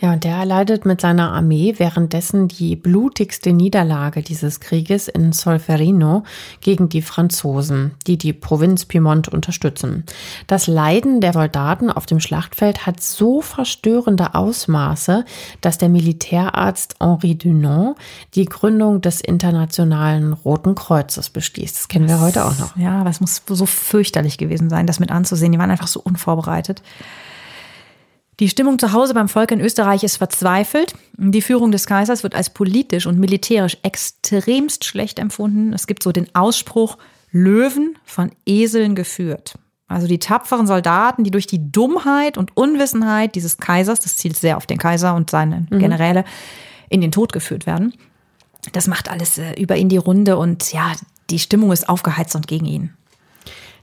Ja, 0.00 0.14
und 0.14 0.24
der 0.24 0.36
erleidet 0.36 0.86
mit 0.86 1.02
seiner 1.02 1.32
Armee 1.32 1.74
währenddessen 1.76 2.48
die 2.48 2.74
blutigste 2.74 3.52
Niederlage 3.52 4.22
dieses 4.22 4.58
Krieges 4.60 5.08
in 5.08 5.32
Solferino 5.32 6.24
gegen 6.62 6.88
die 6.88 7.02
Franzosen, 7.02 7.92
die 8.06 8.16
die 8.16 8.32
Provinz 8.32 8.86
Piemont 8.86 9.28
unterstützen. 9.28 10.04
Das 10.46 10.66
Leiden 10.66 11.20
der 11.20 11.34
Soldaten 11.34 11.90
auf 11.90 12.06
dem 12.06 12.18
Schlachtfeld 12.18 12.86
hat 12.86 13.02
so 13.02 13.42
verstörende 13.42 14.34
Ausmaße, 14.34 15.26
dass 15.60 15.76
der 15.76 15.90
Militärarzt 15.90 16.96
Henri 16.98 17.36
Dunant 17.36 17.96
die 18.34 18.46
Gründung 18.46 19.02
des 19.02 19.20
Internationalen 19.20 20.32
Roten 20.32 20.74
Kreuzes 20.74 21.28
beschließt. 21.28 21.76
Das 21.76 21.88
kennen 21.88 22.08
wir 22.08 22.20
heute 22.20 22.46
auch 22.46 22.58
noch. 22.58 22.74
Ja, 22.78 23.06
es 23.06 23.20
muss 23.20 23.42
so 23.46 23.66
fürchterlich 23.66 24.38
gewesen 24.38 24.70
sein, 24.70 24.86
das 24.86 24.98
mit 24.98 25.10
anzusehen. 25.10 25.52
Die 25.52 25.58
waren 25.58 25.70
einfach 25.70 25.88
so 25.88 26.00
unvorbereitet. 26.00 26.82
Die 28.40 28.48
Stimmung 28.48 28.78
zu 28.78 28.92
Hause 28.92 29.12
beim 29.12 29.28
Volk 29.28 29.50
in 29.50 29.60
Österreich 29.60 30.02
ist 30.02 30.16
verzweifelt. 30.16 30.94
Die 31.18 31.42
Führung 31.42 31.72
des 31.72 31.86
Kaisers 31.86 32.22
wird 32.22 32.34
als 32.34 32.48
politisch 32.48 33.06
und 33.06 33.18
militärisch 33.18 33.76
extremst 33.82 34.86
schlecht 34.86 35.18
empfunden. 35.18 35.74
Es 35.74 35.86
gibt 35.86 36.02
so 36.02 36.10
den 36.10 36.34
Ausspruch, 36.34 36.96
Löwen 37.30 37.98
von 38.02 38.32
Eseln 38.46 38.94
geführt. 38.94 39.54
Also 39.88 40.06
die 40.06 40.18
tapferen 40.18 40.66
Soldaten, 40.66 41.22
die 41.22 41.30
durch 41.30 41.46
die 41.46 41.70
Dummheit 41.70 42.38
und 42.38 42.56
Unwissenheit 42.56 43.34
dieses 43.34 43.58
Kaisers, 43.58 44.00
das 44.00 44.16
zielt 44.16 44.36
sehr 44.36 44.56
auf 44.56 44.66
den 44.66 44.78
Kaiser 44.78 45.14
und 45.14 45.28
seine 45.28 45.66
mhm. 45.68 45.78
Generäle, 45.78 46.24
in 46.88 47.02
den 47.02 47.12
Tod 47.12 47.32
geführt 47.32 47.66
werden. 47.66 47.92
Das 48.72 48.86
macht 48.86 49.10
alles 49.10 49.36
äh, 49.36 49.52
über 49.60 49.76
ihn 49.76 49.88
die 49.88 49.96
Runde 49.96 50.38
und 50.38 50.72
ja, 50.72 50.92
die 51.28 51.38
Stimmung 51.38 51.72
ist 51.72 51.88
aufgeheizt 51.88 52.34
und 52.34 52.46
gegen 52.46 52.66
ihn. 52.66 52.94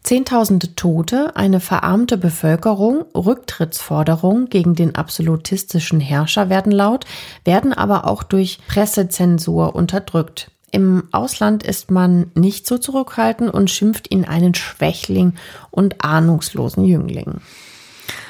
Zehntausende 0.07 0.73
Tote, 0.73 1.35
eine 1.35 1.59
verarmte 1.59 2.17
Bevölkerung, 2.17 3.03
Rücktrittsforderungen 3.13 4.47
gegen 4.47 4.73
den 4.73 4.95
absolutistischen 4.95 5.99
Herrscher 5.99 6.47
werden 6.47 6.71
laut, 6.71 7.03
werden 7.43 7.73
aber 7.73 8.07
auch 8.07 8.23
durch 8.23 8.59
Pressezensur 8.69 9.75
unterdrückt. 9.75 10.49
Im 10.71 11.09
Ausland 11.11 11.63
ist 11.63 11.91
man 11.91 12.31
nicht 12.35 12.67
so 12.67 12.77
zurückhaltend 12.77 13.53
und 13.53 13.69
schimpft 13.69 14.09
ihn 14.09 14.23
einen 14.23 14.55
Schwächling 14.55 15.33
und 15.71 16.01
ahnungslosen 16.05 16.85
Jüngling. 16.85 17.41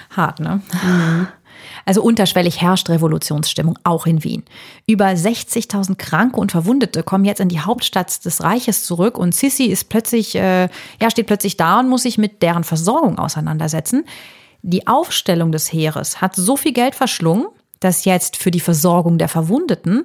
Hart, 0.09 0.39
ne? 0.39 0.61
Mhm. 0.81 1.27
Also 1.87 2.03
unterschwellig 2.03 2.59
herrscht 2.59 2.89
Revolutionsstimmung 2.89 3.79
auch 3.85 4.05
in 4.05 4.21
Wien. 4.25 4.43
Über 4.87 5.05
60.000 5.05 5.95
Kranke 5.95 6.37
und 6.37 6.51
Verwundete 6.51 7.01
kommen 7.01 7.23
jetzt 7.23 7.39
in 7.39 7.47
die 7.47 7.61
Hauptstadt 7.61 8.25
des 8.25 8.43
Reiches 8.43 8.83
zurück 8.83 9.17
und 9.17 9.33
Sissi 9.33 9.67
ist 9.67 9.87
plötzlich, 9.87 10.35
äh, 10.35 10.67
ja, 11.01 11.09
steht 11.09 11.27
plötzlich 11.27 11.55
da 11.55 11.79
und 11.79 11.87
muss 11.87 12.03
sich 12.03 12.17
mit 12.17 12.41
deren 12.41 12.65
Versorgung 12.65 13.17
auseinandersetzen. 13.17 14.03
Die 14.63 14.85
Aufstellung 14.85 15.53
des 15.53 15.71
Heeres 15.71 16.19
hat 16.19 16.35
so 16.35 16.57
viel 16.57 16.73
Geld 16.73 16.93
verschlungen, 16.93 17.47
dass 17.79 18.03
jetzt 18.03 18.35
für 18.35 18.51
die 18.51 18.59
Versorgung 18.59 19.17
der 19.17 19.29
Verwundeten 19.29 20.03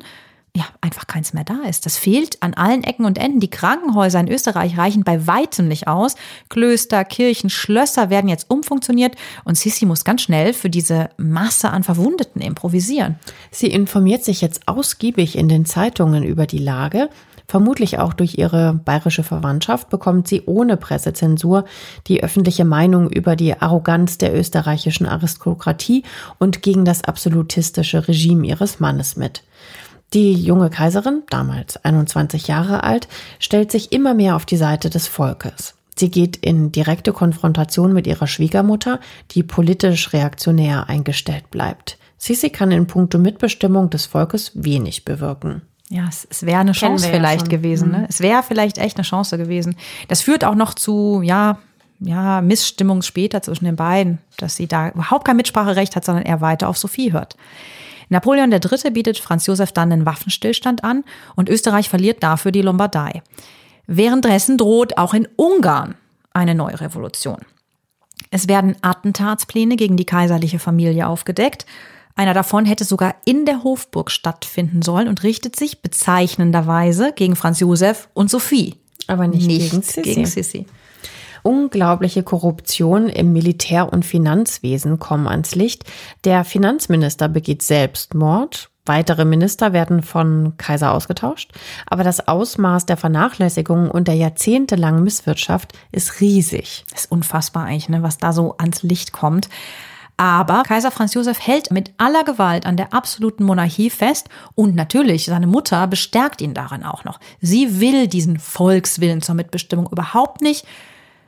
ja, 0.55 0.65
einfach 0.83 1.07
keins 1.07 1.33
mehr 1.33 1.45
da 1.45 1.63
ist. 1.67 1.87
Das 1.87 1.97
fehlt 1.97 2.43
an 2.43 2.53
allen 2.53 2.85
Ecken 2.85 3.07
und 3.07 3.17
Enden. 3.17 3.41
Die 3.41 3.49
Krankenhäuser 3.49 4.21
in 4.21 4.29
Österreich 4.29 4.77
reichen 4.77 5.03
bei 5.03 5.27
weitem 5.27 5.67
nicht 5.67 5.89
aus. 5.89 6.15
Klöster, 6.51 7.05
Kirchen, 7.07 7.49
Schlösser 7.49 8.11
werden 8.11 8.29
jetzt 8.29 8.51
umfunktioniert 8.51 9.17
und 9.45 9.57
Sissi 9.57 9.87
muss 9.87 10.05
ganz 10.05 10.21
schnell 10.21 10.53
für 10.53 10.69
diese 10.69 11.09
Masse 11.17 11.71
an 11.71 11.85
Verwundeten 11.85 12.43
improvisieren. 12.43 13.19
Sie 13.51 13.69
informiert 13.69 14.25
sich 14.25 14.43
jetzt 14.43 14.69
ausgiebig 14.69 15.39
in 15.39 15.49
den 15.49 15.65
Zeitungen 15.65 16.23
über 16.23 16.47
die 16.47 16.59
Lage. 16.59 17.09
Vermutlich 17.49 17.99
auch 17.99 18.13
durch 18.13 18.39
ihre 18.39 18.75
bayerische 18.75 19.25
Verwandtschaft 19.25 19.89
bekommt 19.89 20.29
sie 20.29 20.43
ohne 20.47 20.77
Pressezensur 20.77 21.65
die 22.07 22.23
öffentliche 22.23 22.65
Meinung 22.65 23.11
über 23.11 23.37
die 23.37 23.59
Arroganz 23.61 24.19
der 24.19 24.35
österreichischen 24.35 25.07
Aristokratie 25.07 26.03
und 26.39 26.63
gegen 26.63 26.85
das 26.85 27.05
absolutistische 27.05 28.07
Regime 28.07 28.47
ihres 28.47 28.81
Mannes 28.81 29.17
mit. 29.17 29.43
Die 30.15 30.35
junge 30.35 30.69
Kaiserin, 30.69 31.23
damals 31.31 31.83
21 31.85 32.47
Jahre 32.47 32.83
alt, 32.83 33.09
stellt 33.39 33.73
sich 33.73 33.93
immer 33.93 34.13
mehr 34.13 34.37
auf 34.37 34.45
die 34.45 34.59
Seite 34.59 34.91
des 34.91 35.09
Volkes. 35.09 35.75
Sie 35.97 36.11
geht 36.11 36.37
in 36.37 36.73
direkte 36.73 37.13
Konfrontation 37.13 37.93
mit 37.93 38.07
ihrer 38.07 38.27
Schwiegermutter, 38.27 39.01
die 39.31 39.43
politisch 39.43 40.13
reaktionär 40.13 40.89
eingestellt 40.89 41.51
bleibt. 41.51 41.99
Sisi 42.19 42.51
kann 42.51 42.71
in 42.71 42.87
puncto 42.87 43.19
Mitbestimmung 43.19 43.91
des 43.91 44.07
Volkes 44.07 44.53
wenig 44.55 45.05
bewirken. 45.05 45.63
Ja, 45.89 46.07
es, 46.09 46.27
es 46.31 46.47
wäre 46.47 46.61
eine 46.61 46.73
Chance 46.73 47.09
vielleicht 47.11 47.51
ja 47.51 47.57
gewesen. 47.59 47.91
Ne? 47.91 47.99
Mhm. 47.99 48.07
Es 48.09 48.21
wäre 48.21 48.43
vielleicht 48.43 48.79
echt 48.79 48.97
eine 48.97 49.05
Chance 49.05 49.37
gewesen. 49.37 49.77
Das 50.09 50.23
führt 50.23 50.45
auch 50.45 50.55
noch 50.55 50.75
zu, 50.75 51.21
ja, 51.23 51.59
ja, 52.01 52.41
Missstimmung 52.41 53.03
später 53.03 53.43
zwischen 53.43 53.65
den 53.65 53.77
beiden, 53.77 54.19
dass 54.39 54.57
sie 54.57 54.67
da 54.67 54.91
überhaupt 54.91 55.25
kein 55.25 55.37
Mitspracherecht 55.37 55.95
hat, 55.95 56.05
sondern 56.05 56.25
er 56.25 56.41
weiter 56.41 56.69
auf 56.69 56.79
Sophie 56.79 57.13
hört. 57.13 57.37
Napoleon 58.13 58.53
III. 58.53 58.91
bietet 58.91 59.19
Franz 59.19 59.47
Josef 59.47 59.73
dann 59.73 59.91
einen 59.91 60.07
Waffenstillstand 60.07 60.85
an 60.85 61.03
und 61.35 61.49
Österreich 61.49 61.89
verliert 61.89 62.23
dafür 62.23 62.53
die 62.53 62.63
Lombardei. 62.63 63.23
Währenddessen 63.87 64.59
droht 64.59 64.99
auch 64.99 65.15
in 65.15 65.27
Ungarn 65.37 65.95
eine 66.33 66.55
neue 66.55 66.81
Revolution. 66.81 67.39
Es 68.31 68.49
werden 68.49 68.77
Attentatspläne 68.83 69.77
gegen 69.77 69.97
die 69.97 70.05
kaiserliche 70.05 70.59
Familie 70.59 71.09
aufgedeckt. 71.09 71.67
Einer 72.15 72.35
davon 72.35 72.67
hätte 72.67 72.85
sogar 72.85 73.15
in 73.25 73.47
der 73.47 73.65
Hofburg 73.65 74.11
stattfinden 74.11 74.83
sollen 74.83 75.09
und 75.09 75.23
richtet 75.23 75.57
sich 75.57 75.81
bezeichnenderweise 75.81 77.13
gegen 77.15 77.35
Franz 77.35 77.61
Josef 77.61 78.09
und 78.13 78.31
Sophie. 78.31 78.77
Aber 79.07 79.27
nicht, 79.27 79.47
nicht 79.47 79.71
gegen 79.71 79.83
Sissi. 79.83 80.03
Gegen 80.03 80.27
Sissi. 80.27 80.67
Unglaubliche 81.43 82.23
Korruption 82.23 83.09
im 83.09 83.33
Militär- 83.33 83.93
und 83.93 84.05
Finanzwesen 84.05 84.99
kommen 84.99 85.27
ans 85.27 85.55
Licht. 85.55 85.85
Der 86.25 86.45
Finanzminister 86.45 87.29
begeht 87.29 87.63
Selbstmord. 87.63 88.71
Weitere 88.85 89.25
Minister 89.25 89.73
werden 89.73 90.03
von 90.03 90.55
Kaiser 90.57 90.93
ausgetauscht. 90.93 91.53
Aber 91.87 92.03
das 92.03 92.27
Ausmaß 92.27 92.87
der 92.87 92.97
Vernachlässigung 92.97 93.91
und 93.91 94.09
der 94.09 94.17
jahrzehntelangen 94.17 95.05
Misswirtschaft 95.05 95.73
ist 95.93 96.21
riesig. 96.21 96.85
Das 96.91 97.05
ist 97.05 97.13
unfassbar 97.13 97.65
eigentlich, 97.65 97.89
ne, 97.89 98.03
was 98.03 98.19
da 98.19 98.33
so 98.33 98.57
ans 98.59 98.83
Licht 98.83 99.13
kommt. 99.13 99.49
Aber 100.17 100.63
Kaiser 100.65 100.91
Franz 100.91 101.15
Josef 101.15 101.41
hält 101.41 101.71
mit 101.71 101.93
aller 101.97 102.23
Gewalt 102.23 102.67
an 102.67 102.77
der 102.77 102.93
absoluten 102.93 103.45
Monarchie 103.45 103.91
fest 103.91 104.29
und 104.55 104.75
natürlich 104.75 105.25
seine 105.25 105.47
Mutter 105.47 105.87
bestärkt 105.87 106.41
ihn 106.41 106.55
darin 106.55 106.85
auch 106.85 107.05
noch. 107.05 107.19
Sie 107.41 107.81
will 107.81 108.07
diesen 108.09 108.39
Volkswillen 108.39 109.23
zur 109.23 109.35
Mitbestimmung 109.35 109.89
überhaupt 109.91 110.41
nicht 110.41 110.67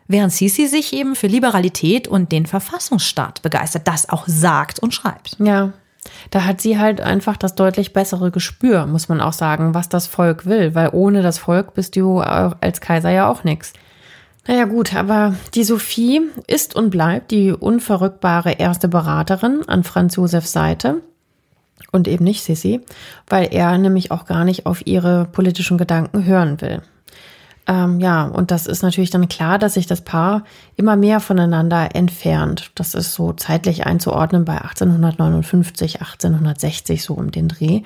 während 0.08 0.32
Sisi 0.32 0.66
sich 0.66 0.92
eben 0.92 1.14
für 1.14 1.26
Liberalität 1.26 2.08
und 2.08 2.32
den 2.32 2.46
Verfassungsstaat 2.46 3.42
begeistert, 3.42 3.86
das 3.88 4.08
auch 4.08 4.24
sagt 4.26 4.78
und 4.80 4.94
schreibt. 4.94 5.36
Ja, 5.38 5.72
da 6.30 6.44
hat 6.44 6.60
sie 6.60 6.78
halt 6.78 7.00
einfach 7.00 7.36
das 7.36 7.54
deutlich 7.54 7.92
bessere 7.92 8.30
Gespür, 8.30 8.86
muss 8.86 9.08
man 9.08 9.20
auch 9.20 9.32
sagen, 9.32 9.74
was 9.74 9.88
das 9.88 10.06
Volk 10.06 10.46
will, 10.46 10.74
weil 10.74 10.90
ohne 10.92 11.22
das 11.22 11.38
Volk 11.38 11.74
bist 11.74 11.96
du 11.96 12.18
als 12.20 12.80
Kaiser 12.80 13.10
ja 13.10 13.28
auch 13.28 13.44
nichts. 13.44 13.72
Naja 14.46 14.66
gut, 14.66 14.94
aber 14.94 15.34
die 15.54 15.64
Sophie 15.64 16.20
ist 16.46 16.76
und 16.76 16.90
bleibt 16.90 17.30
die 17.30 17.52
unverrückbare 17.52 18.52
erste 18.52 18.88
Beraterin 18.88 19.62
an 19.66 19.84
Franz 19.84 20.16
Josefs 20.16 20.52
Seite 20.52 21.00
und 21.92 22.06
eben 22.08 22.24
nicht 22.24 22.42
Sissi, 22.44 22.82
weil 23.26 23.48
er 23.52 23.78
nämlich 23.78 24.10
auch 24.10 24.26
gar 24.26 24.44
nicht 24.44 24.66
auf 24.66 24.86
ihre 24.86 25.24
politischen 25.24 25.78
Gedanken 25.78 26.24
hören 26.26 26.60
will. 26.60 26.82
Ähm, 27.66 27.98
ja, 28.00 28.24
und 28.24 28.50
das 28.50 28.66
ist 28.66 28.82
natürlich 28.82 29.10
dann 29.10 29.28
klar, 29.28 29.58
dass 29.58 29.74
sich 29.74 29.86
das 29.86 30.02
Paar 30.02 30.44
immer 30.76 30.96
mehr 30.96 31.20
voneinander 31.20 31.94
entfernt. 31.94 32.70
Das 32.74 32.94
ist 32.94 33.14
so 33.14 33.32
zeitlich 33.32 33.86
einzuordnen 33.86 34.44
bei 34.44 34.60
1859, 34.60 36.00
1860 36.00 37.02
so 37.02 37.14
um 37.14 37.30
den 37.30 37.48
Dreh. 37.48 37.82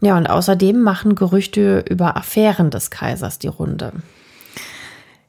Ja, 0.00 0.16
und 0.16 0.28
außerdem 0.28 0.80
machen 0.80 1.14
Gerüchte 1.14 1.84
über 1.88 2.16
Affären 2.16 2.70
des 2.70 2.90
Kaisers 2.90 3.38
die 3.38 3.48
Runde. 3.48 3.92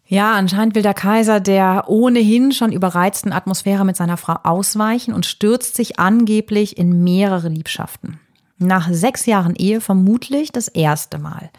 Ja, 0.05 0.33
anscheinend 0.33 0.73
will 0.73 0.81
der 0.81 0.95
Kaiser 0.95 1.39
der 1.39 1.83
ohnehin 1.87 2.51
schon 2.51 2.71
überreizten 2.71 3.31
Atmosphäre 3.31 3.85
mit 3.85 3.95
seiner 3.95 4.17
Frau 4.17 4.37
ausweichen 4.43 5.13
und 5.13 5.27
stürzt 5.27 5.75
sich 5.75 5.99
angeblich 5.99 6.79
in 6.79 7.03
mehrere 7.03 7.49
Liebschaften. 7.49 8.19
Nach 8.57 8.89
sechs 8.91 9.27
Jahren 9.27 9.55
Ehe 9.55 9.81
vermutlich 9.81 10.51
das 10.51 10.67
erste 10.67 11.19
Mal. 11.19 11.51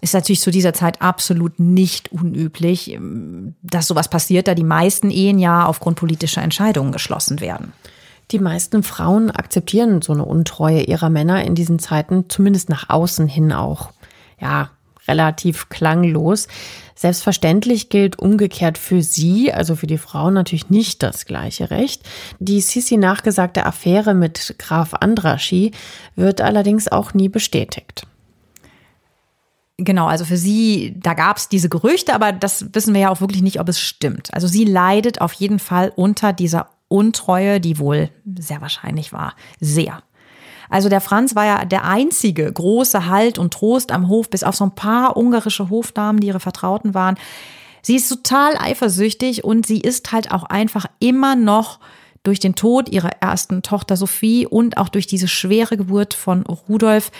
Ist 0.00 0.14
natürlich 0.14 0.40
zu 0.40 0.50
dieser 0.50 0.72
Zeit 0.72 1.02
absolut 1.02 1.58
nicht 1.58 2.12
unüblich, 2.12 2.92
ähm, 2.92 3.54
dass 3.62 3.88
sowas 3.88 4.08
passiert, 4.08 4.46
da 4.46 4.54
die 4.54 4.64
meisten 4.64 5.10
Ehen 5.10 5.38
ja 5.38 5.66
aufgrund 5.66 5.96
politischer 5.96 6.42
Entscheidungen 6.42 6.92
geschlossen 6.92 7.40
werden. 7.40 7.72
Die 8.30 8.38
meisten 8.38 8.82
Frauen 8.82 9.30
akzeptieren 9.30 10.02
so 10.02 10.12
eine 10.12 10.24
Untreue 10.24 10.82
ihrer 10.82 11.08
Männer 11.08 11.44
in 11.44 11.54
diesen 11.54 11.78
Zeiten, 11.78 12.26
zumindest 12.28 12.68
nach 12.68 12.90
außen 12.90 13.26
hin 13.26 13.52
auch. 13.52 13.90
Ja, 14.38 14.70
relativ 15.08 15.70
klanglos. 15.70 16.46
Selbstverständlich 16.94 17.88
gilt 17.88 18.18
umgekehrt 18.18 18.76
für 18.76 19.02
sie, 19.02 19.52
also 19.52 19.74
für 19.74 19.86
die 19.86 19.98
Frauen 19.98 20.34
natürlich 20.34 20.68
nicht 20.68 21.02
das 21.02 21.24
gleiche 21.24 21.70
Recht. 21.70 22.02
Die 22.38 22.60
Sisi 22.60 22.98
nachgesagte 22.98 23.64
Affäre 23.64 24.14
mit 24.14 24.56
Graf 24.58 24.94
Andraschi 24.94 25.72
wird 26.14 26.40
allerdings 26.40 26.88
auch 26.88 27.14
nie 27.14 27.28
bestätigt. 27.28 28.06
Genau, 29.80 30.06
also 30.06 30.24
für 30.24 30.36
sie, 30.36 30.94
da 30.98 31.14
gab 31.14 31.36
es 31.36 31.48
diese 31.48 31.68
Gerüchte, 31.68 32.12
aber 32.12 32.32
das 32.32 32.74
wissen 32.74 32.94
wir 32.94 33.00
ja 33.02 33.10
auch 33.10 33.20
wirklich 33.20 33.42
nicht, 33.42 33.60
ob 33.60 33.68
es 33.68 33.80
stimmt. 33.80 34.34
Also 34.34 34.48
sie 34.48 34.64
leidet 34.64 35.20
auf 35.20 35.32
jeden 35.34 35.60
Fall 35.60 35.92
unter 35.94 36.32
dieser 36.32 36.70
Untreue, 36.88 37.60
die 37.60 37.78
wohl 37.78 38.10
sehr 38.38 38.60
wahrscheinlich 38.60 39.12
war, 39.12 39.34
sehr. 39.60 40.02
Also 40.68 40.88
der 40.88 41.00
Franz 41.00 41.36
war 41.36 41.46
ja 41.46 41.64
der 41.64 41.84
einzige 41.84 42.52
große 42.52 43.06
Halt 43.06 43.38
und 43.38 43.54
Trost 43.54 43.92
am 43.92 44.08
Hof, 44.08 44.28
bis 44.28 44.42
auf 44.42 44.56
so 44.56 44.64
ein 44.64 44.74
paar 44.74 45.16
ungarische 45.16 45.70
Hofdamen, 45.70 46.20
die 46.20 46.26
ihre 46.26 46.40
Vertrauten 46.40 46.92
waren. 46.92 47.16
Sie 47.80 47.94
ist 47.94 48.08
total 48.08 48.56
eifersüchtig 48.58 49.44
und 49.44 49.64
sie 49.64 49.80
ist 49.80 50.10
halt 50.10 50.32
auch 50.32 50.42
einfach 50.42 50.86
immer 50.98 51.36
noch 51.36 51.78
durch 52.24 52.40
den 52.40 52.56
Tod 52.56 52.88
ihrer 52.88 53.10
ersten 53.20 53.62
Tochter 53.62 53.96
Sophie 53.96 54.44
und 54.44 54.76
auch 54.76 54.88
durch 54.88 55.06
diese 55.06 55.28
schwere 55.28 55.76
Geburt 55.76 56.14
von 56.14 56.42
Rudolf 56.42 57.12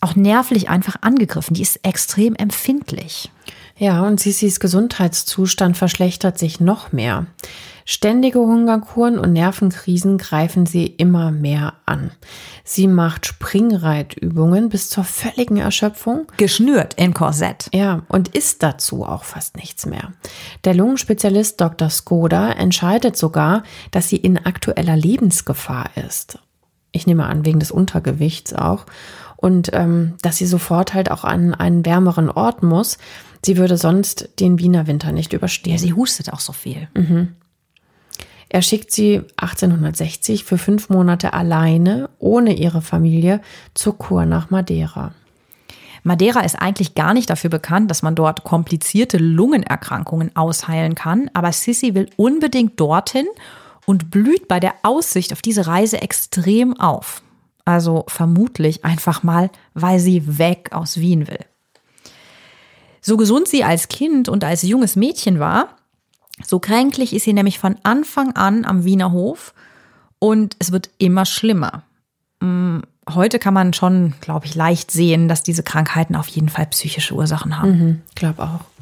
auch 0.00 0.16
nervlich 0.16 0.68
einfach 0.68 0.96
angegriffen. 1.00 1.54
Die 1.54 1.62
ist 1.62 1.84
extrem 1.84 2.34
empfindlich. 2.34 3.30
Ja, 3.76 4.02
und 4.02 4.18
Sissis 4.18 4.58
Gesundheitszustand 4.58 5.76
verschlechtert 5.76 6.38
sich 6.38 6.58
noch 6.60 6.92
mehr. 6.92 7.26
Ständige 7.90 8.40
Hungerkuren 8.40 9.18
und 9.18 9.32
Nervenkrisen 9.32 10.18
greifen 10.18 10.66
sie 10.66 10.84
immer 10.84 11.30
mehr 11.30 11.72
an. 11.86 12.10
Sie 12.62 12.86
macht 12.86 13.24
Springreitübungen 13.24 14.68
bis 14.68 14.90
zur 14.90 15.04
völligen 15.04 15.56
Erschöpfung. 15.56 16.26
Geschnürt 16.36 16.92
in 16.94 17.14
Korsett. 17.14 17.70
Ja, 17.72 18.02
und 18.08 18.28
isst 18.28 18.62
dazu 18.62 19.06
auch 19.06 19.24
fast 19.24 19.56
nichts 19.56 19.86
mehr. 19.86 20.12
Der 20.64 20.74
Lungenspezialist 20.74 21.58
Dr. 21.58 21.88
Skoda 21.88 22.50
entscheidet 22.52 23.16
sogar, 23.16 23.62
dass 23.90 24.10
sie 24.10 24.16
in 24.16 24.36
aktueller 24.36 24.96
Lebensgefahr 24.96 25.88
ist. 25.96 26.38
Ich 26.92 27.06
nehme 27.06 27.24
an, 27.24 27.46
wegen 27.46 27.60
des 27.60 27.70
Untergewichts 27.70 28.52
auch 28.52 28.84
und 29.38 29.70
ähm, 29.72 30.14
dass 30.20 30.36
sie 30.36 30.46
sofort 30.46 30.94
halt 30.94 31.10
auch 31.10 31.24
an 31.24 31.54
einen 31.54 31.86
wärmeren 31.86 32.28
Ort 32.28 32.64
muss. 32.64 32.98
Sie 33.44 33.56
würde 33.56 33.76
sonst 33.76 34.30
den 34.40 34.58
Wiener 34.58 34.88
Winter 34.88 35.12
nicht 35.12 35.32
überstehen. 35.32 35.72
Ja, 35.72 35.78
sie 35.78 35.92
hustet 35.92 36.32
auch 36.32 36.40
so 36.40 36.52
viel. 36.52 36.88
Mhm. 36.94 37.28
Er 38.48 38.62
schickt 38.62 38.90
sie 38.90 39.22
1860 39.36 40.42
für 40.42 40.58
fünf 40.58 40.88
Monate 40.88 41.34
alleine, 41.34 42.10
ohne 42.18 42.54
ihre 42.54 42.82
Familie, 42.82 43.40
zur 43.74 43.96
Kur 43.96 44.26
nach 44.26 44.50
Madeira. 44.50 45.12
Madeira 46.02 46.40
ist 46.40 46.56
eigentlich 46.56 46.94
gar 46.94 47.14
nicht 47.14 47.30
dafür 47.30 47.50
bekannt, 47.50 47.90
dass 47.90 48.02
man 48.02 48.16
dort 48.16 48.42
komplizierte 48.42 49.18
Lungenerkrankungen 49.18 50.34
ausheilen 50.34 50.96
kann, 50.96 51.30
aber 51.32 51.52
Sissy 51.52 51.94
will 51.94 52.08
unbedingt 52.16 52.80
dorthin 52.80 53.26
und 53.86 54.10
blüht 54.10 54.48
bei 54.48 54.58
der 54.58 54.74
Aussicht 54.82 55.32
auf 55.32 55.42
diese 55.42 55.66
Reise 55.68 56.02
extrem 56.02 56.78
auf. 56.80 57.22
Also 57.68 58.06
vermutlich 58.08 58.82
einfach 58.86 59.22
mal, 59.22 59.50
weil 59.74 59.98
sie 59.98 60.38
weg 60.38 60.70
aus 60.72 61.00
Wien 61.00 61.28
will. 61.28 61.44
So 63.02 63.18
gesund 63.18 63.46
sie 63.46 63.62
als 63.62 63.88
Kind 63.88 64.30
und 64.30 64.42
als 64.42 64.62
junges 64.62 64.96
Mädchen 64.96 65.38
war, 65.38 65.76
so 66.42 66.60
kränklich 66.60 67.12
ist 67.12 67.24
sie 67.24 67.34
nämlich 67.34 67.58
von 67.58 67.76
Anfang 67.82 68.34
an 68.34 68.64
am 68.64 68.84
Wiener 68.84 69.12
Hof 69.12 69.52
und 70.18 70.56
es 70.58 70.72
wird 70.72 70.88
immer 70.96 71.26
schlimmer. 71.26 71.82
Mm, 72.40 72.78
heute 73.06 73.38
kann 73.38 73.52
man 73.52 73.74
schon, 73.74 74.14
glaube 74.22 74.46
ich, 74.46 74.54
leicht 74.54 74.90
sehen, 74.90 75.28
dass 75.28 75.42
diese 75.42 75.62
Krankheiten 75.62 76.16
auf 76.16 76.28
jeden 76.28 76.48
Fall 76.48 76.64
psychische 76.68 77.14
Ursachen 77.14 77.58
haben. 77.58 77.70
Mhm, 77.70 78.02
glaube 78.14 78.44
auch. 78.44 78.77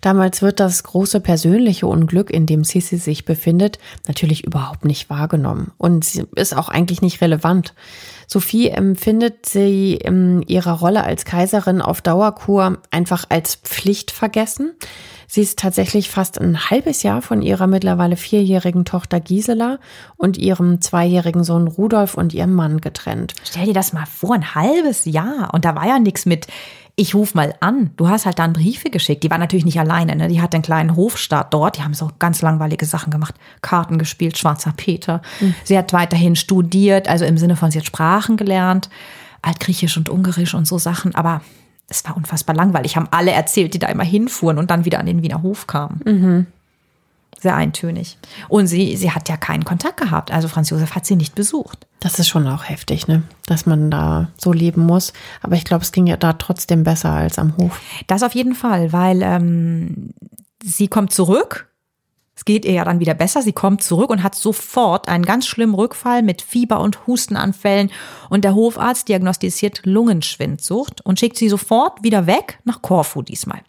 Damals 0.00 0.40
wird 0.42 0.60
das 0.60 0.82
große 0.82 1.20
persönliche 1.20 1.86
Unglück, 1.86 2.30
in 2.30 2.46
dem 2.46 2.64
Sissi 2.64 2.96
sich 2.96 3.24
befindet, 3.24 3.78
natürlich 4.06 4.44
überhaupt 4.44 4.84
nicht 4.84 5.10
wahrgenommen 5.10 5.72
und 5.78 6.04
sie 6.04 6.24
ist 6.36 6.56
auch 6.56 6.68
eigentlich 6.68 7.02
nicht 7.02 7.20
relevant. 7.20 7.74
Sophie 8.26 8.68
empfindet 8.68 9.46
sie 9.46 9.94
in 9.94 10.42
ihrer 10.42 10.78
Rolle 10.78 11.02
als 11.02 11.24
Kaiserin 11.24 11.82
auf 11.82 12.00
Dauerkur 12.00 12.78
einfach 12.90 13.24
als 13.28 13.56
Pflicht 13.56 14.12
vergessen. 14.12 14.72
Sie 15.26 15.42
ist 15.42 15.60
tatsächlich 15.60 16.10
fast 16.10 16.40
ein 16.40 16.70
halbes 16.70 17.04
Jahr 17.04 17.22
von 17.22 17.40
ihrer 17.40 17.68
mittlerweile 17.68 18.16
vierjährigen 18.16 18.84
Tochter 18.84 19.20
Gisela 19.20 19.78
und 20.16 20.36
ihrem 20.36 20.80
zweijährigen 20.80 21.44
Sohn 21.44 21.68
Rudolf 21.68 22.14
und 22.14 22.34
ihrem 22.34 22.52
Mann 22.52 22.80
getrennt. 22.80 23.34
Stell 23.44 23.66
dir 23.66 23.74
das 23.74 23.92
mal 23.92 24.06
vor, 24.06 24.34
ein 24.34 24.56
halbes 24.56 25.04
Jahr. 25.04 25.54
Und 25.54 25.64
da 25.64 25.76
war 25.76 25.86
ja 25.86 26.00
nichts 26.00 26.26
mit, 26.26 26.48
ich 27.00 27.14
ruf 27.14 27.34
mal 27.34 27.54
an. 27.60 27.92
Du 27.96 28.10
hast 28.10 28.26
halt 28.26 28.38
dann 28.38 28.52
Briefe 28.52 28.90
geschickt. 28.90 29.24
Die 29.24 29.30
war 29.30 29.38
natürlich 29.38 29.64
nicht 29.64 29.80
alleine, 29.80 30.16
ne? 30.16 30.28
Die 30.28 30.42
hat 30.42 30.52
einen 30.52 30.62
kleinen 30.62 30.96
Hofstaat 30.96 31.54
dort. 31.54 31.78
Die 31.78 31.82
haben 31.82 31.94
so 31.94 32.10
ganz 32.18 32.42
langweilige 32.42 32.84
Sachen 32.84 33.10
gemacht. 33.10 33.34
Karten 33.62 33.98
gespielt, 33.98 34.36
Schwarzer 34.36 34.74
Peter. 34.76 35.22
Mhm. 35.40 35.54
Sie 35.64 35.78
hat 35.78 35.94
weiterhin 35.94 36.36
studiert, 36.36 37.08
also 37.08 37.24
im 37.24 37.38
Sinne 37.38 37.56
von, 37.56 37.70
sie 37.70 37.78
hat 37.78 37.86
Sprachen 37.86 38.36
gelernt. 38.36 38.90
Altgriechisch 39.40 39.96
und 39.96 40.10
Ungarisch 40.10 40.52
und 40.52 40.66
so 40.66 40.76
Sachen. 40.76 41.14
Aber 41.14 41.40
es 41.88 42.04
war 42.04 42.18
unfassbar 42.18 42.54
langweilig. 42.54 42.96
Haben 42.96 43.08
alle 43.10 43.30
erzählt, 43.30 43.72
die 43.72 43.78
da 43.78 43.86
immer 43.86 44.04
hinfuhren 44.04 44.58
und 44.58 44.70
dann 44.70 44.84
wieder 44.84 45.00
an 45.00 45.06
den 45.06 45.22
Wiener 45.22 45.42
Hof 45.42 45.66
kamen. 45.66 46.00
Mhm. 46.04 46.46
Sehr 47.40 47.56
eintönig. 47.56 48.18
Und 48.48 48.66
sie, 48.66 48.96
sie 48.96 49.12
hat 49.12 49.28
ja 49.30 49.36
keinen 49.36 49.64
Kontakt 49.64 49.98
gehabt. 49.98 50.30
Also 50.30 50.46
Franz 50.48 50.68
Josef 50.70 50.94
hat 50.94 51.06
sie 51.06 51.16
nicht 51.16 51.34
besucht. 51.34 51.86
Das 51.98 52.18
ist 52.18 52.28
schon 52.28 52.46
auch 52.46 52.68
heftig, 52.68 53.08
ne? 53.08 53.22
Dass 53.46 53.64
man 53.64 53.90
da 53.90 54.28
so 54.36 54.52
leben 54.52 54.84
muss. 54.84 55.12
Aber 55.42 55.56
ich 55.56 55.64
glaube, 55.64 55.82
es 55.82 55.92
ging 55.92 56.06
ja 56.06 56.16
da 56.16 56.34
trotzdem 56.34 56.84
besser 56.84 57.10
als 57.10 57.38
am 57.38 57.56
Hof. 57.56 57.80
Das 58.06 58.22
auf 58.22 58.34
jeden 58.34 58.54
Fall, 58.54 58.92
weil 58.92 59.22
ähm, 59.22 60.12
sie 60.62 60.88
kommt 60.88 61.12
zurück 61.12 61.70
es 62.40 62.46
geht 62.46 62.64
ihr 62.64 62.72
ja 62.72 62.84
dann 62.86 63.00
wieder 63.00 63.12
besser. 63.12 63.42
Sie 63.42 63.52
kommt 63.52 63.82
zurück 63.82 64.08
und 64.08 64.22
hat 64.22 64.34
sofort 64.34 65.10
einen 65.10 65.26
ganz 65.26 65.46
schlimmen 65.46 65.74
Rückfall 65.74 66.22
mit 66.22 66.40
Fieber 66.40 66.80
und 66.80 67.06
Hustenanfällen. 67.06 67.90
Und 68.30 68.44
der 68.44 68.54
Hofarzt 68.54 69.10
diagnostiziert 69.10 69.82
Lungenschwindsucht 69.84 71.04
und 71.04 71.20
schickt 71.20 71.36
sie 71.36 71.50
sofort 71.50 72.02
wieder 72.02 72.26
weg 72.26 72.58
nach 72.64 72.80
Korfu 72.80 73.20
diesmal. 73.20 73.60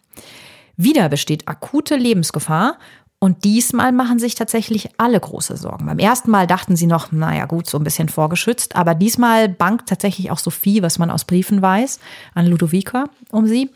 Wieder 0.78 1.10
besteht 1.10 1.48
akute 1.48 1.96
Lebensgefahr 1.96 2.78
und 3.22 3.44
diesmal 3.44 3.92
machen 3.92 4.18
sich 4.18 4.34
tatsächlich 4.34 4.88
alle 4.96 5.20
große 5.20 5.56
Sorgen. 5.56 5.86
Beim 5.86 6.00
ersten 6.00 6.28
Mal 6.32 6.48
dachten 6.48 6.74
sie 6.74 6.88
noch, 6.88 7.12
naja 7.12 7.46
gut, 7.46 7.68
so 7.68 7.78
ein 7.78 7.84
bisschen 7.84 8.08
vorgeschützt, 8.08 8.74
aber 8.74 8.96
diesmal 8.96 9.48
bangt 9.48 9.86
tatsächlich 9.86 10.32
auch 10.32 10.40
Sophie, 10.40 10.82
was 10.82 10.98
man 10.98 11.08
aus 11.08 11.24
Briefen 11.24 11.62
weiß, 11.62 12.00
an 12.34 12.46
Ludovica 12.46 13.04
um 13.30 13.46
sie. 13.46 13.70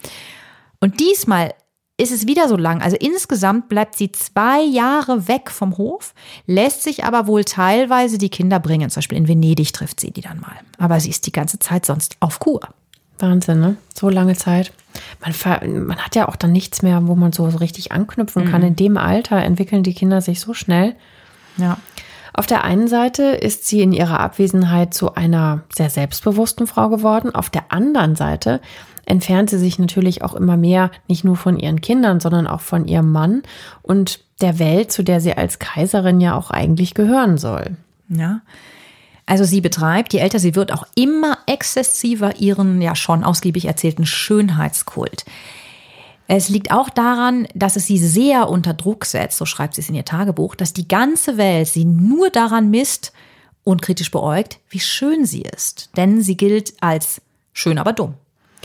Und 0.81 0.99
diesmal 0.99 1.55
ist 1.97 2.11
es 2.11 2.27
wieder 2.27 2.49
so 2.49 2.57
lang. 2.57 2.83
Also 2.83 2.97
insgesamt 2.97 3.69
bleibt 3.69 3.97
sie 3.97 4.11
zwei 4.11 4.65
Jahre 4.65 5.29
weg 5.29 5.53
vom 5.53 5.79
Hof, 5.79 6.13
lässt 6.47 6.83
sich 6.83 7.05
aber 7.05 7.29
wohl 7.29 7.45
teilweise 7.45 8.19
die 8.19 8.31
Kinder 8.31 8.59
bringen. 8.59 8.91
Zum 8.91 8.99
Beispiel 8.99 9.19
in 9.19 9.29
Venedig 9.29 9.73
trifft 9.73 10.01
sie 10.01 10.11
die 10.11 10.23
dann 10.23 10.41
mal. 10.41 10.57
Aber 10.79 10.99
sie 10.99 11.11
ist 11.11 11.25
die 11.25 11.31
ganze 11.33 11.61
Zeit 11.61 11.87
sonst 11.87 12.17
auf 12.19 12.41
Kur. 12.41 12.63
Wahnsinn, 13.19 13.61
ne? 13.61 13.77
So 13.95 14.09
lange 14.09 14.35
Zeit. 14.35 14.73
Man, 15.21 15.87
man 15.87 15.99
hat 15.99 16.15
ja 16.15 16.29
auch 16.29 16.37
dann 16.37 16.53
nichts 16.53 16.83
mehr, 16.83 17.07
wo 17.07 17.15
man 17.15 17.33
so, 17.33 17.49
so 17.51 17.59
richtig 17.59 17.93
anknüpfen 17.93 18.45
mhm. 18.45 18.51
kann. 18.51 18.63
In 18.63 18.77
dem 18.77 18.97
Alter 18.97 19.37
entwickeln 19.37 19.83
die 19.83 19.95
Kinder 19.95 20.21
sich 20.21 20.41
so 20.41 20.55
schnell. 20.55 20.95
Ja. 21.57 21.79
Auf 22.33 22.47
der 22.47 22.65
einen 22.65 22.87
Seite 22.87 23.23
ist 23.23 23.67
sie 23.67 23.81
in 23.81 23.93
ihrer 23.93 24.21
Abwesenheit 24.21 24.93
zu 24.93 25.15
einer 25.15 25.63
sehr 25.75 25.89
selbstbewussten 25.89 26.67
Frau 26.67 26.91
geworden. 26.91 27.35
Auf 27.35 27.49
der 27.49 27.73
anderen 27.73 28.15
Seite 28.15 28.61
entfernt 29.07 29.49
sie 29.49 29.59
sich 29.59 29.79
natürlich 29.79 30.23
auch 30.23 30.35
immer 30.35 30.59
mehr, 30.59 30.91
nicht 31.09 31.25
nur 31.25 31.37
von 31.37 31.59
ihren 31.59 31.81
Kindern, 31.81 32.21
sondern 32.21 32.47
auch 32.47 32.61
von 32.61 32.87
ihrem 32.87 33.11
Mann 33.11 33.43
und 33.81 34.21
der 34.43 34.59
Welt, 34.59 34.93
zu 34.93 35.03
der 35.03 35.23
sie 35.23 35.33
als 35.33 35.59
Kaiserin 35.59 36.21
ja 36.21 36.37
auch 36.37 36.51
eigentlich 36.51 36.93
gehören 36.93 37.39
soll. 37.39 37.77
Ja. 38.09 38.41
Also 39.27 39.45
sie 39.45 39.61
betreibt, 39.61 40.13
je 40.13 40.21
älter 40.21 40.39
sie 40.39 40.55
wird, 40.55 40.73
auch 40.73 40.87
immer 40.95 41.39
exzessiver 41.47 42.37
ihren 42.37 42.81
ja 42.81 42.95
schon 42.95 43.25
ausgiebig 43.25 43.65
erzählten 43.65 44.07
Schönheitskult. 44.07 45.25
Es 46.29 46.49
liegt 46.49 46.73
auch 46.73 46.91
daran, 46.91 47.47
dass 47.55 47.77
es 47.77 47.87
sie 47.87 47.99
sehr 47.99 48.49
unter 48.49 48.75
Druck 48.75 49.05
setzt, 49.05 49.39
so 49.39 49.45
schreibt 49.45 49.75
sie 49.75 49.81
es 49.81 49.89
in 49.89 49.95
ihr 49.95 50.05
Tagebuch, 50.05 50.55
dass 50.55 50.73
die 50.73 50.89
ganze 50.89 51.37
Welt 51.37 51.69
sie 51.69 51.85
nur 51.85 52.31
daran 52.31 52.71
misst 52.71 53.13
und 53.63 53.83
kritisch 53.83 54.11
beäugt, 54.11 54.59
wie 54.69 54.81
schön 54.81 55.25
sie 55.25 55.43
ist. 55.43 55.91
Denn 55.97 56.23
sie 56.23 56.37
gilt 56.37 56.75
als 56.81 57.21
schön, 57.53 57.79
aber 57.79 57.93
dumm. 57.93 58.15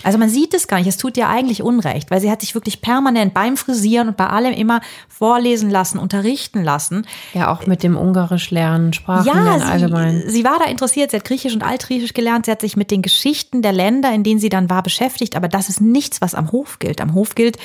Also 0.04 0.18
man 0.18 0.30
sieht 0.30 0.54
es 0.54 0.68
gar 0.68 0.78
nicht. 0.78 0.88
Es 0.88 0.98
tut 0.98 1.18
ihr 1.18 1.28
eigentlich 1.28 1.62
Unrecht, 1.62 2.12
weil 2.12 2.22
sie 2.22 2.32
hat 2.32 2.42
sich 2.42 2.56
wirklich 2.56 2.82
permanent 2.82 3.34
beim 3.34 3.58
Frisieren 3.58 4.10
und 4.10 4.18
bei 4.18 4.28
allem 4.28 4.54
immer 4.54 4.82
vorlesen 5.08 5.70
lassen, 5.70 5.98
unterrichten 5.98 6.64
lassen. 6.64 7.06
Ja, 7.34 7.52
auch 7.52 7.68
mit 7.68 7.84
dem 7.84 7.98
Ungarisch 7.98 8.52
lernen, 8.52 8.94
Sprachen 8.94 9.26
ja, 9.26 9.34
lernen 9.34 9.62
allgemein. 9.62 10.24
Sie 10.28 10.44
war 10.44 10.60
da 10.60 10.66
interessiert. 10.66 11.12
Sie 11.12 11.18
hat 11.18 11.26
Griechisch 11.26 11.54
und 11.54 11.64
Altgriechisch 11.64 12.14
gelernt. 12.14 12.46
Sie 12.46 12.52
hat 12.52 12.62
sich 12.62 12.76
mit 12.76 12.92
den 12.92 13.02
Geschichten 13.02 13.62
der 13.62 13.74
Länder, 13.74 14.14
in 14.14 14.24
denen 14.24 14.40
sie 14.40 14.50
dann 14.50 14.70
war, 14.70 14.84
beschäftigt. 14.84 15.36
Aber 15.36 15.48
das 15.48 15.70
ist 15.70 15.82
nichts, 15.82 16.22
was 16.22 16.36
am 16.36 16.52
Hof 16.52 16.80
gilt. 16.80 17.02
Am 17.02 17.14
Hof 17.14 17.36
gilt, 17.36 17.58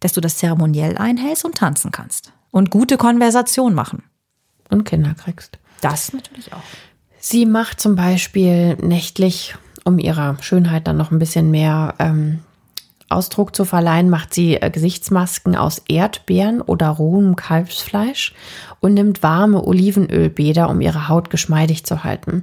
dass 0.00 0.12
du 0.12 0.20
das 0.20 0.36
zeremoniell 0.36 0.96
einhältst 0.98 1.44
und 1.44 1.56
tanzen 1.56 1.90
kannst. 1.90 2.32
Und 2.50 2.70
gute 2.70 2.96
Konversation 2.96 3.74
machen. 3.74 4.02
Und 4.68 4.84
Kinder 4.84 5.14
kriegst. 5.14 5.58
Das 5.80 6.12
natürlich 6.12 6.52
auch. 6.52 6.62
Sie 7.18 7.44
macht 7.44 7.80
zum 7.80 7.96
Beispiel 7.96 8.76
nächtlich 8.76 9.54
um 9.84 9.98
ihrer 9.98 10.36
Schönheit 10.40 10.86
dann 10.86 10.96
noch 10.96 11.10
ein 11.10 11.18
bisschen 11.18 11.50
mehr 11.50 11.94
ähm, 11.98 12.40
Ausdruck 13.10 13.56
zu 13.56 13.64
verleihen, 13.64 14.08
macht 14.08 14.32
sie 14.32 14.54
äh, 14.54 14.70
Gesichtsmasken 14.70 15.56
aus 15.56 15.82
Erdbeeren 15.88 16.62
oder 16.62 16.88
rohem 16.88 17.34
Kalbsfleisch 17.34 18.34
und 18.78 18.94
nimmt 18.94 19.22
warme 19.22 19.66
Olivenölbäder, 19.66 20.70
um 20.70 20.80
ihre 20.80 21.08
Haut 21.08 21.28
geschmeidig 21.28 21.84
zu 21.84 22.04
halten. 22.04 22.42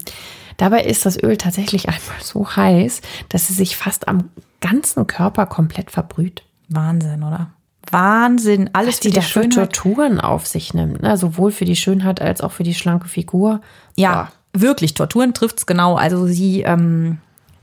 Dabei 0.58 0.84
ist 0.84 1.06
das 1.06 1.22
Öl 1.22 1.38
tatsächlich 1.38 1.88
einmal 1.90 2.22
so 2.22 2.48
heiß, 2.56 3.02
dass 3.30 3.48
sie 3.48 3.54
sich 3.54 3.78
fast 3.78 4.08
am 4.08 4.30
ganzen 4.60 5.08
Körper 5.08 5.46
komplett 5.46 5.90
verbrüht. 5.90 6.44
Wahnsinn, 6.68 7.24
oder? 7.24 7.52
Wahnsinn, 7.90 8.70
alles 8.74 8.96
Was 8.96 9.00
die, 9.00 9.10
die 9.10 9.16
dafür 9.16 9.44
Schönheit. 9.44 9.74
Torturen 9.74 10.20
auf 10.20 10.46
sich 10.46 10.74
nimmt, 10.74 11.02
ne? 11.02 11.16
sowohl 11.16 11.52
für 11.52 11.64
die 11.64 11.78
Schönheit 11.78 12.22
als 12.22 12.42
auch 12.42 12.52
für 12.52 12.64
die 12.64 12.74
schlanke 12.74 13.08
Figur. 13.08 13.62
Ja, 13.96 14.30
Boah. 14.54 14.62
wirklich, 14.62 14.94
Torturen 14.94 15.34
trifft 15.34 15.60
es 15.60 15.66
genau. 15.66 15.96
Also 15.96 16.28
sie 16.28 16.64
ähm, 16.64 17.20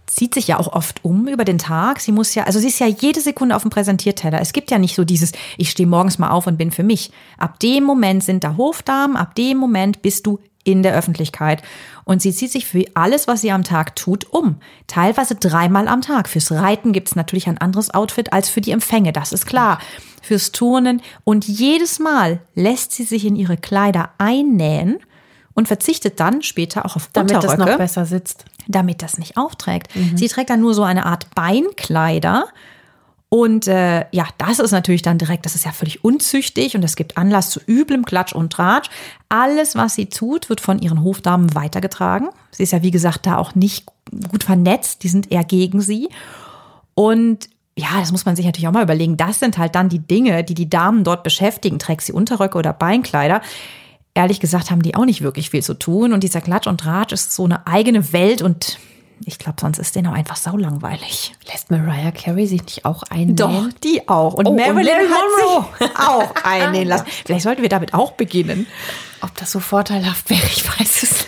zieht 0.07 0.35
sich 0.35 0.49
ja 0.49 0.59
auch 0.59 0.73
oft 0.73 1.05
um 1.05 1.29
über 1.29 1.45
den 1.45 1.59
Tag. 1.59 2.01
Sie 2.01 2.13
muss 2.13 2.35
ja, 2.35 2.45
also 2.45 2.59
sie 2.59 2.69
ist 2.69 2.79
ja 2.79 2.87
jede 2.87 3.21
Sekunde 3.21 3.57
auf 3.57 3.63
dem 3.63 3.71
Präsentierteller. 3.71 4.41
Es 4.41 4.53
gibt 4.53 4.71
ja 4.71 4.79
nicht 4.79 4.95
so 4.95 5.05
dieses, 5.05 5.33
ich 5.57 5.71
stehe 5.71 5.87
morgens 5.87 6.19
mal 6.19 6.31
auf 6.31 6.47
und 6.47 6.59
bin 6.59 6.71
für 6.71 6.83
mich. 6.83 7.11
Ab 7.39 7.61
dem 7.61 7.85
Moment 7.85 8.23
sind 8.23 8.45
da 8.45 8.57
Hofdamen, 8.57 9.17
ab 9.17 9.35
dem 9.35 9.59
Moment 9.59 10.03
bist 10.03 10.27
du 10.27 10.39
in 10.65 10.83
der 10.83 10.95
Öffentlichkeit. 10.95 11.63
Und 12.05 12.23
sie 12.23 12.33
zieht 12.33 12.51
sich 12.51 12.67
für 12.67 12.85
alles, 12.95 13.29
was 13.29 13.43
sie 13.43 13.53
am 13.53 13.65
Tag 13.65 13.97
tut, 13.97 14.27
um. 14.31 14.57
Teilweise 14.87 15.35
dreimal 15.35 15.89
am 15.89 16.01
Tag. 16.01 16.29
Fürs 16.29 16.51
Reiten 16.53 16.93
gibt 16.93 17.09
es 17.09 17.17
natürlich 17.17 17.49
ein 17.49 17.59
anderes 17.59 17.93
Outfit 17.93 18.33
als 18.33 18.49
für 18.49 18.61
die 18.61 18.73
Empfänge, 18.73 19.13
das 19.13 19.33
ist 19.33 19.47
klar. 19.47 19.79
Fürs 20.23 20.53
Turnen. 20.53 21.03
Und 21.23 21.47
jedes 21.47 21.99
Mal 21.99 22.41
lässt 22.55 22.93
sie 22.93 23.05
sich 23.05 23.27
in 23.27 23.37
ihre 23.37 23.59
Kleider 23.59 24.11
einnähen 24.17 24.99
und 25.53 25.69
verzichtet 25.69 26.19
dann 26.19 26.43
später 26.43 26.87
auch 26.87 26.97
auf 26.97 27.11
Damit 27.13 27.33
Unterröcke. 27.33 27.59
Damit 27.59 27.69
das 27.69 27.73
noch 27.73 27.79
besser 27.79 28.07
sitzt 28.07 28.47
damit 28.69 29.03
das 29.03 29.19
nicht 29.19 29.37
aufträgt. 29.37 29.95
Mhm. 29.95 30.17
Sie 30.17 30.29
trägt 30.29 30.51
dann 30.51 30.61
nur 30.61 30.75
so 30.75 30.83
eine 30.83 31.07
Art 31.07 31.35
Beinkleider. 31.35 32.47
Und 33.28 33.66
äh, 33.66 34.07
ja, 34.12 34.27
das 34.39 34.61
ist 34.61 34.70
natürlich 34.70 35.03
dann 35.03 35.19
direkt, 35.19 35.45
das 35.45 35.57
ist 35.57 35.65
ja 35.65 35.73
völlig 35.73 36.05
unzüchtig 36.05 36.77
und 36.77 36.85
es 36.85 36.95
gibt 36.95 37.16
Anlass 37.16 37.51
zu 37.51 37.61
üblem 37.66 38.05
Klatsch 38.05 38.32
und 38.32 38.53
Tratsch. 38.53 38.91
Alles, 39.28 39.74
was 39.74 39.97
sie 39.97 40.07
tut, 40.07 40.49
wird 40.49 40.61
von 40.61 40.78
ihren 40.78 41.03
Hofdamen 41.03 41.53
weitergetragen. 41.55 42.28
Sie 42.53 42.62
ist 42.62 42.73
ja, 42.73 42.82
wie 42.82 42.93
gesagt, 42.93 43.27
da 43.27 43.36
auch 43.39 43.57
nicht 43.57 43.86
gut 44.31 44.45
vernetzt, 44.45 45.03
die 45.03 45.09
sind 45.09 45.32
eher 45.32 45.43
gegen 45.43 45.81
sie. 45.81 46.09
Und 46.95 47.49
ja, 47.77 47.89
das 47.99 48.12
muss 48.12 48.24
man 48.24 48.36
sich 48.36 48.47
natürlich 48.47 48.69
auch 48.69 48.73
mal 48.73 48.85
überlegen. 48.85 49.16
Das 49.16 49.41
sind 49.41 49.59
halt 49.59 49.74
dann 49.74 49.89
die 49.89 49.99
Dinge, 49.99 50.45
die 50.45 50.55
die 50.55 50.70
Damen 50.70 51.03
dort 51.03 51.24
beschäftigen. 51.24 51.81
Trägt 51.81 52.03
sie 52.03 52.12
Unterröcke 52.12 52.57
oder 52.57 52.73
Beinkleider? 52.73 53.41
Ehrlich 54.15 54.41
gesagt 54.41 54.70
haben 54.70 54.82
die 54.82 54.95
auch 54.95 55.05
nicht 55.05 55.23
wirklich 55.23 55.51
viel 55.51 55.62
zu 55.62 55.74
tun. 55.74 56.12
Und 56.12 56.23
dieser 56.24 56.41
Klatsch 56.41 56.66
und 56.66 56.85
Ratsch 56.86 57.12
ist 57.12 57.32
so 57.32 57.45
eine 57.45 57.66
eigene 57.66 58.12
Welt 58.12 58.43
und 58.43 58.78
Ich 59.27 59.39
glaube, 59.39 59.59
sonst 59.61 59.78
ist 59.78 59.95
denen 59.95 60.09
auch 60.09 60.12
einfach 60.12 60.36
saulangweilig. 60.36 61.35
Lässt 61.51 61.70
Mariah 61.70 62.11
Carey 62.11 62.47
sich 62.47 62.62
nicht 62.65 62.85
auch 62.85 63.05
einnähen? 63.11 63.36
Doch, 63.36 63.69
die 63.82 64.09
auch. 64.09 64.35
Und 64.35 64.47
Oh, 64.47 64.53
Marilyn 64.55 64.85
sich 65.78 65.89
auch 65.99 66.35
einnähen 66.43 66.89
lassen. 66.89 67.07
Vielleicht 67.24 67.45
sollten 67.45 67.62
wir 67.62 67.69
damit 67.69 67.95
auch 67.95 68.12
beginnen. 68.12 68.66
Ob 69.20 69.35
das 69.36 69.53
so 69.53 69.61
vorteilhaft 69.61 70.28
wäre, 70.31 70.45
ich 70.47 70.66
weiß 70.66 71.03
es 71.05 71.12
nicht. 71.12 71.24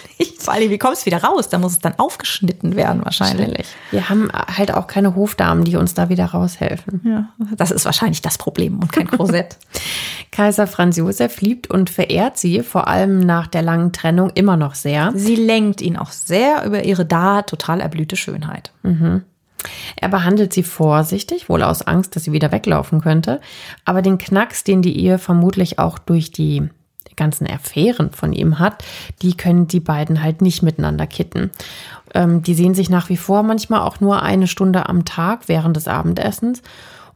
Vor 0.47 0.55
allem, 0.55 0.71
wie 0.71 0.79
kommt 0.79 0.97
es 0.97 1.07
wieder 1.07 1.25
raus? 1.25 1.49
Da 1.49 1.59
muss 1.59 1.73
es 1.73 1.81
dann 1.81 1.99
aufgeschnitten 1.99 2.77
werden 2.77 3.05
wahrscheinlich. 3.05 3.67
Wir 3.91 4.09
haben 4.09 4.31
halt 4.33 4.73
auch 4.73 4.87
keine 4.87 5.17
Hofdamen, 5.17 5.65
die 5.65 5.75
uns 5.75 5.95
da 5.95 6.09
wieder 6.09 6.27
raushelfen. 6.27 7.01
Ja, 7.05 7.29
das 7.57 7.73
ist 7.73 7.85
wahrscheinlich 7.85 8.23
das 8.23 8.39
Problem 8.39 8.79
und 8.79 8.93
kein 8.93 9.11
Korsett. 9.11 9.57
Kaiser 10.31 10.69
Franz 10.69 10.99
Josef 10.99 11.41
liebt 11.41 11.69
und 11.69 11.91
verehrt 11.91 12.39
sie, 12.39 12.63
vor 12.63 12.87
allem 12.87 13.19
nach 13.19 13.49
der 13.49 13.63
langen 13.63 13.93
Trennung, 13.93 14.31
immer 14.35 14.57
noch 14.57 14.77
sehr. 14.77 15.11
Sie 15.17 15.35
lenkt 15.35 15.81
ihn 15.81 15.97
auch 15.97 16.13
sehr 16.13 16.65
über 16.65 16.85
ihre 16.85 17.05
da 17.05 17.43
total 17.43 17.81
erblühte 17.81 18.15
Schönheit. 18.15 18.71
Er 19.97 20.09
behandelt 20.09 20.53
sie 20.53 20.63
vorsichtig, 20.63 21.49
wohl 21.49 21.65
aus 21.65 21.83
Angst, 21.83 22.15
dass 22.15 22.23
sie 22.23 22.31
wieder 22.31 22.53
weglaufen 22.53 23.01
könnte. 23.01 23.41
Aber 23.85 24.01
den 24.01 24.19
Knacks, 24.19 24.63
den 24.63 24.81
die 24.81 24.97
Ehe 24.97 25.19
vermutlich 25.19 25.81
auch 25.81 25.99
durch 25.99 26.31
die 26.31 26.69
ganzen 27.17 27.49
Affären 27.49 28.11
von 28.11 28.33
ihm 28.33 28.59
hat, 28.59 28.85
die 29.23 29.37
können 29.37 29.67
die 29.67 29.81
beiden 29.81 30.23
halt 30.23 30.43
nicht 30.43 30.63
miteinander 30.63 31.07
kitten. 31.07 31.51
Ähm, 32.15 32.43
die 32.43 32.55
sehen 32.55 32.75
sich 32.75 32.91
nach 32.91 33.09
wie 33.09 33.17
vor 33.17 33.43
manchmal 33.43 33.81
auch 33.81 34.01
nur 34.01 34.23
eine 34.23 34.47
Stunde 34.47 34.89
am 34.89 35.05
Tag 35.05 35.49
während 35.49 35.77
des 35.77 35.89
Abendessens 35.89 36.63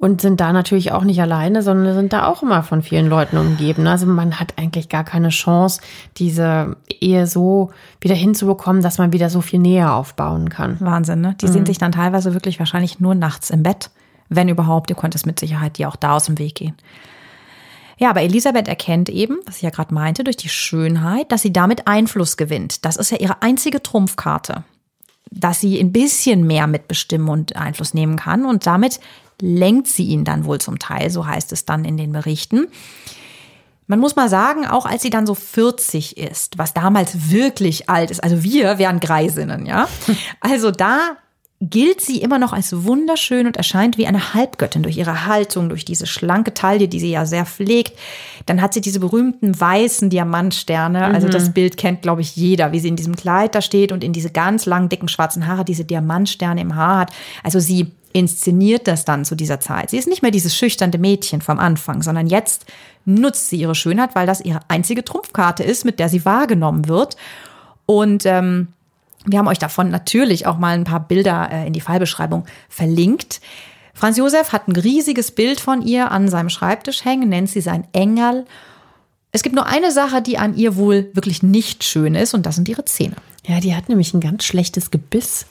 und 0.01 0.22
sind 0.22 0.40
da 0.40 0.52
natürlich 0.55 0.93
auch 0.93 1.05
nicht 1.05 1.20
alleine, 1.20 1.62
sondern 1.62 1.94
sind 1.94 2.14
da 2.14 2.27
auch 2.27 2.43
immer 2.43 2.62
von 2.62 2.81
vielen 2.81 3.09
Leuten 3.09 3.36
umgeben. 3.36 3.86
Also 3.86 4.06
man 4.06 4.40
hat 4.40 4.55
eigentlich 4.56 4.89
gar 4.89 5.05
keine 5.05 5.28
Chance, 5.28 5.82
diese 6.16 6.77
Ehe 6.89 7.27
so 7.27 7.70
wieder 8.01 8.14
hinzubekommen, 8.14 8.81
dass 8.81 8.97
man 8.97 9.12
wieder 9.12 9.28
so 9.28 9.43
viel 9.43 9.59
Nähe 9.59 9.93
aufbauen 9.93 10.48
kann. 10.48 10.78
Wahnsinn, 10.81 11.20
ne? 11.20 11.36
Die 11.43 11.48
sehen 11.48 11.66
sich 11.66 11.77
dann 11.77 11.93
teilweise 11.93 12.32
wirklich 12.32 12.59
wahrscheinlich 12.59 12.98
nur 12.98 13.14
nachts 13.14 13.51
im 13.51 13.62
Bett. 13.62 13.90
Wenn 14.31 14.48
überhaupt, 14.48 14.89
ihr 14.89 14.97
könnt 14.97 15.14
es 15.14 15.27
mit 15.27 15.39
Sicherheit 15.39 15.77
dir 15.77 15.89
auch 15.89 15.97
da 15.97 16.16
aus 16.16 16.24
dem 16.24 16.39
Weg 16.39 16.55
gehen. 16.55 16.77
Ja, 18.01 18.09
aber 18.09 18.22
Elisabeth 18.22 18.66
erkennt 18.66 19.10
eben, 19.10 19.36
was 19.44 19.56
ich 19.56 19.62
ja 19.62 19.68
gerade 19.68 19.93
meinte, 19.93 20.24
durch 20.24 20.39
die 20.39 20.48
Schönheit, 20.48 21.31
dass 21.31 21.43
sie 21.43 21.52
damit 21.52 21.86
Einfluss 21.86 22.39
gewinnt. 22.39 22.86
Das 22.86 22.97
ist 22.97 23.10
ja 23.10 23.18
ihre 23.18 23.43
einzige 23.43 23.82
Trumpfkarte. 23.82 24.64
Dass 25.31 25.60
sie 25.60 25.78
ein 25.78 25.93
bisschen 25.93 26.47
mehr 26.47 26.66
mitbestimmen 26.66 27.28
und 27.28 27.56
Einfluss 27.56 27.93
nehmen 27.93 28.16
kann. 28.16 28.47
Und 28.47 28.66
damit 28.66 29.01
lenkt 29.43 29.86
sie 29.86 30.06
ihn 30.06 30.24
dann 30.24 30.47
wohl 30.47 30.62
zum 30.62 30.78
Teil, 30.78 31.10
so 31.10 31.27
heißt 31.27 31.52
es 31.52 31.66
dann 31.66 31.85
in 31.85 31.98
den 31.98 32.12
Berichten. 32.12 32.68
Man 33.86 33.98
muss 33.98 34.16
mal 34.16 34.31
sagen, 34.31 34.66
auch 34.66 34.86
als 34.86 35.02
sie 35.02 35.10
dann 35.10 35.27
so 35.27 35.35
40 35.35 36.16
ist, 36.16 36.56
was 36.56 36.72
damals 36.72 37.31
wirklich 37.31 37.90
alt 37.90 38.10
ist, 38.10 38.24
also 38.24 38.43
wir 38.43 38.78
wären 38.78 39.01
Greisinnen, 39.01 39.66
ja. 39.66 39.89
Also 40.40 40.70
da 40.70 41.16
gilt 41.62 42.00
sie 42.00 42.22
immer 42.22 42.38
noch 42.38 42.54
als 42.54 42.84
wunderschön 42.84 43.46
und 43.46 43.58
erscheint 43.58 43.98
wie 43.98 44.06
eine 44.06 44.32
Halbgöttin 44.32 44.82
durch 44.82 44.96
ihre 44.96 45.26
Haltung, 45.26 45.68
durch 45.68 45.84
diese 45.84 46.06
schlanke 46.06 46.54
Taille, 46.54 46.88
die 46.88 46.98
sie 47.00 47.10
ja 47.10 47.26
sehr 47.26 47.44
pflegt. 47.44 47.98
Dann 48.46 48.62
hat 48.62 48.72
sie 48.72 48.80
diese 48.80 48.98
berühmten 48.98 49.58
weißen 49.60 50.08
Diamantsterne. 50.08 51.04
Also 51.04 51.28
das 51.28 51.52
Bild 51.52 51.76
kennt, 51.76 52.00
glaube 52.00 52.22
ich, 52.22 52.34
jeder, 52.34 52.72
wie 52.72 52.80
sie 52.80 52.88
in 52.88 52.96
diesem 52.96 53.14
Kleid 53.14 53.54
da 53.54 53.60
steht 53.60 53.92
und 53.92 54.02
in 54.02 54.14
diese 54.14 54.30
ganz 54.30 54.64
langen, 54.64 54.88
dicken, 54.88 55.08
schwarzen 55.08 55.46
Haare, 55.46 55.66
diese 55.66 55.84
Diamantsterne 55.84 56.62
im 56.62 56.76
Haar 56.76 57.00
hat. 57.00 57.12
Also 57.44 57.60
sie 57.60 57.92
inszeniert 58.14 58.88
das 58.88 59.04
dann 59.04 59.26
zu 59.26 59.34
dieser 59.34 59.60
Zeit. 59.60 59.90
Sie 59.90 59.98
ist 59.98 60.08
nicht 60.08 60.22
mehr 60.22 60.30
dieses 60.30 60.56
schüchterne 60.56 60.96
Mädchen 60.96 61.42
vom 61.42 61.58
Anfang, 61.58 62.02
sondern 62.02 62.26
jetzt 62.26 62.64
nutzt 63.04 63.50
sie 63.50 63.60
ihre 63.60 63.74
Schönheit, 63.74 64.14
weil 64.14 64.26
das 64.26 64.40
ihre 64.40 64.60
einzige 64.68 65.04
Trumpfkarte 65.04 65.62
ist, 65.62 65.84
mit 65.84 65.98
der 66.00 66.08
sie 66.08 66.24
wahrgenommen 66.24 66.88
wird. 66.88 67.16
Und 67.84 68.24
ähm, 68.24 68.68
wir 69.26 69.38
haben 69.38 69.48
euch 69.48 69.59
davon 69.59 69.90
natürlich 69.90 70.47
auch 70.47 70.59
mal 70.59 70.74
ein 70.74 70.84
paar 70.84 71.01
Bilder 71.01 71.51
äh, 71.52 71.66
in 71.66 71.72
die 71.72 71.80
Fallbeschreibung 71.80 72.44
verlinkt. 72.68 73.40
Franz 73.92 74.16
Josef 74.16 74.52
hat 74.52 74.68
ein 74.68 74.76
riesiges 74.76 75.30
Bild 75.30 75.60
von 75.60 75.82
ihr 75.82 76.10
an 76.10 76.28
seinem 76.28 76.48
Schreibtisch 76.48 77.05
hängen, 77.05 77.28
nennt 77.28 77.51
sie 77.51 77.60
sein 77.60 77.86
Engel. 77.92 78.47
Es 79.32 79.42
gibt 79.42 79.55
nur 79.55 79.66
eine 79.66 79.92
Sache, 79.92 80.22
die 80.22 80.38
an 80.38 80.56
ihr 80.56 80.76
wohl 80.76 81.10
wirklich 81.12 81.42
nicht 81.42 81.84
schön 81.84 82.14
ist, 82.14 82.34
und 82.34 82.47
das 82.47 82.56
sind 82.56 82.68
ihre 82.68 82.84
Zähne. 82.84 83.16
Ja, 83.47 83.60
die 83.60 83.74
hat 83.74 83.88
nämlich 83.88 84.12
ein 84.14 84.20
ganz 84.20 84.44
schlechtes 84.44 84.90
Gebiss. 84.90 85.47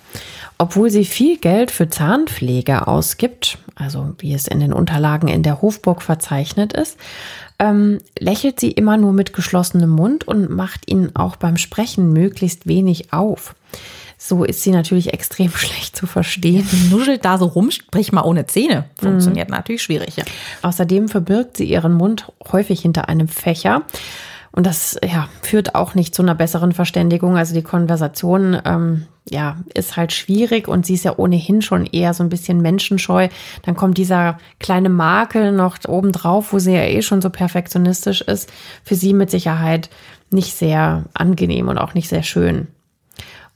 Obwohl 0.57 0.89
sie 0.89 1.05
viel 1.05 1.37
Geld 1.37 1.71
für 1.71 1.89
Zahnpflege 1.89 2.87
ausgibt, 2.87 3.57
also 3.75 4.13
wie 4.17 4.33
es 4.33 4.47
in 4.47 4.59
den 4.59 4.73
Unterlagen 4.73 5.27
in 5.27 5.43
der 5.43 5.61
Hofburg 5.61 6.01
verzeichnet 6.01 6.73
ist, 6.73 6.97
ähm, 7.59 7.99
lächelt 8.17 8.59
sie 8.59 8.71
immer 8.71 8.97
nur 8.97 9.13
mit 9.13 9.33
geschlossenem 9.33 9.89
Mund 9.89 10.27
und 10.27 10.49
macht 10.49 10.89
ihn 10.89 11.11
auch 11.15 11.35
beim 11.35 11.57
Sprechen 11.57 12.11
möglichst 12.13 12.67
wenig 12.67 13.13
auf. 13.13 13.53
So 14.17 14.43
ist 14.43 14.63
sie 14.63 14.71
natürlich 14.71 15.13
extrem 15.13 15.51
schlecht 15.51 15.95
zu 15.95 16.07
verstehen. 16.07 16.65
Nuschelt 16.89 17.25
da 17.25 17.37
so 17.37 17.45
rum, 17.45 17.71
sprich 17.71 18.11
mal 18.11 18.23
ohne 18.23 18.45
Zähne. 18.45 18.85
Funktioniert 18.97 19.49
natürlich 19.49 19.83
schwierig. 19.83 20.17
Ja. 20.17 20.23
Außerdem 20.61 21.09
verbirgt 21.09 21.57
sie 21.57 21.65
ihren 21.65 21.93
Mund 21.93 22.31
häufig 22.51 22.81
hinter 22.81 23.09
einem 23.09 23.27
Fächer. 23.27 23.83
Und 24.51 24.65
das 24.65 24.99
ja, 25.03 25.29
führt 25.41 25.75
auch 25.75 25.95
nicht 25.95 26.15
zu 26.15 26.21
einer 26.21 26.35
besseren 26.35 26.71
Verständigung. 26.71 27.37
Also 27.37 27.53
die 27.53 27.61
Konversation 27.61 28.59
ähm, 28.65 29.05
ja, 29.29 29.57
ist 29.73 29.95
halt 29.95 30.11
schwierig 30.11 30.67
und 30.67 30.85
sie 30.85 30.95
ist 30.95 31.05
ja 31.05 31.17
ohnehin 31.17 31.61
schon 31.61 31.85
eher 31.85 32.13
so 32.13 32.23
ein 32.23 32.29
bisschen 32.29 32.61
menschenscheu. 32.61 33.29
Dann 33.63 33.75
kommt 33.75 33.97
dieser 33.97 34.37
kleine 34.59 34.89
Makel 34.89 35.51
noch 35.51 35.77
obendrauf, 35.87 36.51
wo 36.51 36.59
sie 36.59 36.73
ja 36.73 36.83
eh 36.83 37.01
schon 37.01 37.21
so 37.21 37.29
perfektionistisch 37.29 38.21
ist. 38.21 38.51
Für 38.83 38.95
sie 38.95 39.13
mit 39.13 39.29
Sicherheit 39.29 39.89
nicht 40.31 40.55
sehr 40.55 41.05
angenehm 41.13 41.67
und 41.67 41.77
auch 41.77 41.93
nicht 41.93 42.09
sehr 42.09 42.23
schön. 42.23 42.67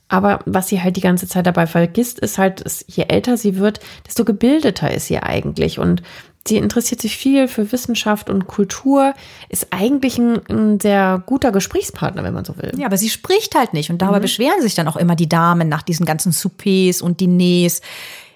Aber 0.09 0.41
was 0.45 0.67
sie 0.67 0.81
halt 0.81 0.95
die 0.95 1.01
ganze 1.01 1.27
Zeit 1.27 1.47
dabei 1.47 1.65
vergisst, 1.65 2.19
ist 2.19 2.37
halt, 2.37 2.63
je 2.87 3.05
älter 3.07 3.35
sie 3.35 3.57
wird, 3.57 3.79
desto 4.05 4.25
gebildeter 4.25 4.93
ist 4.93 5.07
sie 5.07 5.17
eigentlich. 5.17 5.79
Und 5.79 6.03
sie 6.47 6.57
interessiert 6.57 7.01
sich 7.01 7.17
viel 7.17 7.47
für 7.47 7.71
Wissenschaft 7.71 8.29
und 8.29 8.47
Kultur, 8.47 9.13
ist 9.49 9.67
eigentlich 9.71 10.17
ein, 10.17 10.41
ein 10.49 10.79
sehr 10.79 11.23
guter 11.25 11.51
Gesprächspartner, 11.51 12.23
wenn 12.23 12.33
man 12.33 12.45
so 12.45 12.57
will. 12.57 12.71
Ja, 12.77 12.85
aber 12.87 12.97
sie 12.97 13.09
spricht 13.09 13.55
halt 13.55 13.73
nicht. 13.73 13.89
Und 13.89 14.01
darüber 14.01 14.19
beschweren 14.19 14.61
sich 14.61 14.75
dann 14.75 14.87
auch 14.87 14.97
immer 14.97 15.15
die 15.15 15.29
Damen 15.29 15.69
nach 15.69 15.83
diesen 15.83 16.05
ganzen 16.05 16.31
Soupers 16.31 17.01
und 17.01 17.21
Diners, 17.21 17.81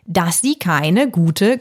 dass 0.05 0.41
sie 0.41 0.57
keine 0.57 1.09
gute 1.09 1.59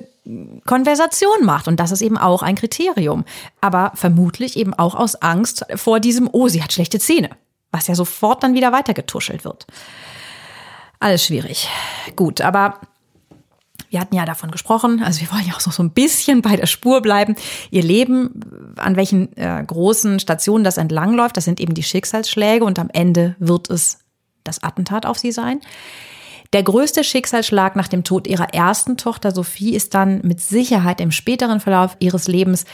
Konversation 0.64 1.44
macht. 1.44 1.68
Und 1.68 1.80
das 1.80 1.90
ist 1.90 2.02
eben 2.02 2.18
auch 2.18 2.42
ein 2.42 2.54
Kriterium. 2.54 3.24
Aber 3.60 3.92
vermutlich 3.94 4.56
eben 4.56 4.74
auch 4.74 4.94
aus 4.94 5.16
Angst 5.16 5.66
vor 5.74 6.00
diesem, 6.00 6.28
oh, 6.30 6.48
sie 6.48 6.62
hat 6.62 6.72
schlechte 6.72 7.00
Zähne. 7.00 7.30
Was 7.72 7.88
ja 7.88 7.94
sofort 7.96 8.42
dann 8.42 8.54
wieder 8.54 8.72
weitergetuschelt 8.72 9.44
wird. 9.44 9.66
Alles 11.00 11.24
schwierig. 11.24 11.68
Gut, 12.14 12.40
aber 12.40 12.80
wir 13.90 14.00
hatten 14.00 14.14
ja 14.14 14.24
davon 14.24 14.50
gesprochen, 14.50 15.02
also 15.02 15.20
wir 15.20 15.30
wollen 15.32 15.46
ja 15.46 15.54
auch 15.54 15.60
so 15.60 15.82
ein 15.82 15.90
bisschen 15.90 16.42
bei 16.42 16.56
der 16.56 16.66
Spur 16.66 17.00
bleiben. 17.02 17.36
Ihr 17.70 17.82
Leben, 17.82 18.74
an 18.76 18.96
welchen 18.96 19.36
äh, 19.36 19.62
großen 19.66 20.20
Stationen 20.20 20.64
das 20.64 20.76
entlangläuft, 20.76 21.36
das 21.36 21.44
sind 21.44 21.60
eben 21.60 21.74
die 21.74 21.82
Schicksalsschläge 21.82 22.64
und 22.64 22.78
am 22.78 22.90
Ende 22.92 23.36
wird 23.38 23.70
es 23.70 23.98
das 24.44 24.62
Attentat 24.62 25.06
auf 25.06 25.18
sie 25.18 25.32
sein. 25.32 25.60
Der 26.52 26.62
größte 26.62 27.02
Schicksalsschlag 27.02 27.76
nach 27.76 27.88
dem 27.88 28.04
Tod 28.04 28.26
ihrer 28.26 28.54
ersten 28.54 28.96
Tochter 28.96 29.32
Sophie 29.32 29.74
ist 29.74 29.94
dann 29.94 30.20
mit 30.22 30.40
Sicherheit 30.40 31.00
im 31.00 31.10
späteren 31.10 31.60
Verlauf 31.60 31.96
ihres 31.98 32.28
Lebens 32.28 32.64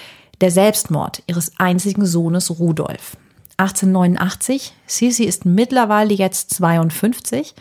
der 0.41 0.51
Selbstmord 0.51 1.23
ihres 1.27 1.53
einzigen 1.59 2.05
Sohnes 2.05 2.51
Rudolf. 2.59 3.17
1889, 3.57 4.73
Sisi 4.87 5.25
ist 5.25 5.45
mittlerweile 5.45 6.13
jetzt 6.15 6.51
52, 6.55 7.55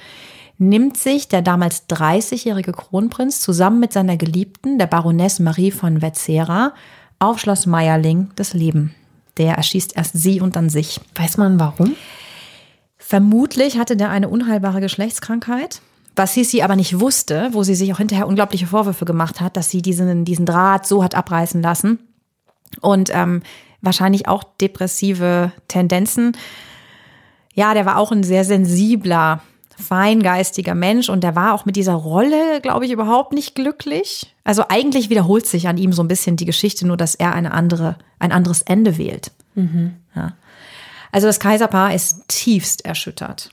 nimmt 0.58 0.98
sich 0.98 1.28
der 1.28 1.42
damals 1.42 1.88
30-jährige 1.90 2.72
Kronprinz 2.72 3.42
zusammen 3.42 3.80
mit 3.80 3.94
seiner 3.94 4.18
Geliebten, 4.18 4.78
der 4.78 4.88
Baroness 4.88 5.40
Marie 5.40 5.72
von 5.72 6.02
Wetzera, 6.02 6.74
auf 7.20 7.40
Schloss 7.40 7.66
Meierling 7.66 8.32
das 8.36 8.54
Leben. 8.54 8.96
Der 9.38 9.56
erschießt 9.56 9.96
erst 9.96 10.14
sie 10.14 10.42
und 10.42 10.56
dann 10.56 10.70
sich. 10.70 11.00
Weiß 11.16 11.38
man 11.38 11.60
warum? 11.60 11.96
Vermutlich 12.98 13.78
hatte 13.78 13.98
der 13.98 14.10
eine 14.10 14.30
unheilbare 14.30 14.82
Geschlechtskrankheit, 14.82 15.82
was 16.16 16.34
Sisi 16.34 16.62
aber 16.62 16.76
nicht 16.76 17.00
wusste, 17.00 17.50
wo 17.52 17.64
sie 17.64 17.76
sich 17.76 17.92
auch 17.94 17.98
hinterher 17.98 18.28
unglaubliche 18.28 18.68
Vorwürfe 18.68 19.06
gemacht 19.06 19.42
hat, 19.42 19.58
dass 19.58 19.70
sie 19.70 19.82
diesen, 19.82 20.26
diesen 20.26 20.46
Draht 20.46 20.86
so 20.86 21.04
hat 21.04 21.16
abreißen 21.16 21.62
lassen. 21.62 22.00
Und 22.80 23.10
ähm, 23.14 23.42
wahrscheinlich 23.82 24.28
auch 24.28 24.44
depressive 24.44 25.52
Tendenzen. 25.68 26.38
Ja, 27.54 27.74
der 27.74 27.86
war 27.86 27.98
auch 27.98 28.12
ein 28.12 28.24
sehr 28.24 28.46
sensibler, 28.46 29.42
feingeistiger 29.82 30.76
Mensch 30.76 31.10
und 31.10 31.24
der 31.24 31.36
war 31.36 31.54
auch 31.54 31.66
mit 31.66 31.76
dieser 31.76 31.94
Rolle, 31.94 32.62
glaube 32.62 32.86
ich, 32.86 32.92
überhaupt 32.92 33.34
nicht 33.34 33.56
glücklich. 33.56 34.34
Also 34.44 34.66
eigentlich 34.70 35.10
wiederholt 35.10 35.46
sich 35.46 35.68
an 35.68 35.78
ihm 35.78 35.94
so 35.94 36.04
ein 36.04 36.08
bisschen 36.08 36.38
die 36.38 36.46
Geschichte, 36.46 36.88
nur 36.88 36.98
dass 36.98 37.16
er 37.16 37.34
eine 37.34 37.52
andere, 37.52 37.96
ein 38.20 38.32
anderes 38.32 38.62
Ende 38.62 38.98
wählt. 38.98 39.32
Ja. 40.16 40.34
Also 41.12 41.28
das 41.28 41.40
Kaiserpaar 41.40 41.94
ist 41.94 42.28
tiefst 42.28 42.86
erschüttert. 42.86 43.50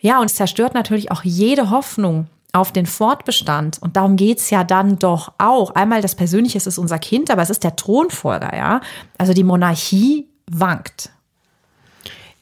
Ja, 0.00 0.20
und 0.20 0.26
es 0.26 0.34
zerstört 0.34 0.74
natürlich 0.74 1.10
auch 1.10 1.22
jede 1.22 1.70
Hoffnung 1.70 2.26
auf 2.52 2.72
den 2.72 2.86
Fortbestand. 2.86 3.78
Und 3.80 3.96
darum 3.96 4.16
geht's 4.16 4.50
ja 4.50 4.64
dann 4.64 4.98
doch 4.98 5.32
auch. 5.38 5.74
Einmal 5.74 6.02
das 6.02 6.14
Persönliche 6.14 6.58
es 6.58 6.66
ist 6.66 6.78
unser 6.78 6.98
Kind, 6.98 7.30
aber 7.30 7.42
es 7.42 7.50
ist 7.50 7.64
der 7.64 7.76
Thronfolger, 7.76 8.54
ja. 8.56 8.80
Also 9.18 9.32
die 9.32 9.44
Monarchie 9.44 10.28
wankt. 10.50 11.10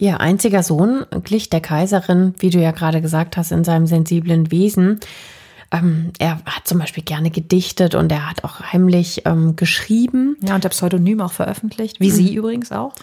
Ihr 0.03 0.19
einziger 0.19 0.65
Sohn 0.65 1.07
glich 1.23 1.49
der 1.49 1.61
Kaiserin, 1.61 2.35
wie 2.41 2.51
du 2.51 2.59
ja 2.59 2.73
gerade 2.73 3.01
gesagt 3.01 3.37
hast, 3.37 3.53
in 3.53 3.62
seinem 3.62 3.87
sensiblen 3.87 4.51
Wesen. 4.51 4.99
Ähm, 5.70 6.11
er 6.19 6.41
hat 6.45 6.66
zum 6.66 6.81
Beispiel 6.81 7.05
gerne 7.05 7.31
gedichtet 7.31 7.95
und 7.95 8.11
er 8.11 8.29
hat 8.29 8.43
auch 8.43 8.61
heimlich 8.73 9.23
ähm, 9.27 9.55
geschrieben. 9.55 10.37
Ja, 10.41 10.57
und 10.57 10.65
der 10.65 10.70
Pseudonym 10.70 11.20
auch 11.20 11.31
veröffentlicht, 11.31 12.01
wie 12.01 12.09
mhm. 12.09 12.15
sie 12.15 12.35
übrigens 12.35 12.73
auch. 12.73 12.95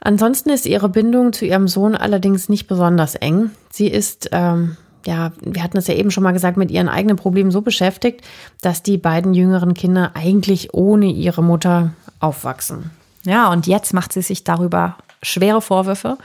Ansonsten 0.00 0.48
ist 0.48 0.64
ihre 0.64 0.88
Bindung 0.88 1.34
zu 1.34 1.44
ihrem 1.44 1.68
Sohn 1.68 1.94
allerdings 1.94 2.48
nicht 2.48 2.68
besonders 2.68 3.16
eng. 3.16 3.50
Sie 3.68 3.88
ist, 3.88 4.30
ähm, 4.32 4.78
ja, 5.04 5.32
wir 5.42 5.62
hatten 5.62 5.76
es 5.76 5.88
ja 5.88 5.94
eben 5.94 6.10
schon 6.10 6.24
mal 6.24 6.32
gesagt, 6.32 6.56
mit 6.56 6.70
ihren 6.70 6.88
eigenen 6.88 7.16
Problemen 7.16 7.50
so 7.50 7.60
beschäftigt, 7.60 8.22
dass 8.62 8.82
die 8.82 8.96
beiden 8.96 9.34
jüngeren 9.34 9.74
Kinder 9.74 10.12
eigentlich 10.14 10.72
ohne 10.72 11.12
ihre 11.12 11.42
Mutter 11.42 11.92
aufwachsen. 12.18 12.92
Ja, 13.26 13.52
und 13.52 13.66
jetzt 13.66 13.92
macht 13.92 14.14
sie 14.14 14.22
sich 14.22 14.42
darüber 14.42 14.96
schwere 15.22 15.60
Vorwürfe. 15.60 16.16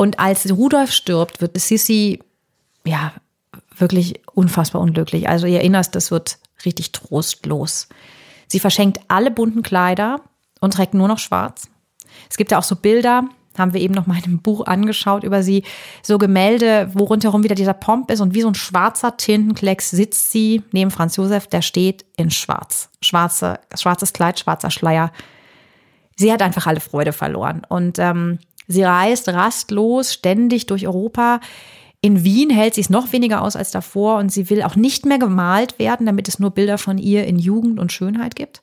Und 0.00 0.18
als 0.18 0.50
Rudolf 0.50 0.92
stirbt, 0.92 1.42
wird 1.42 1.60
Sissi, 1.60 2.20
ja, 2.86 3.12
wirklich 3.76 4.18
unfassbar 4.32 4.80
unglücklich. 4.80 5.28
Also 5.28 5.46
ihr 5.46 5.60
Innerstes 5.60 6.10
wird 6.10 6.38
richtig 6.64 6.92
trostlos. 6.92 7.86
Sie 8.48 8.60
verschenkt 8.60 8.98
alle 9.08 9.30
bunten 9.30 9.62
Kleider 9.62 10.22
und 10.58 10.72
trägt 10.72 10.94
nur 10.94 11.06
noch 11.06 11.18
schwarz. 11.18 11.68
Es 12.30 12.38
gibt 12.38 12.50
ja 12.50 12.58
auch 12.58 12.62
so 12.62 12.76
Bilder, 12.76 13.24
haben 13.58 13.74
wir 13.74 13.82
eben 13.82 13.92
noch 13.92 14.06
mal 14.06 14.16
in 14.16 14.24
einem 14.24 14.38
Buch 14.40 14.64
angeschaut 14.66 15.22
über 15.22 15.42
sie, 15.42 15.64
so 16.02 16.16
Gemälde, 16.16 16.88
wo 16.94 17.04
rundherum 17.04 17.44
wieder 17.44 17.54
dieser 17.54 17.74
Pomp 17.74 18.10
ist 18.10 18.22
und 18.22 18.32
wie 18.32 18.40
so 18.40 18.48
ein 18.48 18.54
schwarzer 18.54 19.18
Tintenklecks 19.18 19.90
sitzt 19.90 20.32
sie 20.32 20.62
neben 20.72 20.90
Franz 20.90 21.16
Josef, 21.16 21.46
der 21.46 21.60
steht 21.60 22.06
in 22.16 22.30
schwarz. 22.30 22.88
Schwarze, 23.02 23.60
schwarzes 23.78 24.14
Kleid, 24.14 24.40
schwarzer 24.40 24.70
Schleier. 24.70 25.12
Sie 26.16 26.32
hat 26.32 26.40
einfach 26.40 26.66
alle 26.66 26.80
Freude 26.80 27.12
verloren 27.12 27.66
und 27.68 27.98
ähm, 27.98 28.38
sie 28.70 28.82
reist 28.82 29.28
rastlos 29.28 30.14
ständig 30.14 30.66
durch 30.66 30.86
Europa. 30.86 31.40
In 32.00 32.24
Wien 32.24 32.50
hält 32.50 32.74
sie 32.74 32.80
es 32.80 32.90
noch 32.90 33.12
weniger 33.12 33.42
aus 33.42 33.56
als 33.56 33.70
davor 33.70 34.18
und 34.18 34.32
sie 34.32 34.48
will 34.48 34.62
auch 34.62 34.76
nicht 34.76 35.04
mehr 35.04 35.18
gemalt 35.18 35.78
werden, 35.78 36.06
damit 36.06 36.28
es 36.28 36.38
nur 36.38 36.50
Bilder 36.50 36.78
von 36.78 36.96
ihr 36.96 37.26
in 37.26 37.38
Jugend 37.38 37.78
und 37.78 37.92
Schönheit 37.92 38.36
gibt. 38.36 38.62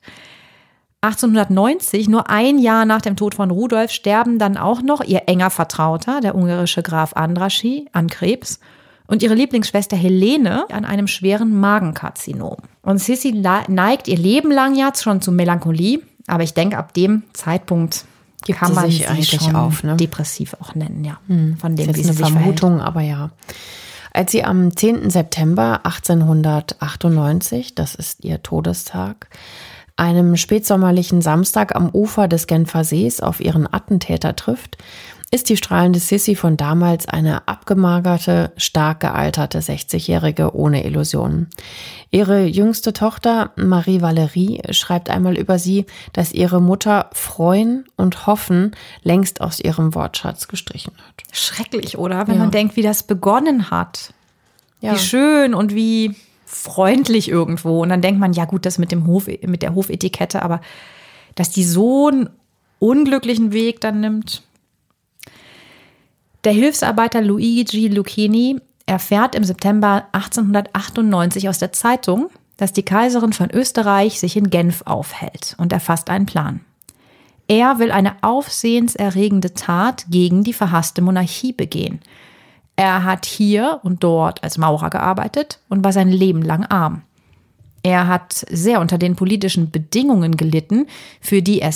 1890, 1.00 2.08
nur 2.08 2.28
ein 2.28 2.58
Jahr 2.58 2.84
nach 2.84 3.00
dem 3.00 3.14
Tod 3.14 3.36
von 3.36 3.52
Rudolf, 3.52 3.92
sterben 3.92 4.40
dann 4.40 4.56
auch 4.56 4.82
noch 4.82 5.04
ihr 5.04 5.22
enger 5.26 5.50
Vertrauter, 5.50 6.20
der 6.20 6.34
ungarische 6.34 6.82
Graf 6.82 7.12
Andraschi, 7.14 7.86
an 7.92 8.08
Krebs 8.08 8.58
und 9.06 9.22
ihre 9.22 9.34
Lieblingsschwester 9.34 9.96
Helene 9.96 10.68
an 10.70 10.84
einem 10.84 11.06
schweren 11.06 11.58
Magenkarzinom. 11.60 12.56
Und 12.82 12.98
Sissi 12.98 13.32
neigt 13.32 14.08
ihr 14.08 14.18
Leben 14.18 14.50
lang 14.50 14.74
ja 14.74 14.92
schon 14.92 15.20
zu 15.20 15.30
Melancholie, 15.30 16.00
aber 16.26 16.42
ich 16.42 16.54
denke, 16.54 16.76
ab 16.76 16.92
dem 16.94 17.22
Zeitpunkt 17.32 18.04
Gibt 18.44 18.58
kann 18.58 18.74
man 18.74 18.90
sich 18.90 19.08
eigentlich 19.08 19.30
schon 19.30 19.56
auf, 19.56 19.82
ne? 19.82 19.96
depressiv 19.96 20.54
auch 20.60 20.74
nennen, 20.74 21.04
ja. 21.04 21.18
Hm. 21.26 21.56
Von 21.58 21.76
dem, 21.76 21.90
ist 21.90 22.04
eine 22.04 22.14
Vermutung, 22.14 22.76
verhält. 22.76 22.86
aber 22.86 23.00
ja. 23.02 23.30
Als 24.12 24.32
sie 24.32 24.44
am 24.44 24.74
10. 24.76 25.10
September 25.10 25.80
1898, 25.84 27.74
das 27.74 27.94
ist 27.94 28.24
ihr 28.24 28.42
Todestag, 28.42 29.28
einem 29.96 30.36
spätsommerlichen 30.36 31.22
Samstag 31.22 31.74
am 31.74 31.90
Ufer 31.90 32.28
des 32.28 32.46
Genfer 32.46 32.84
Sees 32.84 33.20
auf 33.20 33.40
ihren 33.40 33.72
Attentäter 33.72 34.36
trifft, 34.36 34.78
ist 35.30 35.50
die 35.50 35.58
strahlende 35.58 35.98
Sissy 35.98 36.34
von 36.34 36.56
damals 36.56 37.06
eine 37.06 37.46
abgemagerte, 37.48 38.52
stark 38.56 39.00
gealterte 39.00 39.58
60-Jährige 39.58 40.54
ohne 40.54 40.84
Illusionen. 40.84 41.48
Ihre 42.10 42.46
jüngste 42.46 42.94
Tochter 42.94 43.52
Marie 43.56 44.00
Valerie 44.00 44.62
schreibt 44.70 45.10
einmal 45.10 45.36
über 45.36 45.58
sie, 45.58 45.84
dass 46.14 46.32
ihre 46.32 46.62
Mutter 46.62 47.10
freuen 47.12 47.84
und 47.96 48.26
hoffen 48.26 48.74
längst 49.02 49.42
aus 49.42 49.60
ihrem 49.60 49.94
Wortschatz 49.94 50.48
gestrichen 50.48 50.94
hat. 50.96 51.24
Schrecklich, 51.36 51.98
oder? 51.98 52.26
Wenn 52.26 52.36
ja. 52.36 52.40
man 52.40 52.50
denkt, 52.50 52.76
wie 52.76 52.82
das 52.82 53.02
begonnen 53.02 53.70
hat. 53.70 54.14
Ja. 54.80 54.94
Wie 54.94 54.98
schön 54.98 55.52
und 55.52 55.74
wie 55.74 56.14
freundlich 56.46 57.28
irgendwo. 57.28 57.82
Und 57.82 57.90
dann 57.90 58.00
denkt 58.00 58.18
man, 58.18 58.32
ja 58.32 58.46
gut, 58.46 58.64
das 58.64 58.78
mit 58.78 58.92
dem 58.92 59.06
Hof, 59.06 59.26
mit 59.26 59.60
der 59.60 59.74
Hofetikette, 59.74 60.42
aber 60.42 60.62
dass 61.34 61.50
die 61.50 61.64
so 61.64 62.08
einen 62.08 62.30
unglücklichen 62.78 63.52
Weg 63.52 63.82
dann 63.82 64.00
nimmt, 64.00 64.42
der 66.48 66.54
Hilfsarbeiter 66.54 67.20
Luigi 67.20 67.88
Lucchini 67.88 68.58
erfährt 68.86 69.34
im 69.34 69.44
September 69.44 70.06
1898 70.12 71.46
aus 71.46 71.58
der 71.58 71.74
Zeitung, 71.74 72.30
dass 72.56 72.72
die 72.72 72.84
Kaiserin 72.84 73.34
von 73.34 73.50
Österreich 73.50 74.18
sich 74.18 74.34
in 74.34 74.48
Genf 74.48 74.80
aufhält 74.86 75.54
und 75.58 75.74
er 75.74 75.80
fasst 75.80 76.08
einen 76.08 76.24
Plan. 76.24 76.60
Er 77.48 77.78
will 77.78 77.90
eine 77.90 78.16
aufsehenserregende 78.22 79.52
Tat 79.52 80.06
gegen 80.08 80.42
die 80.42 80.54
verhasste 80.54 81.02
Monarchie 81.02 81.52
begehen. 81.52 82.00
Er 82.76 83.04
hat 83.04 83.26
hier 83.26 83.80
und 83.82 84.02
dort 84.02 84.42
als 84.42 84.56
Maurer 84.56 84.88
gearbeitet 84.88 85.60
und 85.68 85.84
war 85.84 85.92
sein 85.92 86.08
Leben 86.08 86.40
lang 86.40 86.64
arm. 86.64 87.02
Er 87.82 88.06
hat 88.06 88.46
sehr 88.48 88.80
unter 88.80 88.96
den 88.96 89.16
politischen 89.16 89.70
Bedingungen 89.70 90.38
gelitten, 90.38 90.86
für 91.20 91.42
die 91.42 91.60
er 91.60 91.74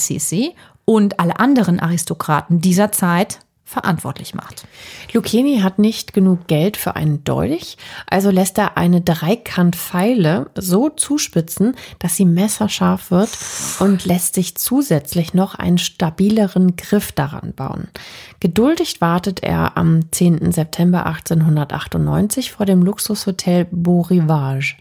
und 0.87 1.21
alle 1.21 1.39
anderen 1.41 1.79
Aristokraten 1.79 2.63
dieser 2.63 2.91
Zeit 2.91 3.41
verantwortlich 3.73 4.35
macht. 4.35 4.67
Lucchini 5.13 5.61
hat 5.61 5.79
nicht 5.79 6.13
genug 6.13 6.47
Geld 6.47 6.77
für 6.77 6.95
einen 6.95 7.25
Dolch, 7.25 7.77
also 8.07 8.31
lässt 8.31 8.59
er 8.59 8.77
eine 8.77 9.01
Dreikantpfeile 9.01 10.51
so 10.55 10.89
zuspitzen, 10.91 11.75
dass 11.99 12.17
sie 12.17 12.25
messerscharf 12.25 13.11
wird 13.11 13.31
und 13.81 14.05
lässt 14.05 14.35
sich 14.35 14.57
zusätzlich 14.57 15.35
noch 15.35 15.55
einen 15.55 15.79
stabileren 15.79 16.77
Griff 16.77 17.13
daran 17.13 17.53
bauen. 17.55 17.89
Geduldig 18.41 19.01
wartet 19.01 19.43
er 19.43 19.77
am 19.77 20.13
10. 20.13 20.53
September 20.53 21.07
1898 21.07 22.53
vor 22.53 22.67
dem 22.67 22.83
Luxushotel 22.83 23.67
Beau 23.71 24.03
Rivage. 24.03 24.77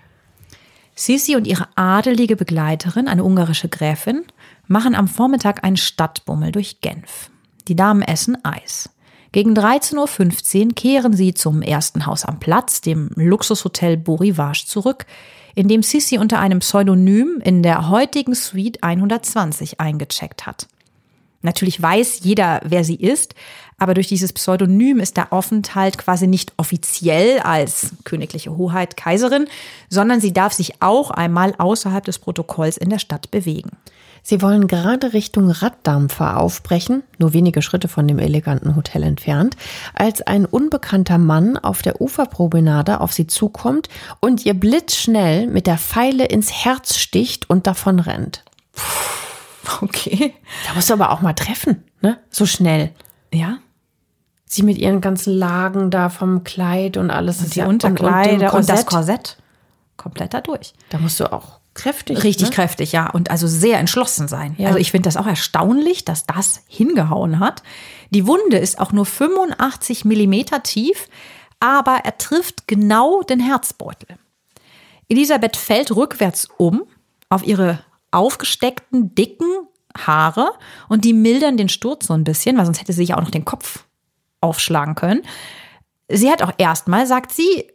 Sisi 0.95 1.35
und 1.35 1.47
ihre 1.47 1.67
adelige 1.75 2.35
Begleiterin, 2.35 3.07
eine 3.07 3.23
ungarische 3.23 3.69
Gräfin, 3.69 4.23
machen 4.67 4.93
am 4.93 5.07
Vormittag 5.07 5.63
einen 5.63 5.77
Stadtbummel 5.77 6.51
durch 6.51 6.81
Genf. 6.81 7.31
Die 7.67 7.75
Damen 7.75 8.01
essen 8.01 8.43
Eis. 8.43 8.89
Gegen 9.31 9.53
13.15 9.53 10.65
Uhr 10.65 10.75
kehren 10.75 11.13
sie 11.13 11.33
zum 11.33 11.61
ersten 11.61 12.05
Haus 12.05 12.25
am 12.25 12.39
Platz, 12.39 12.81
dem 12.81 13.11
Luxushotel 13.15 13.97
Beau 13.97 14.15
Rivage, 14.15 14.65
zurück, 14.67 15.05
in 15.55 15.67
dem 15.67 15.83
Sissi 15.83 16.17
unter 16.17 16.39
einem 16.39 16.59
Pseudonym 16.59 17.41
in 17.43 17.63
der 17.63 17.89
heutigen 17.89 18.35
Suite 18.35 18.83
120 18.83 19.79
eingecheckt 19.79 20.45
hat. 20.45 20.67
Natürlich 21.43 21.81
weiß 21.81 22.19
jeder, 22.23 22.61
wer 22.63 22.83
sie 22.83 22.95
ist, 22.95 23.33
aber 23.77 23.95
durch 23.95 24.07
dieses 24.07 24.31
Pseudonym 24.31 24.99
ist 24.99 25.17
der 25.17 25.33
Aufenthalt 25.33 25.97
quasi 25.97 26.27
nicht 26.27 26.53
offiziell 26.57 27.39
als 27.39 27.93
königliche 28.03 28.55
Hoheit 28.55 28.95
Kaiserin, 28.95 29.47
sondern 29.89 30.21
sie 30.21 30.33
darf 30.33 30.53
sich 30.53 30.81
auch 30.81 31.09
einmal 31.09 31.55
außerhalb 31.57 32.05
des 32.05 32.19
Protokolls 32.19 32.77
in 32.77 32.91
der 32.91 32.99
Stadt 32.99 33.31
bewegen. 33.31 33.71
Sie 34.23 34.41
wollen 34.41 34.67
gerade 34.67 35.13
Richtung 35.13 35.49
Raddampfer 35.49 36.39
aufbrechen, 36.39 37.03
nur 37.17 37.33
wenige 37.33 37.61
Schritte 37.61 37.87
von 37.87 38.07
dem 38.07 38.19
eleganten 38.19 38.75
Hotel 38.75 39.03
entfernt, 39.03 39.57
als 39.93 40.21
ein 40.21 40.45
unbekannter 40.45 41.17
Mann 41.17 41.57
auf 41.57 41.81
der 41.81 42.01
Uferpromenade 42.01 43.01
auf 43.01 43.13
sie 43.13 43.27
zukommt 43.27 43.89
und 44.19 44.45
ihr 44.45 44.53
blitzschnell 44.53 45.47
mit 45.47 45.65
der 45.67 45.77
Pfeile 45.77 46.25
ins 46.25 46.51
Herz 46.51 46.97
sticht 46.97 47.49
und 47.49 47.67
davon 47.67 47.99
rennt. 47.99 48.43
Okay. 49.81 50.33
Da 50.67 50.73
musst 50.73 50.89
du 50.89 50.93
aber 50.93 51.11
auch 51.11 51.21
mal 51.21 51.33
treffen, 51.33 51.83
ne? 52.01 52.17
So 52.29 52.45
schnell. 52.45 52.91
Ja. 53.33 53.57
Sie 54.45 54.63
mit 54.63 54.77
ihren 54.77 55.01
ganzen 55.01 55.33
Lagen 55.33 55.91
da 55.91 56.09
vom 56.09 56.43
Kleid 56.43 56.97
und 56.97 57.09
alles. 57.09 57.39
Und 57.41 57.55
die 57.55 57.59
ja, 57.59 57.67
Unterkleider 57.67 58.47
und, 58.47 58.53
und, 58.53 58.59
und, 58.59 58.69
das 58.69 58.85
Korsett. 58.85 59.37
Komplett 59.97 60.33
da 60.33 60.41
durch. 60.41 60.73
Da 60.89 60.97
musst 60.97 61.19
du 61.19 61.31
auch 61.31 61.60
kräftig. 61.73 62.23
Richtig 62.23 62.49
ne? 62.49 62.55
kräftig, 62.55 62.91
ja. 62.91 63.09
Und 63.09 63.31
also 63.31 63.47
sehr 63.47 63.79
entschlossen 63.79 64.27
sein. 64.27 64.55
Ja. 64.57 64.67
Also 64.67 64.79
ich 64.79 64.91
finde 64.91 65.07
das 65.07 65.17
auch 65.17 65.27
erstaunlich, 65.27 66.05
dass 66.05 66.25
das 66.25 66.63
hingehauen 66.67 67.39
hat. 67.39 67.63
Die 68.09 68.27
Wunde 68.27 68.57
ist 68.57 68.79
auch 68.79 68.91
nur 68.91 69.05
85 69.05 70.05
Millimeter 70.05 70.63
tief, 70.63 71.07
aber 71.59 72.01
er 72.03 72.17
trifft 72.17 72.67
genau 72.67 73.23
den 73.23 73.39
Herzbeutel. 73.39 74.17
Elisabeth 75.07 75.57
fällt 75.57 75.95
rückwärts 75.95 76.47
um 76.57 76.83
auf 77.29 77.45
ihre 77.45 77.83
aufgesteckten, 78.11 79.15
dicken 79.15 79.67
Haare 79.97 80.53
und 80.89 81.05
die 81.05 81.13
mildern 81.13 81.57
den 81.57 81.69
Sturz 81.69 82.07
so 82.07 82.13
ein 82.13 82.23
bisschen, 82.23 82.57
weil 82.57 82.65
sonst 82.65 82.79
hätte 82.79 82.93
sie 82.93 83.01
sich 83.01 83.13
auch 83.13 83.21
noch 83.21 83.31
den 83.31 83.45
Kopf 83.45 83.85
aufschlagen 84.39 84.95
können. 84.95 85.21
Sie 86.09 86.29
hat 86.29 86.41
auch 86.41 86.53
erstmal, 86.57 87.07
sagt 87.07 87.31
sie, 87.31 87.67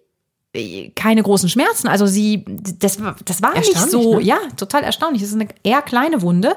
keine 0.94 1.22
großen 1.22 1.48
Schmerzen. 1.48 1.88
Also 1.88 2.06
sie, 2.06 2.44
das, 2.46 2.98
das 3.24 3.42
war 3.42 3.54
nicht 3.54 3.76
so, 3.76 4.18
ne? 4.18 4.22
ja, 4.22 4.38
total 4.56 4.82
erstaunlich. 4.82 5.22
Das 5.22 5.30
ist 5.30 5.36
eine 5.36 5.48
eher 5.62 5.82
kleine 5.82 6.22
Wunde. 6.22 6.56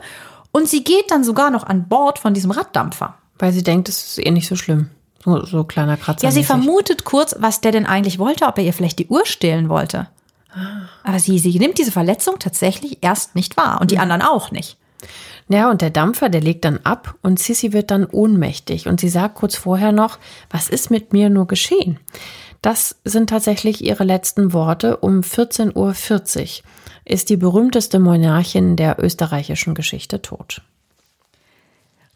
Und 0.51 0.67
sie 0.67 0.83
geht 0.83 1.11
dann 1.11 1.23
sogar 1.23 1.51
noch 1.51 1.63
an 1.63 1.87
Bord 1.87 2.19
von 2.19 2.33
diesem 2.33 2.51
Raddampfer. 2.51 3.15
Weil 3.37 3.53
sie 3.53 3.63
denkt, 3.63 3.89
es 3.89 4.17
ist 4.17 4.25
eh 4.25 4.31
nicht 4.31 4.47
so 4.47 4.55
schlimm. 4.55 4.89
So, 5.23 5.45
so 5.45 5.63
kleiner 5.63 5.97
Kratzer. 5.97 6.25
Ja, 6.25 6.31
sie 6.31 6.43
vermutet 6.43 7.03
kurz, 7.03 7.35
was 7.39 7.61
der 7.61 7.71
denn 7.71 7.85
eigentlich 7.85 8.19
wollte, 8.19 8.45
ob 8.45 8.57
er 8.57 8.63
ihr 8.63 8.73
vielleicht 8.73 8.99
die 8.99 9.07
Uhr 9.07 9.25
stehlen 9.25 9.69
wollte. 9.69 10.07
Aber 11.03 11.19
sie, 11.19 11.37
sie 11.39 11.57
nimmt 11.59 11.77
diese 11.77 11.91
Verletzung 11.91 12.39
tatsächlich 12.39 12.99
erst 13.01 13.35
nicht 13.35 13.57
wahr 13.57 13.79
und 13.81 13.91
die 13.91 13.99
anderen 13.99 14.21
auch 14.21 14.51
nicht. 14.51 14.77
Ja, 15.47 15.71
und 15.71 15.81
der 15.81 15.89
Dampfer, 15.89 16.29
der 16.29 16.41
legt 16.41 16.63
dann 16.63 16.79
ab 16.83 17.15
und 17.21 17.39
Sissy 17.39 17.73
wird 17.73 17.91
dann 17.91 18.05
ohnmächtig 18.05 18.87
und 18.87 18.99
sie 18.99 19.09
sagt 19.09 19.35
kurz 19.35 19.55
vorher 19.55 19.91
noch, 19.91 20.19
was 20.49 20.69
ist 20.69 20.91
mit 20.91 21.11
mir 21.11 21.29
nur 21.29 21.47
geschehen? 21.47 21.99
Das 22.61 22.97
sind 23.05 23.29
tatsächlich 23.29 23.83
ihre 23.83 24.03
letzten 24.03 24.53
Worte. 24.53 24.97
Um 24.97 25.21
14.40 25.21 25.73
Uhr 25.75 25.93
ist 27.05 27.29
die 27.29 27.37
berühmteste 27.37 27.99
Monarchin 27.99 28.75
der 28.75 29.01
österreichischen 29.03 29.73
Geschichte 29.73 30.21
tot. 30.21 30.61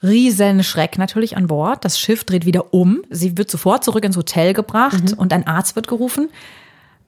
Riesenschreck 0.03 0.97
natürlich 0.97 1.37
an 1.37 1.47
Bord. 1.47 1.85
Das 1.85 1.97
Schiff 1.97 2.25
dreht 2.25 2.45
wieder 2.45 2.73
um. 2.73 3.01
Sie 3.09 3.37
wird 3.37 3.49
sofort 3.49 3.85
zurück 3.85 4.03
ins 4.03 4.17
Hotel 4.17 4.53
gebracht 4.53 5.11
mhm. 5.11 5.17
und 5.17 5.31
ein 5.31 5.47
Arzt 5.47 5.77
wird 5.77 5.87
gerufen. 5.87 6.29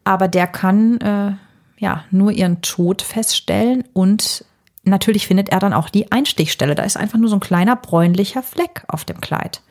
Aber 0.06 0.30
der 0.30 0.48
kann 0.48 1.02
äh, 1.02 1.34
ja 1.78 2.06
nur 2.12 2.32
ihren 2.32 2.62
Tod 2.62 3.02
feststellen 3.02 3.84
und 3.92 4.46
natürlich 4.84 5.28
findet 5.28 5.50
er 5.50 5.60
dann 5.60 5.74
auch 5.74 5.90
die 5.90 6.12
Einstichstelle. 6.12 6.76
Da 6.76 6.84
ist 6.84 6.96
einfach 6.96 7.20
nur 7.20 7.30
so 7.30 7.36
ein 7.36 7.42
kleiner 7.42 7.76
bräunlicher 7.76 8.44
Fleck 8.44 8.84
auf 8.88 9.04
dem 9.04 9.20
Kleid. 9.20 9.62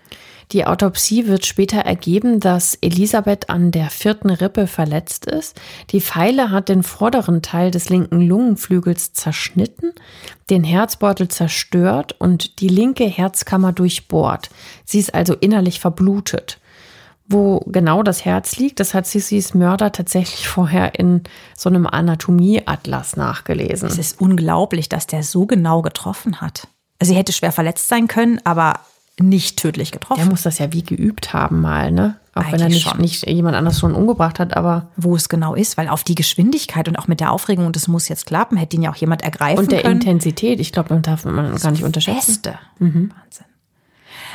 Die 0.53 0.67
Autopsie 0.67 1.27
wird 1.27 1.47
später 1.47 1.79
ergeben, 1.79 2.41
dass 2.41 2.77
Elisabeth 2.81 3.51
an 3.51 3.71
der 3.71 3.91
vierten 3.91 4.31
Rippe 4.31 4.67
verletzt 4.67 5.27
ist. 5.27 5.61
Die 5.91 6.01
Pfeile 6.01 6.51
hat 6.51 6.69
den 6.69 6.83
vorderen 6.83 7.43
Teil 7.43 7.71
des 7.71 7.89
linken 7.89 8.21
Lungenflügels 8.21 9.13
zerschnitten, 9.15 9.93
den 10.51 10.65
Herzbeutel 10.65 11.29
zerstört 11.29 12.15
und 12.19 12.61
die 12.61 12.69
linke 12.69 13.05
Herzkammer 13.05 13.73
durchbohrt. 13.73 14.51
Sie 14.85 14.99
ist 14.99 15.15
also 15.15 15.35
innerlich 15.35 15.81
verblutet. 15.81 16.59
Wo 17.27 17.61
genau 17.61 18.03
das 18.03 18.27
Herz 18.27 18.57
liegt, 18.59 18.81
das 18.81 18.93
hat 18.93 19.07
Sissys 19.07 19.55
Mörder 19.55 19.93
tatsächlich 19.93 20.47
vorher 20.47 20.99
in 20.99 21.23
so 21.57 21.71
einem 21.71 21.87
Anatomieatlas 21.87 23.17
nachgelesen. 23.17 23.89
Es 23.89 23.97
ist 23.97 24.21
unglaublich, 24.21 24.91
dass 24.91 25.07
der 25.07 25.23
so 25.23 25.47
genau 25.47 25.81
getroffen 25.81 26.43
hat. 26.43 26.69
Sie 27.01 27.15
hätte 27.15 27.33
schwer 27.33 27.53
verletzt 27.53 27.89
sein 27.89 28.09
können, 28.09 28.41
aber 28.45 28.81
nicht 29.21 29.59
tödlich 29.59 29.93
getroffen. 29.93 30.21
Der 30.23 30.31
muss 30.31 30.43
das 30.43 30.59
ja 30.59 30.73
wie 30.73 30.83
geübt 30.83 31.33
haben 31.33 31.61
mal, 31.61 31.93
ne? 31.93 32.17
Auch 32.35 32.43
Eigentlich 32.43 32.53
wenn 32.53 32.61
er 32.61 32.69
nicht, 32.69 32.99
nicht 32.99 33.29
jemand 33.29 33.57
anders 33.57 33.79
schon 33.79 33.95
umgebracht 33.95 34.41
hat, 34.41 34.57
aber. 34.57 34.89
Wo 34.97 35.15
es 35.15 35.29
genau 35.29 35.55
ist, 35.55 35.77
weil 35.77 35.89
auf 35.89 36.03
die 36.03 36.17
Geschwindigkeit 36.17 36.89
und 36.89 36.97
auch 36.97 37.07
mit 37.07 37.21
der 37.21 37.31
Aufregung, 37.31 37.67
und 37.67 37.77
das 37.77 37.87
muss 37.87 38.09
jetzt 38.09 38.27
klappen, 38.27 38.57
hätte 38.57 38.77
ihn 38.77 38.83
ja 38.83 38.91
auch 38.91 38.97
jemand 38.97 39.23
ergreifen 39.23 39.57
können. 39.57 39.67
Und 39.67 39.73
der 39.73 39.83
können. 39.83 40.01
Intensität, 40.01 40.59
ich 40.59 40.73
glaube, 40.73 40.93
man 40.95 41.03
darf 41.03 41.25
man 41.25 41.57
gar 41.57 41.71
nicht 41.71 41.85
unterschätzen. 41.85 42.43
Beste. 42.43 42.59
Mhm. 42.81 43.13
Wahnsinn. 43.23 43.47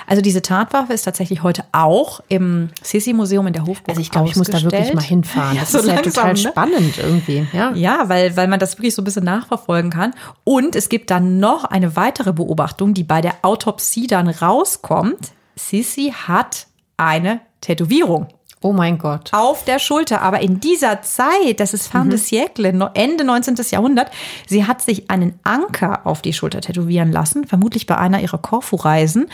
Also 0.08 0.22
diese 0.22 0.42
Tatwaffe 0.42 0.94
ist 0.94 1.04
tatsächlich 1.04 1.44
heute 1.44 1.64
auch 1.72 2.22
im 2.28 2.70
Sissi-Museum 2.82 3.48
in 3.48 3.54
der 3.54 3.66
Hofburg 3.66 3.90
Also 3.90 4.02
ich 4.02 4.12
glaube, 4.12 4.30
ich 4.30 4.36
muss 4.36 4.48
da 4.48 4.62
wirklich 4.62 4.94
mal 4.94 5.04
hinfahren. 5.04 5.40
Ja, 5.60 5.62
das 5.62 5.72
so 5.72 5.80
ist 5.80 5.86
langsam, 5.86 6.06
ja 6.06 6.12
total 6.12 6.34
ne? 6.34 6.38
spannend 6.38 6.98
irgendwie. 6.98 7.48
Ja, 7.54 7.72
ja 7.74 8.10
weil, 8.10 8.36
weil 8.38 8.48
man 8.48 8.60
das 8.60 8.78
wirklich 8.78 8.94
so 8.94 9.02
ein 9.02 9.06
bisschen 9.06 9.24
nachverfolgen 9.24 9.90
kann. 9.90 10.14
Und 10.44 10.76
es 10.76 10.90
gibt 10.90 11.10
dann 11.10 11.40
noch 11.40 11.64
eine 11.64 11.96
weitere 11.96 12.34
Beobachtung, 12.34 12.94
die 12.94 13.04
bei 13.04 13.22
der 13.22 13.36
Autopsie 13.42 14.08
dann 14.08 14.30
rauskommt. 14.30 15.32
Sissi 15.56 16.14
hat 16.16 16.68
eine 16.98 17.42
Tätowierung. 17.62 18.28
Oh 18.62 18.74
mein 18.74 18.98
Gott. 18.98 19.30
Auf 19.34 19.64
der 19.64 19.80
Schulter. 19.80 20.22
Aber 20.22 20.42
in 20.42 20.60
dieser 20.60 21.02
Zeit, 21.02 21.60
das 21.60 21.74
ist 21.74 21.88
fin 21.88 22.06
mhm. 22.06 22.10
de 22.10 22.20
siècle, 22.20 22.92
Ende 22.94 23.24
19. 23.24 23.56
Jahrhundert, 23.72 24.12
sie 24.48 24.66
hat 24.66 24.82
sich 24.82 25.10
einen 25.10 25.40
Anker 25.44 26.06
auf 26.06 26.22
die 26.22 26.34
Schulter 26.34 26.60
tätowieren 26.60 27.12
lassen, 27.12 27.48
vermutlich 27.48 27.86
bei 27.86 27.98
einer 27.98 28.20
ihrer 28.20 28.38
Korfu-Reisen 28.38 29.30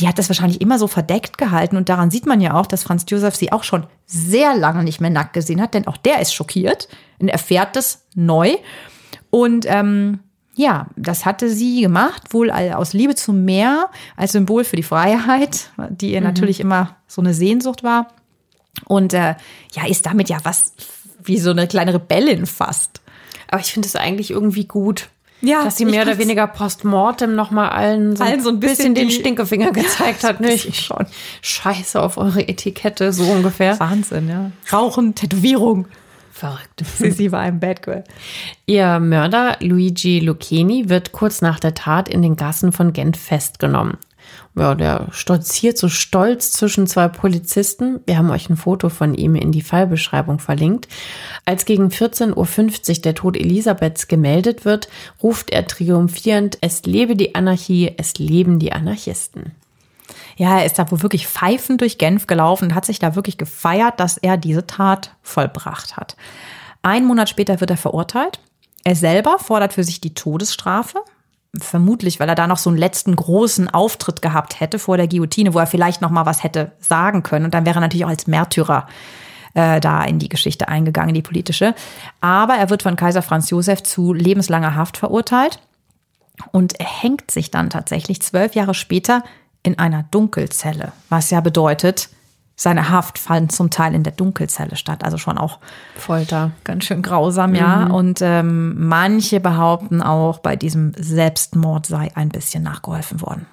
die 0.00 0.08
hat 0.08 0.18
das 0.18 0.28
wahrscheinlich 0.28 0.60
immer 0.60 0.78
so 0.78 0.86
verdeckt 0.86 1.38
gehalten. 1.38 1.76
Und 1.76 1.88
daran 1.88 2.10
sieht 2.10 2.26
man 2.26 2.40
ja 2.40 2.54
auch, 2.54 2.66
dass 2.66 2.82
Franz 2.82 3.04
Josef 3.08 3.36
sie 3.36 3.52
auch 3.52 3.64
schon 3.64 3.86
sehr 4.06 4.56
lange 4.56 4.82
nicht 4.82 5.00
mehr 5.00 5.10
nackt 5.10 5.34
gesehen 5.34 5.60
hat, 5.60 5.74
denn 5.74 5.86
auch 5.86 5.96
der 5.96 6.20
ist 6.20 6.34
schockiert 6.34 6.88
und 7.18 7.28
erfährt 7.28 7.76
das 7.76 8.04
neu. 8.14 8.56
Und 9.30 9.66
ähm, 9.68 10.20
ja, 10.54 10.88
das 10.96 11.24
hatte 11.24 11.48
sie 11.48 11.80
gemacht, 11.80 12.34
wohl 12.34 12.50
aus 12.50 12.92
Liebe 12.92 13.14
zum 13.14 13.44
Meer, 13.44 13.88
als 14.16 14.32
Symbol 14.32 14.64
für 14.64 14.76
die 14.76 14.82
Freiheit, 14.82 15.70
die 15.90 16.12
ihr 16.12 16.20
mhm. 16.20 16.26
natürlich 16.26 16.60
immer 16.60 16.96
so 17.06 17.22
eine 17.22 17.34
Sehnsucht 17.34 17.82
war. 17.82 18.08
Und 18.86 19.14
äh, 19.14 19.34
ja, 19.72 19.86
ist 19.86 20.06
damit 20.06 20.28
ja 20.28 20.38
was 20.42 20.74
wie 21.22 21.38
so 21.38 21.50
eine 21.50 21.66
kleine 21.66 21.94
Rebellin 21.94 22.46
fast. 22.46 23.00
Aber 23.48 23.60
ich 23.60 23.72
finde 23.72 23.86
es 23.86 23.96
eigentlich 23.96 24.30
irgendwie 24.30 24.64
gut. 24.64 25.08
Ja, 25.42 25.64
dass 25.64 25.76
sie 25.76 25.84
mehr 25.84 26.02
oder 26.02 26.18
weniger 26.18 26.46
postmortem 26.46 27.34
nochmal 27.34 27.70
allen 27.70 28.16
so, 28.16 28.24
allen 28.24 28.42
so 28.42 28.50
ein 28.50 28.60
bisschen, 28.60 28.94
bisschen 28.94 29.08
den 29.08 29.10
Stinkefinger 29.10 29.70
gezeigt 29.72 30.24
hat. 30.24 30.40
Ne? 30.40 30.52
Ich 30.52 30.80
schon. 30.80 31.06
Scheiße 31.42 32.00
auf 32.00 32.16
eure 32.18 32.46
Etikette, 32.46 33.12
so 33.12 33.24
ungefähr. 33.24 33.78
Wahnsinn, 33.80 34.28
ja. 34.28 34.50
Rauchen, 34.72 35.14
Tätowierung. 35.14 35.86
Verrückt. 36.32 36.84
Sie 36.98 37.32
war 37.32 37.40
ein 37.40 37.60
Bad 37.60 37.82
Girl. 37.82 38.04
Ihr 38.66 38.98
Mörder 38.98 39.56
Luigi 39.60 40.20
Lucchini 40.20 40.88
wird 40.88 41.12
kurz 41.12 41.42
nach 41.42 41.60
der 41.60 41.74
Tat 41.74 42.08
in 42.08 42.22
den 42.22 42.36
Gassen 42.36 42.72
von 42.72 42.92
Gent 42.92 43.16
festgenommen 43.16 43.98
ja, 44.56 44.74
der 44.74 45.06
stolziert 45.12 45.78
so 45.78 45.88
stolz 45.88 46.50
zwischen 46.52 46.86
zwei 46.86 47.08
Polizisten. 47.08 48.00
Wir 48.06 48.18
haben 48.18 48.30
euch 48.30 48.50
ein 48.50 48.56
Foto 48.56 48.88
von 48.88 49.14
ihm 49.14 49.36
in 49.36 49.52
die 49.52 49.62
Fallbeschreibung 49.62 50.40
verlinkt. 50.40 50.88
Als 51.44 51.64
gegen 51.64 51.88
14.50 51.88 52.96
Uhr 52.96 53.02
der 53.02 53.14
Tod 53.14 53.36
Elisabeths 53.36 54.08
gemeldet 54.08 54.64
wird, 54.64 54.88
ruft 55.22 55.50
er 55.50 55.66
triumphierend, 55.66 56.58
es 56.62 56.82
lebe 56.82 57.14
die 57.14 57.34
Anarchie, 57.34 57.94
es 57.96 58.18
leben 58.18 58.58
die 58.58 58.72
Anarchisten. 58.72 59.52
Ja, 60.36 60.58
er 60.58 60.66
ist 60.66 60.78
da 60.78 60.90
wohl 60.90 61.02
wirklich 61.02 61.28
pfeifend 61.28 61.80
durch 61.80 61.98
Genf 61.98 62.26
gelaufen 62.26 62.66
und 62.66 62.74
hat 62.74 62.86
sich 62.86 62.98
da 62.98 63.14
wirklich 63.14 63.38
gefeiert, 63.38 64.00
dass 64.00 64.16
er 64.16 64.36
diese 64.36 64.66
Tat 64.66 65.14
vollbracht 65.22 65.96
hat. 65.96 66.16
Ein 66.82 67.04
Monat 67.04 67.28
später 67.28 67.60
wird 67.60 67.70
er 67.70 67.76
verurteilt. 67.76 68.40
Er 68.82 68.96
selber 68.96 69.38
fordert 69.38 69.74
für 69.74 69.84
sich 69.84 70.00
die 70.00 70.14
Todesstrafe 70.14 71.00
vermutlich, 71.58 72.20
weil 72.20 72.28
er 72.28 72.34
da 72.34 72.46
noch 72.46 72.58
so 72.58 72.70
einen 72.70 72.78
letzten 72.78 73.16
großen 73.16 73.68
Auftritt 73.68 74.22
gehabt 74.22 74.60
hätte 74.60 74.78
vor 74.78 74.96
der 74.96 75.08
Guillotine, 75.08 75.52
wo 75.54 75.58
er 75.58 75.66
vielleicht 75.66 76.00
noch 76.00 76.10
mal 76.10 76.26
was 76.26 76.44
hätte 76.44 76.72
sagen 76.80 77.22
können. 77.22 77.46
Und 77.46 77.54
dann 77.54 77.66
wäre 77.66 77.78
er 77.78 77.80
natürlich 77.80 78.04
auch 78.04 78.10
als 78.10 78.26
Märtyrer 78.26 78.86
äh, 79.54 79.80
da 79.80 80.04
in 80.04 80.18
die 80.18 80.28
Geschichte 80.28 80.68
eingegangen, 80.68 81.14
die 81.14 81.22
politische. 81.22 81.74
Aber 82.20 82.54
er 82.54 82.70
wird 82.70 82.82
von 82.82 82.96
Kaiser 82.96 83.22
Franz 83.22 83.50
Josef 83.50 83.82
zu 83.82 84.12
lebenslanger 84.12 84.76
Haft 84.76 84.96
verurteilt 84.96 85.58
und 86.52 86.74
hängt 86.78 87.30
sich 87.30 87.50
dann 87.50 87.70
tatsächlich 87.70 88.22
zwölf 88.22 88.54
Jahre 88.54 88.74
später 88.74 89.24
in 89.62 89.78
einer 89.78 90.04
Dunkelzelle, 90.10 90.92
was 91.08 91.30
ja 91.30 91.40
bedeutet, 91.40 92.08
seine 92.60 92.90
Haft 92.90 93.18
fand 93.18 93.52
zum 93.52 93.70
Teil 93.70 93.94
in 93.94 94.02
der 94.02 94.12
Dunkelzelle 94.12 94.76
statt, 94.76 95.02
also 95.02 95.16
schon 95.16 95.38
auch 95.38 95.60
Folter. 95.96 96.50
Ganz 96.62 96.84
schön 96.84 97.00
grausam, 97.00 97.54
ja. 97.54 97.86
Mhm. 97.86 97.90
Und 97.90 98.20
ähm, 98.20 98.86
manche 98.86 99.40
behaupten 99.40 100.02
auch, 100.02 100.40
bei 100.40 100.56
diesem 100.56 100.92
Selbstmord 100.94 101.86
sei 101.86 102.10
ein 102.14 102.28
bisschen 102.28 102.62
nachgeholfen 102.62 103.22
worden. 103.22 103.46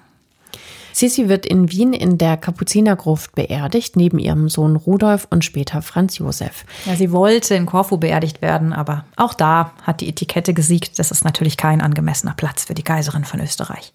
Sissi 0.92 1.30
wird 1.30 1.46
in 1.46 1.72
Wien 1.72 1.94
in 1.94 2.18
der 2.18 2.36
Kapuzinergruft 2.36 3.34
beerdigt, 3.34 3.96
neben 3.96 4.18
ihrem 4.18 4.50
Sohn 4.50 4.76
Rudolf 4.76 5.26
und 5.30 5.42
später 5.42 5.80
Franz 5.80 6.18
Josef. 6.18 6.66
Ja, 6.84 6.94
sie 6.94 7.10
wollte 7.10 7.54
in 7.54 7.64
Korfu 7.64 7.96
beerdigt 7.96 8.42
werden, 8.42 8.74
aber 8.74 9.06
auch 9.16 9.32
da 9.32 9.70
hat 9.84 10.02
die 10.02 10.08
Etikette 10.10 10.52
gesiegt. 10.52 10.98
Das 10.98 11.10
ist 11.12 11.24
natürlich 11.24 11.56
kein 11.56 11.80
angemessener 11.80 12.34
Platz 12.36 12.64
für 12.64 12.74
die 12.74 12.82
Kaiserin 12.82 13.24
von 13.24 13.40
Österreich. 13.40 13.90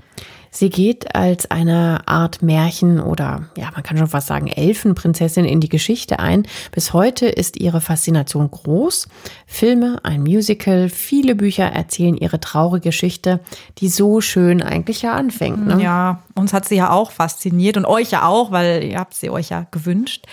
Sie 0.54 0.70
geht 0.70 1.16
als 1.16 1.50
eine 1.50 2.08
Art 2.08 2.44
Märchen 2.44 3.00
oder 3.00 3.50
ja, 3.58 3.72
man 3.74 3.82
kann 3.82 3.98
schon 3.98 4.08
fast 4.08 4.28
sagen 4.28 4.48
Elfenprinzessin 4.48 5.46
in 5.46 5.60
die 5.60 5.68
Geschichte 5.68 6.20
ein. 6.20 6.46
Bis 6.72 6.94
heute 6.94 7.26
ist 7.26 7.58
ihre 7.58 7.82
Faszination 7.82 8.52
groß. 8.52 9.08
Filme, 9.48 10.00
ein 10.04 10.22
Musical, 10.22 10.90
viele 10.90 11.34
Bücher 11.34 11.66
erzählen 11.66 12.16
ihre 12.16 12.40
traurige 12.40 12.90
Geschichte, 12.90 13.40
die 13.80 13.90
so 13.90 14.22
schön 14.22 14.62
eigentlich 14.62 15.02
ja 15.02 15.14
anfängt. 15.14 15.66
Ne? 15.66 15.82
Ja, 15.82 16.22
uns 16.36 16.54
hat 16.54 16.66
sie 16.68 16.76
ja 16.76 16.92
auch 16.92 17.10
fasziniert 17.10 17.76
und 17.76 17.86
euch 17.86 18.12
ja 18.12 18.28
auch, 18.28 18.52
weil 18.52 18.84
ihr 18.84 19.00
habt 19.00 19.16
sie 19.16 19.32
euch 19.32 19.50
ja 19.50 19.66
gewünscht. 19.72 20.26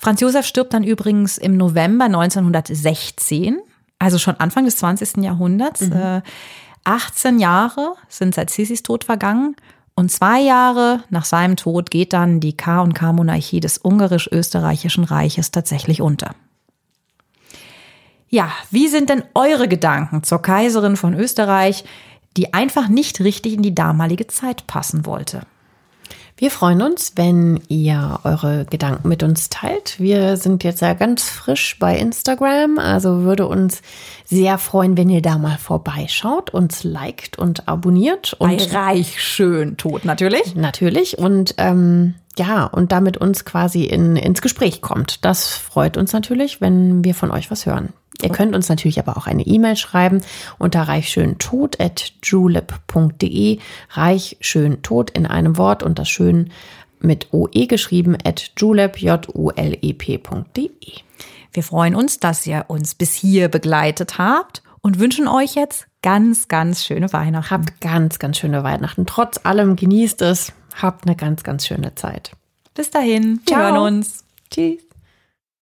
Franz 0.00 0.20
Josef 0.20 0.46
stirbt 0.46 0.74
dann 0.74 0.82
übrigens 0.82 1.38
im 1.38 1.56
November 1.56 2.06
1916, 2.06 3.58
also 4.00 4.18
schon 4.18 4.34
Anfang 4.40 4.64
des 4.64 4.78
20. 4.78 5.18
Jahrhunderts. 5.18 5.82
Mhm. 5.82 6.22
Äh, 6.84 6.90
18 6.90 7.38
Jahre 7.38 7.94
sind 8.08 8.34
seit 8.34 8.50
Sissis 8.50 8.82
Tod 8.82 9.04
vergangen 9.04 9.56
und 9.94 10.10
zwei 10.10 10.40
Jahre 10.40 11.04
nach 11.10 11.24
seinem 11.24 11.56
Tod 11.56 11.90
geht 11.90 12.12
dann 12.12 12.40
die 12.40 12.56
K&K-Monarchie 12.56 13.60
des 13.60 13.78
ungarisch-österreichischen 13.78 15.04
Reiches 15.04 15.50
tatsächlich 15.50 16.00
unter. 16.00 16.34
Ja, 18.28 18.50
wie 18.70 18.88
sind 18.88 19.10
denn 19.10 19.22
eure 19.34 19.68
Gedanken 19.68 20.24
zur 20.24 20.42
Kaiserin 20.42 20.96
von 20.96 21.14
Österreich, 21.14 21.84
die 22.36 22.52
einfach 22.52 22.88
nicht 22.88 23.20
richtig 23.20 23.52
in 23.52 23.62
die 23.62 23.74
damalige 23.74 24.26
Zeit 24.26 24.66
passen 24.66 25.06
wollte? 25.06 25.42
Wir 26.36 26.50
freuen 26.50 26.82
uns, 26.82 27.12
wenn 27.14 27.60
ihr 27.68 28.18
eure 28.24 28.64
Gedanken 28.64 29.08
mit 29.08 29.22
uns 29.22 29.50
teilt. 29.50 30.00
Wir 30.00 30.36
sind 30.36 30.64
jetzt 30.64 30.82
ja 30.82 30.92
ganz 30.94 31.22
frisch 31.22 31.78
bei 31.78 31.96
Instagram, 31.96 32.78
also 32.80 33.22
würde 33.22 33.46
uns 33.46 33.82
sehr 34.24 34.58
freuen, 34.58 34.96
wenn 34.96 35.08
ihr 35.08 35.22
da 35.22 35.38
mal 35.38 35.58
vorbeischaut, 35.58 36.50
uns 36.50 36.82
liked 36.82 37.38
und 37.38 37.68
abonniert. 37.68 38.34
Und 38.34 38.56
bei 38.56 38.76
Reich 38.76 39.22
schön 39.22 39.76
tot 39.76 40.04
natürlich. 40.04 40.56
Natürlich 40.56 41.18
und 41.18 41.54
ähm, 41.58 42.14
ja, 42.36 42.64
und 42.64 42.90
damit 42.90 43.16
uns 43.16 43.44
quasi 43.44 43.84
in, 43.84 44.16
ins 44.16 44.42
Gespräch 44.42 44.82
kommt. 44.82 45.24
Das 45.24 45.54
freut 45.54 45.96
uns 45.96 46.12
natürlich, 46.12 46.60
wenn 46.60 47.04
wir 47.04 47.14
von 47.14 47.30
euch 47.30 47.50
was 47.52 47.64
hören. 47.64 47.92
Ihr 48.22 48.30
könnt 48.30 48.54
uns 48.54 48.68
natürlich 48.68 49.00
aber 49.00 49.16
auch 49.16 49.26
eine 49.26 49.46
E-Mail 49.46 49.76
schreiben 49.76 50.20
unter 50.58 50.82
reichschöntod.julep.de. 50.82 53.58
Reich 53.90 54.36
schön 54.40 54.82
tot 54.82 55.10
in 55.10 55.26
einem 55.26 55.56
Wort 55.56 55.82
und 55.82 55.98
das 55.98 56.08
schön 56.08 56.52
mit 57.00 57.32
OE 57.32 57.66
geschrieben 57.66 58.16
at 58.24 58.52
julep, 58.56 58.98
J-U-L-E-P.de. 58.98 60.70
Wir 61.52 61.62
freuen 61.62 61.94
uns, 61.94 62.18
dass 62.18 62.46
ihr 62.46 62.64
uns 62.68 62.94
bis 62.94 63.12
hier 63.14 63.48
begleitet 63.48 64.16
habt 64.18 64.62
und 64.80 64.98
wünschen 64.98 65.28
euch 65.28 65.54
jetzt 65.54 65.86
ganz, 66.02 66.48
ganz 66.48 66.84
schöne 66.84 67.12
Weihnachten. 67.12 67.50
Habt 67.50 67.80
ganz, 67.80 68.18
ganz 68.18 68.38
schöne 68.38 68.64
Weihnachten. 68.64 69.06
Trotz 69.06 69.40
allem 69.44 69.76
genießt 69.76 70.22
es. 70.22 70.52
Habt 70.80 71.06
eine 71.06 71.16
ganz, 71.16 71.44
ganz 71.44 71.66
schöne 71.66 71.94
Zeit. 71.94 72.32
Bis 72.74 72.90
dahin. 72.90 73.40
Wir 73.46 73.56
Ciao. 73.56 73.60
hören 73.60 73.78
uns. 73.78 74.24
Tschüss. 74.50 74.83